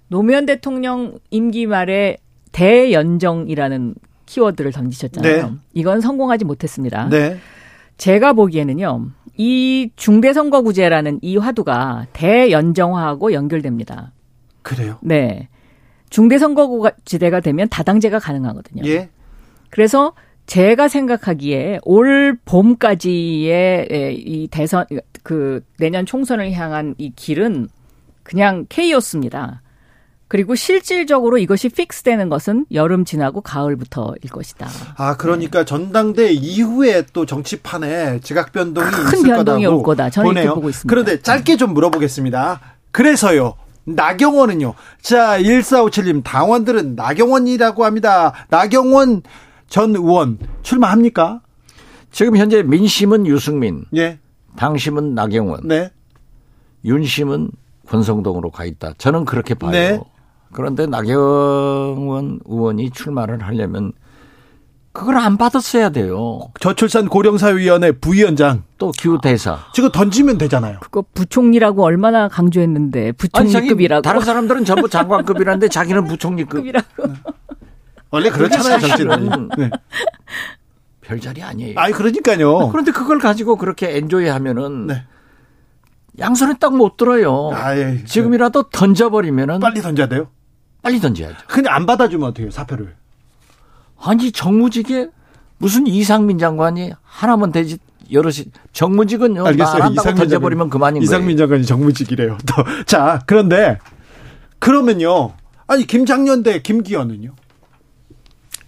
노무현 0.08 0.44
대통령 0.44 1.18
임기 1.30 1.64
말에 1.66 2.18
대연정이라는 2.52 3.94
키워드를 4.26 4.72
던지셨잖아요. 4.72 5.42
네. 5.42 5.52
이건 5.72 6.02
성공하지 6.02 6.44
못했습니다. 6.44 7.08
네. 7.08 7.38
제가 7.96 8.34
보기에는요. 8.34 9.06
이 9.36 9.90
중대선거구제라는 9.96 11.20
이 11.22 11.36
화두가 11.36 12.06
대연정화하고 12.12 13.32
연결됩니다. 13.32 14.12
그래요? 14.62 14.98
네. 15.02 15.48
중대선거구제가 16.10 17.40
되면 17.40 17.68
다당제가 17.68 18.18
가능하거든요. 18.18 18.82
예. 18.86 19.10
그래서 19.70 20.14
제가 20.46 20.88
생각하기에 20.88 21.80
올 21.82 22.38
봄까지의 22.44 24.16
이 24.16 24.48
대선 24.48 24.86
그 25.22 25.64
내년 25.78 26.06
총선을 26.06 26.52
향한 26.52 26.94
이 26.98 27.10
길은 27.10 27.68
그냥 28.22 28.66
케이오스입니다. 28.68 29.62
그리고 30.28 30.54
실질적으로 30.54 31.38
이것이 31.38 31.68
픽스되는 31.68 32.28
것은 32.28 32.66
여름 32.72 33.04
지나고 33.04 33.40
가을부터일 33.40 34.30
것이다. 34.30 34.68
아 34.96 35.16
그러니까 35.16 35.64
전당대 35.64 36.32
이후에 36.32 37.04
또 37.12 37.26
정치판에 37.26 38.20
지각 38.20 38.52
변동이 38.52 38.90
큰 38.90 39.22
변동이 39.22 39.66
올 39.66 39.82
거다. 39.82 40.10
저는 40.10 40.28
보네요. 40.28 40.44
이렇게 40.44 40.54
보고 40.54 40.68
있습니다. 40.68 40.88
그런데 40.92 41.22
짧게 41.22 41.56
좀 41.56 41.74
물어보겠습니다. 41.74 42.60
그래서요. 42.90 43.54
나경원은요. 43.84 44.74
자, 45.00 45.40
1457님 45.40 46.24
당원들은 46.24 46.96
나경원이라고 46.96 47.84
합니다. 47.84 48.32
나경원 48.48 49.22
전 49.68 49.94
의원 49.94 50.38
출마합니까? 50.62 51.40
지금 52.10 52.36
현재 52.36 52.62
민심은 52.62 53.26
유승민, 53.26 53.84
예. 53.94 54.18
당심은 54.56 55.14
나경원, 55.14 55.68
네. 55.68 55.90
윤심은 56.84 57.50
권성동으로 57.86 58.50
가 58.50 58.64
있다. 58.64 58.94
저는 58.98 59.24
그렇게 59.24 59.54
봐요. 59.54 59.70
네. 59.70 60.00
그런데 60.56 60.86
나경원 60.86 62.40
의원이 62.46 62.90
출마를 62.90 63.42
하려면 63.42 63.92
그걸 64.92 65.18
안 65.18 65.36
받았어야 65.36 65.90
돼요. 65.90 66.40
저출산 66.58 67.08
고령사위원회 67.10 67.92
부위원장 67.92 68.62
또 68.78 68.90
기후대사. 68.92 69.58
지금 69.74 69.92
던지면 69.92 70.38
되잖아요. 70.38 70.78
그거 70.80 71.04
부총리라고 71.12 71.84
얼마나 71.84 72.28
강조했는데 72.28 73.12
부총리급이라고. 73.12 74.00
다른 74.00 74.22
사람들은 74.22 74.64
전부 74.64 74.88
장관급이라는데 74.88 75.68
자기는 75.68 76.04
부총리급이라고. 76.08 76.86
원래 78.10 78.30
그렇잖아요, 78.30 78.78
정치는. 78.80 79.50
네. 79.58 79.70
별자리 81.02 81.42
아니에요. 81.42 81.74
아니 81.78 81.92
그러니까요. 81.92 82.70
그런데 82.70 82.90
그걸 82.90 83.18
가지고 83.18 83.56
그렇게 83.56 83.98
엔조이하면은 83.98 84.86
네. 84.86 85.04
양손에 86.18 86.54
딱 86.58 86.72
못 86.72 86.96
들어요. 86.96 87.50
아, 87.52 87.76
예. 87.76 88.02
지금이라도 88.06 88.70
던져버리면은 88.70 89.60
빨리 89.60 89.82
던져야 89.82 90.08
돼요. 90.08 90.28
빨리 90.86 91.00
던져야죠. 91.00 91.36
근데 91.48 91.68
안 91.68 91.84
받아주면 91.84 92.28
어떻게요 92.28 92.48
사표를? 92.52 92.94
아니 94.00 94.30
정무직에 94.30 95.08
무슨 95.58 95.88
이상민 95.88 96.38
장관이 96.38 96.92
하나면 97.02 97.50
되지 97.50 97.78
여럿이 98.12 98.44
정무직은요. 98.72 99.44
알겠어요. 99.46 99.90
이상민 99.90 100.14
던져버리면 100.14 100.70
그만인 100.70 101.00
거예요. 101.00 101.02
이상민 101.02 101.36
장관이 101.36 101.66
정무직이래요. 101.66 102.38
또. 102.46 102.84
자 102.84 103.20
그런데 103.26 103.78
그러면요. 104.60 105.32
아니 105.66 105.88
김장년 105.88 106.44
대 106.44 106.62
김기현은요? 106.62 107.34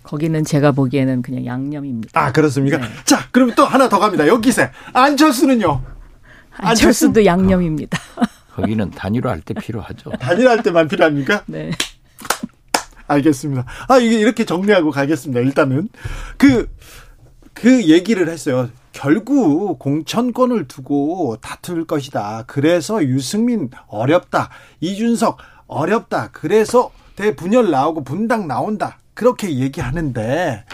거기는 0.02 0.42
제가 0.44 0.72
보기에는 0.72 1.22
그냥 1.22 1.46
양념입니다. 1.46 2.20
아 2.20 2.32
그렇습니까? 2.32 2.78
네. 2.78 2.88
자 3.04 3.28
그럼 3.30 3.52
또 3.54 3.64
하나 3.64 3.88
더 3.88 4.00
갑니다. 4.00 4.26
여기세 4.26 4.72
안철수는요? 4.92 5.82
안철수도 6.56 7.24
양념입니다. 7.24 7.96
거기는 8.56 8.90
단일화 8.90 9.30
할 9.30 9.40
때 9.42 9.54
필요하죠. 9.54 10.10
단일화 10.18 10.50
할 10.50 10.62
때만 10.64 10.88
필요합니까? 10.88 11.44
네. 11.46 11.70
알겠습니다. 13.06 13.64
아, 13.88 13.98
이게 13.98 14.18
이렇게 14.18 14.44
정리하고 14.44 14.90
가겠습니다. 14.90 15.40
일단은. 15.40 15.88
그, 16.36 16.68
그 17.54 17.84
얘기를 17.84 18.28
했어요. 18.28 18.68
결국 18.92 19.78
공천권을 19.78 20.68
두고 20.68 21.36
다툴 21.40 21.86
것이다. 21.86 22.44
그래서 22.46 23.02
유승민 23.04 23.70
어렵다. 23.86 24.50
이준석 24.80 25.38
어렵다. 25.66 26.30
그래서 26.32 26.90
대분열 27.16 27.70
나오고 27.70 28.04
분당 28.04 28.46
나온다. 28.46 28.98
그렇게 29.14 29.56
얘기하는데 29.56 30.64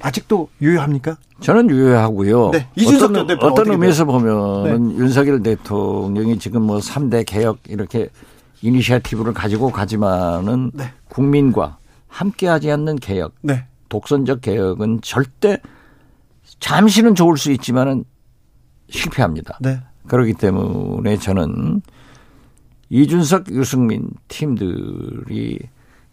아직도 0.00 0.48
유효합니까? 0.60 1.16
저는 1.40 1.70
유효하고요. 1.70 2.50
네. 2.50 2.68
이준석 2.76 3.16
어떤, 3.16 3.38
어떤 3.40 3.70
의미에서 3.70 4.04
보면 4.04 4.64
네. 4.64 4.70
윤석열 4.98 5.42
대통령이 5.42 6.38
지금 6.38 6.62
뭐 6.62 6.78
3대 6.78 7.24
개혁 7.26 7.58
이렇게 7.68 8.08
이니시아티브를 8.62 9.34
가지고 9.34 9.70
가지만은 9.70 10.70
네. 10.74 10.92
국민과 11.08 11.78
함께하지 12.08 12.70
않는 12.70 12.96
개혁, 12.96 13.34
네. 13.42 13.66
독선적 13.88 14.40
개혁은 14.40 15.00
절대 15.02 15.60
잠시는 16.60 17.14
좋을 17.14 17.36
수 17.36 17.52
있지만은 17.52 18.04
실패합니다. 18.88 19.58
네. 19.60 19.80
그렇기 20.06 20.34
때문에 20.34 21.16
저는 21.16 21.82
이준석, 22.88 23.50
유승민 23.50 24.08
팀들이 24.28 25.58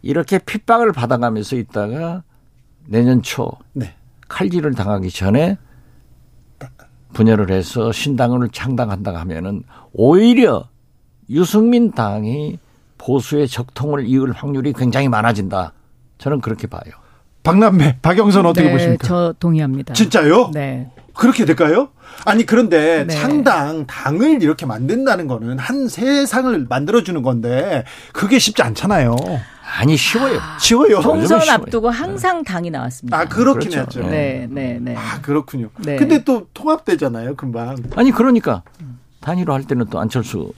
이렇게 0.02 0.40
핍박을 0.40 0.92
받아가면서 0.92 1.56
있다가 1.56 2.24
내년 2.88 3.22
초 3.22 3.52
네. 3.74 3.96
칼질을 4.28 4.74
당하기 4.74 5.10
전에 5.12 5.58
분열을 7.14 7.52
해서 7.52 7.92
신당을 7.92 8.50
창당한다 8.50 9.14
하면은 9.14 9.64
오히려 9.94 10.68
유승민 11.30 11.92
당이 11.92 12.60
보수의 12.98 13.48
적통을 13.48 14.08
이을 14.08 14.32
확률이 14.32 14.74
굉장히 14.74 15.10
많아진다. 15.10 15.74
저는 16.18 16.42
그렇게 16.42 16.68
봐요. 16.68 16.82
박남매, 17.44 18.00
박영선 18.02 18.46
어떻게 18.46 18.68
네, 18.68 18.72
보십니까? 18.72 19.08
저 19.08 19.34
동의합니다. 19.40 19.94
진짜요? 19.94 20.52
네. 20.54 20.90
그렇게 21.14 21.46
될까요? 21.46 21.90
아니 22.26 22.46
그런데 22.46 23.06
네. 23.06 23.14
창당 23.14 23.86
당을 23.86 24.42
이렇게 24.42 24.66
만든다는 24.66 25.28
거는 25.28 25.60
한 25.60 25.88
세상을 25.88 26.66
만들어 26.70 27.04
주는 27.04 27.22
건데 27.22 27.84
그게 28.14 28.40
쉽지 28.40 28.62
않잖아요. 28.62 29.16
아니 29.78 29.98
쉬워요. 29.98 30.40
아, 30.40 30.58
쉬워요. 30.60 31.02
총선 31.02 31.42
앞두고 31.50 31.90
항상 31.90 32.44
당이 32.44 32.70
나왔습니다. 32.70 33.18
아 33.18 33.26
그렇긴 33.26 33.72
그렇죠. 33.72 34.02
했죠. 34.02 34.10
네, 34.10 34.48
네, 34.50 34.78
네. 34.80 34.96
아 34.96 35.20
그렇군요. 35.22 35.70
네. 35.80 35.98
근데 35.98 36.24
또 36.24 36.48
통합되잖아요, 36.54 37.36
금방. 37.36 37.78
아니 37.96 38.12
그러니까 38.12 38.64
단일화 39.20 39.54
할 39.54 39.64
때는 39.64 39.88
또 39.90 40.00
안철수 40.00 40.54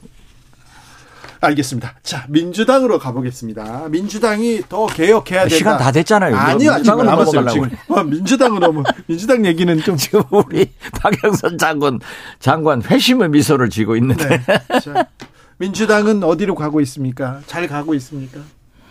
알겠습니다. 1.46 1.94
자, 2.02 2.26
민주당으로 2.28 2.98
가보겠습니다. 2.98 3.88
민주당이 3.88 4.62
더 4.68 4.86
개혁해야 4.86 5.42
된다. 5.42 5.56
시간 5.56 5.78
다 5.78 5.92
됐잖아요. 5.92 6.36
아니요, 6.36 6.72
아직 6.72 6.94
남았어요. 6.94 7.48
지금 7.48 7.70
어, 7.88 8.02
민주당으로 8.02 8.72
뭐 8.72 8.82
민주당 9.06 9.44
얘기는 9.44 9.78
좀 9.80 9.96
지금 9.96 10.22
우리 10.30 10.70
박영선 11.00 11.58
장관 11.58 12.00
장관 12.38 12.82
회심의 12.82 13.30
미소를 13.30 13.70
지고 13.70 13.96
있는데. 13.96 14.42
네. 14.44 14.80
자, 14.80 15.06
민주당은 15.58 16.22
어디로 16.22 16.54
가고 16.54 16.80
있습니까? 16.82 17.40
잘 17.46 17.66
가고 17.66 17.94
있습니까? 17.94 18.40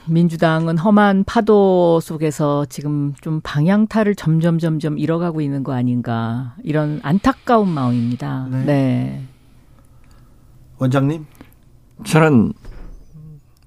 민주당은 0.08 0.78
험한 0.78 1.24
파도 1.26 2.00
속에서 2.00 2.66
지금 2.70 3.14
좀 3.22 3.42
방향타를 3.44 4.16
점점 4.16 4.60
점점 4.60 5.00
잃어가고 5.00 5.42
있는 5.42 5.64
거 5.64 5.74
아닌가 5.74 6.56
이런 6.64 7.00
안타까운 7.04 7.70
마음입니다. 7.70 8.48
네. 8.52 8.64
네. 8.66 9.24
원장님? 10.78 11.26
저는 12.04 12.54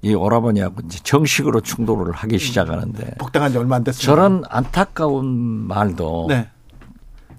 이 0.03 0.15
오라버니하고 0.15 0.83
이제 0.87 0.99
정식으로 1.03 1.61
충돌을 1.61 2.13
하기 2.13 2.39
시작하는데 2.39 3.15
복당한 3.19 3.51
지 3.51 3.59
얼마 3.59 3.77
안 3.77 3.85
됐어요. 3.85 4.03
저런 4.03 4.45
안타까운 4.49 5.27
말도 5.27 6.27
네. 6.29 6.49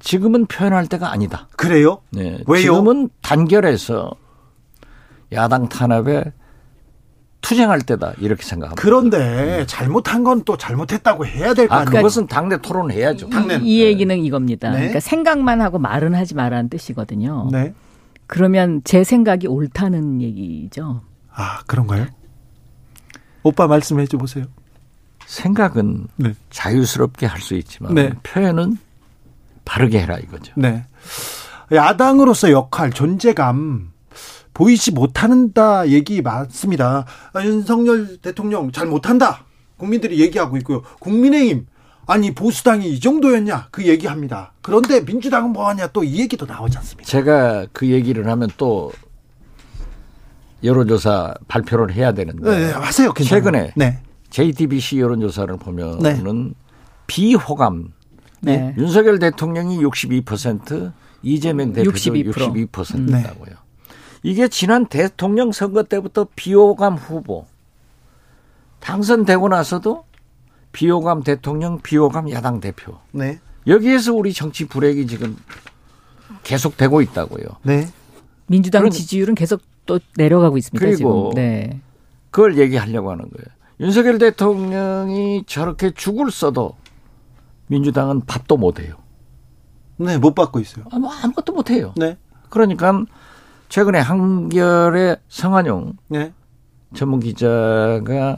지금은 0.02 0.46
표현할 0.46 0.88
때가 0.88 1.12
아니다. 1.12 1.48
그래요? 1.56 2.00
네. 2.12 2.40
왜요? 2.48 2.62
지금은 2.62 3.10
단결해서 3.22 4.12
야당 5.32 5.70
탄압에 5.70 6.34
투쟁할 7.42 7.82
때다 7.82 8.14
이렇게 8.20 8.44
생각합니다. 8.44 8.82
그런데 8.82 9.66
잘못한 9.66 10.24
건 10.26 10.44
또 10.44 10.58
잘못했다고 10.58 11.26
해야 11.26 11.54
될거 11.54 11.74
아, 11.74 11.80
아니에요? 11.80 11.96
그것은 11.98 12.28
당내 12.28 12.58
토론을 12.58 12.94
해야죠. 12.96 13.30
당내 13.30 13.60
이, 13.62 13.78
이 13.78 13.82
얘기는 13.82 14.18
이겁니다. 14.18 14.70
네. 14.72 14.78
그러니까 14.78 15.00
생각만 15.00 15.62
하고 15.62 15.80
말은 15.80 16.14
하지 16.16 16.36
말라는 16.36 16.70
뜻이거든요. 16.70 17.48
네. 17.52 17.74
그러면 18.40 18.82
제 18.84 19.04
생각이 19.04 19.48
옳다는 19.48 20.22
얘기죠. 20.22 21.02
아, 21.34 21.62
그런가요? 21.66 22.06
오빠 23.42 23.66
말씀해 23.66 24.06
줘 24.06 24.18
보세요. 24.20 24.46
생각은 25.26 26.06
네. 26.16 26.36
자유스럽게 26.52 27.26
할 27.26 27.42
수 27.42 27.56
있지만 27.56 27.96
네. 27.96 28.12
표현은 28.22 28.78
바르게 29.66 30.00
해라 30.00 30.20
이거죠. 30.20 30.54
네. 30.56 30.86
야당으로서 31.72 32.52
역할, 32.52 32.92
존재감 32.92 33.94
보이지 34.54 34.92
못한다 34.92 35.88
얘기 35.90 36.22
맞습니다. 36.22 37.06
아, 37.34 37.44
윤석열 37.44 38.18
대통령 38.22 38.72
잘 38.72 38.86
못한다. 38.86 39.44
국민들이 39.78 40.20
얘기하고 40.20 40.56
있고요. 40.58 40.84
국민의힘 41.00 41.66
아니 42.10 42.34
보수당이 42.34 42.90
이 42.90 43.00
정도였냐 43.00 43.68
그 43.70 43.86
얘기합니다. 43.86 44.54
그런데 44.64 45.02
민주당은 45.02 45.52
뭐하냐 45.52 45.88
또 45.88 46.04
이 46.04 46.20
얘기도 46.20 46.46
나오지 46.48 46.78
않습니까? 46.80 47.08
제가 47.08 47.68
그 47.72 47.88
얘기를 47.88 48.28
하면 48.28 48.50
또 48.58 48.92
여론조사 50.64 51.36
발표를 51.48 51.94
해야 51.94 52.12
되는데 52.12 52.50
네, 52.50 52.66
네 52.68 52.72
하세요. 52.72 53.14
괜찮아요. 53.14 53.44
최근에 53.44 53.74
네. 53.76 54.00
JTBC 54.32 55.00
여론조사를 55.00 55.56
보면은 55.58 56.00
네. 56.00 56.54
비호감 57.06 57.94
네. 58.42 58.74
윤석열 58.78 59.20
대통령이 59.20 59.78
62% 59.80 60.92
이재명 61.22 61.74
대표도 61.74 61.96
62%, 61.96 62.70
62%다고요. 62.72 63.56
이게 64.24 64.48
지난 64.48 64.88
대통령 64.88 65.52
선거 65.52 65.84
때부터 65.84 66.28
비호감 66.36 66.96
후보 66.96 67.46
당선되고 68.80 69.50
나서도 69.50 70.06
비호감 70.72 71.24
대통령, 71.24 71.80
비호감 71.80 72.30
야당 72.32 72.60
대표. 72.60 72.98
네. 73.12 73.40
여기에서 73.68 74.14
우리 74.14 74.34
정치 74.34 74.68
불행이 74.68 75.08
지금 75.08 75.36
계속되고 76.44 77.02
있다고요. 77.02 77.46
네. 77.64 77.88
민주당 78.48 78.82
그런, 78.82 78.92
지지율은 78.92 79.36
계속 79.36 79.62
또 79.86 80.00
내려가고 80.16 80.58
있습니다. 80.58 80.84
그리고 80.84 81.32
지금. 81.32 81.44
네. 81.44 81.82
그걸 82.32 82.58
얘기하려고 82.58 83.12
하는 83.12 83.26
거예요. 83.30 83.46
윤석열 83.80 84.18
대통령이 84.18 85.44
저렇게 85.48 85.92
죽을 85.92 86.32
써도 86.32 86.76
민주당은 87.68 88.22
밥도 88.26 88.58
못 88.58 88.80
해요. 88.80 88.96
네, 89.98 90.18
못 90.18 90.34
받고 90.34 90.60
있어요. 90.60 90.86
아, 90.92 91.00
뭐 91.00 91.12
아무것도 91.12 91.54
못 91.54 91.70
해요. 91.70 91.94
네. 91.96 92.18
그러니까 92.50 93.06
최근에 93.70 94.00
한결의 94.00 95.18
성한용 95.28 95.94
네. 96.08 96.34
전문 96.96 97.20
기자가 97.20 98.38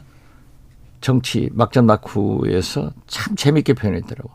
정치 1.01 1.49
막전 1.53 1.85
막후에서 1.87 2.91
참 3.07 3.35
재밌게 3.35 3.73
표현했더라고. 3.73 4.29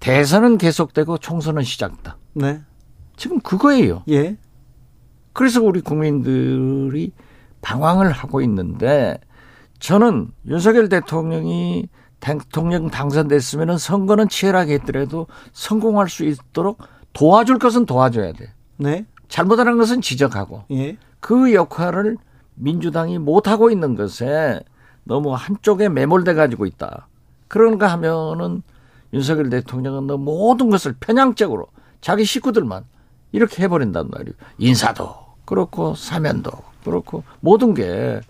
대선은 0.00 0.58
계속되고 0.58 1.18
총선은 1.18 1.62
시작다. 1.62 2.18
네. 2.34 2.60
지금 3.16 3.40
그거예요. 3.40 4.02
예. 4.10 4.36
그래서 5.32 5.62
우리 5.62 5.80
국민들이 5.80 7.12
방황을 7.62 8.10
하고 8.10 8.40
있는데 8.42 9.18
저는 9.78 10.30
윤석열 10.46 10.88
대통령이 10.88 11.88
대통령 12.20 12.90
당선됐으면 12.90 13.78
선거는 13.78 14.28
치열하게 14.28 14.74
했더라도 14.74 15.28
성공할 15.52 16.08
수 16.08 16.24
있도록 16.24 16.78
도와줄 17.12 17.58
것은 17.58 17.86
도와줘야 17.86 18.32
돼. 18.32 18.52
네. 18.76 19.06
잘못하는 19.28 19.76
것은 19.76 20.00
지적하고 20.00 20.64
예. 20.72 20.96
그 21.20 21.54
역할을 21.54 22.16
민주당이 22.54 23.18
못하고 23.18 23.70
있는 23.70 23.94
것에 23.94 24.60
너무 25.08 25.32
한쪽에 25.32 25.88
매몰돼 25.88 26.34
가지고 26.34 26.66
있다. 26.66 27.08
그런가 27.48 27.88
하면은 27.92 28.62
윤석열 29.14 29.48
대통령은 29.48 30.06
너 30.06 30.18
모든 30.18 30.68
것을 30.68 30.94
편향적으로 31.00 31.66
자기 32.02 32.24
식구들만 32.26 32.84
이렇게 33.32 33.62
해버린단 33.62 34.10
말이에요. 34.10 34.34
인사도 34.58 35.14
그렇고 35.46 35.94
사면도 35.94 36.50
그렇고 36.84 37.24
모든 37.40 37.72
게 37.72 38.20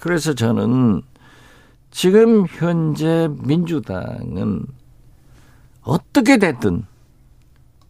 그래서 0.00 0.34
저는 0.34 1.02
지금 1.92 2.46
현재 2.48 3.28
민주당은 3.30 4.66
어떻게 5.82 6.38
됐든 6.38 6.84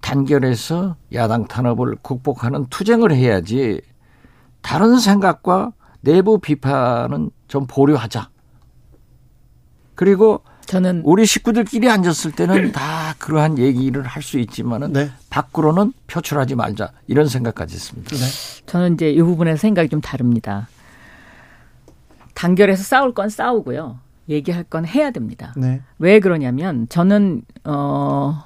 단결해서 0.02 0.96
야당 1.14 1.46
탄압을 1.46 1.96
극복하는 2.02 2.66
투쟁을 2.66 3.10
해야지 3.12 3.80
다른 4.60 4.98
생각과 4.98 5.72
내부 6.02 6.38
비판은 6.38 7.30
좀 7.48 7.66
보류하자. 7.66 8.33
그리고 9.94 10.42
저는 10.66 11.02
우리 11.04 11.26
식구들끼리 11.26 11.90
앉았을 11.90 12.32
때는 12.32 12.72
다 12.72 13.14
그러한 13.18 13.58
얘기를 13.58 14.02
할 14.02 14.22
수 14.22 14.38
있지만은 14.38 14.92
네. 14.92 15.10
밖으로는 15.30 15.92
표출하지 16.06 16.54
말자 16.54 16.92
이런 17.06 17.28
생각까지 17.28 17.74
있습니다. 17.76 18.16
네. 18.16 18.22
저는 18.66 18.94
이제 18.94 19.10
이 19.10 19.20
부분에서 19.20 19.58
생각이 19.58 19.88
좀 19.90 20.00
다릅니다. 20.00 20.68
단결해서 22.34 22.82
싸울 22.82 23.12
건 23.14 23.28
싸우고요. 23.28 23.98
얘기할 24.28 24.64
건 24.64 24.86
해야 24.86 25.10
됩니다. 25.10 25.52
네. 25.56 25.82
왜 25.98 26.20
그러냐면 26.20 26.86
저는 26.88 27.42
어. 27.64 28.44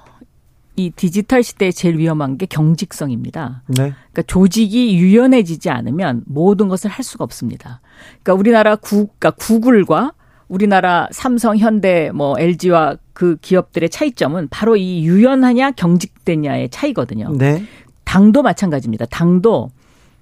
이 0.74 0.90
디지털 0.90 1.42
시대에 1.42 1.72
제일 1.72 1.98
위험한 1.98 2.38
게 2.38 2.46
경직성입니다. 2.46 3.62
네. 3.66 3.74
그러니까 4.12 4.22
조직이 4.28 4.96
유연해지지 4.96 5.70
않으면 5.70 6.22
모든 6.26 6.68
것을 6.68 6.88
할 6.88 7.04
수가 7.04 7.24
없습니다. 7.24 7.80
그러니까 8.22 8.34
우리나라 8.34 8.76
구, 8.76 9.08
그러니까 9.18 9.30
구글과 9.32 10.12
우리나라 10.48 11.08
삼성, 11.10 11.56
현대, 11.56 12.10
뭐 12.12 12.38
LG와 12.38 12.96
그 13.12 13.36
기업들의 13.40 13.90
차이점은 13.90 14.48
바로 14.48 14.76
이 14.76 15.04
유연하냐 15.04 15.72
경직되냐의 15.72 16.70
차이거든요. 16.70 17.30
네. 17.36 17.64
당도 18.04 18.42
마찬가지입니다. 18.42 19.06
당도 19.06 19.70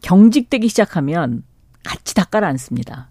경직되기 0.02 0.68
시작하면 0.68 1.44
같이 1.84 2.14
다 2.14 2.24
깔아앉습니다. 2.24 3.08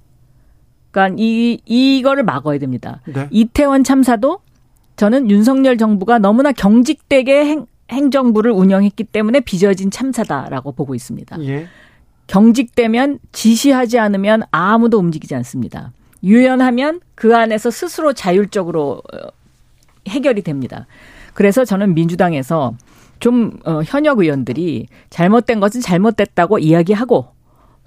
그러니까 0.92 1.16
이 1.20 1.60
이거를 1.66 2.24
막아야 2.24 2.58
됩니다. 2.58 3.02
네. 3.06 3.28
이태원 3.32 3.84
참사도 3.84 4.40
저는 4.98 5.30
윤석열 5.30 5.78
정부가 5.78 6.20
너무나 6.20 6.52
경직되게 6.52 7.46
행, 7.46 7.66
행정부를 7.90 8.52
운영했기 8.52 9.06
때문에 9.06 9.42
빚어진 9.42 9.92
참사다라고 9.92 10.72
보고 10.72 10.96
있습니다. 10.96 11.38
예. 11.44 11.68
경직되면 12.28 13.20
지시하지 13.32 14.00
않으면 14.00 14.44
아무도 14.52 14.98
움직이지 14.98 15.36
않습니다. 15.36 15.92
유연하면 16.24 17.02
그 17.16 17.36
안에서 17.36 17.72
스스로 17.72 18.14
자율적으로 18.14 19.02
어, 19.14 19.18
해결이 20.08 20.42
됩니다. 20.44 20.86
그래서 21.34 21.66
저는 21.66 21.96
민주당에서 21.96 22.74
좀 23.20 23.58
어, 23.66 23.82
현역 23.84 24.20
의원들이 24.20 24.88
잘못된 25.10 25.60
것은 25.60 25.82
잘못됐다고 25.82 26.60
이야기하고 26.60 27.28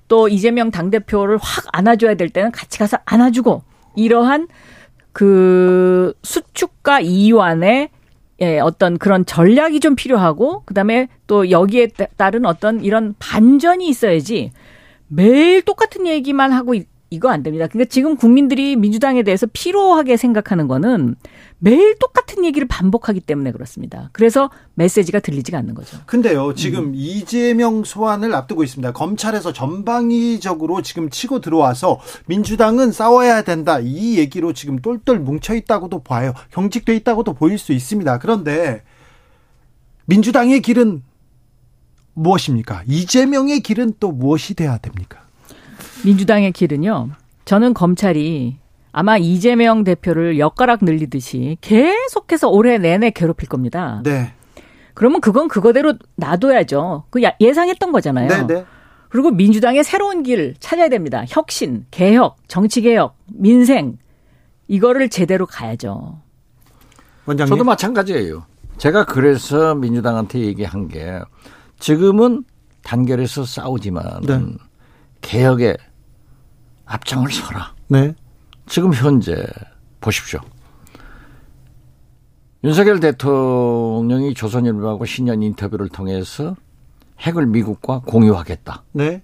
또 0.08 0.28
이재명 0.28 0.70
당대표를 0.70 1.38
확 1.40 1.66
안아줘야 1.72 2.14
될 2.14 2.30
때는 2.30 2.50
같이 2.50 2.78
가서 2.78 2.98
안아주고 3.04 3.62
이러한 3.94 4.48
그 5.12 6.14
수축과 6.22 7.00
이완의 7.00 7.90
예, 8.40 8.60
어떤 8.60 8.98
그런 8.98 9.26
전략이 9.26 9.80
좀 9.80 9.96
필요하고 9.96 10.62
그다음에 10.64 11.08
또 11.26 11.50
여기에 11.50 11.88
따른 12.16 12.46
어떤 12.46 12.84
이런 12.84 13.14
반전이 13.18 13.88
있어야지 13.88 14.52
매일 15.08 15.62
똑같은 15.62 16.06
얘기만 16.06 16.52
하고 16.52 16.74
이거 17.10 17.30
안 17.30 17.42
됩니다. 17.42 17.66
그러니까 17.66 17.88
지금 17.88 18.16
국민들이 18.16 18.76
민주당에 18.76 19.22
대해서 19.22 19.46
피로하게 19.52 20.16
생각하는 20.16 20.68
거는 20.68 21.16
매일 21.58 21.98
똑같은 21.98 22.44
얘기를 22.44 22.68
반복하기 22.68 23.20
때문에 23.20 23.50
그렇습니다. 23.52 24.10
그래서 24.12 24.50
메시지가 24.74 25.20
들리지가 25.20 25.56
않는 25.58 25.74
거죠. 25.74 25.98
근데요, 26.06 26.54
지금 26.54 26.88
음. 26.88 26.92
이재명 26.94 27.82
소환을 27.84 28.34
앞두고 28.34 28.62
있습니다. 28.62 28.92
검찰에서 28.92 29.52
전방위적으로 29.52 30.82
지금 30.82 31.08
치고 31.08 31.40
들어와서 31.40 31.98
민주당은 32.26 32.92
싸워야 32.92 33.42
된다. 33.42 33.80
이 33.80 34.18
얘기로 34.18 34.52
지금 34.52 34.78
똘똘 34.78 35.18
뭉쳐 35.18 35.54
있다고도 35.54 36.02
봐요. 36.02 36.34
경직돼 36.50 36.94
있다고도 36.96 37.34
보일 37.34 37.58
수 37.58 37.72
있습니다. 37.72 38.18
그런데 38.18 38.82
민주당의 40.04 40.60
길은 40.60 41.02
무엇입니까? 42.14 42.82
이재명의 42.86 43.60
길은 43.60 43.94
또 44.00 44.12
무엇이 44.12 44.54
돼야 44.54 44.76
됩니까? 44.78 45.27
민주당의 46.04 46.52
길은요. 46.52 47.10
저는 47.44 47.74
검찰이 47.74 48.56
아마 48.92 49.16
이재명 49.16 49.84
대표를 49.84 50.38
엿가락 50.38 50.80
늘리듯이 50.82 51.56
계속해서 51.60 52.48
올해 52.48 52.78
내내 52.78 53.10
괴롭힐 53.10 53.48
겁니다. 53.48 54.00
네. 54.04 54.32
그러면 54.94 55.20
그건 55.20 55.48
그거대로 55.48 55.94
놔둬야죠. 56.16 57.04
그 57.10 57.20
예상했던 57.40 57.92
거잖아요. 57.92 58.28
네, 58.28 58.46
네. 58.46 58.64
그리고 59.08 59.30
민주당의 59.30 59.84
새로운 59.84 60.22
길 60.22 60.54
찾아야 60.58 60.88
됩니다. 60.88 61.24
혁신, 61.28 61.86
개혁, 61.90 62.36
정치 62.48 62.80
개혁, 62.82 63.16
민생 63.26 63.98
이거를 64.66 65.08
제대로 65.08 65.46
가야죠. 65.46 66.20
원장님. 67.26 67.50
저도 67.50 67.64
마찬가지예요. 67.64 68.44
제가 68.78 69.04
그래서 69.04 69.74
민주당한테 69.74 70.40
얘기한 70.40 70.88
게 70.88 71.20
지금은 71.78 72.44
단결해서 72.82 73.44
싸우지만 73.44 74.22
네. 74.26 74.40
개혁에 75.20 75.76
앞장을 76.88 77.30
서라. 77.30 77.74
네. 77.88 78.14
지금 78.66 78.92
현재 78.92 79.46
보십시오. 80.00 80.40
윤석열 82.64 82.98
대통령이 82.98 84.34
조선일보하고 84.34 85.04
신년 85.04 85.42
인터뷰를 85.42 85.88
통해서 85.88 86.56
핵을 87.20 87.46
미국과 87.46 88.00
공유하겠다. 88.00 88.82
네. 88.92 89.22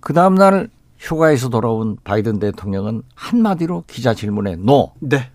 그 0.00 0.12
다음날 0.12 0.68
휴가에서 0.98 1.48
돌아온 1.48 1.96
바이든 2.04 2.38
대통령은 2.38 3.02
한마디로 3.14 3.84
기자 3.86 4.14
질문에 4.14 4.56
노. 4.56 4.92
네. 5.00 5.30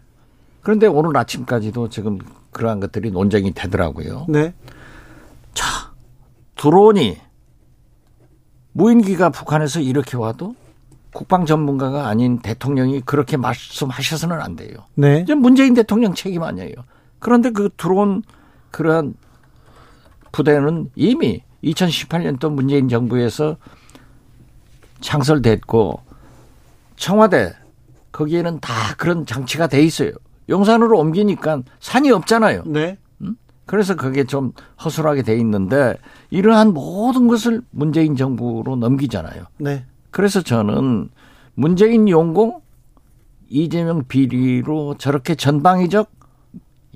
그런데 0.61 0.87
오늘 0.87 1.15
아침까지도 1.17 1.89
지금 1.89 2.19
그러한 2.51 2.79
것들이 2.79 3.11
논쟁이 3.11 3.53
되더라고요. 3.53 4.25
네. 4.29 4.53
자, 5.53 5.91
드론이 6.55 7.17
무인기가 8.73 9.29
북한에서 9.29 9.79
이렇게 9.79 10.17
와도 10.17 10.55
국방 11.13 11.45
전문가가 11.45 12.07
아닌 12.07 12.39
대통령이 12.39 13.01
그렇게 13.01 13.37
말씀하셔서는 13.37 14.41
안 14.41 14.55
돼요. 14.55 14.75
네. 14.95 15.21
이제 15.21 15.35
문재인 15.35 15.73
대통령 15.73 16.13
책임 16.13 16.43
아니에요. 16.43 16.73
그런데 17.19 17.49
그 17.51 17.69
들어온 17.77 18.23
그러한 18.71 19.15
부대는 20.31 20.89
이미 20.95 21.43
2018년도 21.63 22.51
문재인 22.51 22.87
정부에서 22.87 23.57
창설됐고 25.01 26.01
청와대 26.95 27.53
거기에는 28.11 28.59
다 28.59 28.71
그런 28.97 29.25
장치가 29.25 29.67
돼 29.67 29.83
있어요. 29.83 30.11
용산으로 30.49 30.97
옮기니까 30.99 31.63
산이 31.79 32.11
없잖아요. 32.11 32.63
네. 32.65 32.97
그래서 33.65 33.95
그게 33.95 34.25
좀 34.25 34.51
허술하게 34.83 35.21
돼 35.23 35.37
있는데 35.37 35.95
이러한 36.29 36.73
모든 36.73 37.27
것을 37.27 37.61
문재인 37.71 38.15
정부로 38.15 38.75
넘기잖아요. 38.75 39.45
네. 39.59 39.85
그래서 40.11 40.41
저는 40.41 41.09
문재인 41.55 42.07
용공 42.07 42.61
이재명 43.49 44.03
비리로 44.07 44.95
저렇게 44.97 45.35
전방위적 45.35 46.11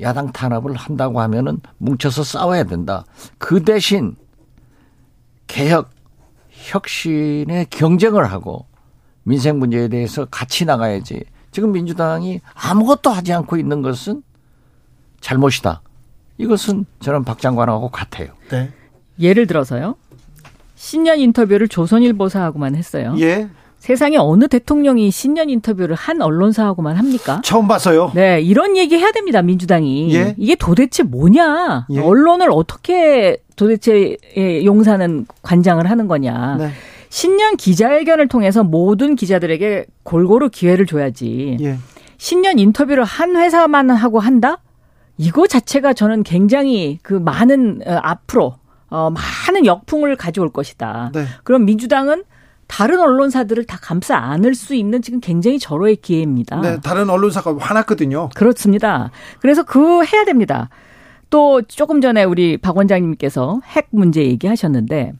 야당 0.02 0.32
탄압을 0.32 0.76
한다고 0.76 1.22
하면은 1.22 1.60
뭉쳐서 1.78 2.24
싸워야 2.24 2.64
된다. 2.66 3.06
그 3.38 3.64
대신 3.64 4.16
개혁, 5.48 5.90
혁신의 6.50 7.68
경쟁을 7.70 8.26
하고 8.32 8.66
민생 9.24 9.60
문제에 9.60 9.88
대해서 9.88 10.26
같이 10.26 10.66
나가야지. 10.66 11.24
지금 11.52 11.72
민주당이 11.72 12.42
아무것도 12.54 13.10
하지 13.10 13.34
않고 13.34 13.58
있는 13.58 13.82
것은 13.82 14.24
잘못이다. 15.22 15.82
이것은 16.38 16.86
저는 17.00 17.24
박 17.24 17.40
장관하고 17.40 17.90
같아요. 17.90 18.34
네. 18.50 18.72
예를 19.20 19.48
들어서요. 19.48 19.96
신년 20.76 21.20
인터뷰를 21.20 21.68
조선일보사하고만 21.68 22.76
했어요. 22.76 23.16
예. 23.20 23.50
세상에 23.80 24.18
어느 24.18 24.48
대통령이 24.48 25.12
신년 25.12 25.50
인터뷰를 25.50 25.96
한 25.96 26.22
언론사하고만 26.22 26.96
합니까? 26.96 27.42
처음 27.44 27.68
봤어요. 27.68 28.12
네, 28.16 28.42
이런 28.42 28.78
얘기 28.78 28.98
해야 28.98 29.12
됩니다, 29.12 29.44
민주당이. 29.44 30.14
예? 30.16 30.34
이게 30.38 30.56
도대체 30.56 31.04
뭐냐? 31.04 31.86
예? 31.92 32.00
언론을 32.00 32.50
어떻게 32.52 33.38
도대체 33.56 34.18
용사는 34.36 35.28
관장을 35.44 35.90
하는 35.90 36.08
거냐? 36.08 36.56
네. 36.58 36.70
신년 37.10 37.58
기자회견을 37.58 38.28
통해서 38.28 38.64
모든 38.64 39.16
기자들에게 39.16 39.86
골고루 40.04 40.50
기회를 40.50 40.88
줘야지. 40.88 41.58
예. 41.62 41.78
신년 42.18 42.58
인터뷰를 42.58 43.04
한 43.04 43.36
회사만 43.36 43.92
하고 43.92 44.20
한다? 44.20 44.58
이거 45.18 45.46
자체가 45.48 45.94
저는 45.94 46.24
굉장히 46.24 46.98
그 47.04 47.14
많은 47.14 47.82
어, 47.86 48.00
앞으로 48.02 48.56
어, 48.96 49.10
많은 49.12 49.66
역풍을 49.66 50.16
가져올 50.16 50.52
것이다. 50.52 51.12
네. 51.14 51.26
그럼 51.44 51.66
민주당은 51.66 52.24
다른 52.68 53.00
언론사들을 53.00 53.66
다 53.66 53.78
감싸 53.82 54.16
안을 54.18 54.56
수 54.56 54.74
있는 54.74 55.02
지금 55.02 55.20
굉장히 55.20 55.60
절호의 55.60 55.98
기회입니다. 55.98 56.62
네, 56.62 56.80
다른 56.82 57.10
언론사가 57.10 57.58
화났거든요. 57.60 58.30
그렇습니다. 58.36 59.12
그래서 59.40 59.64
그 59.64 60.04
해야 60.06 60.26
됩니다. 60.26 60.70
또 61.30 61.62
조금 61.62 62.02
전에 62.02 62.24
우리 62.24 62.58
박 62.58 62.78
원장님께서 62.78 63.62
핵 63.66 63.88
문제 63.92 64.24
얘기하셨는데 64.24 65.14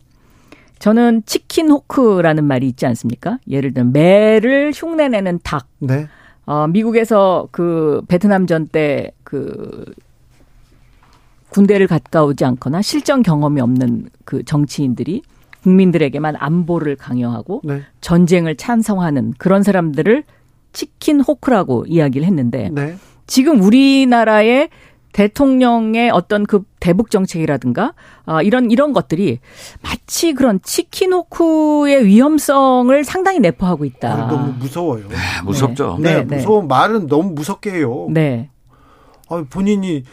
저는 0.80 1.24
치킨 1.26 1.70
호크라는 1.70 2.44
말이 2.44 2.68
있지 2.68 2.86
않습니까? 2.86 3.38
예를 3.48 3.74
들면 3.74 3.94
매를 3.94 4.72
흉내내는 4.74 5.40
닭. 5.44 5.68
네. 5.80 6.08
어, 6.46 6.68
미국에서 6.68 7.48
그 7.52 8.02
베트남전 8.08 8.68
때 8.68 9.12
그 9.26 9.84
군대를 11.56 11.88
갔다 11.88 12.26
오지 12.26 12.44
않거나 12.44 12.82
실전 12.82 13.24
경험이 13.24 13.62
없는 13.62 14.10
그 14.26 14.44
정치인들이 14.44 15.22
국민들에게만 15.64 16.36
안보를 16.38 16.98
강요하고 16.98 17.62
네. 17.64 17.82
전쟁을 18.02 18.58
찬성하는 18.58 19.36
그런 19.38 19.64
사람들을 19.64 20.24
치킨 20.74 21.22
호크라고 21.22 21.86
이야기를 21.88 22.28
했는데 22.28 22.70
네. 22.74 22.98
지금 23.26 23.62
우리나라의 23.62 24.70
대통령의 25.14 26.10
어떤 26.10 26.46
그 26.46 26.64
대북 26.82 27.10
정책이라든가 27.10 27.94
아, 28.26 28.42
이런 28.42 28.70
이런 28.70 28.92
것들이 28.92 29.40
마치 29.82 30.34
그런 30.34 30.60
치킨 30.62 31.14
호크의 31.14 32.06
위험성을 32.06 33.02
상당히 33.06 33.40
내포하고 33.40 33.86
있다. 33.86 34.14
아, 34.14 34.28
너무 34.28 34.54
무서워요. 34.60 35.08
네, 35.08 35.16
무섭죠. 35.46 36.00
네, 36.02 36.16
네, 36.16 36.24
네 36.26 36.36
무서운 36.36 36.68
말은 36.68 37.08
너무 37.08 37.32
무섭게 37.32 37.72
해요. 37.72 38.08
네. 38.10 38.50
아, 39.30 39.44
본인이 39.50 40.04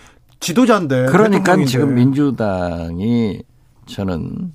지도자인데. 0.42 1.06
그러니까 1.06 1.56
대통령인데. 1.56 1.70
지금 1.70 1.94
민주당이 1.94 3.42
저는 3.86 4.52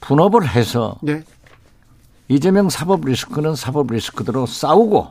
분업을 0.00 0.48
해서 0.48 0.96
네. 1.02 1.22
이재명 2.28 2.70
사법 2.70 3.04
리스크는 3.04 3.54
사법 3.54 3.92
리스크대로 3.92 4.46
싸우고 4.46 5.08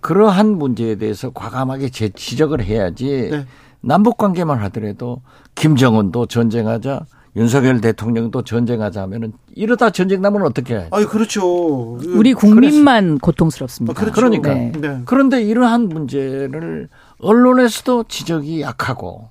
그러한 0.00 0.58
문제에 0.58 0.96
대해서 0.96 1.30
과감하게 1.30 1.90
재, 1.90 2.08
지적을 2.08 2.62
해야지 2.62 3.28
네. 3.30 3.46
남북 3.80 4.16
관계만 4.16 4.58
하더라도 4.64 5.20
김정은도 5.54 6.26
전쟁하자 6.26 7.06
윤석열 7.36 7.80
대통령도 7.80 8.42
전쟁하자 8.42 9.02
하면은 9.02 9.32
이러다 9.54 9.90
전쟁 9.90 10.22
나면 10.22 10.42
어떻게 10.42 10.74
해요? 10.74 10.86
아, 10.92 11.04
그렇죠. 11.04 11.96
우리 11.96 12.32
국민만 12.32 13.04
그래서. 13.04 13.18
고통스럽습니다. 13.20 13.92
아, 13.92 13.94
그렇죠. 13.94 14.14
그러니까 14.14 14.54
네. 14.54 14.72
네. 14.80 15.02
그런데 15.04 15.42
이러한 15.42 15.88
문제를 15.88 16.88
언론에서도 17.24 18.04
지적이 18.04 18.60
약하고 18.60 19.28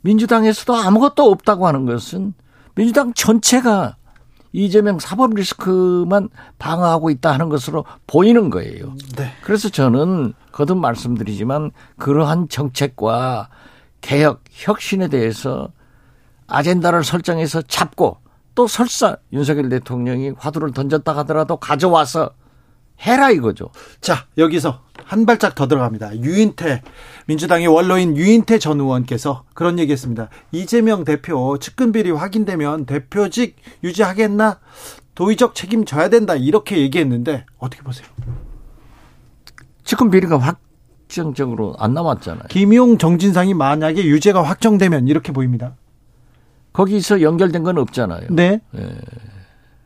민주당에서도 0.00 0.74
아무것도 0.74 1.30
없다고 1.30 1.66
하는 1.66 1.84
것은 1.84 2.34
민주당 2.74 3.12
전체가 3.12 3.96
이재명 4.52 4.98
사법 4.98 5.34
리스크만 5.34 6.30
방어하고 6.58 7.10
있다 7.10 7.32
하는 7.32 7.48
것으로 7.48 7.84
보이는 8.06 8.48
거예요. 8.48 8.94
네. 9.16 9.30
그래서 9.42 9.68
저는 9.68 10.32
거듭 10.52 10.78
말씀드리지만 10.78 11.70
그러한 11.98 12.48
정책과 12.48 13.50
개혁, 14.00 14.42
혁신에 14.50 15.08
대해서 15.08 15.70
아젠다를 16.46 17.04
설정해서 17.04 17.60
잡고 17.62 18.18
또 18.54 18.66
설사 18.66 19.16
윤석열 19.32 19.68
대통령이 19.68 20.32
화두를 20.38 20.72
던졌다 20.72 21.16
하더라도 21.18 21.58
가져와서 21.58 22.30
해라 23.00 23.30
이거죠. 23.30 23.70
자, 24.00 24.26
여기서 24.38 24.80
한 25.08 25.24
발짝 25.24 25.54
더 25.54 25.66
들어갑니다. 25.66 26.18
유인태 26.18 26.82
민주당의 27.26 27.66
원로인 27.66 28.14
유인태 28.14 28.58
전 28.58 28.78
의원께서 28.78 29.44
그런 29.54 29.78
얘기했습니다. 29.78 30.28
이재명 30.52 31.04
대표 31.04 31.58
측근 31.58 31.92
비리 31.92 32.10
확인되면 32.10 32.84
대표직 32.84 33.56
유지하겠나? 33.82 34.60
도의적 35.14 35.54
책임 35.54 35.86
져야 35.86 36.10
된다 36.10 36.34
이렇게 36.34 36.76
얘기했는데 36.76 37.46
어떻게 37.56 37.82
보세요? 37.82 38.06
측근 39.82 40.10
비리가 40.10 40.36
확정적으로 40.36 41.74
안 41.78 41.94
남았잖아요. 41.94 42.44
김용 42.50 42.98
정진상이 42.98 43.54
만약에 43.54 44.04
유죄가 44.04 44.42
확정되면 44.42 45.08
이렇게 45.08 45.32
보입니다. 45.32 45.74
거기서 46.74 47.22
연결된 47.22 47.62
건 47.62 47.78
없잖아요. 47.78 48.26
네. 48.28 48.60
네. 48.72 49.00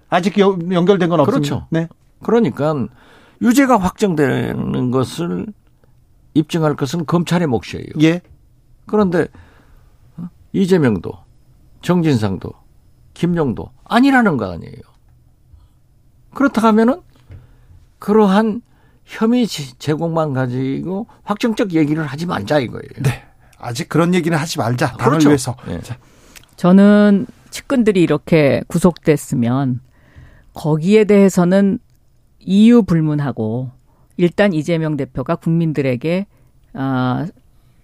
아직 0.08 0.36
연결된 0.36 1.08
건 1.08 1.20
없습니다. 1.20 1.48
그렇죠. 1.48 1.66
네. 1.70 1.88
그러니까 2.24 2.88
유죄가 3.42 3.76
확정되는 3.76 4.90
것을 4.90 5.46
입증할 6.34 6.76
것은 6.76 7.04
검찰의 7.06 7.46
몫이에요. 7.48 7.86
예. 8.00 8.22
그런데 8.86 9.26
어? 10.16 10.28
이재명도 10.52 11.12
정진상도 11.82 12.52
김용도 13.14 13.70
아니라는 13.84 14.36
거 14.36 14.50
아니에요. 14.50 14.80
그렇다 16.34 16.62
하면은 16.68 17.02
그러한 17.98 18.62
혐의 19.04 19.46
제공만 19.46 20.32
가지고 20.32 21.06
확정적 21.24 21.72
얘기를 21.72 22.06
하지 22.06 22.26
말자 22.26 22.60
이거예요. 22.60 23.02
네. 23.02 23.24
아직 23.58 23.88
그런 23.88 24.14
얘기는 24.14 24.36
하지 24.36 24.58
말자. 24.58 24.92
당을 24.92 25.10
그렇죠. 25.10 25.28
위해서. 25.28 25.56
네. 25.66 25.80
저는 26.56 27.26
측근들이 27.50 28.02
이렇게 28.02 28.62
구속됐으면 28.68 29.80
거기에 30.54 31.04
대해서는 31.04 31.78
이유 32.44 32.82
불문하고 32.82 33.70
일단 34.16 34.52
이재명 34.52 34.96
대표가 34.96 35.36
국민들에게 35.36 36.26
아 36.74 37.26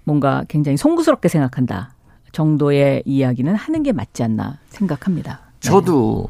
뭔가 0.04 0.44
굉장히 0.48 0.76
송구스럽게 0.76 1.28
생각한다 1.28 1.94
정도의 2.32 3.02
이야기는 3.04 3.54
하는 3.54 3.82
게 3.82 3.92
맞지 3.92 4.22
않나 4.22 4.58
생각합니다. 4.68 5.40
네. 5.60 5.68
저도 5.68 6.28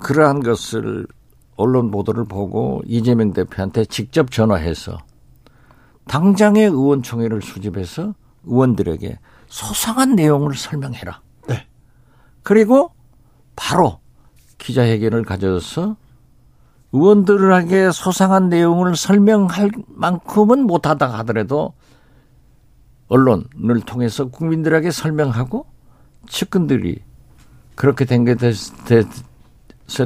그러한 0.00 0.42
것을 0.42 1.06
언론 1.56 1.90
보도를 1.90 2.24
보고 2.24 2.82
이재명 2.86 3.32
대표한테 3.32 3.84
직접 3.84 4.30
전화해서 4.30 4.98
당장의 6.06 6.66
의원총회를 6.66 7.42
수집해서 7.42 8.14
의원들에게 8.44 9.18
소상한 9.46 10.14
내용을 10.16 10.54
설명해라. 10.54 11.20
네. 11.48 11.66
그리고 12.42 12.90
바로 13.56 14.00
기자회견을 14.58 15.24
가져서 15.24 15.96
의원들에게 16.94 17.90
소상한 17.90 18.48
내용을 18.48 18.94
설명할 18.94 19.72
만큼은 19.88 20.64
못하다 20.64 21.06
하더라도 21.18 21.74
언론을 23.08 23.80
통해서 23.84 24.26
국민들에게 24.28 24.92
설명하고 24.92 25.66
측근들이 26.28 27.02
그렇게 27.74 28.04
된 28.04 28.24
것에 28.24 29.02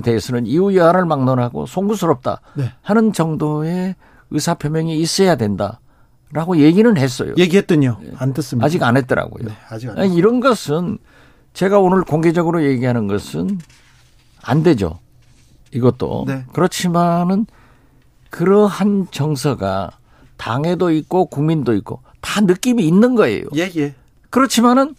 대해서는 0.03 0.47
이후 0.47 0.75
여하를 0.75 1.05
막론하고 1.05 1.67
송구스럽다 1.67 2.41
네. 2.55 2.73
하는 2.81 3.13
정도의 3.13 3.95
의사표명이 4.31 4.99
있어야 4.99 5.37
된다 5.37 5.81
라고 6.33 6.57
얘기는 6.57 6.97
했어요. 6.97 7.35
얘기했더니요. 7.37 7.99
예. 8.05 8.13
안 8.17 8.33
듣습니다. 8.33 8.65
아직 8.65 8.83
안 8.83 8.97
했더라고요. 8.97 9.47
네, 9.47 9.53
아직 9.69 9.91
안 9.91 10.11
이런 10.13 10.41
것은 10.41 10.97
제가 11.53 11.81
오늘 11.81 12.03
공개적으로 12.03 12.65
얘기하는 12.65 13.09
것은 13.09 13.59
안 14.43 14.63
되죠. 14.63 15.01
이것도 15.73 16.25
네. 16.27 16.45
그렇지만은 16.53 17.47
그러한 18.31 19.09
정서가 19.11 19.91
당에도 20.37 20.91
있고 20.91 21.27
국민도 21.27 21.75
있고 21.75 22.03
다 22.21 22.41
느낌이 22.41 22.87
있는 22.87 23.15
거예요. 23.15 23.45
예, 23.57 23.71
예. 23.77 23.95
그렇지만은 24.31 24.95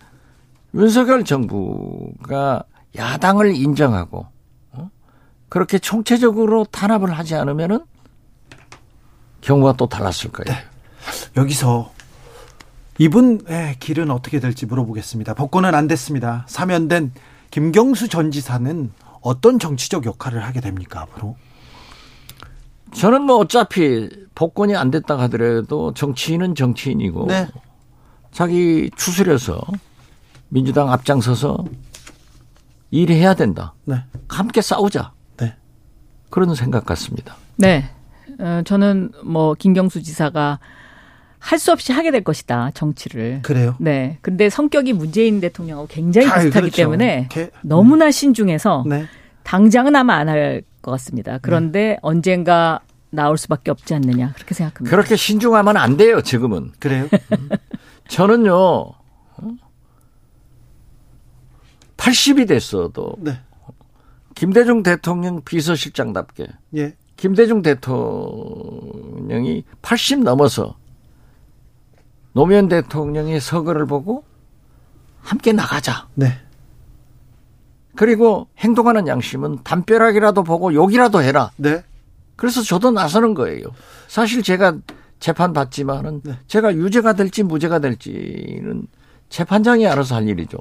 윤석열 0.73 1.23
정부가 1.23 2.63
야당을 2.95 3.55
인정하고 3.55 4.27
어? 4.71 4.89
그렇게 5.47 5.79
총체적으로 5.79 6.65
탄압을 6.65 7.11
하지 7.11 7.35
않으면은 7.35 7.81
경우가 9.41 9.73
또 9.73 9.87
달랐을 9.87 10.31
거예요. 10.31 10.53
네. 10.53 10.65
여기서 11.37 11.91
이분의 12.97 13.77
길은 13.79 14.11
어떻게 14.11 14.39
될지 14.39 14.65
물어보겠습니다. 14.65 15.33
복권은 15.33 15.73
안 15.73 15.87
됐습니다. 15.87 16.45
사면된 16.47 17.13
김경수 17.49 18.09
전 18.09 18.31
지사는 18.31 18.91
어떤 19.21 19.59
정치적 19.59 20.05
역할을 20.05 20.43
하게 20.43 20.61
됩니까 20.61 21.01
앞으로? 21.01 21.35
저는 22.93 23.23
뭐 23.23 23.37
어차피 23.37 24.09
복권이 24.35 24.75
안 24.75 24.89
됐다 24.91 25.19
하더라도 25.19 25.93
정치인은 25.93 26.55
정치인이고 26.55 27.27
네. 27.27 27.47
자기 28.31 28.89
추스려서 28.95 29.61
민주당 30.49 30.91
앞장서서 30.91 31.65
일해야 32.91 33.35
된다. 33.35 33.73
네. 33.85 34.03
함께 34.27 34.61
싸우자. 34.61 35.13
네. 35.37 35.55
그런 36.29 36.55
생각 36.55 36.85
같습니다. 36.85 37.35
네. 37.57 37.89
어, 38.39 38.61
저는 38.65 39.11
뭐 39.23 39.53
김경수 39.53 40.01
지사가 40.01 40.59
할 41.39 41.59
수 41.59 41.71
없이 41.71 41.91
하게 41.93 42.11
될 42.11 42.23
것이다 42.23 42.71
정치를. 42.73 43.41
그래요? 43.43 43.75
네. 43.79 44.17
근데 44.21 44.49
성격이 44.49 44.93
문재인 44.93 45.39
대통령하고 45.41 45.87
굉장히 45.87 46.27
비슷하기 46.27 46.51
그렇죠. 46.51 46.75
때문에 46.75 47.27
개, 47.29 47.49
너무나 47.61 48.11
신중해서 48.11 48.83
네. 48.87 49.05
당장은 49.43 49.95
아마 49.95 50.15
안 50.15 50.27
할 50.29 50.63
것 50.81 50.91
같습니다. 50.91 51.39
그런데 51.41 51.79
네. 51.79 51.97
언젠가 52.01 52.79
나올 53.09 53.37
수밖에 53.37 53.69
없지 53.71 53.93
않느냐 53.95 54.31
그렇게 54.35 54.53
생각합니다. 54.53 54.95
그렇게 54.95 55.15
신중하면 55.17 55.75
안 55.75 55.97
돼요 55.97 56.21
지금은. 56.21 56.71
그래요? 56.79 57.09
음. 57.33 57.49
저는요 58.07 58.91
80이 61.97 62.47
됐어도 62.47 63.15
네. 63.19 63.39
김대중 64.35 64.83
대통령 64.83 65.41
비서실장답게 65.43 66.47
예. 66.77 66.95
김대중 67.17 67.61
대통령이 67.61 69.65
80 69.81 70.23
넘어서 70.23 70.77
노무현 72.39 72.69
대통령의 72.69 73.41
서거를 73.41 73.85
보고 73.85 74.23
함께 75.19 75.51
나가자. 75.51 76.07
네. 76.15 76.39
그리고 77.97 78.47
행동하는 78.59 79.07
양심은 79.07 79.59
담벼락이라도 79.65 80.43
보고 80.43 80.73
욕이라도 80.73 81.21
해라. 81.21 81.51
네. 81.57 81.83
그래서 82.37 82.61
저도 82.61 82.91
나서는 82.91 83.33
거예요. 83.33 83.65
사실 84.07 84.41
제가 84.41 84.77
재판 85.19 85.51
받지만은 85.51 86.21
네. 86.23 86.39
제가 86.47 86.73
유죄가 86.75 87.11
될지 87.11 87.43
무죄가 87.43 87.79
될지는 87.79 88.87
재판장이 89.27 89.85
알아서 89.85 90.15
할 90.15 90.29
일이죠. 90.29 90.59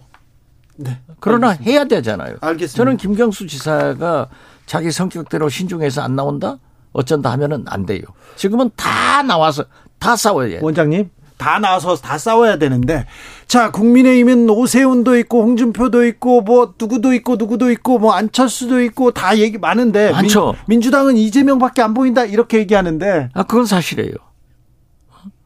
네. 0.79 1.01
그러나 1.21 1.51
알겠습니다. 1.51 1.71
해야 1.71 1.85
되잖아요. 1.85 2.39
알겠습니다. 2.41 2.77
저는 2.77 2.97
김경수 2.97 3.47
지사가 3.47 4.29
자기 4.67 4.91
성격대로 4.91 5.49
신중해서 5.49 6.03
안 6.03 6.17
나온다? 6.17 6.59
어쩐다 6.93 7.31
하면은 7.31 7.65
안 7.69 7.87
돼요. 7.87 8.03
지금은 8.35 8.69
다 8.75 9.23
나와서 9.23 9.65
다 10.01 10.17
싸워야 10.17 10.49
돼요. 10.49 10.61
원장님, 10.63 11.09
다 11.39 11.59
나와서 11.59 11.97
다 11.97 12.19
싸워야 12.19 12.59
되는데 12.59 13.07
자 13.47 13.71
국민의힘은 13.71 14.51
오세훈도 14.51 15.17
있고 15.21 15.43
홍준표도 15.43 16.05
있고 16.07 16.43
뭐 16.43 16.75
누구도 16.79 17.15
있고 17.15 17.37
누구도 17.37 17.71
있고 17.71 17.99
뭐 17.99 18.13
안철수도 18.13 18.83
있고 18.83 19.13
다 19.13 19.39
얘기 19.39 19.57
많은데 19.57 20.11
많죠. 20.11 20.55
민, 20.67 20.81
주당은 20.81 21.17
이재명밖에 21.17 21.81
안 21.81 21.95
보인다 21.95 22.25
이렇게 22.25 22.59
얘기하는데 22.59 23.31
아 23.33 23.43
그건 23.45 23.65
사실이에요. 23.65 24.13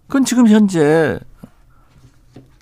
그건 0.09 0.24
지금 0.24 0.48
현재 0.48 1.20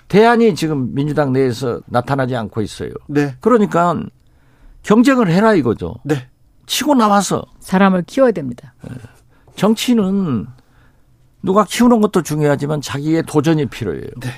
대안이 0.09 0.55
지금 0.55 0.93
민주당 0.93 1.31
내에서 1.31 1.79
나타나지 1.85 2.35
않고 2.35 2.61
있어요. 2.61 2.91
네. 3.07 3.35
그러니까 3.39 3.97
경쟁을 4.83 5.31
해라 5.31 5.53
이거죠. 5.53 5.95
네. 6.03 6.27
치고 6.65 6.95
나와서 6.95 7.43
사람을 7.59 8.03
키워야 8.07 8.31
됩니다. 8.31 8.73
정치는 9.55 10.47
누가 11.43 11.65
키우는 11.65 12.01
것도 12.01 12.21
중요하지만 12.21 12.81
자기의 12.81 13.23
도전이 13.25 13.67
필요해요. 13.67 14.07
네. 14.19 14.29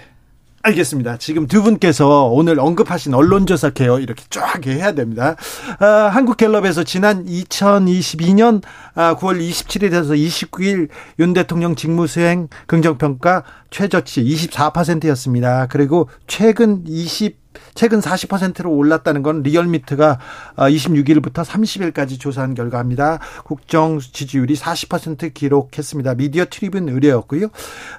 알겠습니다. 0.66 1.18
지금 1.18 1.46
두 1.46 1.62
분께서 1.62 2.28
오늘 2.28 2.58
언급하신 2.58 3.14
언론조사 3.14 3.72
개요 3.72 4.00
이렇게 4.00 4.24
쫙 4.30 4.66
해야 4.66 4.94
됩니다. 4.94 5.36
아, 5.80 5.86
한국갤럽에서 5.86 6.86
지난 6.86 7.26
2022년 7.26 8.62
아, 8.96 9.18
9월 9.18 9.42
27일에서 9.42 10.18
29일 10.18 10.88
윤 11.20 11.34
대통령 11.34 11.76
직무수행 11.76 12.48
긍정평가 12.68 13.44
최저치 13.72 14.24
24%였습니다. 14.24 15.68
그리고 15.68 16.08
최근 16.28 16.86
20 16.88 17.44
최근 17.74 18.00
40%로 18.00 18.72
올랐다는 18.72 19.24
건 19.24 19.44
리얼미트가 19.44 20.20
26일부터 20.58 21.40
어, 21.40 21.44
30일까지 21.44 22.20
조사한 22.20 22.54
결과입니다. 22.54 23.20
국정 23.44 24.00
지지율이 24.00 24.56
40% 24.56 25.34
기록했습니다. 25.34 26.16
미디어 26.16 26.46
트리뷴 26.46 26.90
의뢰였고요. 26.90 27.48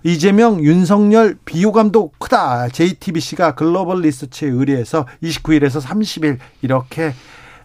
이재명, 0.02 0.62
윤석열 0.62 1.36
비호감도 1.44 2.12
크다. 2.18 2.68
JTBC가 2.68 3.54
글로벌 3.54 4.02
리서치에 4.02 4.48
의뢰해서 4.48 5.06
29일에서 5.22 5.80
30일 5.80 6.38
이렇게 6.62 7.14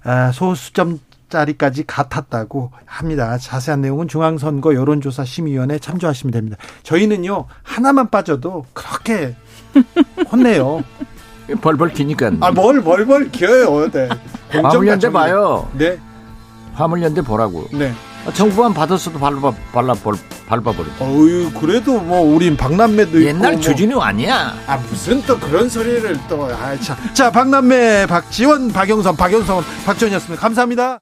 어, 0.05 0.31
소수점 0.33 0.99
짜리까지 1.29 1.85
같았다고 1.85 2.71
합니다. 2.85 3.37
자세한 3.37 3.81
내용은 3.81 4.07
중앙선거 4.07 4.73
여론조사 4.73 5.25
심의위원회 5.25 5.79
참조하시면 5.79 6.31
됩니다. 6.31 6.57
저희는요 6.83 7.45
하나만 7.61 8.09
빠져도 8.09 8.65
그렇게 8.73 9.35
혼내요. 10.31 10.83
벌벌 11.61 11.89
기니까. 11.93 12.31
아, 12.41 12.51
뭘 12.51 12.81
벌벌 12.81 13.31
기어요. 13.31 13.89
네. 13.91 14.09
화물연대 14.51 15.11
봐요. 15.11 15.67
네. 15.73 15.97
화물연대 16.73 17.21
보라고. 17.21 17.67
네. 17.71 17.93
아, 18.25 18.33
정부만 18.33 18.73
받았어도 18.73 19.17
밟아, 19.19 19.51
발라, 19.71 19.93
밟아버려. 20.47 20.87
어유 20.99 21.51
그래도 21.53 21.99
뭐, 21.99 22.21
우린 22.21 22.57
박남매도 22.57 23.23
옛날 23.23 23.53
있고. 23.53 23.61
주진우 23.61 23.95
뭐. 23.95 24.03
아니야. 24.03 24.53
아, 24.67 24.77
무슨 24.89 25.21
또 25.23 25.39
그런 25.39 25.69
소리를 25.69 26.17
또, 26.27 26.45
아, 26.45 26.75
참. 26.79 26.97
자, 27.13 27.31
박남매, 27.31 28.07
박지원, 28.07 28.71
박영선, 28.73 29.15
박영선, 29.15 29.63
박전이었습니다. 29.85 30.41
감사합니다. 30.41 30.97